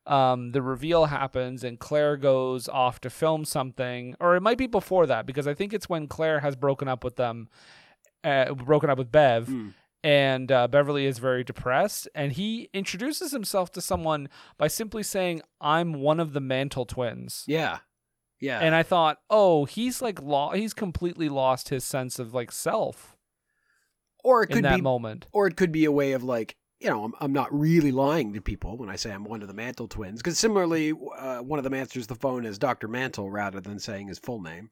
um 0.07 0.52
the 0.52 0.61
reveal 0.61 1.07
happens 1.07 1.64
and 1.64 1.78
claire 1.78 2.16
goes 2.16 2.68
off 2.68 3.00
to 3.00 3.09
film 3.09 3.44
something 3.44 4.14
or 4.20 4.36
it 4.36 4.40
might 4.42 4.59
be 4.59 4.66
before 4.66 5.07
that 5.07 5.24
because 5.26 5.46
i 5.48 5.55
think 5.55 5.72
it's 5.72 5.88
when 5.88 6.07
claire 6.07 6.40
has 6.40 6.55
broken 6.57 6.88
up 6.88 7.02
with 7.02 7.16
them 7.16 7.48
uh, 8.22 8.52
broken 8.55 8.90
up 8.90 8.98
with 8.98 9.11
bev 9.11 9.46
Hmm. 9.46 9.68
and 10.02 10.52
uh, 10.52 10.68
beverly 10.68 11.07
is 11.07 11.18
very 11.18 11.42
depressed 11.44 12.07
and 12.14 12.32
he 12.32 12.68
introduces 12.74 13.32
himself 13.32 13.72
to 13.72 13.80
someone 13.80 14.28
by 14.59 14.68
simply 14.68 15.02
saying 15.02 15.40
i'm 15.61 15.94
one 15.94 16.20
of 16.20 16.32
the 16.34 16.40
mantle 16.40 16.84
twins 16.84 17.44
yeah. 17.46 17.78
Yeah. 18.40 18.59
and 18.61 18.74
i 18.74 18.82
thought 18.82 19.20
oh 19.30 19.64
he's 19.64 20.02
like 20.02 20.20
lo- 20.20 20.50
he's 20.50 20.74
completely 20.74 21.30
lost 21.30 21.70
his 21.70 21.82
sense 21.84 22.18
of 22.18 22.34
like 22.34 22.52
self 22.52 23.16
or 24.22 24.42
it 24.42 24.50
in 24.50 24.57
could 24.57 24.64
that 24.64 24.76
be 24.76 24.82
moment 24.82 25.26
or 25.32 25.46
it 25.46 25.57
could 25.57 25.72
be 25.72 25.84
a 25.86 25.92
way 25.92 26.12
of 26.12 26.22
like 26.22 26.57
you 26.80 26.90
know, 26.90 27.04
I'm, 27.04 27.14
I'm 27.20 27.32
not 27.32 27.48
really 27.56 27.92
lying 27.92 28.32
to 28.34 28.40
people 28.40 28.76
when 28.76 28.88
I 28.90 28.96
say 28.96 29.10
I'm 29.12 29.24
one 29.24 29.42
of 29.42 29.48
the 29.48 29.54
Mantle 29.54 29.88
twins. 29.88 30.20
Because 30.20 30.38
similarly, 30.38 30.92
uh, 31.18 31.38
one 31.38 31.58
of 31.58 31.64
them 31.64 31.74
answers 31.74 32.06
the 32.06 32.14
phone 32.14 32.44
as 32.44 32.58
Dr. 32.58 32.88
Mantle 32.88 33.30
rather 33.30 33.60
than 33.60 33.78
saying 33.78 34.08
his 34.08 34.18
full 34.18 34.40
name. 34.42 34.70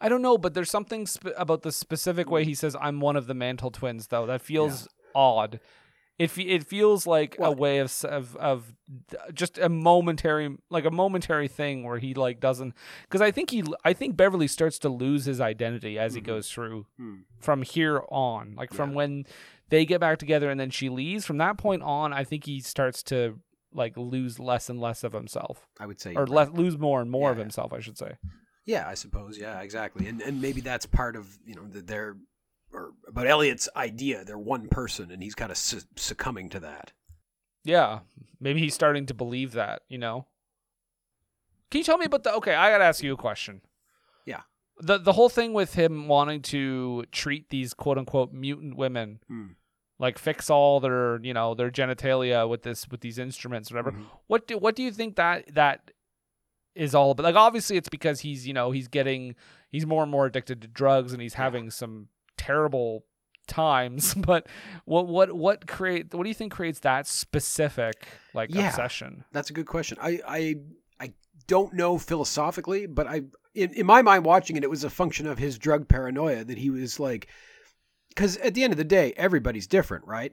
I 0.00 0.08
don't 0.08 0.22
know, 0.22 0.38
but 0.38 0.54
there's 0.54 0.70
something 0.70 1.06
sp- 1.10 1.36
about 1.36 1.62
the 1.62 1.72
specific 1.72 2.30
way 2.30 2.44
he 2.44 2.54
says 2.54 2.76
I'm 2.80 3.00
one 3.00 3.16
of 3.16 3.26
the 3.26 3.34
Mantle 3.34 3.70
twins, 3.70 4.06
though 4.06 4.26
that 4.26 4.42
feels 4.42 4.88
odd. 5.14 5.60
It 6.18 6.30
fe- 6.30 6.42
it 6.48 6.64
feels 6.66 7.06
like 7.06 7.36
Well- 7.38 7.52
a 7.52 7.56
way 7.56 7.78
of, 7.78 7.92
of 8.04 8.36
of 8.36 8.74
just 9.32 9.56
a 9.58 9.68
momentary 9.70 10.54
like 10.68 10.84
a 10.84 10.90
momentary 10.90 11.48
thing 11.48 11.82
where 11.84 11.98
he 11.98 12.12
like 12.12 12.40
doesn't 12.40 12.74
because 13.04 13.22
I 13.22 13.30
think 13.30 13.50
he 13.50 13.64
I 13.86 13.94
think 13.94 14.16
Beverly 14.18 14.46
starts 14.46 14.78
to 14.80 14.90
lose 14.90 15.24
his 15.24 15.40
identity 15.40 15.98
as 15.98 16.12
he 16.14 16.20
goes 16.20 16.50
through 16.50 16.86
Hmm. 16.98 17.14
from 17.38 17.62
here 17.62 18.02
on, 18.10 18.54
like 18.54 18.72
from 18.74 18.92
when 18.92 19.24
they 19.70 19.84
get 19.86 20.00
back 20.00 20.18
together 20.18 20.50
and 20.50 20.60
then 20.60 20.70
she 20.70 20.88
leaves. 20.88 21.24
From 21.24 21.38
that 21.38 21.56
point 21.56 21.82
on, 21.82 22.12
I 22.12 22.24
think 22.24 22.44
he 22.44 22.60
starts 22.60 23.02
to 23.04 23.40
like 23.72 23.96
lose 23.96 24.38
less 24.38 24.68
and 24.68 24.80
less 24.80 25.04
of 25.04 25.12
himself, 25.12 25.66
I 25.78 25.86
would 25.86 26.00
say. 26.00 26.10
or 26.10 26.26
you're 26.26 26.26
le- 26.26 26.50
lose 26.52 26.76
more 26.76 27.00
and 27.00 27.10
more 27.10 27.30
of 27.30 27.38
himself, 27.38 27.72
I 27.72 27.80
should 27.80 27.96
say. 27.96 28.14
Yeah, 28.66 28.86
I 28.88 28.94
suppose. 28.94 29.38
Yeah, 29.38 29.60
exactly. 29.60 30.06
And 30.08 30.20
and 30.20 30.40
maybe 30.42 30.60
that's 30.60 30.86
part 30.86 31.16
of 31.16 31.38
you 31.46 31.54
know 31.54 31.66
the, 31.66 31.80
their 31.80 32.16
or 32.72 32.90
about 33.08 33.26
Elliot's 33.26 33.68
idea. 33.74 34.24
They're 34.24 34.38
one 34.38 34.68
person, 34.68 35.10
and 35.10 35.22
he's 35.22 35.34
kind 35.34 35.50
of 35.50 35.56
su- 35.56 35.80
succumbing 35.96 36.50
to 36.50 36.60
that. 36.60 36.92
Yeah, 37.64 38.00
maybe 38.40 38.60
he's 38.60 38.74
starting 38.74 39.06
to 39.06 39.14
believe 39.14 39.52
that. 39.52 39.82
You 39.88 39.98
know. 39.98 40.26
Can 41.70 41.78
you 41.78 41.84
tell 41.84 41.98
me 41.98 42.06
about 42.06 42.24
the? 42.24 42.32
Okay, 42.34 42.54
I 42.54 42.70
gotta 42.70 42.84
ask 42.84 43.02
you 43.02 43.12
a 43.12 43.16
question. 43.16 43.60
Yeah. 44.26 44.40
The 44.78 44.98
the 44.98 45.12
whole 45.12 45.28
thing 45.28 45.52
with 45.52 45.74
him 45.74 46.08
wanting 46.08 46.42
to 46.42 47.04
treat 47.12 47.50
these 47.50 47.74
quote 47.74 47.98
unquote 47.98 48.32
mutant 48.32 48.76
women, 48.76 49.20
Hmm. 49.28 49.46
Like 50.00 50.18
fix 50.18 50.50
all 50.50 50.80
their 50.80 51.20
you 51.22 51.32
know 51.32 51.54
their 51.54 51.70
genitalia 51.70 52.48
with 52.48 52.62
this 52.62 52.88
with 52.90 53.00
these 53.02 53.18
instruments, 53.18 53.70
whatever. 53.70 53.92
Mhm. 53.92 54.06
What 54.26 54.48
do 54.48 54.58
what 54.58 54.74
do 54.74 54.82
you 54.82 54.90
think 54.90 55.14
that 55.16 55.54
that 55.54 55.92
is 56.74 56.94
all 56.94 57.10
about? 57.12 57.22
Like 57.24 57.36
obviously 57.36 57.76
it's 57.76 57.88
because 57.88 58.20
he's 58.20 58.46
you 58.48 58.54
know 58.54 58.70
he's 58.72 58.88
getting 58.88 59.36
he's 59.70 59.86
more 59.86 60.02
and 60.02 60.10
more 60.10 60.26
addicted 60.26 60.60
to 60.62 60.68
drugs 60.68 61.12
and 61.12 61.20
he's 61.22 61.34
having 61.34 61.70
some 61.70 62.08
terrible 62.36 63.04
times. 63.46 64.14
But 64.30 64.46
what 64.86 65.06
what 65.06 65.32
what 65.32 65.66
create 65.66 66.14
what 66.14 66.22
do 66.24 66.28
you 66.30 66.34
think 66.34 66.52
creates 66.52 66.80
that 66.80 67.06
specific 67.06 68.08
like 68.34 68.48
Yeah. 68.54 68.68
obsession? 68.68 69.24
That's 69.32 69.50
a 69.50 69.52
good 69.52 69.66
question. 69.66 69.98
I 70.00 70.20
I 70.26 70.54
I 70.98 71.12
don't 71.46 71.74
know 71.74 71.98
philosophically, 71.98 72.86
but 72.86 73.06
I 73.06 73.22
in, 73.54 73.74
in 73.74 73.84
my 73.84 74.00
mind 74.02 74.24
watching 74.24 74.56
it, 74.56 74.62
it 74.64 74.70
was 74.70 74.84
a 74.84 74.90
function 74.90 75.26
of 75.26 75.36
his 75.38 75.58
drug 75.58 75.88
paranoia 75.88 76.44
that 76.44 76.56
he 76.58 76.70
was 76.70 77.00
like, 77.00 77.28
because 78.10 78.36
at 78.38 78.54
the 78.54 78.62
end 78.62 78.72
of 78.72 78.76
the 78.76 78.84
day, 78.84 79.14
everybody's 79.16 79.66
different, 79.66 80.06
right? 80.06 80.32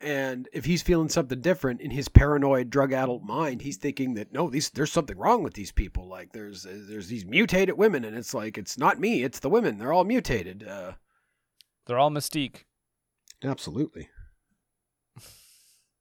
And 0.00 0.48
if 0.52 0.64
he's 0.64 0.82
feeling 0.82 1.08
something 1.08 1.40
different 1.40 1.80
in 1.80 1.92
his 1.92 2.08
paranoid 2.08 2.70
drug 2.70 2.92
addled 2.92 3.24
mind, 3.24 3.62
he's 3.62 3.76
thinking 3.76 4.14
that 4.14 4.32
no, 4.32 4.50
these 4.50 4.68
there's 4.70 4.92
something 4.92 5.16
wrong 5.16 5.42
with 5.44 5.54
these 5.54 5.70
people. 5.72 6.08
Like 6.08 6.32
there's 6.32 6.66
there's 6.68 7.06
these 7.08 7.24
mutated 7.24 7.78
women, 7.78 8.04
and 8.04 8.16
it's 8.16 8.34
like 8.34 8.58
it's 8.58 8.76
not 8.76 8.98
me, 8.98 9.22
it's 9.22 9.38
the 9.38 9.48
women. 9.48 9.78
They're 9.78 9.92
all 9.92 10.04
mutated. 10.04 10.66
Uh, 10.66 10.92
They're 11.86 11.98
all 11.98 12.10
mystique. 12.10 12.64
Absolutely. 13.44 14.08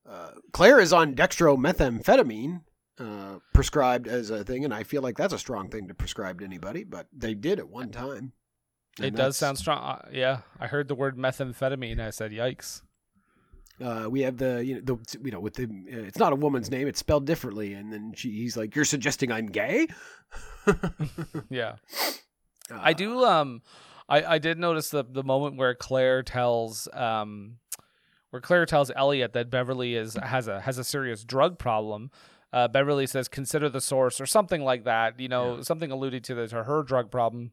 Uh, 0.08 0.32
Claire 0.52 0.80
is 0.80 0.92
on 0.92 1.16
dextromethamphetamine, 1.16 2.62
uh, 3.00 3.38
prescribed 3.54 4.08
as 4.08 4.30
a 4.30 4.44
thing, 4.44 4.66
and 4.66 4.74
I 4.74 4.84
feel 4.84 5.02
like 5.02 5.16
that's 5.16 5.34
a 5.34 5.40
strong 5.40 5.70
thing 5.70 5.88
to 5.88 5.94
prescribe 5.94 6.40
to 6.40 6.46
anybody, 6.46 6.84
but 6.84 7.08
they 7.16 7.34
did 7.34 7.60
at 7.60 7.70
one 7.70 7.92
time. 7.92 8.34
And 9.04 9.16
it 9.16 9.16
does 9.16 9.38
sound 9.38 9.58
strong. 9.58 9.82
Uh, 9.84 10.10
yeah, 10.12 10.40
I 10.60 10.68
heard 10.68 10.88
the 10.88 10.96
word 10.96 11.18
methamphetamine. 11.18 12.00
I 12.00 12.10
said, 12.10 12.32
"Yikes!" 12.32 12.82
Uh, 13.82 14.08
we 14.10 14.22
have 14.22 14.38
the 14.38 14.64
you 14.64 14.76
know 14.76 14.82
the 14.82 15.20
you 15.24 15.32
know 15.32 15.40
with 15.40 15.56
the 15.56 15.64
uh, 15.64 16.06
it's 16.06 16.20
not 16.20 16.34
a 16.34 16.36
woman's 16.36 16.70
name; 16.70 16.88
it's 16.88 17.00
spelled 17.00 17.26
differently, 17.26 17.74
and 17.74 17.92
then 17.92 18.14
she, 18.16 18.32
he's 18.32 18.56
like, 18.56 18.76
"You're 18.76 18.86
suggesting 18.86 19.32
I'm 19.32 19.48
gay?" 19.48 19.88
Yeah. 21.50 21.76
Uh, 22.70 22.80
I 22.80 22.94
do. 22.94 23.26
Um, 23.26 23.62
I 24.08 24.24
I 24.24 24.38
did 24.38 24.60
notice 24.60 24.90
the 24.90 25.04
the 25.04 25.24
moment 25.24 25.58
where 25.58 25.74
Claire 25.74 26.22
tells 26.22 26.88
um, 26.94 27.58
where 28.30 28.42
Claire 28.42 28.66
tells 28.66 28.92
Elliot 28.96 29.34
that 29.34 29.50
Beverly 29.50 29.96
is 29.96 30.16
has 30.22 30.48
a 30.48 30.62
has 30.62 30.78
a 30.78 30.84
serious 30.84 31.24
drug 31.24 31.58
problem. 31.58 32.12
Uh, 32.54 32.68
Beverly 32.68 33.08
says, 33.08 33.28
"Consider 33.28 33.70
the 33.70 33.82
source," 33.82 34.22
or 34.22 34.26
something 34.26 34.64
like 34.64 34.84
that. 34.84 35.20
You 35.20 35.30
know, 35.30 35.62
something 35.62 35.90
alluded 35.92 36.24
to 36.26 36.36
the, 36.36 36.48
to 36.50 36.64
her 36.64 36.84
drug 36.84 37.10
problem, 37.10 37.52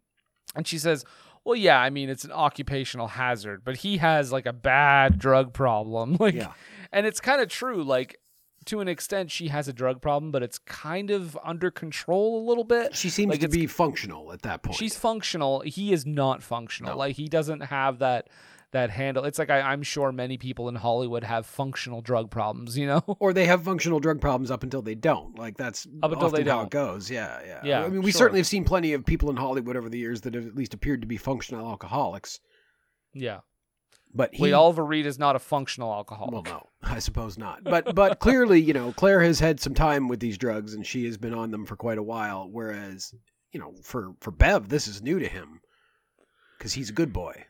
and 0.55 0.67
she 0.67 0.79
says. 0.79 1.05
Well, 1.49 1.57
yeah, 1.57 1.81
I 1.81 1.89
mean 1.89 2.11
it's 2.11 2.25
an 2.27 2.33
occupational 2.33 3.07
hazard, 3.09 3.63
but 3.65 3.79
he 3.79 3.97
has 3.97 4.31
like 4.31 4.45
a 4.45 4.53
bad 4.53 5.19
drug 5.19 5.55
problem. 5.55 6.17
Like, 6.21 6.35
Yeah. 6.35 6.53
and 6.93 7.07
it's 7.07 7.21
kind 7.23 7.41
of 7.41 7.49
true. 7.49 7.83
Like, 7.83 8.21
to 8.67 8.81
an 8.81 8.89
extent, 8.89 9.31
she 9.31 9.49
has 9.49 9.67
a 9.67 9.73
drug 9.73 10.03
problem, 10.03 10.31
but 10.31 10.43
it's 10.43 10.59
kind 10.59 11.11
of 11.11 11.39
under 11.43 11.71
control 11.71 12.39
a 12.39 12.45
little 12.47 12.65
bit. 12.65 12.95
She 12.95 13.09
seems 13.09 13.31
Like, 13.31 13.41
to 13.41 13.49
be 13.49 13.67
functional 13.67 14.31
at 14.33 14.43
that 14.43 14.63
point. 14.63 14.77
She's 14.77 14.95
functional. 14.95 15.61
He 15.61 15.91
is 15.91 16.05
not 16.05 16.43
functional. 16.43 16.93
No. 16.93 16.99
Like 16.99 17.17
he 17.17 17.29
doesn't 17.29 17.61
have 17.61 18.01
that 18.01 18.29
that 18.73 18.91
handle. 18.91 19.25
It's 19.25 19.39
like 19.39 19.51
I, 19.51 19.61
I'm 19.61 19.83
sure 19.83 20.13
many 20.13 20.37
people 20.37 20.69
in 20.69 20.75
Hollywood 20.75 21.25
have 21.25 21.47
functional 21.47 22.01
drug 22.03 22.31
problems. 22.31 22.77
You 22.77 22.87
know. 22.87 23.17
or 23.19 23.33
they 23.33 23.47
have 23.47 23.65
functional 23.65 24.01
drug 24.01 24.21
problems 24.21 24.51
up 24.51 24.63
until 24.63 24.83
they 24.83 24.95
don't. 24.95 25.39
Like 25.39 25.57
that's 25.57 25.87
Up 26.03 26.13
until 26.13 26.31
they 26.31 26.43
how 26.43 26.57
don't. 26.57 26.65
it 26.67 26.71
goes. 26.71 27.11
Yeah, 27.11 27.41
yeah. 27.47 27.61
Yeah, 27.65 27.85
I 27.85 27.89
mean, 27.89 28.03
we 28.03 28.11
sure. 28.11 28.19
certainly 28.19 28.41
have 28.41 28.47
seen 28.47 28.65
plenty 28.65 28.93
of 28.93 29.05
people 29.05 29.31
in 29.31 29.37
Hollywood 29.37 29.77
over 29.77 29.89
the 29.89 29.99
years 29.99 30.21
that 30.23 30.35
have 30.35 30.47
at 30.47 30.55
least 30.55 30.75
appeared 30.75 31.01
to 31.01 31.07
be 31.07 31.17
functional 31.17 31.67
alcoholics. 31.69 32.41
Yeah. 33.15 33.41
But 34.15 34.35
he, 34.35 34.43
Wait, 34.43 34.53
Oliver 34.55 34.85
Reed 34.85 35.05
is 35.07 35.19
not 35.19 35.37
a 35.37 35.39
functional 35.39 35.93
alcoholic. 35.93 36.33
well, 36.33 36.43
no, 36.45 36.67
I 36.91 36.99
suppose 36.99 37.37
not. 37.37 37.63
But 37.63 37.95
but 37.95 38.19
clearly, 38.21 38.61
you 38.61 38.73
know, 38.73 38.93
Claire 38.93 39.21
has 39.23 39.39
had 39.39 39.61
some 39.61 39.75
time 39.75 40.09
with 40.09 40.19
these 40.21 40.39
drugs, 40.39 40.73
and 40.75 40.87
she 40.87 41.05
has 41.05 41.17
been 41.19 41.35
on 41.35 41.51
them 41.51 41.67
for 41.67 41.77
quite 41.77 41.99
a 41.99 42.03
while. 42.03 42.49
Whereas, 42.51 43.15
you 43.53 43.61
know, 43.61 43.75
for 43.83 44.15
for 44.21 44.31
Bev, 44.31 44.69
this 44.71 44.89
is 44.89 45.03
new 45.03 45.19
to 45.19 45.29
him 45.29 45.61
because 46.57 46.73
he's 46.73 46.89
a 46.91 46.95
good 46.95 47.13
boy. 47.13 47.45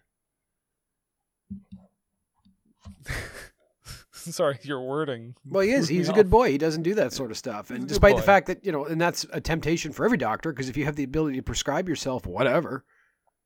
Sorry, 4.12 4.58
your 4.62 4.82
wording. 4.82 5.34
Well, 5.46 5.62
he 5.62 5.70
is. 5.70 5.86
threw 5.86 5.94
me 5.94 5.98
He's 6.00 6.08
a 6.08 6.12
good 6.12 6.30
boy. 6.30 6.50
He 6.50 6.58
doesn't 6.58 6.82
do 6.82 6.94
that 6.94 7.12
sort 7.12 7.30
of 7.30 7.36
stuff. 7.36 7.70
And 7.70 7.80
good 7.80 7.88
despite 7.88 8.16
the 8.16 8.22
fact 8.22 8.48
that, 8.48 8.64
you 8.64 8.72
know, 8.72 8.84
and 8.84 9.00
that's 9.00 9.24
a 9.32 9.40
temptation 9.40 9.92
for 9.92 10.04
every 10.04 10.18
doctor 10.18 10.52
because 10.52 10.68
if 10.68 10.76
you 10.76 10.84
have 10.84 10.96
the 10.96 11.04
ability 11.04 11.36
to 11.36 11.42
prescribe 11.42 11.88
yourself 11.88 12.26
whatever, 12.26 12.84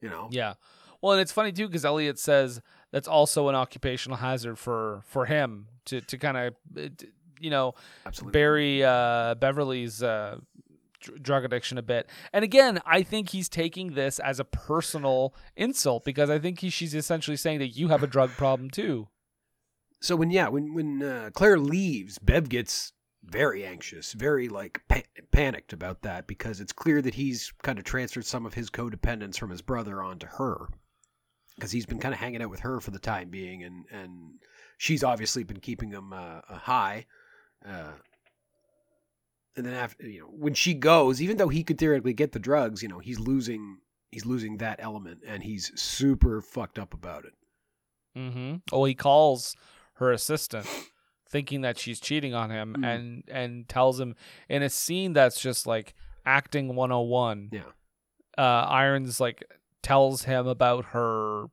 you 0.00 0.08
know. 0.08 0.28
Yeah. 0.30 0.54
Well, 1.00 1.12
and 1.12 1.20
it's 1.20 1.32
funny 1.32 1.52
too 1.52 1.66
because 1.66 1.84
Elliot 1.84 2.18
says 2.18 2.60
that's 2.90 3.08
also 3.08 3.48
an 3.48 3.54
occupational 3.54 4.18
hazard 4.18 4.58
for 4.58 5.02
for 5.04 5.26
him 5.26 5.66
to 5.86 6.00
to 6.00 6.16
kind 6.16 6.36
of 6.36 6.54
you 7.40 7.50
know 7.50 7.74
Absolutely. 8.06 8.32
bury 8.32 8.84
uh, 8.84 9.34
Beverly's 9.34 10.02
uh, 10.02 10.38
dr- 11.00 11.22
drug 11.22 11.44
addiction 11.44 11.76
a 11.76 11.82
bit. 11.82 12.08
And 12.32 12.44
again, 12.44 12.80
I 12.86 13.02
think 13.02 13.30
he's 13.30 13.48
taking 13.48 13.94
this 13.94 14.18
as 14.20 14.38
a 14.38 14.44
personal 14.44 15.34
insult 15.56 16.04
because 16.04 16.30
I 16.30 16.38
think 16.38 16.60
he, 16.60 16.70
she's 16.70 16.94
essentially 16.94 17.36
saying 17.36 17.58
that 17.58 17.68
you 17.68 17.88
have 17.88 18.02
a 18.02 18.06
drug 18.06 18.30
problem 18.30 18.70
too. 18.70 19.08
So 20.02 20.16
when 20.16 20.30
yeah, 20.30 20.48
when 20.48 20.74
when 20.74 21.02
uh, 21.02 21.30
Claire 21.32 21.58
leaves, 21.58 22.18
Bev 22.18 22.48
gets 22.48 22.92
very 23.24 23.64
anxious, 23.64 24.12
very 24.12 24.48
like 24.48 24.82
pa- 24.88 25.02
panicked 25.30 25.72
about 25.72 26.02
that 26.02 26.26
because 26.26 26.60
it's 26.60 26.72
clear 26.72 27.00
that 27.02 27.14
he's 27.14 27.52
kind 27.62 27.78
of 27.78 27.84
transferred 27.84 28.26
some 28.26 28.44
of 28.44 28.54
his 28.54 28.68
codependence 28.68 29.38
from 29.38 29.50
his 29.50 29.62
brother 29.62 30.02
onto 30.02 30.26
her 30.26 30.66
because 31.54 31.70
he's 31.70 31.86
been 31.86 32.00
kind 32.00 32.12
of 32.12 32.18
hanging 32.18 32.42
out 32.42 32.50
with 32.50 32.60
her 32.60 32.80
for 32.80 32.90
the 32.90 32.98
time 32.98 33.28
being, 33.28 33.62
and 33.62 33.84
and 33.92 34.34
she's 34.76 35.04
obviously 35.04 35.44
been 35.44 35.60
keeping 35.60 35.92
him 35.92 36.12
uh, 36.12 36.40
uh, 36.48 36.58
high. 36.58 37.06
Uh, 37.64 37.92
and 39.56 39.64
then 39.66 39.74
after 39.74 40.04
you 40.04 40.20
know 40.20 40.26
when 40.26 40.54
she 40.54 40.74
goes, 40.74 41.22
even 41.22 41.36
though 41.36 41.48
he 41.48 41.62
could 41.62 41.78
theoretically 41.78 42.12
get 42.12 42.32
the 42.32 42.40
drugs, 42.40 42.82
you 42.82 42.88
know 42.88 42.98
he's 42.98 43.20
losing 43.20 43.78
he's 44.10 44.26
losing 44.26 44.56
that 44.56 44.80
element, 44.82 45.20
and 45.24 45.44
he's 45.44 45.70
super 45.80 46.40
fucked 46.40 46.80
up 46.80 46.92
about 46.92 47.24
it. 47.24 47.34
Mm-hmm. 48.18 48.56
Oh, 48.72 48.84
he 48.84 48.94
calls 48.94 49.54
her 49.94 50.10
assistant, 50.12 50.66
thinking 51.28 51.60
that 51.62 51.78
she's 51.78 52.00
cheating 52.00 52.34
on 52.34 52.50
him, 52.50 52.74
Mm. 52.78 52.84
and 52.86 53.24
and 53.28 53.68
tells 53.68 53.98
him 54.00 54.14
in 54.48 54.62
a 54.62 54.68
scene 54.70 55.12
that's 55.12 55.40
just 55.40 55.66
like 55.66 55.94
acting 56.24 56.74
101. 56.74 57.48
Yeah. 57.52 57.62
Uh, 58.38 58.66
Irons 58.68 59.20
like 59.20 59.44
tells 59.82 60.22
him 60.24 60.46
about 60.46 60.86
her, 60.86 61.46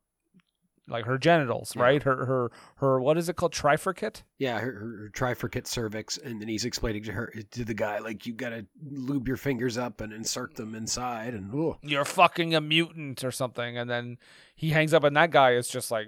like 0.88 1.06
her 1.06 1.18
genitals, 1.18 1.74
Yeah. 1.76 1.82
right? 1.84 2.03
Her 2.03 2.26
her 2.26 2.52
her 2.78 2.99
what 3.02 3.18
is 3.18 3.28
it 3.30 3.36
called? 3.36 3.53
Trifurcate. 3.53 4.24
Yeah, 4.38 4.60
her, 4.60 4.72
her, 4.72 4.98
her 5.03 5.10
trifurcate 5.14 5.68
cervix, 5.68 6.18
and 6.18 6.41
then 6.41 6.48
he's 6.48 6.66
explaining 6.66 7.03
to 7.03 7.11
her 7.11 7.34
to 7.52 7.66
the 7.66 7.74
guy 7.74 7.99
like 7.99 8.26
you 8.26 8.34
gotta 8.34 8.66
lube 8.90 9.28
your 9.28 9.38
fingers 9.38 9.78
up 9.78 10.02
and 10.02 10.14
insert 10.14 10.56
them 10.56 10.74
inside, 10.76 11.34
and 11.34 11.53
oh, 11.53 11.78
You're 11.82 12.06
fucking 12.06 12.56
a 12.56 12.61
mutant 12.61 13.24
or 13.24 13.32
something, 13.32 13.78
and 13.78 13.90
then 13.90 14.18
he 14.56 14.70
hangs 14.70 14.94
up, 14.94 15.03
and 15.03 15.16
that 15.18 15.32
guy 15.32 15.53
is 15.53 15.68
just 15.68 15.91
like, 15.91 16.07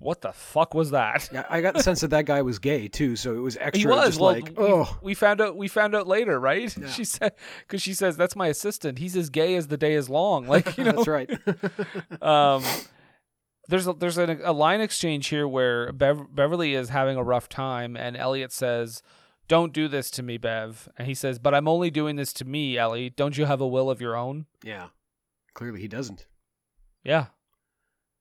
what 0.00 0.20
the 0.22 0.32
fuck 0.32 0.74
was 0.74 0.90
that? 0.90 1.28
yeah, 1.32 1.44
I 1.48 1.60
got 1.60 1.74
the 1.74 1.82
sense 1.82 2.00
that 2.00 2.08
that 2.08 2.24
guy 2.26 2.42
was 2.42 2.58
gay 2.58 2.88
too, 2.88 3.14
so 3.16 3.34
it 3.34 3.38
was 3.40 3.56
extra 3.56 3.78
He 3.78 3.86
was 3.86 4.06
just 4.08 4.20
well. 4.20 4.32
like 4.32 4.52
oh, 4.56 4.98
we 5.02 5.14
found 5.14 5.40
out. 5.40 5.56
We 5.56 5.68
found 5.68 5.94
out 5.94 6.06
later, 6.06 6.38
right? 6.40 6.74
Yeah. 6.78 6.88
She 6.88 7.04
said 7.04 7.32
because 7.60 7.82
she 7.82 7.94
says 7.94 8.16
that's 8.16 8.34
my 8.36 8.48
assistant. 8.48 8.98
He's 8.98 9.16
as 9.16 9.30
gay 9.30 9.54
as 9.56 9.68
the 9.68 9.76
day 9.76 9.94
is 9.94 10.08
long. 10.08 10.46
Like 10.48 10.76
you 10.78 10.84
know, 10.84 10.92
that's 10.92 11.08
right. 11.08 11.30
um, 12.22 12.62
there's 13.68 13.86
a, 13.86 13.92
there's 13.92 14.18
a, 14.18 14.38
a 14.44 14.52
line 14.52 14.80
exchange 14.80 15.28
here 15.28 15.46
where 15.46 15.92
Bev- 15.92 16.34
Beverly 16.34 16.74
is 16.74 16.88
having 16.88 17.16
a 17.16 17.22
rough 17.22 17.48
time, 17.48 17.96
and 17.96 18.16
Elliot 18.16 18.50
says, 18.52 19.02
"Don't 19.46 19.72
do 19.72 19.88
this 19.88 20.10
to 20.12 20.22
me, 20.22 20.38
Bev." 20.38 20.88
And 20.96 21.06
he 21.06 21.14
says, 21.14 21.38
"But 21.38 21.54
I'm 21.54 21.68
only 21.68 21.90
doing 21.90 22.16
this 22.16 22.32
to 22.34 22.44
me, 22.44 22.78
Ellie. 22.78 23.10
Don't 23.10 23.36
you 23.38 23.44
have 23.44 23.60
a 23.60 23.68
will 23.68 23.90
of 23.90 24.00
your 24.00 24.16
own?" 24.16 24.46
Yeah. 24.64 24.88
Clearly 25.54 25.80
he 25.80 25.88
doesn't. 25.88 26.26
Yeah, 27.04 27.26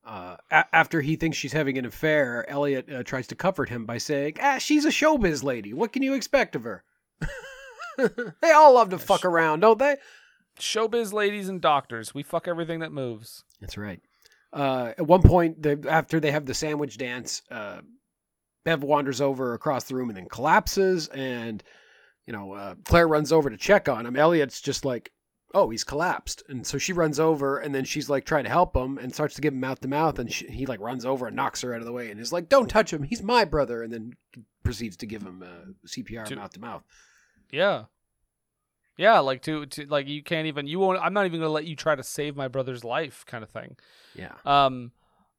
Uh, 0.08 0.38
a- 0.50 0.76
after 0.76 1.02
he 1.02 1.18
thinks 1.18 1.38
she's 1.38 1.52
having 1.54 1.78
an 1.78 1.86
affair, 1.86 2.50
Elliot 2.50 2.90
uh, 2.92 3.04
tries 3.04 3.28
to 3.28 3.36
comfort 3.36 3.68
him 3.70 3.86
by 3.86 3.98
saying, 3.98 4.38
"Ah, 4.42 4.58
she's 4.58 4.86
a 4.86 4.90
showbiz 4.90 5.44
lady. 5.44 5.74
What 5.74 5.92
can 5.92 6.02
you 6.02 6.14
expect 6.14 6.56
of 6.56 6.64
her?" 6.64 6.84
they 7.98 8.52
all 8.52 8.74
love 8.76 8.90
to 8.92 9.00
fuck 9.00 9.26
around, 9.26 9.60
don't 9.60 9.80
they? 9.80 9.98
showbiz 10.60 11.14
ladies 11.14 11.50
and 11.50 11.62
doctors. 11.62 12.14
We 12.14 12.24
fuck 12.24 12.48
everything 12.48 12.80
that 12.80 12.92
moves. 12.92 13.44
That's 13.62 13.78
right. 13.78 14.00
Uh, 14.54 14.94
at 14.98 15.06
one 15.06 15.22
point, 15.22 15.62
they, 15.62 15.76
after 15.88 16.20
they 16.20 16.32
have 16.32 16.46
the 16.46 16.54
sandwich 16.54 16.98
dance, 16.98 17.42
uh, 17.52 17.82
Bev 18.66 18.84
wanders 18.84 19.22
over 19.22 19.54
across 19.54 19.86
the 19.86 19.96
room 19.96 20.10
and 20.10 20.18
then 20.18 20.28
collapses. 20.30 21.08
And, 21.10 21.64
you 22.26 22.34
know, 22.34 22.54
uh, 22.54 22.76
Claire 22.86 23.08
runs 23.08 23.32
over 23.32 23.50
to 23.50 23.58
check 23.58 23.88
on 23.88 24.06
him. 24.06 24.16
Elliot's 24.16 24.62
just 24.62 24.86
like, 24.86 25.12
oh, 25.58 25.70
he's 25.72 25.84
collapsed. 25.84 26.44
And 26.48 26.66
so 26.66 26.78
she 26.78 26.94
runs 26.94 27.20
over 27.20 27.58
and 27.58 27.74
then 27.74 27.84
she's 27.84 28.10
like 28.10 28.26
trying 28.26 28.44
to 28.44 28.50
help 28.50 28.76
him 28.76 29.00
and 29.00 29.12
starts 29.12 29.34
to 29.36 29.42
give 29.42 29.54
him 29.54 29.60
mouth 29.60 29.82
to 29.82 29.88
mouth. 29.88 30.20
And 30.20 30.32
she, 30.32 30.48
he 30.48 30.66
like 30.68 30.80
runs 30.80 31.04
over 31.04 31.26
and 31.26 31.36
knocks 31.36 31.62
her 31.62 31.74
out 31.74 31.80
of 31.80 31.86
the 31.86 31.92
way 31.92 32.12
and 32.12 32.20
is 32.20 32.32
like, 32.32 32.48
don't 32.48 32.70
touch 32.70 32.94
him. 32.94 33.02
He's 33.02 33.24
my 33.24 33.44
brother. 33.44 33.82
And 33.82 33.92
then 33.92 34.14
proceeds 34.64 34.96
to 34.98 35.08
give 35.08 35.24
him 35.24 35.44
uh, 35.44 35.72
CPR 35.88 36.36
mouth 36.36 36.52
to 36.54 36.60
mouth. 36.60 36.84
Yeah. 37.52 37.86
Yeah, 38.98 39.20
like 39.20 39.42
to, 39.44 39.66
to 39.66 39.86
like 39.86 40.08
you 40.08 40.24
can't 40.24 40.48
even 40.48 40.68
you 40.68 40.80
won't 40.80 41.00
I'm 41.00 41.14
not 41.14 41.26
even 41.26 41.40
gonna 41.40 41.52
let 41.52 41.66
you 41.66 41.76
try 41.76 41.96
to 41.96 42.04
save 42.04 42.36
my 42.36 42.48
brother's 42.48 42.84
life 42.84 43.26
kind 43.28 43.44
of 43.44 43.50
thing. 43.50 43.78
Yeah. 44.16 44.34
Um 44.46 44.92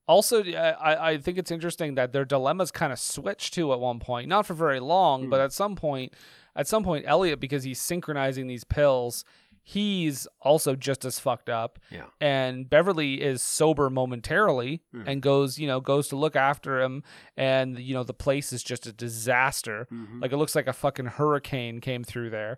also 0.06 0.44
I, 0.44 1.12
I 1.12 1.18
think 1.18 1.38
it's 1.38 1.50
interesting 1.50 1.94
that 1.96 2.12
their 2.12 2.24
dilemmas 2.24 2.70
kind 2.70 2.92
of 2.92 2.98
switch 2.98 3.50
too 3.50 3.72
at 3.72 3.80
one 3.80 3.98
point. 3.98 4.28
Not 4.28 4.46
for 4.46 4.54
very 4.54 4.80
long, 4.80 5.28
but 5.28 5.40
at 5.40 5.52
some 5.52 5.76
point 5.76 6.14
at 6.54 6.66
some 6.66 6.84
point 6.84 7.04
Elliot, 7.06 7.40
because 7.40 7.64
he's 7.64 7.80
synchronizing 7.80 8.46
these 8.46 8.64
pills, 8.64 9.24
he's 9.70 10.26
also 10.40 10.74
just 10.74 11.04
as 11.04 11.18
fucked 11.18 11.50
up. 11.50 11.78
Yeah. 11.90 12.04
And 12.22 12.70
Beverly 12.70 13.20
is 13.20 13.42
sober 13.42 13.90
momentarily 13.90 14.80
Hmm. 14.92 15.02
and 15.06 15.20
goes, 15.20 15.58
you 15.58 15.66
know, 15.66 15.78
goes 15.78 16.08
to 16.08 16.16
look 16.16 16.36
after 16.36 16.80
him 16.80 17.02
and 17.36 17.78
you 17.78 17.92
know, 17.92 18.02
the 18.02 18.14
place 18.14 18.50
is 18.50 18.62
just 18.62 18.86
a 18.86 18.92
disaster. 18.94 19.86
Mhm. 19.92 20.22
Like 20.22 20.32
it 20.32 20.38
looks 20.38 20.54
like 20.54 20.68
a 20.68 20.72
fucking 20.72 21.04
hurricane 21.06 21.82
came 21.82 22.02
through 22.02 22.30
there. 22.30 22.56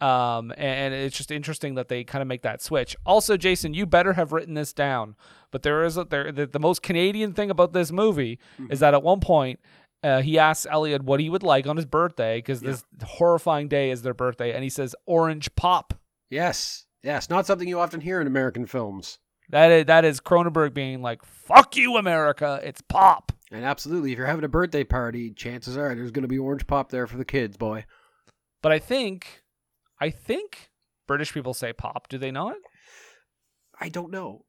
Um, 0.00 0.52
and 0.56 0.92
it's 0.94 1.16
just 1.16 1.30
interesting 1.30 1.76
that 1.76 1.86
they 1.88 2.02
kind 2.02 2.22
of 2.22 2.28
make 2.28 2.42
that 2.42 2.60
switch. 2.60 2.96
Also, 3.06 3.36
Jason, 3.36 3.72
you 3.72 3.86
better 3.86 4.14
have 4.14 4.32
written 4.32 4.54
this 4.54 4.72
down. 4.72 5.14
But 5.52 5.62
there 5.62 5.84
is 5.84 5.96
a, 5.96 6.04
there 6.04 6.32
the, 6.32 6.46
the 6.46 6.58
most 6.60 6.82
Canadian 6.82 7.34
thing 7.34 7.50
about 7.52 7.72
this 7.72 7.92
movie 7.92 8.40
is 8.68 8.80
that 8.80 8.94
at 8.94 9.02
one 9.04 9.20
point 9.20 9.60
uh, 10.02 10.22
he 10.22 10.38
asks 10.40 10.66
Elliot 10.68 11.02
what 11.04 11.20
he 11.20 11.30
would 11.30 11.42
like 11.44 11.66
on 11.68 11.76
his 11.76 11.86
birthday 11.86 12.38
because 12.38 12.60
this 12.60 12.84
horrifying 13.04 13.68
day 13.68 13.90
is 13.90 14.02
their 14.02 14.14
birthday, 14.14 14.52
and 14.52 14.62
he 14.64 14.70
says 14.70 14.94
orange 15.06 15.54
pop. 15.56 15.94
Yes. 16.30 16.86
Yes. 17.02 17.30
Not 17.30 17.46
something 17.46 17.68
you 17.68 17.78
often 17.80 18.00
hear 18.00 18.20
in 18.20 18.26
American 18.26 18.66
films. 18.66 19.18
That 19.50 19.70
is 19.70 19.84
that 19.86 20.04
is 20.04 20.20
Cronenberg 20.20 20.74
being 20.74 21.00
like, 21.00 21.24
"Fuck 21.24 21.76
you, 21.76 21.96
America! 21.96 22.60
It's 22.62 22.82
pop." 22.82 23.32
And 23.50 23.64
absolutely, 23.64 24.12
if 24.12 24.18
you're 24.18 24.26
having 24.26 24.44
a 24.44 24.48
birthday 24.48 24.84
party, 24.84 25.30
chances 25.32 25.76
are 25.78 25.94
there's 25.94 26.10
going 26.10 26.22
to 26.22 26.28
be 26.28 26.38
orange 26.38 26.66
pop 26.66 26.90
there 26.90 27.06
for 27.06 27.16
the 27.16 27.24
kids, 27.24 27.56
boy. 27.56 27.86
But 28.62 28.72
I 28.72 28.78
think, 28.78 29.42
I 30.00 30.10
think 30.10 30.68
British 31.06 31.32
people 31.32 31.54
say 31.54 31.72
pop. 31.72 32.08
Do 32.08 32.18
they 32.18 32.30
not? 32.30 32.56
I 33.80 33.88
don't 33.88 34.10
know. 34.10 34.44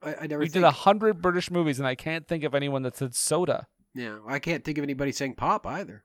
I, 0.00 0.14
I 0.20 0.26
never 0.28 0.38
We 0.40 0.46
think. 0.46 0.52
did 0.52 0.64
a 0.64 0.70
hundred 0.70 1.20
British 1.20 1.50
movies, 1.50 1.80
and 1.80 1.88
I 1.88 1.96
can't 1.96 2.28
think 2.28 2.44
of 2.44 2.54
anyone 2.54 2.82
that 2.82 2.96
said 2.96 3.14
soda. 3.16 3.66
yeah, 3.92 4.18
I 4.28 4.38
can't 4.38 4.62
think 4.64 4.78
of 4.78 4.84
anybody 4.84 5.10
saying 5.10 5.34
pop 5.34 5.66
either. 5.66 6.04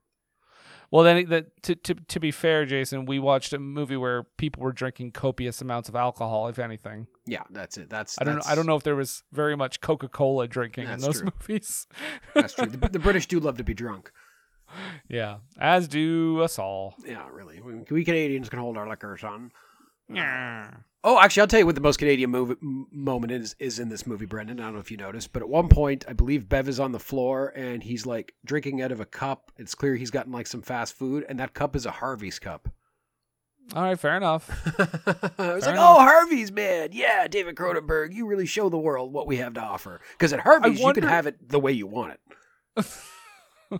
Well, 0.92 1.04
then, 1.04 1.30
that 1.30 1.62
to, 1.64 1.76
to 1.76 1.94
to 1.94 2.20
be 2.20 2.32
fair, 2.32 2.66
Jason, 2.66 3.06
we 3.06 3.20
watched 3.20 3.54
a 3.54 3.60
movie 3.60 3.98
where 3.98 4.24
people 4.24 4.64
were 4.64 4.72
drinking 4.72 5.12
copious 5.12 5.62
amounts 5.62 5.88
of 5.88 5.96
alcohol. 5.96 6.48
If 6.48 6.58
anything, 6.58 7.08
Yeah, 7.26 7.44
that's 7.52 7.78
it. 7.78 7.90
That's 7.90 8.20
I 8.20 8.24
don't 8.24 8.36
know. 8.38 8.42
I 8.46 8.56
don't 8.56 8.66
know 8.66 8.76
if 8.76 8.84
there 8.84 8.96
was 8.96 9.24
very 9.32 9.56
much 9.56 9.82
Coca 9.82 10.08
Cola 10.08 10.48
drinking 10.48 10.88
in 10.88 11.00
those 11.00 11.22
true. 11.22 11.32
movies. 11.42 11.88
That's 12.34 12.54
true. 12.54 12.66
The, 12.66 12.90
the 12.90 13.00
British 13.00 13.28
do 13.28 13.40
love 13.40 13.58
to 13.58 13.64
be 13.64 13.74
drunk. 13.74 14.12
yeah, 15.08 15.38
as 15.60 15.88
do 15.88 16.42
us 16.42 16.58
all. 16.58 16.96
Yeah, 17.06 17.28
really. 17.32 17.62
We, 17.62 17.74
we 17.92 18.04
Canadians 18.04 18.50
can 18.50 18.60
hold 18.60 18.78
our 18.78 18.90
liquor, 18.90 19.18
son. 19.18 19.52
Oh, 21.04 21.18
actually, 21.20 21.42
I'll 21.42 21.48
tell 21.48 21.60
you 21.60 21.66
what 21.66 21.76
the 21.76 21.82
most 21.82 21.98
Canadian 21.98 22.30
move, 22.30 22.52
m- 22.62 22.88
moment 22.92 23.32
is 23.32 23.56
is 23.60 23.80
in 23.80 23.88
this 23.90 24.06
movie, 24.06 24.26
Brendan. 24.26 24.60
I 24.60 24.64
don't 24.64 24.74
know 24.74 24.80
if 24.80 24.92
you 24.92 24.98
noticed, 24.98 25.32
but 25.32 25.42
at 25.42 25.48
one 25.48 25.70
point, 25.70 26.04
I 26.10 26.14
believe 26.14 26.50
Bev 26.50 26.68
is 26.68 26.80
on 26.80 26.92
the 26.92 27.00
floor 27.00 27.54
and 27.56 27.82
he's 27.84 28.06
like 28.06 28.34
drinking 28.44 28.82
out 28.82 28.92
of 28.92 29.00
a 29.00 29.06
cup. 29.06 29.52
It's 29.58 29.76
clear 29.76 29.96
he's 29.96 30.12
gotten 30.12 30.32
like 30.34 30.46
some 30.48 30.62
fast 30.62 30.94
food, 30.94 31.26
and 31.30 31.40
that 31.40 31.54
cup 31.54 31.76
is 31.76 31.86
a 31.86 31.92
Harvey's 31.92 32.38
cup. 32.40 32.68
All 33.76 33.84
right, 33.84 34.00
fair 34.00 34.18
enough. 34.18 34.50
I 34.80 34.84
was 34.84 35.38
Fair 35.38 35.56
like, 35.60 35.68
enough. 35.68 35.78
oh, 35.78 36.00
Harvey's, 36.00 36.52
man. 36.52 36.90
Yeah, 36.92 37.28
David 37.28 37.56
Cronenberg, 37.56 38.14
you 38.16 38.26
really 38.26 38.48
show 38.48 38.68
the 38.68 38.80
world 38.80 39.14
what 39.14 39.28
we 39.28 39.38
have 39.38 39.54
to 39.54 39.62
offer. 39.62 40.02
Because 40.14 40.34
at 40.34 40.40
Harvey's, 40.40 40.80
you 40.80 40.92
can 40.92 41.04
have 41.04 41.28
it 41.28 41.48
the 41.48 41.60
way 41.60 41.72
you 41.72 41.86
want 41.86 42.18
it. 42.76 43.80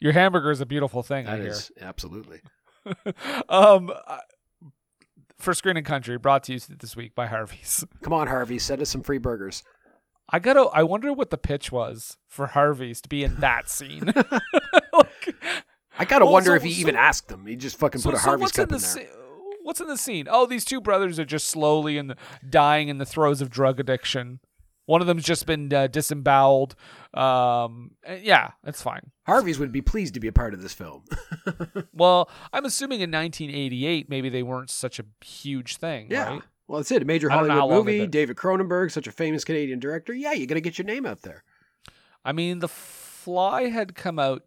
Your 0.00 0.12
hamburger 0.12 0.50
is 0.50 0.60
a 0.60 0.66
beautiful 0.66 1.02
thing. 1.02 1.26
I 1.26 1.38
That 1.38 1.42
hear. 1.44 1.54
absolutely. 1.80 2.40
um, 3.48 3.90
for 5.38 5.54
Screen 5.54 5.76
and 5.76 5.86
Country, 5.86 6.16
brought 6.18 6.42
to 6.44 6.54
you 6.54 6.60
this 6.78 6.96
week 6.96 7.14
by 7.14 7.26
Harvey's. 7.26 7.84
Come 8.02 8.12
on, 8.12 8.26
Harvey, 8.26 8.58
send 8.58 8.80
us 8.82 8.90
some 8.90 9.02
free 9.02 9.18
burgers. 9.18 9.62
I 10.28 10.38
gotta. 10.40 10.62
I 10.72 10.82
wonder 10.82 11.12
what 11.12 11.30
the 11.30 11.38
pitch 11.38 11.70
was 11.70 12.16
for 12.26 12.48
Harvey's 12.48 13.00
to 13.02 13.08
be 13.08 13.22
in 13.24 13.36
that 13.36 13.68
scene. 13.70 14.12
Like- 14.92 15.34
I 15.98 16.04
gotta 16.04 16.24
Well, 16.24 16.32
wonder 16.34 16.50
so- 16.50 16.54
if 16.56 16.62
he 16.62 16.72
so- 16.72 16.80
even 16.80 16.96
asked 16.96 17.28
them. 17.28 17.46
He 17.46 17.56
just 17.56 17.78
fucking 17.78 18.00
put 18.02 18.14
a 18.14 18.18
Harvey's 18.18 18.52
cup 18.52 18.68
in 18.70 18.74
in, 18.76 18.80
the 18.80 18.94
there. 18.94 19.08
What's 19.62 19.80
in 19.80 19.88
the 19.88 19.96
scene? 19.98 20.26
Oh, 20.30 20.46
these 20.46 20.64
two 20.64 20.80
brothers 20.80 21.18
are 21.18 21.24
just 21.24 21.48
slowly 21.48 21.98
and 21.98 22.14
dying 22.48 22.88
in 22.88 22.98
the 22.98 23.04
throes 23.06 23.40
of 23.40 23.50
drug 23.50 23.80
addiction. 23.80 24.40
One 24.86 25.00
of 25.00 25.06
them's 25.06 25.24
just 25.24 25.46
been 25.46 25.72
uh, 25.72 25.88
disemboweled. 25.88 26.76
Um, 27.12 27.92
yeah, 28.22 28.52
that's 28.62 28.80
fine. 28.80 29.10
Harvey's 29.26 29.58
would 29.58 29.72
be 29.72 29.82
pleased 29.82 30.14
to 30.14 30.20
be 30.20 30.28
a 30.28 30.32
part 30.32 30.54
of 30.54 30.62
this 30.62 30.72
film. 30.72 31.04
Well, 31.92 32.28
I'm 32.52 32.66
assuming 32.66 33.00
in 33.00 33.10
1988, 33.10 34.10
maybe 34.10 34.28
they 34.28 34.42
weren't 34.42 34.68
such 34.68 34.98
a 34.98 35.04
huge 35.24 35.76
thing, 35.76 36.08
yeah. 36.10 36.28
right? 36.28 36.42
Well, 36.68 36.80
that's 36.80 36.90
it. 36.90 37.00
A 37.00 37.04
major 37.06 37.30
I 37.30 37.36
don't 37.36 37.48
know 37.48 37.54
how 37.54 37.60
Hollywood 37.60 37.86
movie. 37.86 38.06
David 38.06 38.36
Cronenberg, 38.36 38.90
such 38.90 39.06
a 39.06 39.12
famous 39.12 39.44
Canadian 39.44 39.78
director. 39.78 40.12
Yeah, 40.12 40.32
you 40.32 40.46
got 40.46 40.56
to 40.56 40.60
get 40.60 40.76
your 40.76 40.84
name 40.84 41.06
out 41.06 41.22
there. 41.22 41.42
I 42.24 42.32
mean, 42.32 42.58
The 42.58 42.68
Fly 42.68 43.68
had 43.68 43.94
come 43.94 44.18
out 44.18 44.44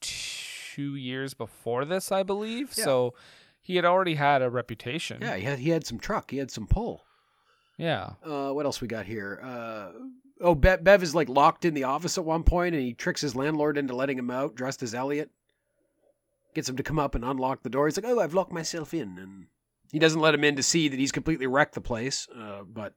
two 0.00 0.96
years 0.96 1.34
before 1.34 1.84
this, 1.84 2.10
I 2.10 2.22
believe. 2.22 2.72
Yeah. 2.76 2.84
So 2.84 3.14
he 3.60 3.76
had 3.76 3.84
already 3.84 4.14
had 4.14 4.42
a 4.42 4.50
reputation. 4.50 5.18
Yeah, 5.22 5.36
he 5.36 5.44
had, 5.44 5.58
he 5.60 5.70
had 5.70 5.86
some 5.86 5.98
truck. 5.98 6.30
He 6.30 6.38
had 6.38 6.50
some 6.50 6.66
pull. 6.66 7.04
Yeah. 7.76 8.10
Uh, 8.24 8.50
what 8.52 8.66
else 8.66 8.80
we 8.80 8.88
got 8.88 9.06
here? 9.06 9.40
Uh, 9.42 9.92
oh, 10.40 10.54
Be- 10.54 10.76
Bev 10.80 11.02
is 11.02 11.14
like 11.14 11.28
locked 11.28 11.64
in 11.64 11.74
the 11.74 11.84
office 11.84 12.16
at 12.18 12.24
one 12.24 12.42
point, 12.44 12.74
and 12.74 12.84
he 12.84 12.92
tricks 12.94 13.20
his 13.20 13.34
landlord 13.34 13.76
into 13.76 13.94
letting 13.96 14.18
him 14.18 14.30
out, 14.30 14.54
dressed 14.54 14.82
as 14.82 14.94
Elliot. 14.94 15.30
Gets 16.54 16.68
him 16.68 16.76
to 16.76 16.84
come 16.84 16.98
up 17.00 17.14
and 17.16 17.24
unlock 17.24 17.62
the 17.62 17.68
door. 17.70 17.86
He's 17.86 17.96
like, 17.96 18.06
"Oh, 18.06 18.20
I've 18.20 18.34
locked 18.34 18.52
myself 18.52 18.94
in," 18.94 19.18
and 19.18 19.46
he 19.90 19.98
doesn't 19.98 20.20
let 20.20 20.34
him 20.34 20.44
in 20.44 20.54
to 20.56 20.62
see 20.62 20.88
that 20.88 21.00
he's 21.00 21.10
completely 21.10 21.48
wrecked 21.48 21.74
the 21.74 21.80
place. 21.80 22.28
Uh, 22.32 22.62
but 22.62 22.94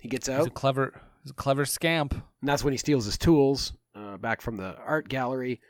he 0.00 0.08
gets 0.08 0.30
out. 0.30 0.38
He's 0.38 0.46
a 0.46 0.50
clever, 0.50 0.98
he's 1.22 1.30
a 1.32 1.34
clever 1.34 1.66
scamp. 1.66 2.12
and 2.14 2.22
that's 2.48 2.64
when 2.64 2.72
he 2.72 2.78
steals 2.78 3.04
his 3.04 3.18
tools 3.18 3.74
uh, 3.94 4.16
back 4.16 4.40
from 4.40 4.56
the 4.56 4.76
art 4.78 5.08
gallery. 5.10 5.60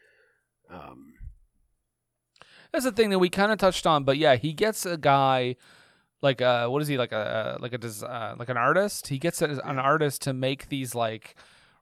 Um, 0.71 1.15
That's 2.73 2.85
the 2.85 2.93
thing 2.93 3.11
that 3.11 3.19
we 3.19 3.31
kind 3.31 3.51
of 3.51 3.59
touched 3.59 3.87
on, 3.87 4.05
but 4.05 4.19
yeah, 4.19 4.37
he 4.37 4.53
gets 4.53 4.85
a 4.87 4.97
guy 4.99 5.57
like 6.23 6.43
uh 6.43 6.67
what 6.69 6.83
is 6.83 6.89
he 6.89 6.99
like 6.99 7.13
a 7.13 7.59
like 7.61 7.73
a 7.73 7.79
des- 7.79 8.05
uh, 8.05 8.35
like 8.39 8.49
an 8.49 8.57
artist? 8.57 9.09
He 9.09 9.19
gets 9.19 9.41
an 9.43 9.61
artist 9.79 10.23
to 10.23 10.33
make 10.33 10.69
these 10.69 10.95
like 10.95 11.35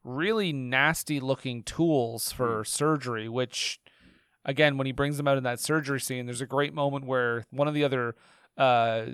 really 0.05 0.53
nasty 0.53 1.21
looking 1.21 1.63
tools 1.63 2.33
for 2.33 2.65
surgery, 2.65 3.29
which 3.29 3.81
again, 4.45 4.77
when 4.79 4.87
he 4.87 4.93
brings 4.93 5.17
them 5.17 5.27
out 5.27 5.39
in 5.39 5.45
that 5.45 5.59
surgery 5.61 6.01
scene, 6.01 6.27
there's 6.27 6.41
a 6.41 6.47
great 6.47 6.75
moment 6.75 7.07
where 7.07 7.45
one 7.51 7.69
of 7.69 7.75
the 7.75 7.85
other 7.85 8.15
uh 8.57 9.07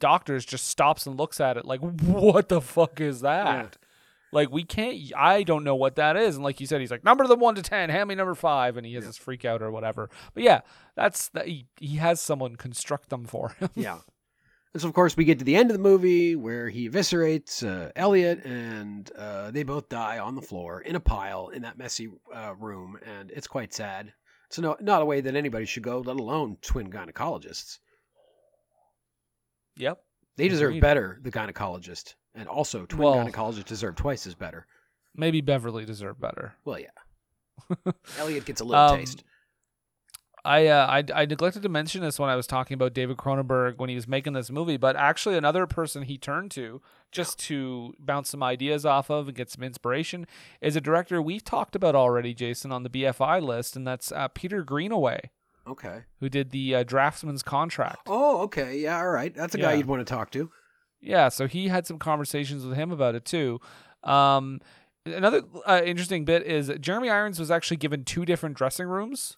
doctors 0.00 0.44
just 0.44 0.66
stops 0.66 1.06
and 1.06 1.16
looks 1.16 1.40
at 1.40 1.56
it 1.56 1.64
like 1.64 1.80
what 1.80 2.48
the 2.48 2.60
fuck 2.60 3.00
is 3.00 3.20
that? 3.20 3.46
Yeah. 3.46 3.66
Like 4.34 4.50
we 4.50 4.64
can't. 4.64 4.98
I 5.14 5.42
don't 5.42 5.62
know 5.62 5.76
what 5.76 5.96
that 5.96 6.16
is. 6.16 6.36
And 6.36 6.44
like 6.44 6.58
you 6.58 6.66
said, 6.66 6.80
he's 6.80 6.90
like 6.90 7.04
number 7.04 7.26
the 7.26 7.36
one 7.36 7.54
to 7.56 7.62
ten. 7.62 7.90
Hand 7.90 8.08
me 8.08 8.14
number 8.14 8.34
five, 8.34 8.78
and 8.78 8.86
he 8.86 8.94
has 8.94 9.04
this 9.04 9.18
freak 9.18 9.44
out 9.44 9.60
or 9.60 9.70
whatever. 9.70 10.08
But 10.32 10.42
yeah, 10.42 10.62
that's 10.96 11.28
that. 11.30 11.46
He, 11.46 11.66
he 11.78 11.96
has 11.96 12.18
someone 12.18 12.56
construct 12.56 13.10
them 13.10 13.26
for 13.26 13.50
him. 13.60 13.68
Yeah. 13.74 13.98
And 14.74 14.80
so, 14.80 14.88
of 14.88 14.94
course, 14.94 15.16
we 15.16 15.24
get 15.26 15.38
to 15.38 15.44
the 15.44 15.54
end 15.56 15.70
of 15.70 15.76
the 15.76 15.82
movie 15.82 16.34
where 16.34 16.68
he 16.70 16.88
eviscerates 16.88 17.62
uh, 17.66 17.92
Elliot, 17.94 18.42
and 18.44 19.10
uh, 19.12 19.50
they 19.50 19.64
both 19.64 19.90
die 19.90 20.18
on 20.18 20.34
the 20.34 20.40
floor 20.40 20.80
in 20.80 20.96
a 20.96 21.00
pile 21.00 21.48
in 21.48 21.60
that 21.62 21.76
messy 21.76 22.08
uh, 22.34 22.54
room, 22.58 22.98
and 23.04 23.30
it's 23.32 23.46
quite 23.46 23.74
sad. 23.74 24.12
It's 24.46 24.58
no, 24.58 24.76
not 24.80 25.02
a 25.02 25.04
way 25.04 25.20
that 25.20 25.36
anybody 25.36 25.66
should 25.66 25.82
go, 25.82 25.98
let 26.00 26.16
alone 26.18 26.56
twin 26.62 26.90
gynecologists. 26.90 27.78
Yep. 29.76 30.02
They 30.36 30.48
deserve 30.48 30.70
Agreed. 30.70 30.80
better, 30.80 31.18
the 31.22 31.30
gynecologist, 31.30 32.14
and 32.34 32.48
also 32.48 32.86
twin 32.86 33.02
Well- 33.02 33.26
gynecologists 33.26 33.66
deserve 33.66 33.96
twice 33.96 34.26
as 34.26 34.34
better. 34.34 34.66
Maybe 35.14 35.42
Beverly 35.42 35.84
deserved 35.84 36.18
better. 36.20 36.54
Well, 36.64 36.78
yeah. 36.78 37.92
Elliot 38.18 38.46
gets 38.46 38.62
a 38.62 38.64
little 38.64 38.82
Um, 38.82 38.98
taste. 39.00 39.24
I, 40.44 40.66
uh, 40.66 40.86
I 40.88 41.04
I 41.22 41.24
neglected 41.26 41.62
to 41.62 41.68
mention 41.68 42.00
this 42.00 42.18
when 42.18 42.28
I 42.28 42.34
was 42.34 42.48
talking 42.48 42.74
about 42.74 42.94
David 42.94 43.16
Cronenberg 43.16 43.78
when 43.78 43.88
he 43.88 43.94
was 43.94 44.08
making 44.08 44.32
this 44.32 44.50
movie, 44.50 44.76
but 44.76 44.96
actually 44.96 45.36
another 45.36 45.66
person 45.68 46.02
he 46.02 46.18
turned 46.18 46.50
to 46.52 46.82
just 47.12 47.38
to 47.40 47.94
bounce 48.00 48.30
some 48.30 48.42
ideas 48.42 48.84
off 48.84 49.08
of 49.10 49.28
and 49.28 49.36
get 49.36 49.50
some 49.50 49.62
inspiration 49.62 50.26
is 50.60 50.74
a 50.74 50.80
director 50.80 51.22
we've 51.22 51.44
talked 51.44 51.76
about 51.76 51.94
already, 51.94 52.34
Jason, 52.34 52.72
on 52.72 52.82
the 52.82 52.90
BFI 52.90 53.40
list, 53.40 53.76
and 53.76 53.86
that's 53.86 54.10
uh, 54.10 54.26
Peter 54.28 54.64
Greenaway, 54.64 55.30
Okay. 55.68 56.00
who 56.18 56.28
did 56.28 56.50
the 56.50 56.74
uh, 56.74 56.84
Draughtsman's 56.84 57.42
Contract. 57.44 58.00
Oh, 58.08 58.40
okay. 58.42 58.78
Yeah, 58.78 58.98
all 58.98 59.10
right. 59.10 59.32
That's 59.32 59.54
a 59.54 59.58
guy 59.58 59.74
you'd 59.74 59.86
want 59.86 60.04
to 60.04 60.12
talk 60.12 60.30
to. 60.32 60.50
Yeah, 61.00 61.28
so 61.28 61.46
he 61.46 61.68
had 61.68 61.86
some 61.86 61.98
conversations 61.98 62.64
with 62.64 62.76
him 62.76 62.90
about 62.90 63.14
it 63.14 63.24
too. 63.24 63.60
Um, 64.02 64.60
another 65.06 65.42
uh, 65.66 65.82
interesting 65.84 66.24
bit 66.24 66.44
is 66.44 66.72
Jeremy 66.80 67.10
Irons 67.10 67.38
was 67.38 67.50
actually 67.50 67.76
given 67.76 68.04
two 68.04 68.24
different 68.24 68.56
dressing 68.56 68.86
rooms. 68.86 69.36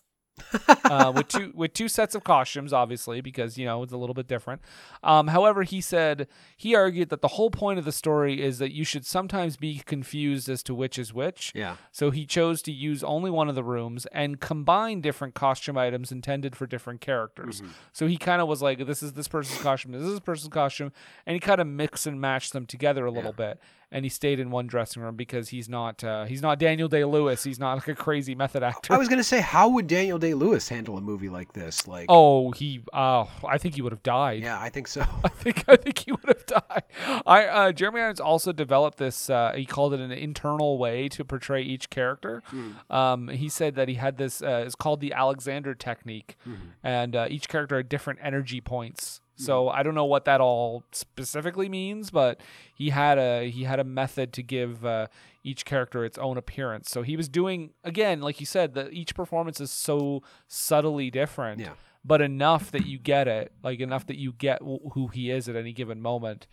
Uh, 0.85 1.12
with 1.15 1.28
two 1.28 1.52
with 1.55 1.73
two 1.73 1.89
sets 1.89 2.15
of 2.15 2.24
costumes, 2.24 2.73
obviously, 2.73 3.20
because 3.20 3.56
you 3.56 3.65
know 3.65 3.82
it's 3.82 3.93
a 3.93 3.97
little 3.97 4.15
bit 4.15 4.27
different. 4.27 4.61
Um, 5.02 5.28
however, 5.28 5.62
he 5.62 5.81
said 5.81 6.27
he 6.56 6.74
argued 6.74 7.09
that 7.11 7.20
the 7.20 7.28
whole 7.28 7.51
point 7.51 7.78
of 7.78 7.85
the 7.85 7.93
story 7.93 8.43
is 8.43 8.59
that 8.59 8.73
you 8.73 8.85
should 8.85 9.06
sometimes 9.06 9.56
be 9.56 9.82
confused 9.85 10.48
as 10.48 10.62
to 10.65 10.74
which 10.74 10.98
is 10.98 11.12
which. 11.12 11.52
Yeah. 11.55 11.77
So 11.93 12.11
he 12.11 12.27
chose 12.27 12.62
to 12.62 12.73
use 12.73 13.05
only 13.05 13.31
one 13.31 13.48
of 13.48 13.55
the 13.55 13.65
rooms 13.65 14.06
and 14.12 14.40
combine 14.40 15.01
different 15.01 15.35
costume 15.35 15.78
items 15.78 16.11
intended 16.11 16.56
for 16.56 16.66
different 16.66 17.01
characters. 17.01 17.62
So 17.93 18.06
he 18.06 18.16
kind 18.16 18.43
of 18.43 18.48
was 18.48 18.62
like, 18.62 18.86
this 18.86 19.02
is 19.02 19.12
this 19.12 19.28
person's 19.28 19.61
costume, 19.61 19.93
this 19.93 20.02
is 20.02 20.11
this 20.11 20.20
person's 20.20 20.52
costume, 20.52 20.93
and 21.27 21.35
he 21.35 21.40
kind 21.40 21.61
of 21.61 21.66
mixed 21.66 22.06
and 22.06 22.20
matched 22.20 22.52
them 22.52 22.66
together 22.66 23.06
a 23.06 23.11
little 23.11 23.32
bit. 23.32 23.61
And 23.94 24.04
he 24.04 24.08
stayed 24.08 24.40
in 24.40 24.50
one 24.50 24.66
dressing 24.66 25.02
room 25.02 25.14
because 25.14 25.50
he's 25.50 25.68
not 25.68 26.02
uh, 26.02 26.24
he's 26.24 26.42
not 26.42 26.58
Daniel 26.58 26.88
Day 26.88 27.04
Lewis. 27.04 27.44
He's 27.44 27.60
not 27.60 27.74
like 27.74 27.86
a 27.86 27.94
crazy 27.94 28.34
method 28.34 28.64
actor. 28.64 28.92
I 28.92 28.98
was 28.98 29.06
going 29.06 29.20
to 29.20 29.24
say, 29.24 29.40
how 29.40 29.68
would 29.68 29.86
Daniel 29.86 30.18
Day 30.18 30.34
Lewis 30.34 30.68
handle 30.68 30.98
a 30.98 31.00
movie 31.00 31.28
like 31.28 31.52
this? 31.52 31.86
Like, 31.86 32.06
oh, 32.08 32.50
he 32.50 32.82
uh, 32.92 33.24
I 33.46 33.56
think 33.56 33.76
he 33.76 33.82
would 33.82 33.92
have 33.92 34.02
died. 34.02 34.42
yeah, 34.42 34.60
I 34.60 34.68
think 34.68 34.88
so. 34.88 35.02
I 35.24 35.28
think 35.28 35.64
I 35.68 35.76
think 35.76 35.96
he 36.00 36.10
would 36.10 36.26
have 36.26 36.44
died. 36.44 36.82
I 37.24 37.46
uh, 37.46 37.72
Jeremy 37.72 38.00
Irons 38.00 38.18
also 38.18 38.50
developed 38.52 38.98
this. 38.98 39.30
Uh, 39.30 39.52
he 39.54 39.64
called 39.64 39.94
it 39.94 40.00
an 40.00 40.10
internal 40.10 40.76
way 40.76 41.08
to 41.10 41.24
portray 41.24 41.62
each 41.62 41.88
character. 41.88 42.42
Um, 42.90 43.28
he 43.28 43.48
said 43.48 43.76
that 43.76 43.86
he 43.88 43.94
had 43.94 44.16
this. 44.16 44.42
Uh, 44.42 44.64
it's 44.66 44.74
called 44.74 45.00
the 45.02 45.12
Alexander 45.12 45.72
technique, 45.72 46.36
and 46.82 47.14
uh, 47.14 47.28
each 47.30 47.48
character 47.48 47.76
had 47.76 47.88
different 47.88 48.18
energy 48.22 48.60
points. 48.60 49.20
So 49.36 49.69
I 49.69 49.82
don't 49.82 49.94
know 49.97 50.05
what 50.05 50.24
that 50.27 50.40
all 50.40 50.85
specifically 50.93 51.69
means, 51.69 52.11
but 52.11 52.40
he 52.74 52.90
had 52.90 53.19
a 53.19 53.51
he 53.51 53.65
had 53.65 53.81
a 53.81 53.85
method 53.85 54.32
to 54.35 54.43
give 54.43 54.85
uh, 54.86 55.09
each 55.43 55.65
character 55.65 56.05
its 56.05 56.16
own 56.19 56.36
appearance. 56.39 56.89
So 56.90 57.02
he 57.02 57.16
was 57.16 57.28
doing 57.28 57.70
again, 57.82 58.20
like 58.20 58.39
you 58.39 58.47
said, 58.47 58.74
that 58.74 58.93
each 58.93 59.15
performance 59.15 59.61
is 59.61 59.73
so 59.73 60.23
subtly 60.47 61.11
different 61.11 61.61
Yeah. 61.61 61.73
but 62.05 62.20
enough 62.20 62.70
that 62.70 62.86
you 62.86 62.98
get 62.98 63.27
it, 63.27 63.51
like 63.62 63.81
enough 63.81 64.06
that 64.06 64.19
you 64.19 64.32
get 64.32 64.61
w- 64.61 64.90
who 64.93 65.09
he 65.09 65.31
is 65.32 65.48
at 65.48 65.56
any 65.56 65.73
given 65.73 66.01
moment. 66.01 66.47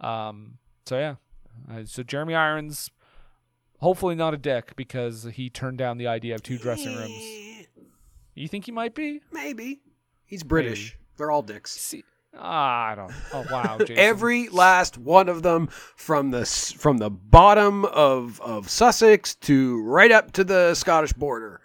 Um, 0.00 0.58
so 0.84 0.98
yeah, 0.98 1.14
uh, 1.72 1.84
so 1.86 2.02
Jeremy 2.02 2.34
Irons, 2.34 2.90
hopefully 3.80 4.14
not 4.14 4.34
a 4.34 4.36
dick 4.36 4.76
because 4.76 5.24
he 5.32 5.48
turned 5.48 5.78
down 5.78 5.96
the 5.96 6.06
idea 6.06 6.34
of 6.34 6.42
two 6.42 6.58
dressing 6.58 6.94
rooms. 6.94 7.66
You 8.34 8.46
think 8.48 8.66
he 8.66 8.72
might 8.72 8.94
be? 8.94 9.22
Maybe. 9.32 9.80
He's 10.26 10.42
British. 10.42 10.98
They're 11.16 11.30
all 11.30 11.40
dicks. 11.40 11.70
See, 11.72 12.04
ah, 12.38 12.88
I 12.90 12.94
don't. 12.94 13.12
Oh 13.32 13.44
wow. 13.50 13.78
Every 13.90 14.48
last 14.48 14.98
one 14.98 15.28
of 15.28 15.42
them, 15.42 15.68
from 15.96 16.30
the 16.30 16.44
from 16.78 16.98
the 16.98 17.10
bottom 17.10 17.84
of 17.84 18.40
of 18.40 18.68
Sussex 18.70 19.34
to 19.36 19.82
right 19.82 20.10
up 20.12 20.32
to 20.32 20.44
the 20.44 20.74
Scottish 20.74 21.12
border. 21.12 21.60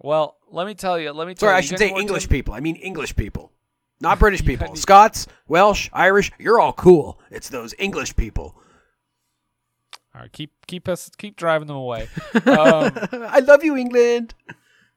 well, 0.00 0.36
let 0.50 0.66
me 0.66 0.74
tell 0.74 0.98
you. 0.98 1.12
Let 1.12 1.26
me 1.28 1.34
tell 1.34 1.48
Sorry, 1.48 1.54
you. 1.54 1.58
I 1.58 1.60
should 1.60 1.78
say 1.78 1.90
English 1.90 2.24
Tim- 2.24 2.30
people. 2.30 2.54
I 2.54 2.60
mean 2.60 2.76
English 2.76 3.16
people, 3.16 3.52
not 4.00 4.18
British 4.24 4.44
people. 4.44 4.74
Scots, 4.76 5.26
Welsh, 5.48 5.88
Irish. 5.92 6.30
You're 6.38 6.60
all 6.60 6.72
cool. 6.72 7.20
It's 7.30 7.48
those 7.48 7.74
English 7.78 8.16
people. 8.16 8.56
All 10.14 10.22
right, 10.22 10.32
keep 10.32 10.52
keep 10.66 10.88
us 10.88 11.10
keep 11.18 11.36
driving 11.36 11.68
them 11.68 11.76
away. 11.76 12.08
Um, 12.34 12.92
I 13.12 13.40
love 13.40 13.62
you, 13.64 13.76
England. 13.76 14.34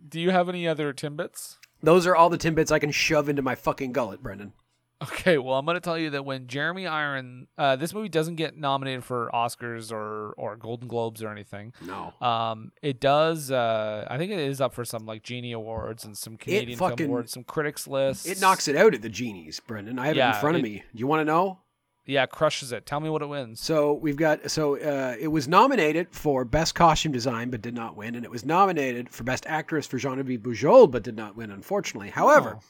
do 0.07 0.19
you 0.19 0.31
have 0.31 0.49
any 0.49 0.67
other 0.67 0.91
timbits? 0.93 1.57
Those 1.83 2.07
are 2.07 2.15
all 2.15 2.29
the 2.29 2.37
timbits 2.37 2.71
I 2.71 2.79
can 2.79 2.91
shove 2.91 3.29
into 3.29 3.41
my 3.41 3.55
fucking 3.55 3.91
gullet, 3.91 4.23
Brendan. 4.23 4.53
Okay, 5.01 5.37
well, 5.37 5.55
I'm 5.59 5.65
going 5.65 5.75
to 5.75 5.81
tell 5.81 5.97
you 5.97 6.11
that 6.11 6.23
when 6.23 6.47
Jeremy 6.47 6.87
Iron, 6.87 7.47
uh, 7.57 7.75
this 7.75 7.93
movie 7.93 8.07
doesn't 8.07 8.35
get 8.35 8.55
nominated 8.55 9.03
for 9.03 9.29
Oscars 9.33 9.91
or 9.91 10.31
or 10.37 10.55
Golden 10.55 10.87
Globes 10.87 11.21
or 11.21 11.29
anything. 11.29 11.73
No. 11.85 12.13
Um, 12.25 12.71
it 12.81 13.01
does. 13.01 13.51
Uh, 13.51 14.07
I 14.09 14.17
think 14.17 14.31
it 14.31 14.39
is 14.39 14.61
up 14.61 14.73
for 14.73 14.85
some 14.85 15.05
like 15.05 15.21
Genie 15.21 15.51
Awards 15.51 16.05
and 16.05 16.17
some 16.17 16.37
Canadian 16.37 16.79
fucking- 16.79 16.97
Film 16.97 17.09
Awards, 17.09 17.33
some 17.33 17.43
critics 17.43 17.85
lists. 17.85 18.25
It 18.25 18.39
knocks 18.39 18.69
it 18.69 18.77
out 18.77 18.93
at 18.93 19.01
the 19.01 19.09
genies, 19.09 19.59
Brendan. 19.59 19.99
I 19.99 20.07
have 20.07 20.15
it 20.15 20.21
in 20.21 20.33
front 20.35 20.55
of 20.55 20.59
it- 20.61 20.63
me. 20.63 20.83
Do 20.93 20.99
you 20.99 21.07
want 21.07 21.19
to 21.19 21.25
know? 21.25 21.59
Yeah, 22.05 22.25
crushes 22.25 22.71
it. 22.73 22.85
Tell 22.85 22.99
me 22.99 23.09
what 23.09 23.21
it 23.21 23.27
wins. 23.27 23.61
So 23.61 23.93
we've 23.93 24.17
got 24.17 24.51
so 24.51 24.75
uh, 24.77 25.15
it 25.19 25.29
was 25.29 25.47
nominated 25.47 26.07
for 26.11 26.43
best 26.43 26.75
costume 26.75 27.11
design 27.13 27.49
but 27.49 27.61
did 27.61 27.73
not 27.73 27.95
win, 27.95 28.15
and 28.15 28.25
it 28.25 28.31
was 28.31 28.45
nominated 28.45 29.09
for 29.09 29.23
best 29.23 29.45
actress 29.47 29.87
for 29.87 29.97
Genevieve 29.97 30.41
Bujold 30.41 30.91
but 30.91 31.03
did 31.03 31.15
not 31.15 31.35
win, 31.37 31.49
unfortunately. 31.51 32.09
However, 32.09 32.57
Oh. 32.59 32.63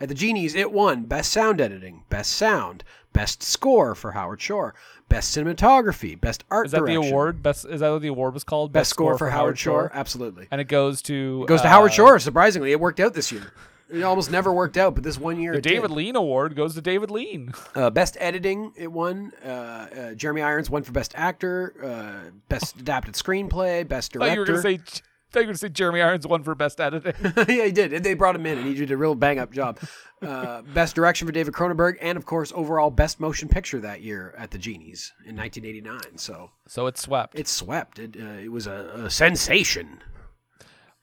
at 0.00 0.08
the 0.08 0.14
Genies, 0.14 0.54
it 0.56 0.72
won 0.72 1.04
best 1.04 1.30
sound 1.30 1.60
editing, 1.60 2.02
best 2.08 2.32
sound, 2.32 2.82
best 3.12 3.42
score 3.44 3.94
for 3.94 4.10
Howard 4.12 4.40
Shore, 4.40 4.74
best 5.08 5.36
cinematography, 5.36 6.20
best 6.20 6.42
art 6.50 6.66
Is 6.66 6.72
that 6.72 6.78
direction, 6.78 7.02
the 7.02 7.08
award? 7.10 7.42
Best 7.44 7.66
is 7.66 7.78
that 7.80 7.90
what 7.90 8.02
the 8.02 8.08
award 8.08 8.34
was 8.34 8.42
called? 8.42 8.72
best 8.72 8.90
score, 8.90 9.16
for, 9.16 9.30
Howard 9.30 9.56
Shore. 9.58 9.90
Absolutely, 9.94 10.48
And 10.50 10.60
it 10.60 10.64
goes 10.64 11.00
to 11.02 11.42
it 11.44 11.48
goes 11.48 11.60
to 11.60 11.68
uh, 11.68 11.70
Howard 11.70 11.92
Shore. 11.92 12.18
Surprisingly, 12.18 12.72
it 12.72 12.80
worked 12.80 12.98
out 12.98 13.14
this 13.14 13.30
year. 13.30 13.52
It 13.92 14.02
almost 14.02 14.30
never 14.30 14.52
worked 14.52 14.76
out, 14.76 14.94
but 14.94 15.02
this 15.04 15.18
one 15.18 15.40
year, 15.40 15.52
The 15.52 15.58
it 15.58 15.62
did. 15.62 15.70
David 15.70 15.90
Lean 15.90 16.16
Award 16.16 16.54
goes 16.56 16.74
to 16.74 16.80
David 16.80 17.10
Lean. 17.10 17.52
Uh, 17.74 17.88
best 17.88 18.16
editing, 18.20 18.72
it 18.76 18.90
won. 18.92 19.32
Uh, 19.44 19.48
uh, 19.48 20.14
Jeremy 20.14 20.42
Irons 20.42 20.68
won 20.68 20.82
for 20.82 20.92
best 20.92 21.12
actor, 21.16 21.74
uh, 21.82 22.30
best 22.48 22.76
adapted 22.80 23.14
screenplay, 23.14 23.86
best 23.86 24.12
thought 24.12 24.32
you 24.32 24.40
were 24.40 24.44
director. 24.44 24.62
gonna 24.70 24.78
say. 24.78 24.82
I 24.82 25.32
thought 25.32 25.40
you 25.40 25.46
were 25.46 25.52
gonna 25.52 25.58
say 25.58 25.68
Jeremy 25.68 26.02
Irons 26.02 26.26
won 26.26 26.42
for 26.42 26.54
best 26.56 26.80
editing. 26.80 27.14
yeah, 27.48 27.64
he 27.66 27.70
did. 27.72 28.02
They 28.02 28.14
brought 28.14 28.34
him 28.34 28.44
in, 28.46 28.58
and 28.58 28.66
he 28.66 28.74
did 28.74 28.90
a 28.90 28.96
real 28.96 29.14
bang 29.14 29.38
up 29.38 29.52
job. 29.52 29.78
Uh, 30.20 30.62
best 30.74 30.96
direction 30.96 31.26
for 31.28 31.32
David 31.32 31.54
Cronenberg, 31.54 31.94
and 32.00 32.18
of 32.18 32.26
course, 32.26 32.52
overall 32.54 32.90
best 32.90 33.20
motion 33.20 33.48
picture 33.48 33.78
that 33.80 34.00
year 34.02 34.34
at 34.36 34.50
the 34.50 34.58
Genies 34.58 35.12
in 35.24 35.36
1989. 35.36 36.18
So 36.18 36.50
so 36.66 36.86
it 36.88 36.98
swept. 36.98 37.38
it 37.38 37.46
swept. 37.46 37.98
It, 38.00 38.16
uh, 38.20 38.24
it 38.42 38.50
was 38.50 38.66
a, 38.66 38.90
a 39.04 39.10
sensation. 39.10 40.02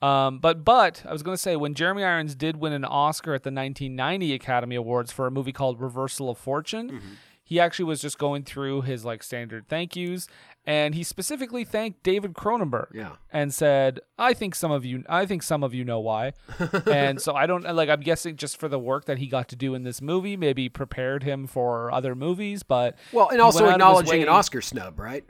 Um, 0.01 0.39
but 0.39 0.63
but 0.63 1.03
I 1.07 1.11
was 1.11 1.23
going 1.23 1.35
to 1.35 1.41
say 1.41 1.55
when 1.55 1.73
Jeremy 1.73 2.03
Irons 2.03 2.35
did 2.35 2.57
win 2.57 2.73
an 2.73 2.85
Oscar 2.85 3.33
at 3.33 3.43
the 3.43 3.49
1990 3.51 4.33
Academy 4.33 4.75
Awards 4.75 5.11
for 5.11 5.25
a 5.27 5.31
movie 5.31 5.51
called 5.51 5.81
Reversal 5.81 6.29
of 6.29 6.37
Fortune, 6.37 6.89
Mm-hmm. 6.91 7.07
he 7.43 7.59
actually 7.59 7.85
was 7.85 7.99
just 8.01 8.17
going 8.19 8.43
through 8.43 8.81
his 8.83 9.03
like 9.05 9.23
standard 9.23 9.67
thank 9.67 9.95
yous, 9.95 10.27
and 10.65 10.93
he 10.93 11.01
specifically 11.03 11.63
thanked 11.63 12.03
David 12.03 12.33
Cronenberg. 12.33 12.87
Yeah. 12.93 13.13
and 13.31 13.51
said, 13.53 13.99
"I 14.19 14.33
think 14.33 14.53
some 14.53 14.69
of 14.69 14.85
you, 14.85 15.03
I 15.09 15.25
think 15.25 15.41
some 15.41 15.63
of 15.63 15.73
you 15.73 15.83
know 15.83 15.99
why." 15.99 16.33
and 16.85 17.19
so 17.21 17.33
I 17.33 17.47
don't 17.47 17.63
like. 17.75 17.89
I'm 17.89 18.01
guessing 18.01 18.35
just 18.35 18.57
for 18.59 18.67
the 18.67 18.77
work 18.77 19.05
that 19.05 19.17
he 19.17 19.25
got 19.27 19.47
to 19.47 19.55
do 19.55 19.73
in 19.73 19.81
this 19.83 19.99
movie, 20.01 20.37
maybe 20.37 20.69
prepared 20.69 21.23
him 21.23 21.47
for 21.47 21.91
other 21.91 22.13
movies. 22.13 22.61
But 22.63 22.97
Well, 23.13 23.29
and 23.29 23.41
also 23.41 23.67
acknowledging 23.69 24.21
an 24.21 24.29
Oscar 24.29 24.61
snub, 24.61 24.99
right? 24.99 25.25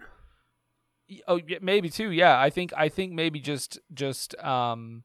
Oh, 1.28 1.40
yeah, 1.46 1.60
maybe 1.62 1.90
too. 1.90 2.12
Yeah, 2.12 2.40
I 2.40 2.50
think 2.50 2.74
I 2.76 2.90
think 2.90 3.14
maybe 3.14 3.40
just 3.40 3.80
just 3.94 4.38
um, 4.44 5.04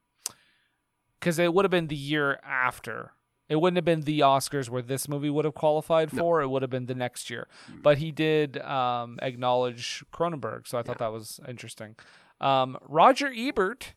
because 1.19 1.39
it 1.39 1.55
would 1.55 1.65
have 1.65 1.71
been 1.71 1.89
the 1.89 1.97
year 1.97 2.41
after. 2.45 3.13
It 3.49 3.57
wouldn't 3.57 3.77
have 3.77 3.85
been 3.85 4.03
the 4.03 4.21
Oscars 4.21 4.71
where 4.71 4.81
this 4.83 5.09
movie 5.09 5.29
would 5.29 5.45
have 5.45 5.55
qualified 5.55 6.11
for. 6.11 6.41
It 6.41 6.49
would 6.49 6.63
have 6.63 6.71
been 6.71 6.87
the 6.87 6.95
next 6.95 7.29
year. 7.29 7.49
But 7.83 7.99
he 7.99 8.11
did 8.11 8.57
um, 8.59 9.19
acknowledge 9.21 10.03
Cronenberg, 10.13 10.67
so 10.67 10.79
I 10.79 10.83
thought 10.83 10.99
that 10.99 11.13
was 11.13 11.39
interesting. 11.47 11.97
Um, 12.41 12.79
Roger 12.89 13.31
Ebert 13.37 13.93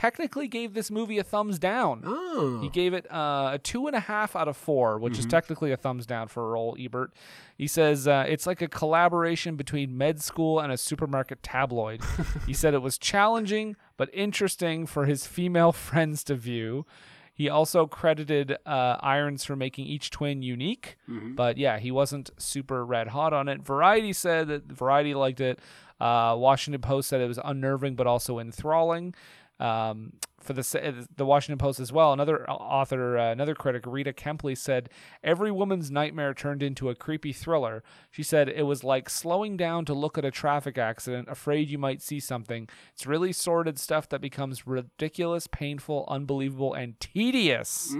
technically 0.00 0.48
gave 0.48 0.72
this 0.72 0.90
movie 0.90 1.18
a 1.18 1.22
thumbs 1.22 1.58
down. 1.58 2.02
Oh. 2.06 2.58
He 2.62 2.70
gave 2.70 2.94
it 2.94 3.10
uh, 3.12 3.50
a 3.54 3.58
two 3.58 3.86
and 3.86 3.94
a 3.94 4.00
half 4.00 4.34
out 4.34 4.48
of 4.48 4.56
four, 4.56 4.98
which 4.98 5.18
is 5.18 5.26
technically 5.26 5.72
a 5.72 5.76
thumbs 5.76 6.06
down 6.06 6.28
for 6.28 6.56
old 6.56 6.80
Ebert. 6.80 7.12
He 7.58 7.66
says 7.66 8.08
uh, 8.08 8.24
it's 8.26 8.46
like 8.46 8.62
a 8.62 8.68
collaboration 8.68 9.56
between 9.56 9.98
med 9.98 10.22
school 10.22 10.58
and 10.58 10.72
a 10.72 10.78
supermarket 10.78 11.42
tabloid. 11.42 12.00
he 12.46 12.54
said 12.54 12.72
it 12.72 12.80
was 12.80 12.96
challenging 12.96 13.76
but 13.98 14.08
interesting 14.14 14.86
for 14.86 15.04
his 15.04 15.26
female 15.26 15.72
friends 15.88 16.24
to 16.24 16.34
view. 16.34 16.86
He 17.34 17.50
also 17.50 17.86
credited 17.86 18.56
uh, 18.66 18.96
Irons 19.00 19.44
for 19.44 19.54
making 19.56 19.86
each 19.86 20.10
twin 20.10 20.42
unique, 20.42 20.96
but 21.34 21.56
yeah, 21.58 21.78
he 21.78 21.90
wasn't 21.90 22.30
super 22.38 22.84
red 22.84 23.08
hot 23.08 23.32
on 23.32 23.48
it. 23.48 23.62
Variety 23.62 24.12
said 24.14 24.48
that 24.48 24.64
Variety 24.64 25.14
liked 25.14 25.40
it. 25.40 25.58
Uh, 26.00 26.34
Washington 26.38 26.80
Post 26.80 27.08
said 27.10 27.20
it 27.20 27.28
was 27.28 27.38
unnerving 27.44 27.94
but 27.94 28.06
also 28.06 28.38
enthralling. 28.38 29.14
Um, 29.60 30.14
for 30.40 30.54
the 30.54 31.06
the 31.14 31.26
Washington 31.26 31.58
Post 31.58 31.80
as 31.80 31.92
well, 31.92 32.14
another 32.14 32.48
author, 32.48 33.18
uh, 33.18 33.30
another 33.30 33.54
critic, 33.54 33.84
Rita 33.86 34.14
Kempley 34.14 34.56
said, 34.56 34.88
"Every 35.22 35.52
woman's 35.52 35.90
nightmare 35.90 36.32
turned 36.32 36.62
into 36.62 36.88
a 36.88 36.94
creepy 36.94 37.34
thriller." 37.34 37.84
She 38.10 38.22
said 38.22 38.48
it 38.48 38.62
was 38.62 38.82
like 38.82 39.10
slowing 39.10 39.58
down 39.58 39.84
to 39.84 39.92
look 39.92 40.16
at 40.16 40.24
a 40.24 40.30
traffic 40.30 40.78
accident, 40.78 41.28
afraid 41.28 41.68
you 41.68 41.76
might 41.76 42.00
see 42.00 42.20
something. 42.20 42.68
It's 42.94 43.06
really 43.06 43.34
sordid 43.34 43.78
stuff 43.78 44.08
that 44.08 44.22
becomes 44.22 44.66
ridiculous, 44.66 45.46
painful, 45.46 46.06
unbelievable, 46.08 46.72
and 46.72 46.98
tedious. 47.00 47.92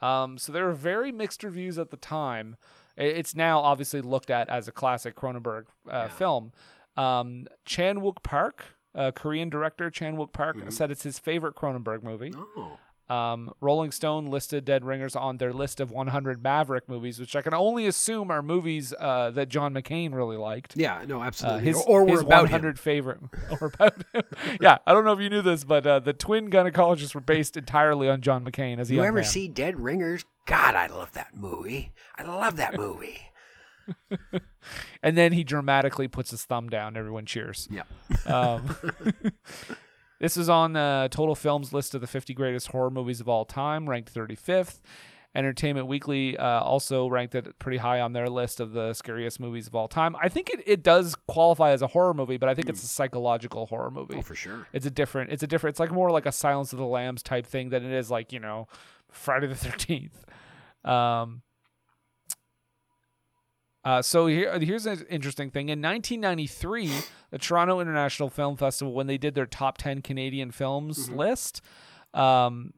Um, 0.00 0.38
so 0.38 0.52
there 0.52 0.64
were 0.64 0.72
very 0.72 1.12
mixed 1.12 1.44
reviews 1.44 1.78
at 1.78 1.90
the 1.90 1.96
time. 1.96 2.56
It's 2.96 3.36
now 3.36 3.60
obviously 3.60 4.00
looked 4.00 4.30
at 4.30 4.48
as 4.48 4.66
a 4.66 4.72
classic 4.72 5.14
Cronenberg 5.14 5.66
uh, 5.88 6.08
film. 6.08 6.52
Um, 6.96 7.46
Chan 7.64 7.98
Wook 8.00 8.24
Park, 8.24 8.64
uh, 8.94 9.10
Korean 9.12 9.48
director 9.48 9.90
Chan 9.90 10.16
Wook 10.16 10.32
Park, 10.32 10.56
said 10.70 10.90
it's 10.90 11.02
his 11.02 11.18
favorite 11.18 11.54
Cronenberg 11.54 12.02
movie. 12.02 12.32
Oh. 12.36 12.78
Um, 13.08 13.54
Rolling 13.62 13.90
Stone 13.90 14.26
listed 14.26 14.66
Dead 14.66 14.84
Ringers 14.84 15.16
on 15.16 15.38
their 15.38 15.50
list 15.54 15.80
of 15.80 15.90
100 15.90 16.42
Maverick 16.42 16.90
movies, 16.90 17.18
which 17.18 17.34
I 17.34 17.40
can 17.40 17.54
only 17.54 17.86
assume 17.86 18.30
are 18.30 18.42
movies 18.42 18.92
uh, 19.00 19.30
that 19.30 19.48
John 19.48 19.72
McCain 19.72 20.12
really 20.12 20.36
liked. 20.36 20.76
Yeah, 20.76 21.02
no, 21.08 21.22
Uh, 21.22 21.24
absolutely. 21.24 21.62
his 21.64 21.82
or 21.86 22.04
we're 22.04 22.10
his 22.12 22.20
about 22.20 22.42
100 22.42 22.68
him. 22.68 22.74
favorite 22.76 23.20
or 23.62 23.72
about 23.72 23.94
him. 24.12 24.22
yeah, 24.60 24.76
I 24.86 24.92
don't 24.92 25.06
know 25.06 25.14
if 25.14 25.20
you 25.20 25.30
knew 25.30 25.40
this, 25.40 25.64
but 25.64 25.86
uh, 25.86 26.00
the 26.00 26.12
twin 26.12 26.50
gynecologists 26.50 27.14
were 27.14 27.22
based 27.22 27.56
entirely 27.56 28.10
on 28.10 28.20
John 28.20 28.44
McCain 28.44 28.78
as 28.78 28.90
a 28.90 28.92
You 28.92 28.98
young 28.98 29.06
ever 29.06 29.14
man. 29.20 29.24
see 29.24 29.48
Dead 29.48 29.80
Ringers? 29.80 30.26
God, 30.44 30.74
I 30.74 30.88
love 30.88 31.12
that 31.14 31.34
movie. 31.34 31.92
I 32.14 32.24
love 32.24 32.56
that 32.56 32.76
movie. 32.76 33.20
and 35.02 35.16
then 35.16 35.32
he 35.32 35.44
dramatically 35.44 36.08
puts 36.08 36.30
his 36.30 36.44
thumb 36.44 36.68
down. 36.68 36.96
Everyone 36.96 37.26
cheers. 37.26 37.68
yeah. 37.70 37.82
Um, 38.26 38.76
this 40.20 40.36
is 40.36 40.48
on 40.48 40.76
uh, 40.76 41.08
Total 41.08 41.34
Films 41.34 41.72
list 41.72 41.94
of 41.94 42.00
the 42.00 42.06
50 42.06 42.34
greatest 42.34 42.68
horror 42.68 42.90
movies 42.90 43.20
of 43.20 43.28
all 43.28 43.44
time, 43.44 43.88
ranked 43.88 44.12
35th. 44.12 44.80
Entertainment 45.34 45.86
Weekly 45.86 46.36
uh, 46.38 46.60
also 46.60 47.06
ranked 47.06 47.34
it 47.34 47.58
pretty 47.58 47.76
high 47.76 48.00
on 48.00 48.14
their 48.14 48.28
list 48.28 48.60
of 48.60 48.72
the 48.72 48.94
scariest 48.94 49.38
movies 49.38 49.66
of 49.66 49.74
all 49.74 49.86
time. 49.86 50.16
I 50.20 50.28
think 50.30 50.48
it, 50.48 50.62
it 50.66 50.82
does 50.82 51.14
qualify 51.28 51.70
as 51.70 51.82
a 51.82 51.86
horror 51.86 52.14
movie, 52.14 52.38
but 52.38 52.48
I 52.48 52.54
think 52.54 52.68
it's 52.68 52.82
a 52.82 52.86
psychological 52.88 53.66
horror 53.66 53.90
movie. 53.90 54.16
Oh, 54.16 54.22
for 54.22 54.34
sure. 54.34 54.66
It's 54.72 54.86
a 54.86 54.90
different. 54.90 55.30
It's 55.30 55.42
a 55.42 55.46
different. 55.46 55.74
It's 55.74 55.80
like 55.80 55.92
more 55.92 56.10
like 56.10 56.24
a 56.24 56.32
Silence 56.32 56.72
of 56.72 56.78
the 56.78 56.86
Lambs 56.86 57.22
type 57.22 57.46
thing 57.46 57.68
than 57.68 57.84
it 57.84 57.92
is 57.92 58.10
like 58.10 58.32
you 58.32 58.40
know, 58.40 58.68
Friday 59.10 59.46
the 59.46 59.54
Thirteenth. 59.54 60.24
Um. 60.84 61.42
Uh, 63.88 64.02
so 64.02 64.26
here, 64.26 64.58
here's 64.58 64.84
an 64.84 65.06
interesting 65.08 65.50
thing. 65.50 65.70
In 65.70 65.80
1993, 65.80 66.92
the 67.30 67.38
Toronto 67.38 67.80
International 67.80 68.28
Film 68.28 68.54
Festival, 68.54 68.92
when 68.92 69.06
they 69.06 69.16
did 69.16 69.34
their 69.34 69.46
top 69.46 69.78
10 69.78 70.02
Canadian 70.02 70.50
films 70.50 71.08
list, 71.08 71.62
um, 72.12 72.74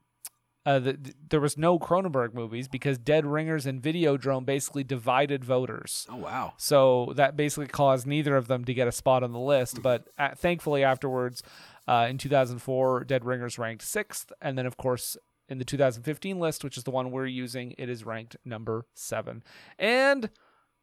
uh, 0.65 0.79
the, 0.79 0.93
th- 0.93 1.17
there 1.31 1.41
was 1.41 1.59
no 1.59 1.81
Cronenberg 1.81 2.33
movies 2.33 2.69
because 2.69 2.97
Dead 2.97 3.27
Ringers 3.27 3.67
and 3.67 3.83
Videodrome 3.83 4.47
basically 4.47 4.85
divided 4.85 5.45
voters. 5.45 6.07
Oh, 6.09 6.15
wow. 6.15 6.53
So 6.59 7.13
that 7.17 7.37
basically 7.37 7.67
caused 7.67 8.07
neither 8.07 8.37
of 8.37 8.47
them 8.47 8.65
to 8.67 8.73
get 8.73 8.87
a 8.87 8.93
spot 8.93 9.25
on 9.25 9.33
the 9.33 9.41
list. 9.41 9.83
But 9.83 10.07
uh, 10.17 10.37
thankfully, 10.37 10.85
afterwards, 10.85 11.43
uh, 11.89 12.07
in 12.09 12.19
2004, 12.19 13.03
Dead 13.03 13.25
Ringers 13.25 13.59
ranked 13.59 13.83
sixth. 13.83 14.31
And 14.41 14.57
then, 14.57 14.65
of 14.65 14.77
course, 14.77 15.17
in 15.49 15.59
the 15.59 15.65
2015 15.65 16.39
list, 16.39 16.63
which 16.63 16.79
is 16.79 16.85
the 16.85 16.93
one 16.93 17.11
we're 17.11 17.27
using, 17.27 17.75
it 17.79 17.89
is 17.89 18.07
ranked 18.07 18.37
number 18.45 18.87
seven. 18.95 19.43
And 19.77 20.31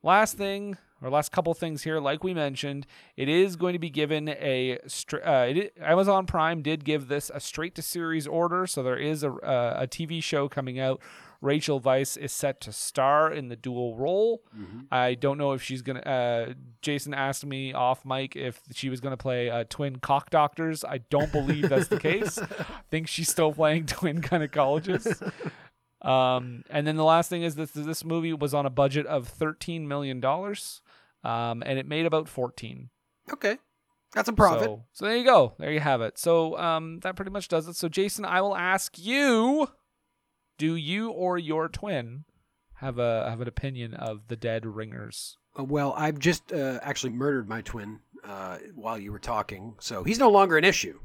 last 0.04 0.38
thing, 0.38 0.78
or 1.02 1.10
last 1.10 1.32
couple 1.32 1.54
things 1.54 1.84
here, 1.84 2.00
like 2.00 2.24
we 2.24 2.34
mentioned, 2.34 2.88
it 3.16 3.30
is 3.30 3.56
going 3.56 3.74
to 3.74 3.80
be 3.80 3.90
given 3.90 4.30
a. 4.30 4.78
Uh, 5.14 5.46
it, 5.50 5.74
Amazon 5.80 6.26
Prime 6.26 6.62
did 6.62 6.84
give 6.84 7.08
this 7.08 7.30
a 7.34 7.40
straight 7.40 7.76
to 7.76 7.82
series 7.82 8.26
order. 8.28 8.66
So 8.66 8.82
there 8.84 8.98
is 8.98 9.24
a, 9.24 9.32
uh, 9.32 9.78
a 9.82 9.88
TV 9.88 10.22
show 10.24 10.48
coming 10.50 10.80
out. 10.80 11.02
Rachel 11.40 11.80
Weisz 11.80 12.18
is 12.18 12.32
set 12.32 12.60
to 12.62 12.72
star 12.72 13.32
in 13.32 13.50
the 13.50 13.56
dual 13.56 13.96
role. 13.96 14.42
I 14.92 15.14
don't 15.14 15.38
know 15.38 15.52
if 15.52 15.62
she's 15.62 15.84
gonna. 15.84 16.00
Uh, 16.00 16.54
Jason 16.82 17.14
asked 17.14 17.46
me 17.46 17.74
off 17.74 18.04
mic 18.04 18.36
if 18.36 18.60
she 18.74 18.90
was 18.90 19.00
gonna 19.02 19.18
play 19.18 19.50
uh, 19.50 19.64
twin 19.70 19.98
cock 19.98 20.32
doctors. 20.32 20.84
I 20.84 21.00
don't 21.10 21.32
believe 21.32 21.70
that's 21.70 21.90
the 21.90 22.00
case. 22.00 22.40
I 22.40 22.48
think 22.90 23.08
she's 23.08 23.30
still 23.30 23.54
playing 23.54 23.86
twin 23.86 24.20
gynecologists. 24.20 25.32
Um, 26.08 26.64
and 26.70 26.88
then 26.88 26.96
the 26.96 27.04
last 27.04 27.30
thing 27.30 27.44
is 27.44 27.56
that 27.56 27.74
this 27.74 28.06
movie 28.06 28.34
was 28.34 28.54
on 28.54 28.66
a 28.66 28.70
budget 28.70 29.06
of 29.06 29.28
thirteen 29.28 29.88
million 29.88 30.20
dollars, 30.20 30.82
um, 31.24 31.62
and 31.66 31.78
it 31.78 31.88
made 31.88 32.06
about 32.06 32.30
fourteen. 32.30 32.90
Okay. 33.32 33.58
That's 34.14 34.30
a 34.30 34.34
profit. 34.34 34.68
So, 34.68 34.86
so 34.94 35.06
there 35.06 35.18
you 35.18 35.26
go. 35.26 35.54
There 35.60 35.72
you 35.72 35.82
have 35.82 36.02
it. 36.02 36.18
So 36.18 36.58
um, 36.58 37.02
that 37.02 37.18
pretty 37.18 37.32
much 37.32 37.50
does 37.50 37.68
it. 37.68 37.76
So 37.76 37.90
Jason, 37.90 38.24
I 38.24 38.40
will 38.42 38.56
ask 38.56 38.98
you: 38.98 39.68
Do 40.58 40.76
you 40.76 41.10
or 41.10 41.38
your 41.38 41.68
twin 41.68 42.24
have 42.76 43.00
a 43.00 43.30
have 43.30 43.42
an 43.42 43.48
opinion 43.50 43.94
of 43.94 44.30
the 44.30 44.38
Dead 44.38 44.66
Ringers? 44.66 45.38
Uh, 45.60 45.66
well, 45.66 45.94
I've 45.98 46.20
just 46.20 46.54
uh, 46.54 46.80
actually 46.82 47.12
murdered 47.12 47.50
my 47.50 47.62
twin 47.62 48.00
uh, 48.24 48.60
while 48.76 48.98
you 48.98 49.12
were 49.12 49.20
talking, 49.20 49.76
so 49.80 50.04
he's 50.04 50.20
no 50.20 50.30
longer 50.30 50.58
an 50.58 50.64
issue. 50.64 51.00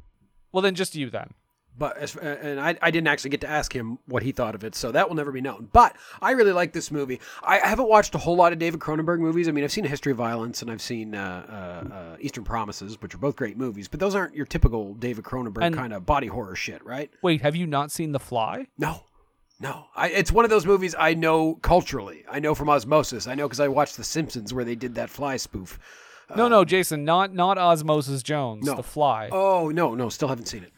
Well, 0.52 0.62
then 0.62 0.74
just 0.74 0.94
you 0.94 1.10
then. 1.10 1.34
But 1.78 1.96
as, 1.96 2.14
and 2.16 2.60
I, 2.60 2.76
I 2.82 2.90
didn't 2.90 3.08
actually 3.08 3.30
get 3.30 3.40
to 3.40 3.48
ask 3.48 3.74
him 3.74 3.98
what 4.06 4.22
he 4.22 4.30
thought 4.30 4.54
of 4.54 4.62
it, 4.62 4.74
so 4.74 4.92
that 4.92 5.08
will 5.08 5.16
never 5.16 5.32
be 5.32 5.40
known. 5.40 5.68
But 5.72 5.96
I 6.20 6.32
really 6.32 6.52
like 6.52 6.72
this 6.74 6.90
movie. 6.90 7.18
I, 7.42 7.60
I 7.60 7.66
haven't 7.66 7.88
watched 7.88 8.14
a 8.14 8.18
whole 8.18 8.36
lot 8.36 8.52
of 8.52 8.58
David 8.58 8.78
Cronenberg 8.78 9.20
movies. 9.20 9.48
I 9.48 9.52
mean, 9.52 9.64
I've 9.64 9.72
seen 9.72 9.86
A 9.86 9.88
History 9.88 10.12
of 10.12 10.18
Violence 10.18 10.60
and 10.60 10.70
I've 10.70 10.82
seen 10.82 11.14
uh, 11.14 11.46
uh, 11.90 11.94
uh, 11.94 12.16
Eastern 12.20 12.44
Promises, 12.44 13.00
which 13.00 13.14
are 13.14 13.18
both 13.18 13.36
great 13.36 13.56
movies. 13.56 13.88
But 13.88 14.00
those 14.00 14.14
aren't 14.14 14.34
your 14.34 14.44
typical 14.44 14.92
David 14.94 15.24
Cronenberg 15.24 15.62
And- 15.64 15.74
kind 15.74 15.94
of 15.94 16.04
body 16.04 16.26
horror 16.26 16.54
shit, 16.54 16.84
right? 16.84 17.10
Wait, 17.22 17.40
have 17.40 17.56
you 17.56 17.66
not 17.66 17.90
seen 17.90 18.12
The 18.12 18.20
Fly? 18.20 18.66
No, 18.76 19.04
no. 19.58 19.86
I, 19.96 20.08
it's 20.10 20.30
one 20.30 20.44
of 20.44 20.50
those 20.50 20.66
movies 20.66 20.94
I 20.98 21.14
know 21.14 21.54
culturally. 21.62 22.24
I 22.30 22.38
know 22.38 22.54
from 22.54 22.68
osmosis. 22.68 23.26
I 23.26 23.34
know 23.34 23.48
because 23.48 23.60
I 23.60 23.68
watched 23.68 23.96
The 23.96 24.04
Simpsons 24.04 24.52
where 24.52 24.64
they 24.64 24.74
did 24.74 24.94
that 24.96 25.08
fly 25.08 25.38
spoof. 25.38 25.78
no, 26.36 26.48
no, 26.48 26.64
Jason, 26.66 27.04
not 27.04 27.32
not 27.34 27.56
Osmosis 27.58 28.22
Jones. 28.22 28.64
No. 28.66 28.74
The 28.76 28.82
Fly. 28.82 29.30
Oh 29.32 29.70
no, 29.70 29.94
no, 29.94 30.08
still 30.10 30.28
haven't 30.28 30.46
seen 30.46 30.62
it. 30.64 30.72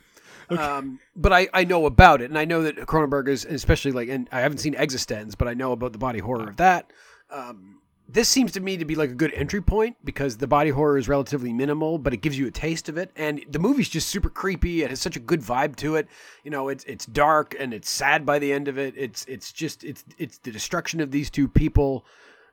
Um, 0.51 1.01
but 1.17 1.33
I, 1.33 1.49
I 1.53 1.65
know 1.65 1.87
about 1.87 2.21
it, 2.21 2.31
and 2.31 2.39
I 2.39 2.45
know 2.45 2.63
that 2.63 2.77
Cronenberg 2.77 3.29
is 3.29 3.45
especially 3.45 3.93
like, 3.93 4.09
and 4.09 4.29
I 4.33 4.41
haven't 4.41 4.59
seen 4.59 4.75
Existenz, 4.75 5.37
but 5.37 5.49
I 5.49 5.55
know 5.55 5.73
about 5.73 5.93
the 5.93 5.99
body 5.99 6.19
horror 6.19 6.49
of 6.49 6.57
that. 6.57 6.93
Um, 7.31 7.75
this 8.09 8.29
seems 8.29 8.53
to 8.53 8.61
me 8.61 8.77
to 8.77 8.85
be 8.85 8.95
like 8.95 9.11
a 9.11 9.15
good 9.15 9.33
entry 9.33 9.63
point 9.63 9.97
because 10.05 10.37
the 10.37 10.47
body 10.47 10.71
horror 10.71 10.99
is 10.99 11.09
relatively 11.09 11.53
minimal, 11.53 11.99
but 11.99 12.13
it 12.13 12.19
gives 12.19 12.39
you 12.39 12.47
a 12.47 12.51
taste 12.51 12.89
of 12.89 12.99
it, 12.99 13.11
and 13.17 13.43
the 13.49 13.59
movie's 13.59 13.89
just 13.89 14.09
super 14.09 14.29
creepy. 14.29 14.83
It 14.83 14.91
has 14.91 15.01
such 15.01 15.17
a 15.17 15.21
good 15.21 15.41
vibe 15.41 15.77
to 15.77 15.97
it. 15.97 16.07
You 16.45 16.51
know, 16.51 16.69
it's 16.69 16.85
it's 16.85 17.07
dark 17.07 17.57
and 17.59 17.73
it's 17.73 17.89
sad 17.89 18.27
by 18.27 18.39
the 18.39 18.53
end 18.53 18.69
of 18.69 18.79
it. 18.79 18.95
It's 18.97 19.25
it's 19.25 19.53
just 19.53 19.85
it's 19.85 20.05
it's 20.19 20.39
the 20.39 20.51
destruction 20.51 21.01
of 21.01 21.11
these 21.11 21.31
two 21.31 21.49
people 21.49 22.05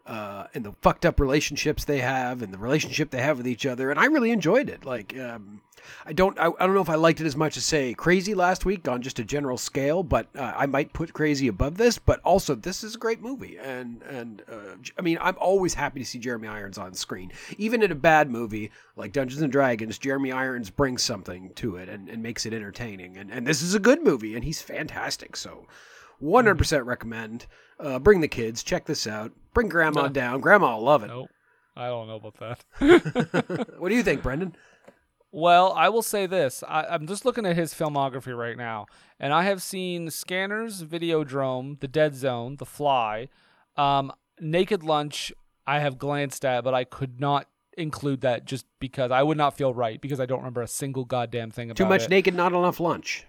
uh, 0.05 0.47
and 0.53 0.65
the 0.65 0.73
fucked 0.81 1.05
up 1.05 1.19
relationships 1.19 1.85
they 1.85 1.99
have 1.99 2.41
and 2.41 2.53
the 2.53 2.57
relationship 2.57 3.11
they 3.11 3.21
have 3.21 3.37
with 3.37 3.47
each 3.47 3.65
other. 3.65 3.91
And 3.91 3.99
I 3.99 4.05
really 4.05 4.31
enjoyed 4.31 4.69
it. 4.69 4.83
Like, 4.83 5.17
um, 5.17 5.61
I 6.05 6.13
don't, 6.13 6.37
I, 6.39 6.47
I 6.47 6.65
don't 6.65 6.73
know 6.73 6.81
if 6.81 6.89
I 6.89 6.95
liked 6.95 7.21
it 7.21 7.25
as 7.25 7.35
much 7.35 7.57
as 7.57 7.65
say 7.65 7.93
Crazy 7.93 8.33
last 8.33 8.65
week 8.65 8.87
on 8.87 9.01
just 9.01 9.19
a 9.19 9.23
general 9.23 9.57
scale, 9.57 10.03
but 10.03 10.27
uh, 10.35 10.53
I 10.55 10.65
might 10.65 10.93
put 10.93 11.13
Crazy 11.13 11.47
above 11.47 11.77
this. 11.77 11.97
But 11.97 12.19
also, 12.21 12.55
this 12.55 12.83
is 12.83 12.95
a 12.95 12.97
great 12.97 13.21
movie, 13.21 13.57
and 13.57 14.01
and 14.03 14.43
uh, 14.51 14.75
I 14.97 15.01
mean, 15.01 15.17
I'm 15.21 15.37
always 15.39 15.73
happy 15.73 15.99
to 15.99 16.05
see 16.05 16.19
Jeremy 16.19 16.47
Irons 16.47 16.77
on 16.77 16.93
screen, 16.93 17.31
even 17.57 17.83
in 17.83 17.91
a 17.91 17.95
bad 17.95 18.29
movie 18.29 18.71
like 18.95 19.13
Dungeons 19.13 19.41
and 19.41 19.51
Dragons. 19.51 19.97
Jeremy 19.97 20.31
Irons 20.31 20.69
brings 20.69 21.03
something 21.03 21.51
to 21.55 21.77
it 21.77 21.89
and, 21.89 22.09
and 22.09 22.23
makes 22.23 22.45
it 22.45 22.53
entertaining, 22.53 23.17
and 23.17 23.31
and 23.31 23.45
this 23.45 23.61
is 23.61 23.75
a 23.75 23.79
good 23.79 24.03
movie, 24.03 24.35
and 24.35 24.43
he's 24.43 24.61
fantastic. 24.61 25.35
So. 25.35 25.67
100% 26.21 26.85
recommend. 26.85 27.47
Uh, 27.81 27.99
bring 27.99 28.21
the 28.21 28.27
kids. 28.27 28.63
Check 28.63 28.85
this 28.85 29.07
out. 29.07 29.31
Bring 29.53 29.67
grandma 29.67 30.07
down. 30.07 30.39
Grandma 30.39 30.75
will 30.75 30.83
love 30.83 31.03
it. 31.03 31.07
Nope. 31.07 31.29
I 31.75 31.87
don't 31.87 32.07
know 32.07 32.15
about 32.15 32.37
that. 32.79 33.75
What 33.79 33.89
do 33.89 33.95
you 33.95 34.03
think, 34.03 34.21
Brendan? 34.21 34.55
Well, 35.31 35.71
I 35.73 35.87
will 35.89 36.01
say 36.01 36.25
this. 36.25 36.63
I, 36.67 36.83
I'm 36.83 37.07
just 37.07 37.23
looking 37.25 37.45
at 37.45 37.55
his 37.55 37.73
filmography 37.73 38.37
right 38.37 38.57
now, 38.57 38.87
and 39.19 39.33
I 39.33 39.43
have 39.43 39.61
seen 39.63 40.09
Scanners, 40.09 40.83
Videodrome, 40.83 41.79
The 41.79 41.87
Dead 41.87 42.15
Zone, 42.15 42.57
The 42.57 42.65
Fly, 42.65 43.29
um, 43.77 44.11
Naked 44.39 44.83
Lunch. 44.83 45.31
I 45.65 45.79
have 45.79 45.97
glanced 45.97 46.43
at, 46.43 46.63
but 46.65 46.73
I 46.73 46.83
could 46.83 47.21
not 47.21 47.47
include 47.77 48.21
that 48.21 48.43
just 48.45 48.65
because 48.79 49.09
I 49.11 49.23
would 49.23 49.37
not 49.37 49.55
feel 49.55 49.73
right 49.73 50.01
because 50.01 50.19
I 50.19 50.25
don't 50.25 50.39
remember 50.39 50.61
a 50.61 50.67
single 50.67 51.05
goddamn 51.05 51.51
thing 51.51 51.71
about 51.71 51.77
Too 51.77 51.89
much 51.89 52.03
it. 52.03 52.09
naked, 52.09 52.35
not 52.35 52.51
enough 52.51 52.81
lunch. 52.81 53.25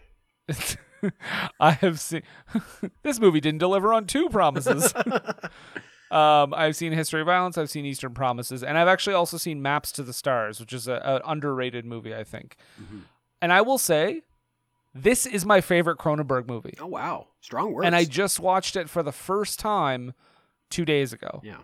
I 1.60 1.73
have 1.73 1.98
seen 2.01 2.23
this 3.02 3.19
movie 3.20 3.40
didn't 3.40 3.59
deliver 3.59 3.93
on 3.93 4.06
two 4.06 4.28
promises. 4.28 4.94
um, 6.10 6.55
I've 6.55 6.77
seen 6.77 6.93
History 6.93 7.20
of 7.20 7.27
Violence, 7.27 7.59
I've 7.59 7.70
seen 7.70 7.85
Eastern 7.85 8.14
Promises, 8.14 8.62
and 8.62 8.77
I've 8.78 8.89
actually 8.89 9.14
also 9.14 9.36
seen 9.36 9.62
Maps 9.62 9.90
to 9.93 10.02
the 10.02 10.12
Stars, 10.12 10.60
which 10.60 10.73
is 10.73 10.86
an 10.89 11.01
underrated 11.24 11.85
movie, 11.85 12.14
I 12.14 12.24
think. 12.24 12.56
And 13.40 13.52
I 13.52 13.62
will 13.62 13.78
say, 13.78 14.23
this 14.94 15.27
is 15.27 15.44
my 15.47 15.60
favorite 15.60 15.98
Cronenberg 15.98 16.47
movie, 16.47 16.74
Oh 16.81 16.86
wow, 16.86 17.28
strong 17.40 17.73
words. 17.73 17.86
and 17.86 17.97
I 17.97 18.05
just 18.05 18.39
watched 18.39 18.77
it 18.77 18.89
for 18.90 19.02
the 19.02 19.12
first 19.12 19.59
time 19.59 20.12
two 20.70 20.85
days 20.85 21.12
ago. 21.12 21.40
yeah. 21.43 21.59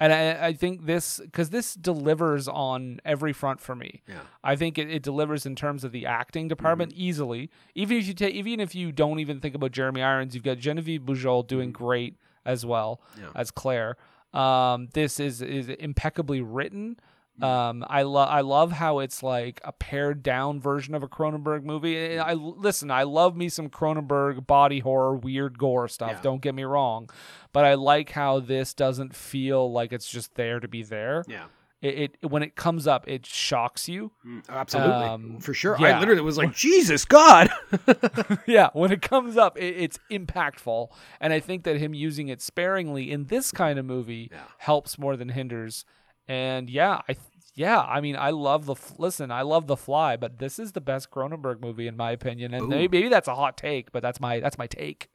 And 0.00 0.12
I, 0.12 0.46
I 0.48 0.52
think 0.52 0.86
this 0.86 1.18
because 1.18 1.50
this 1.50 1.74
delivers 1.74 2.46
on 2.46 3.00
every 3.04 3.32
front 3.32 3.60
for 3.60 3.74
me. 3.74 4.02
Yeah. 4.06 4.20
I 4.44 4.54
think 4.54 4.78
it, 4.78 4.88
it 4.88 5.02
delivers 5.02 5.44
in 5.44 5.56
terms 5.56 5.82
of 5.82 5.90
the 5.90 6.06
acting 6.06 6.46
department 6.46 6.92
easily. 6.94 7.50
Even 7.74 7.96
if 7.96 8.06
you 8.06 8.14
take, 8.14 8.34
even 8.34 8.60
if 8.60 8.74
you 8.76 8.92
don't 8.92 9.18
even 9.18 9.40
think 9.40 9.54
about 9.56 9.72
Jeremy 9.72 10.02
Irons, 10.02 10.34
you've 10.34 10.44
got 10.44 10.58
Genevieve 10.58 11.00
Bujold 11.02 11.48
doing 11.48 11.72
great 11.72 12.16
as 12.46 12.64
well 12.64 13.00
Yeah. 13.18 13.30
as 13.34 13.50
Claire. 13.50 13.96
Um, 14.32 14.88
this 14.92 15.18
is 15.18 15.42
is 15.42 15.68
impeccably 15.68 16.40
written. 16.42 16.98
Um, 17.42 17.84
I 17.88 18.02
love 18.02 18.28
I 18.28 18.40
love 18.40 18.72
how 18.72 18.98
it's 18.98 19.22
like 19.22 19.60
a 19.64 19.72
pared 19.72 20.22
down 20.22 20.60
version 20.60 20.94
of 20.94 21.02
a 21.02 21.08
Cronenberg 21.08 21.62
movie. 21.64 22.18
I 22.18 22.34
listen, 22.34 22.90
I 22.90 23.04
love 23.04 23.36
me 23.36 23.48
some 23.48 23.68
Cronenberg 23.68 24.46
body 24.46 24.80
horror, 24.80 25.14
weird 25.14 25.58
gore 25.58 25.88
stuff. 25.88 26.10
Yeah. 26.12 26.20
Don't 26.22 26.42
get 26.42 26.54
me 26.54 26.64
wrong, 26.64 27.08
but 27.52 27.64
I 27.64 27.74
like 27.74 28.10
how 28.10 28.40
this 28.40 28.74
doesn't 28.74 29.14
feel 29.14 29.70
like 29.72 29.92
it's 29.92 30.10
just 30.10 30.34
there 30.34 30.58
to 30.60 30.68
be 30.68 30.82
there. 30.82 31.24
Yeah. 31.28 31.44
It, 31.80 32.16
it 32.22 32.28
when 32.28 32.42
it 32.42 32.56
comes 32.56 32.88
up, 32.88 33.06
it 33.06 33.24
shocks 33.24 33.88
you. 33.88 34.10
Mm, 34.26 34.42
Absolutely. 34.48 34.92
Um, 34.94 35.38
For 35.38 35.54
sure. 35.54 35.76
yeah. 35.78 35.96
I 35.96 36.00
literally 36.00 36.22
was 36.22 36.36
like, 36.36 36.52
Jesus 36.52 37.04
God. 37.04 37.50
yeah, 38.48 38.70
when 38.72 38.90
it 38.90 39.00
comes 39.00 39.36
up, 39.36 39.56
it, 39.56 39.76
it's 39.76 39.98
impactful, 40.10 40.88
and 41.20 41.32
I 41.32 41.38
think 41.38 41.62
that 41.62 41.76
him 41.76 41.94
using 41.94 42.26
it 42.26 42.42
sparingly 42.42 43.12
in 43.12 43.26
this 43.26 43.52
kind 43.52 43.78
of 43.78 43.84
movie 43.84 44.28
Yeah. 44.32 44.40
helps 44.58 44.98
more 44.98 45.16
than 45.16 45.28
hinders. 45.28 45.84
And 46.28 46.68
yeah, 46.68 47.00
I 47.08 47.14
th- 47.14 47.24
yeah, 47.54 47.80
I 47.80 48.00
mean, 48.00 48.14
I 48.16 48.30
love 48.30 48.66
the 48.66 48.74
f- 48.74 48.98
listen, 48.98 49.30
I 49.30 49.42
love 49.42 49.66
the 49.66 49.76
Fly, 49.76 50.16
but 50.16 50.38
this 50.38 50.58
is 50.58 50.72
the 50.72 50.80
best 50.80 51.10
Cronenberg 51.10 51.60
movie 51.60 51.88
in 51.88 51.96
my 51.96 52.10
opinion, 52.12 52.54
and 52.54 52.64
Ooh. 52.64 52.68
maybe, 52.68 52.98
maybe 52.98 53.08
that's 53.08 53.28
a 53.28 53.34
hot 53.34 53.56
take, 53.56 53.90
but 53.92 54.02
that's 54.02 54.20
my 54.20 54.38
that's 54.40 54.58
my 54.58 54.66
take. 54.66 55.08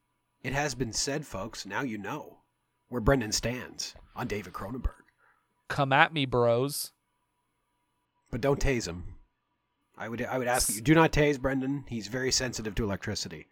it 0.43 0.53
has 0.53 0.75
been 0.75 0.91
said, 0.91 1.25
folks. 1.25 1.65
Now 1.65 1.81
you 1.81 1.97
know 1.97 2.39
where 2.89 2.99
Brendan 3.01 3.31
stands 3.31 3.93
on 4.15 4.27
David 4.27 4.53
Cronenberg. 4.53 5.03
Come 5.69 5.93
at 5.93 6.11
me, 6.13 6.25
bros. 6.25 6.91
But 8.31 8.41
don't 8.41 8.59
tase 8.59 8.87
him. 8.87 9.15
I 9.97 10.09
would 10.09 10.23
I 10.25 10.37
would 10.39 10.47
ask 10.47 10.73
you 10.73 10.81
do 10.81 10.95
not 10.95 11.11
tase 11.11 11.39
Brendan. 11.39 11.85
He's 11.87 12.07
very 12.07 12.31
sensitive 12.31 12.73
to 12.75 12.83
electricity. 12.83 13.47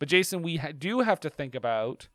But 0.00 0.08
Jason, 0.08 0.42
we 0.42 0.56
ha- 0.56 0.72
do 0.76 1.00
have 1.00 1.20
to 1.20 1.30
think 1.30 1.54
about 1.54 2.08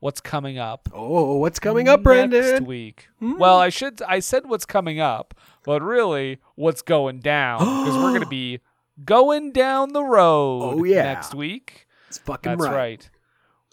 what's 0.00 0.20
coming 0.20 0.58
up 0.58 0.88
Oh, 0.92 1.36
what's 1.36 1.58
coming 1.60 1.88
up, 1.88 2.02
Brendan? 2.02 2.40
next 2.40 2.66
week. 2.66 3.08
Hmm? 3.20 3.38
Well, 3.38 3.58
I 3.58 3.68
should 3.68 4.02
I 4.02 4.18
said 4.20 4.46
what's 4.46 4.66
coming 4.66 4.98
up, 5.00 5.34
but 5.64 5.82
really 5.82 6.38
what's 6.56 6.82
going 6.82 7.20
down 7.20 7.58
because 7.60 7.96
we're 7.96 8.10
going 8.10 8.20
to 8.22 8.26
be 8.26 8.60
going 9.04 9.52
down 9.52 9.92
the 9.92 10.04
road 10.04 10.62
Oh, 10.62 10.84
yeah. 10.84 11.02
next 11.04 11.34
week. 11.34 11.86
It's 12.08 12.18
fucking 12.18 12.50
That's 12.58 12.62
right. 12.64 12.74
right. 12.76 13.10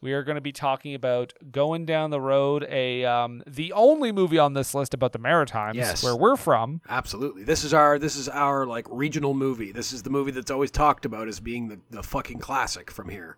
We 0.04 0.14
are 0.14 0.22
going 0.22 0.36
to 0.36 0.42
be 0.42 0.52
talking 0.52 0.94
about 0.94 1.34
going 1.52 1.88
down 1.88 2.12
the 2.12 2.22
road 2.22 2.68
a 2.70 3.04
um, 3.04 3.42
the 3.48 3.74
only 3.74 4.12
movie 4.12 4.38
on 4.38 4.54
this 4.54 4.76
list 4.76 4.94
about 4.94 5.12
the 5.12 5.18
Maritimes 5.18 5.76
Yes. 5.76 6.04
where 6.04 6.16
we're 6.16 6.36
from. 6.36 6.82
Absolutely. 6.88 7.44
This 7.44 7.64
is 7.64 7.74
our 7.74 7.98
this 7.98 8.16
is 8.16 8.30
our 8.30 8.68
like 8.68 8.86
regional 8.92 9.34
movie. 9.34 9.72
This 9.72 9.92
is 9.94 10.04
the 10.04 10.12
movie 10.12 10.30
that's 10.30 10.52
always 10.52 10.70
talked 10.70 11.06
about 11.06 11.28
as 11.28 11.40
being 11.40 11.68
the, 11.70 11.80
the 11.90 12.04
fucking 12.04 12.38
classic 12.38 12.92
from 12.92 13.10
here. 13.10 13.38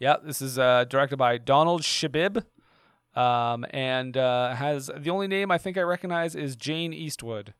Yeah, 0.00 0.16
this 0.24 0.40
is 0.40 0.58
uh, 0.58 0.86
directed 0.88 1.18
by 1.18 1.36
Donald 1.38 1.82
Shebib. 1.82 2.42
Um, 3.14 3.66
and 3.70 4.16
uh, 4.16 4.54
has 4.54 4.90
the 4.96 5.10
only 5.10 5.26
name 5.28 5.50
I 5.50 5.58
think 5.58 5.76
I 5.76 5.82
recognize 5.82 6.34
is 6.34 6.56
Jane 6.56 6.92
Eastwood. 6.92 7.54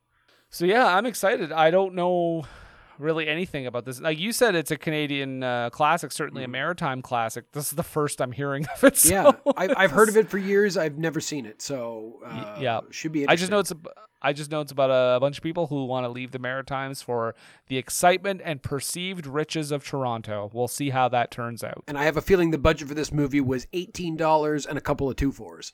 So 0.49 0.65
yeah, 0.65 0.87
I'm 0.87 1.07
excited. 1.07 1.53
I 1.53 1.71
don't 1.71 1.95
know 1.95 2.47
really 3.01 3.29
anything 3.29 3.67
about 3.67 3.85
this. 3.85 4.01
Like 4.01 4.19
you 4.19 4.33
said, 4.33 4.55
it's 4.55 4.71
a 4.71 4.77
Canadian 4.77 5.43
uh, 5.43 5.71
classic, 5.71 6.13
certainly 6.13 6.45
a 6.45 6.49
maritime 6.49 7.03
classic. 7.03 7.51
This 7.53 7.67
is 7.67 7.73
the 7.73 7.83
first 7.83 8.21
I'm 8.21 8.33
hearing 8.33 8.67
of 8.75 8.85
it. 8.85 8.97
So 8.97 9.13
Yeah, 9.13 9.53
I've, 9.57 9.75
I've 9.77 9.91
heard 9.91 10.09
of 10.09 10.17
it 10.19 10.29
for 10.29 10.39
years. 10.39 10.77
I've 10.77 10.99
never 10.99 11.21
seen 11.21 11.47
it, 11.47 11.63
so 11.63 12.21
uh, 12.25 12.57
yeah. 12.61 12.81
should 12.91 13.13
be. 13.13 13.27
I 13.29 13.37
just 13.37 13.51
know 13.51 13.59
it's 13.59 13.71
a, 13.71 13.77
I 14.23 14.33
just 14.33 14.51
know 14.51 14.61
it's 14.61 14.73
about 14.73 14.91
a 14.91 15.19
bunch 15.19 15.39
of 15.39 15.43
people 15.43 15.67
who 15.69 15.87
want 15.87 16.05
to 16.05 16.09
leave 16.11 16.31
the 16.31 16.39
Maritimes 16.39 17.01
for 17.01 17.35
the 17.69 17.79
excitement 17.79 18.43
and 18.45 18.63
perceived 18.63 19.27
riches 19.27 19.71
of 19.73 19.85
Toronto. 19.85 20.51
We'll 20.53 20.69
see 20.69 20.91
how 20.91 21.09
that 21.09 21.31
turns 21.31 21.65
out. 21.65 21.85
And 21.89 21.97
I 21.97 22.05
have 22.05 22.17
a 22.19 22.23
feeling 22.23 22.51
the 22.51 22.59
budget 22.59 22.89
for 22.89 22.95
this 22.95 23.13
movie 23.13 23.41
was 23.41 23.67
eighteen 23.73 24.17
dollars 24.17 24.67
and 24.67 24.77
a 24.77 24.81
couple 24.83 25.09
of 25.09 25.17
two 25.17 25.33
fours. 25.33 25.73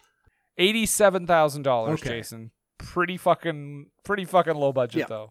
Eighty-seven 0.59 1.27
thousand 1.27 1.63
dollars, 1.63 2.01
Jason. 2.01 2.51
Pretty 2.79 3.17
fucking, 3.17 3.87
pretty 4.05 4.25
fucking 4.25 4.55
low 4.55 4.73
budget 4.73 5.01
Yeah. 5.01 5.07
though. 5.09 5.31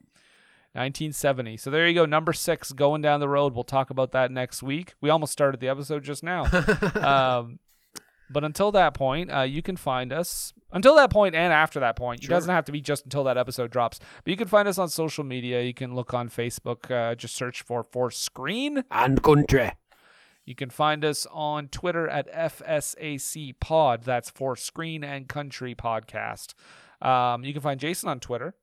1970. 0.75 1.57
So 1.57 1.71
there 1.71 1.87
you 1.87 1.95
go, 1.95 2.05
number 2.05 2.33
six, 2.33 2.71
going 2.71 3.01
down 3.01 3.19
the 3.19 3.29
road. 3.29 3.53
We'll 3.53 3.63
talk 3.63 3.89
about 3.89 4.11
that 4.11 4.31
next 4.31 4.61
week. 4.61 4.93
We 5.01 5.09
almost 5.09 5.31
started 5.31 5.59
the 5.59 5.69
episode 5.69 6.03
just 6.03 6.23
now. 6.23 6.45
um, 6.95 7.59
but 8.29 8.43
until 8.43 8.71
that 8.71 8.93
point, 8.93 9.31
uh, 9.31 9.41
you 9.41 9.61
can 9.61 9.77
find 9.77 10.11
us. 10.11 10.53
Until 10.71 10.95
that 10.95 11.09
point 11.09 11.35
and 11.35 11.53
after 11.53 11.79
that 11.79 11.95
point, 11.95 12.23
it 12.23 12.27
doesn't 12.27 12.53
have 12.53 12.65
to 12.65 12.71
be 12.71 12.81
just 12.81 13.05
until 13.05 13.23
that 13.25 13.37
episode 13.37 13.71
drops. 13.71 13.99
But 14.23 14.31
you 14.31 14.37
can 14.37 14.47
find 14.47 14.67
us 14.67 14.77
on 14.77 14.89
social 14.89 15.23
media. 15.23 15.61
You 15.61 15.73
can 15.73 15.95
look 15.95 16.13
on 16.13 16.29
Facebook. 16.29 16.91
Uh, 16.91 17.15
just 17.15 17.35
search 17.35 17.61
for 17.61 17.83
for 17.83 18.11
Screen. 18.11 18.83
And 18.91 19.21
country. 19.21 19.71
You 20.45 20.53
can 20.53 20.69
find 20.69 21.03
us 21.03 21.25
on 21.31 21.69
Twitter 21.69 22.07
at 22.07 22.31
FSAC 22.31 23.59
Pod. 23.59 24.03
That's 24.03 24.29
for 24.29 24.55
Screen 24.55 25.03
and 25.03 25.27
Country 25.27 25.73
Podcast. 25.73 26.53
Um, 27.01 27.43
you 27.43 27.53
can 27.53 27.61
find 27.61 27.79
Jason 27.79 28.09
on 28.09 28.19
Twitter. 28.19 28.53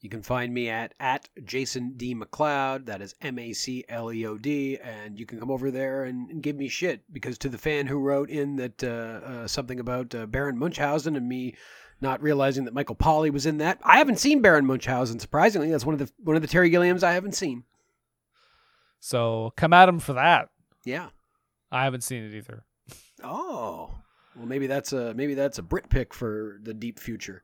You 0.00 0.08
can 0.08 0.22
find 0.22 0.54
me 0.54 0.68
at 0.68 0.94
at 1.00 1.28
Jason 1.44 1.94
D 1.96 2.14
McLeod. 2.14 2.86
That 2.86 3.02
is 3.02 3.14
M 3.20 3.38
A 3.38 3.52
C 3.52 3.84
L 3.88 4.12
E 4.12 4.24
O 4.26 4.38
D, 4.38 4.78
and 4.78 5.18
you 5.18 5.26
can 5.26 5.40
come 5.40 5.50
over 5.50 5.70
there 5.70 6.04
and, 6.04 6.30
and 6.30 6.42
give 6.42 6.56
me 6.56 6.68
shit 6.68 7.02
because 7.12 7.36
to 7.38 7.48
the 7.48 7.58
fan 7.58 7.86
who 7.86 7.98
wrote 7.98 8.30
in 8.30 8.56
that 8.56 8.84
uh, 8.84 8.86
uh, 8.86 9.46
something 9.48 9.80
about 9.80 10.14
uh, 10.14 10.26
Baron 10.26 10.56
Munchausen 10.56 11.16
and 11.16 11.28
me 11.28 11.54
not 12.00 12.22
realizing 12.22 12.64
that 12.64 12.74
Michael 12.74 12.94
Polly 12.94 13.30
was 13.30 13.44
in 13.44 13.58
that. 13.58 13.80
I 13.82 13.98
haven't 13.98 14.20
seen 14.20 14.40
Baron 14.40 14.66
Munchausen. 14.66 15.18
Surprisingly, 15.18 15.70
that's 15.70 15.84
one 15.84 15.94
of 15.94 15.98
the 15.98 16.10
one 16.22 16.36
of 16.36 16.42
the 16.42 16.48
Terry 16.48 16.70
Gilliams 16.70 17.02
I 17.02 17.14
haven't 17.14 17.34
seen. 17.34 17.64
So 19.00 19.52
come 19.56 19.72
at 19.72 19.88
him 19.88 19.98
for 19.98 20.12
that. 20.12 20.50
Yeah. 20.84 21.08
I 21.70 21.84
haven't 21.84 22.02
seen 22.02 22.24
it 22.24 22.34
either. 22.34 22.64
Oh. 23.22 23.94
Well, 24.36 24.46
maybe 24.46 24.68
that's 24.68 24.92
a 24.92 25.12
maybe 25.14 25.34
that's 25.34 25.58
a 25.58 25.62
Brit 25.62 25.88
pick 25.90 26.14
for 26.14 26.60
the 26.62 26.74
deep 26.74 26.98
future. 26.98 27.42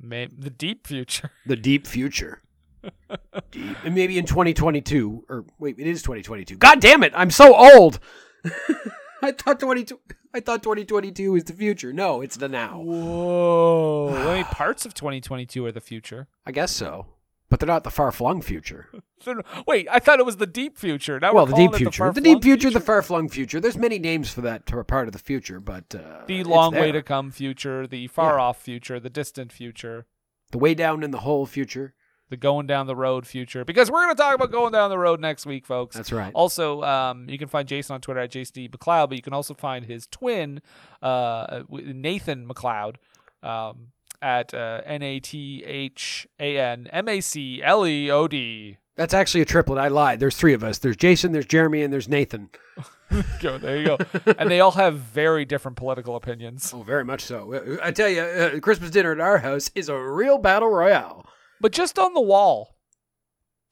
May- 0.00 0.28
the 0.36 0.50
deep 0.50 0.86
future. 0.86 1.30
The 1.46 1.56
deep 1.56 1.86
future. 1.86 2.42
deep. 3.50 3.76
And 3.84 3.94
maybe 3.94 4.18
in 4.18 4.26
2022 4.26 5.24
or 5.28 5.44
wait, 5.58 5.78
it 5.78 5.86
is 5.86 6.02
2022. 6.02 6.56
God 6.56 6.80
damn 6.80 7.02
it, 7.02 7.12
I'm 7.14 7.30
so 7.30 7.54
old. 7.54 7.98
I 9.22 9.32
thought 9.32 9.60
22 9.60 9.98
I 10.34 10.40
thought 10.40 10.62
2022 10.62 11.32
was 11.32 11.44
the 11.44 11.54
future. 11.54 11.92
No, 11.94 12.20
it's 12.20 12.36
the 12.36 12.48
now. 12.48 12.78
Whoa. 12.80 14.08
Only 14.14 14.44
parts 14.44 14.84
of 14.84 14.92
2022 14.92 15.64
are 15.64 15.72
the 15.72 15.80
future. 15.80 16.28
I 16.44 16.52
guess 16.52 16.72
so. 16.72 17.06
But 17.48 17.60
they're 17.60 17.66
not 17.68 17.84
the 17.84 17.90
far-flung 17.92 18.42
future. 18.42 18.88
Wait, 19.66 19.86
I 19.90 20.00
thought 20.00 20.18
it 20.18 20.26
was 20.26 20.38
the 20.38 20.46
deep 20.48 20.76
future. 20.76 21.20
Now 21.20 21.32
well, 21.32 21.46
the 21.46 21.54
deep 21.54 21.74
future. 21.74 21.90
The, 21.90 21.96
far-flung 21.96 22.22
deep 22.24 22.42
future, 22.42 22.70
the 22.70 22.80
far-flung 22.80 23.28
future. 23.28 23.60
There's 23.60 23.76
many 23.76 24.00
names 24.00 24.32
for 24.32 24.40
that 24.40 24.66
part 24.86 25.06
of 25.06 25.12
the 25.12 25.20
future, 25.20 25.60
but 25.60 25.94
uh, 25.94 26.24
the 26.26 26.42
long 26.42 26.74
way 26.74 26.90
to 26.90 27.02
come 27.02 27.30
future, 27.30 27.86
the 27.86 28.08
far 28.08 28.40
off 28.40 28.60
future, 28.60 28.98
the 28.98 29.10
distant 29.10 29.52
future, 29.52 30.06
the 30.50 30.58
way 30.58 30.74
down 30.74 31.04
in 31.04 31.12
the 31.12 31.20
whole 31.20 31.46
future. 31.46 31.94
the 32.28 32.36
going 32.36 32.66
down 32.66 32.88
the 32.88 32.96
road 32.96 33.26
future. 33.26 33.64
Because 33.64 33.90
we're 33.90 34.02
going 34.04 34.16
to 34.16 34.20
talk 34.20 34.34
about 34.34 34.50
going 34.50 34.72
down 34.72 34.90
the 34.90 34.98
road 34.98 35.20
next 35.20 35.46
week, 35.46 35.64
folks. 35.64 35.94
That's 35.94 36.10
right. 36.12 36.32
Also, 36.34 36.82
um, 36.82 37.28
you 37.28 37.38
can 37.38 37.46
find 37.48 37.68
Jason 37.68 37.94
on 37.94 38.00
Twitter 38.00 38.18
at 38.20 38.32
JC 38.32 38.68
McLeod, 38.68 39.08
but 39.08 39.16
you 39.16 39.22
can 39.22 39.32
also 39.32 39.54
find 39.54 39.84
his 39.84 40.08
twin, 40.08 40.60
uh, 41.02 41.62
Nathan 41.70 42.48
McLeod, 42.48 42.96
um, 43.44 43.92
at 44.22 44.52
uh, 44.54 44.80
N 44.84 45.02
A 45.02 45.20
T 45.20 45.62
H 45.66 46.26
A 46.40 46.58
N 46.58 46.88
M 46.92 47.08
A 47.08 47.20
C 47.20 47.62
L 47.62 47.86
E 47.86 48.10
O 48.10 48.26
D. 48.28 48.78
That's 48.96 49.12
actually 49.12 49.42
a 49.42 49.44
triplet. 49.44 49.78
I 49.78 49.88
lied. 49.88 50.20
There's 50.20 50.36
three 50.36 50.54
of 50.54 50.64
us. 50.64 50.78
There's 50.78 50.96
Jason, 50.96 51.32
there's 51.32 51.44
Jeremy, 51.46 51.82
and 51.82 51.92
there's 51.92 52.08
Nathan. 52.08 52.48
Go 53.40 53.56
there 53.58 53.76
you 53.76 53.86
go. 53.86 53.98
and 54.38 54.50
they 54.50 54.60
all 54.60 54.72
have 54.72 54.98
very 54.98 55.44
different 55.44 55.76
political 55.76 56.16
opinions, 56.16 56.72
Oh, 56.74 56.82
very 56.82 57.04
much 57.04 57.22
so. 57.22 57.52
Uh, 57.54 57.76
I 57.82 57.90
tell 57.92 58.08
you, 58.08 58.20
uh, 58.22 58.58
Christmas 58.60 58.90
dinner 58.90 59.12
at 59.12 59.20
our 59.20 59.38
house 59.38 59.70
is 59.74 59.88
a 59.88 59.96
real 59.96 60.38
battle 60.38 60.68
royale. 60.70 61.24
but 61.60 61.72
just 61.72 61.98
on 61.98 62.14
the 62.14 62.20
wall. 62.20 62.74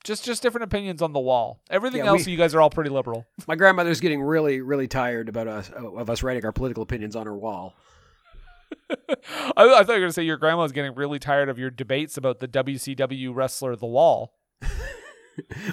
Just 0.04 0.24
just 0.24 0.42
different 0.42 0.64
opinions 0.64 1.00
on 1.00 1.14
the 1.14 1.20
wall. 1.20 1.60
Everything 1.70 2.00
Yeah, 2.00 2.08
else, 2.10 2.26
we- 2.26 2.32
you 2.32 2.38
guys 2.38 2.54
are 2.54 2.60
all 2.60 2.68
pretty 2.70 2.90
liberal. 2.90 3.26
My 3.48 3.56
grandmother's 3.56 4.00
getting 4.00 4.22
really, 4.22 4.60
really 4.60 4.86
tired 4.86 5.28
about 5.30 5.48
us 5.48 5.70
of 5.70 6.10
us 6.10 6.22
writing 6.22 6.44
our 6.44 6.52
political 6.52 6.82
opinions 6.82 7.16
on 7.16 7.26
her 7.26 7.36
wall. 7.36 7.74
I, 8.90 9.14
I 9.56 9.84
thought 9.84 9.88
you 9.88 9.94
were 9.94 9.98
going 10.00 10.08
to 10.08 10.12
say 10.12 10.22
your 10.22 10.36
grandma 10.36 10.54
grandma's 10.54 10.72
getting 10.72 10.94
really 10.94 11.18
tired 11.18 11.48
of 11.48 11.58
your 11.58 11.70
debates 11.70 12.16
about 12.16 12.38
the 12.38 12.46
WCW 12.48 13.34
wrestler 13.34 13.76
The 13.76 13.86
Wall. 13.86 14.34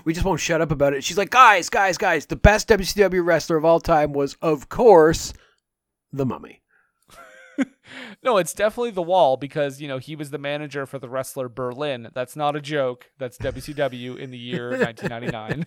We 0.06 0.14
just 0.16 0.26
won't 0.26 0.40
shut 0.40 0.60
up 0.60 0.72
about 0.72 0.96
it. 0.96 1.04
She's 1.04 1.20
like, 1.20 1.30
guys, 1.30 1.70
guys, 1.70 1.96
guys, 1.96 2.26
the 2.26 2.36
best 2.36 2.68
WCW 2.68 3.24
wrestler 3.24 3.58
of 3.58 3.64
all 3.64 3.80
time 3.80 4.12
was, 4.12 4.36
of 4.42 4.70
course, 4.70 5.34
the 6.12 6.26
Mummy. 6.26 6.64
No, 8.24 8.38
it's 8.38 8.54
definitely 8.54 8.92
The 8.92 9.02
Wall 9.02 9.38
because, 9.38 9.82
you 9.82 9.88
know, 9.88 9.98
he 9.98 10.16
was 10.16 10.32
the 10.32 10.38
manager 10.38 10.86
for 10.86 10.98
the 10.98 11.10
wrestler 11.10 11.50
Berlyn. 11.50 12.10
That's 12.14 12.36
not 12.36 12.56
a 12.56 12.62
joke. 12.62 13.12
That's 13.20 13.38
WCW 13.38 14.18
in 14.18 14.32
the 14.32 14.38
year 14.38 14.70
1999. 14.70 15.66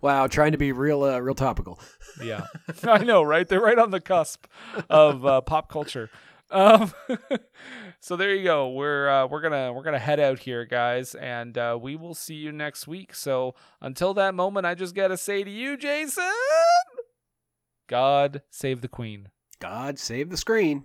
wow, 0.00 0.26
trying 0.26 0.52
to 0.52 0.58
be 0.58 0.72
real, 0.72 1.04
uh, 1.04 1.20
real 1.20 1.34
topical. 1.34 1.80
yeah. 2.22 2.46
I 2.82 3.04
know, 3.04 3.22
right? 3.22 3.48
They're 3.48 3.60
right 3.60 3.78
on 3.78 3.92
the 3.92 4.00
cusp 4.00 4.46
of 4.90 5.24
uh, 5.24 5.40
pop 5.42 5.70
culture. 5.70 6.10
Um, 6.52 6.92
so 8.00 8.16
there 8.16 8.34
you 8.34 8.44
go. 8.44 8.70
We're 8.70 9.08
uh, 9.08 9.26
we're 9.26 9.40
gonna 9.40 9.72
we're 9.72 9.82
gonna 9.82 9.98
head 9.98 10.20
out 10.20 10.38
here, 10.38 10.64
guys, 10.64 11.14
and 11.14 11.56
uh, 11.56 11.78
we 11.80 11.96
will 11.96 12.14
see 12.14 12.34
you 12.34 12.52
next 12.52 12.86
week. 12.86 13.14
So 13.14 13.54
until 13.80 14.14
that 14.14 14.34
moment, 14.34 14.66
I 14.66 14.74
just 14.74 14.94
gotta 14.94 15.16
say 15.16 15.42
to 15.42 15.50
you, 15.50 15.76
Jason, 15.76 16.30
God 17.88 18.42
save 18.50 18.82
the 18.82 18.88
Queen, 18.88 19.30
God 19.58 19.98
save 19.98 20.30
the 20.30 20.36
screen 20.36 20.84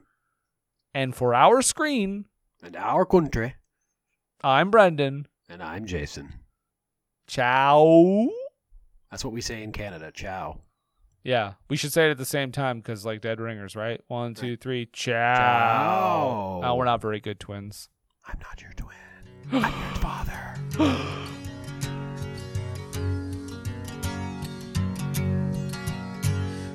and 0.94 1.14
for 1.15 1.35
our 1.35 1.61
screen, 1.61 2.26
and 2.64 2.76
our 2.76 3.06
country. 3.06 3.56
I'm 4.44 4.72
Brendan. 4.72 5.27
And 5.49 5.61
I'm 5.61 5.85
Jason. 5.85 6.34
Ciao. 7.27 8.30
That's 9.11 9.23
what 9.23 9.34
we 9.34 9.41
say 9.41 9.64
in 9.64 9.72
Canada. 9.72 10.11
Ciao. 10.14 10.60
Yeah, 11.27 11.55
we 11.67 11.75
should 11.75 11.91
say 11.91 12.07
it 12.07 12.11
at 12.11 12.17
the 12.17 12.23
same 12.23 12.53
time 12.53 12.77
because 12.77 13.05
like 13.05 13.19
dead 13.19 13.41
ringers, 13.41 13.75
right? 13.75 13.99
One, 14.07 14.33
two, 14.33 14.55
three. 14.55 14.87
Ciao. 14.93 15.35
Ciao. 15.35 16.61
Oh, 16.63 16.75
we're 16.75 16.85
not 16.85 17.01
very 17.01 17.19
good 17.19 17.37
twins. 17.37 17.89
I'm 18.25 18.39
not 18.39 18.61
your 18.61 18.71
twin. 18.71 18.95
I'm 19.51 19.61
your 19.61 19.95
father. 19.95 20.53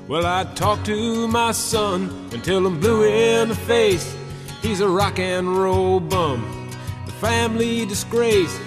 Well, 0.05 0.25
I 0.25 0.43
talked 0.53 0.85
to 0.87 1.27
my 1.29 1.53
son 1.53 2.29
until 2.33 2.67
I'm 2.67 2.79
blue 2.79 3.03
in 3.05 3.47
the 3.47 3.55
face. 3.55 4.15
He's 4.61 4.81
a 4.81 4.87
rock 4.87 5.17
and 5.17 5.57
roll 5.57 6.01
bum, 6.01 6.69
a 7.07 7.11
family 7.13 7.85
disgrace. 7.85 8.59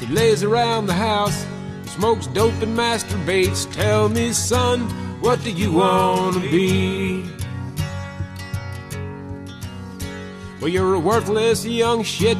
He 0.00 0.06
lays 0.06 0.42
around 0.42 0.86
the 0.86 0.94
house, 0.94 1.46
smokes 1.84 2.26
dope 2.28 2.60
and 2.62 2.76
masturbates. 2.76 3.70
Tell 3.72 4.08
me, 4.08 4.32
son, 4.32 4.88
what 5.20 5.42
do 5.44 5.50
you 5.50 5.72
want 5.72 6.34
to 6.34 6.40
be? 6.40 7.24
Well, 10.60 10.68
you're 10.68 10.94
a 10.94 10.98
worthless 10.98 11.64
young 11.64 12.02
shit 12.02 12.36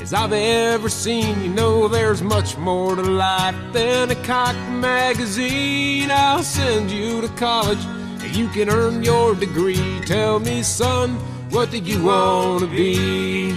as 0.00 0.14
I've 0.14 0.32
ever 0.32 0.88
seen. 0.88 1.42
You 1.42 1.50
know 1.50 1.88
there's 1.88 2.22
much 2.22 2.56
more 2.56 2.96
to 2.96 3.02
life 3.02 3.54
than 3.72 4.10
a 4.10 4.16
cock 4.24 4.56
magazine. 4.70 6.10
I'll 6.10 6.42
send 6.42 6.90
you 6.90 7.20
to 7.20 7.28
college 7.36 7.84
and 7.84 8.34
you 8.34 8.48
can 8.48 8.68
earn 8.68 9.04
your 9.04 9.34
degree. 9.34 10.00
Tell 10.06 10.40
me, 10.40 10.62
son, 10.62 11.16
what 11.50 11.70
do 11.70 11.78
you 11.78 12.04
want 12.04 12.62
to 12.62 12.68
be? 12.68 13.52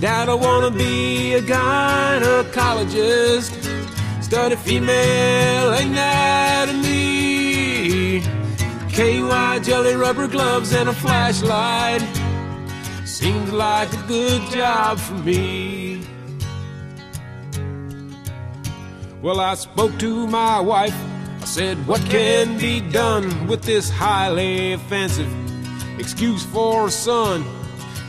Dad, 0.00 0.28
I 0.28 0.34
want 0.34 0.72
to 0.72 0.78
be 0.78 1.34
a 1.34 1.42
gynecologist, 1.42 3.67
study 4.28 4.56
female 4.56 5.72
anatomy. 5.72 7.00
KY 8.90 9.60
jelly 9.62 9.94
rubber 9.94 10.28
gloves 10.28 10.74
and 10.74 10.90
a 10.90 10.92
flashlight. 10.92 12.02
Seems 13.06 13.50
like 13.50 13.90
a 13.90 14.02
good 14.06 14.42
job 14.50 14.98
for 14.98 15.14
me. 15.14 16.02
Well, 19.22 19.40
I 19.40 19.54
spoke 19.54 19.98
to 19.98 20.26
my 20.26 20.60
wife. 20.60 20.94
I 21.40 21.46
said, 21.46 21.78
What 21.86 22.02
can 22.10 22.58
be 22.58 22.82
done 22.82 23.46
with 23.46 23.62
this 23.62 23.88
highly 23.88 24.74
offensive 24.74 25.32
excuse 25.98 26.44
for 26.44 26.88
a 26.88 26.90
son? 26.90 27.46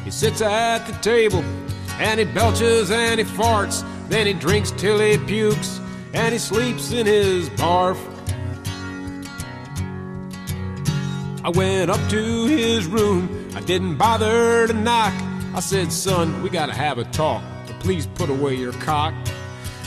He 0.04 0.12
sits 0.12 0.42
at 0.42 0.80
the 0.80 0.92
table 1.02 1.46
and 1.98 2.20
he 2.20 2.26
belches 2.26 2.92
and 2.92 3.22
he 3.22 3.26
farts. 3.26 3.86
Then 4.10 4.28
he 4.28 4.34
drinks 4.34 4.72
till 4.72 5.00
he 5.00 5.18
pukes 5.18 5.80
and 6.14 6.34
he 6.34 6.40
sleeps 6.40 6.92
in 6.92 7.06
his 7.06 7.50
barf. 7.52 7.98
I 11.44 11.50
went 11.50 11.90
up 11.90 12.10
to 12.10 12.46
his 12.46 12.86
room. 12.86 13.50
I 13.56 13.62
didn't 13.62 13.98
bother 13.98 14.68
to 14.68 14.74
knock. 14.74 15.14
I 15.56 15.62
said, 15.62 15.92
Son, 15.92 16.44
we 16.44 16.50
gotta 16.50 16.74
have 16.74 16.98
a 16.98 17.06
talk. 17.06 17.44
But 17.66 17.80
please 17.80 18.08
put 18.08 18.30
away 18.30 18.56
your 18.56 18.74
cock. 18.74 19.14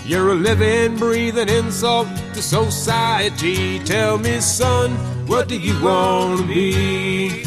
You're 0.05 0.31
a 0.31 0.35
living, 0.35 0.97
breathing 0.97 1.49
insult 1.49 2.09
to 2.35 2.43
society. 2.43 3.79
Tell 3.81 4.19
me, 4.19 4.41
son, 4.41 4.91
what 5.29 5.47
do 5.47 5.57
you 5.57 5.81
want 5.81 6.41
to 6.41 6.47
be? 6.47 7.45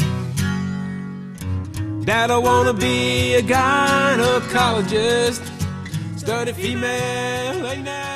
Dad, 2.04 2.30
I 2.30 2.38
want 2.38 2.68
to 2.68 2.72
be 2.72 3.34
a 3.34 3.42
gynecologist, 3.42 5.42
study 6.18 6.52
female 6.52 7.66
anatomy. 7.66 8.15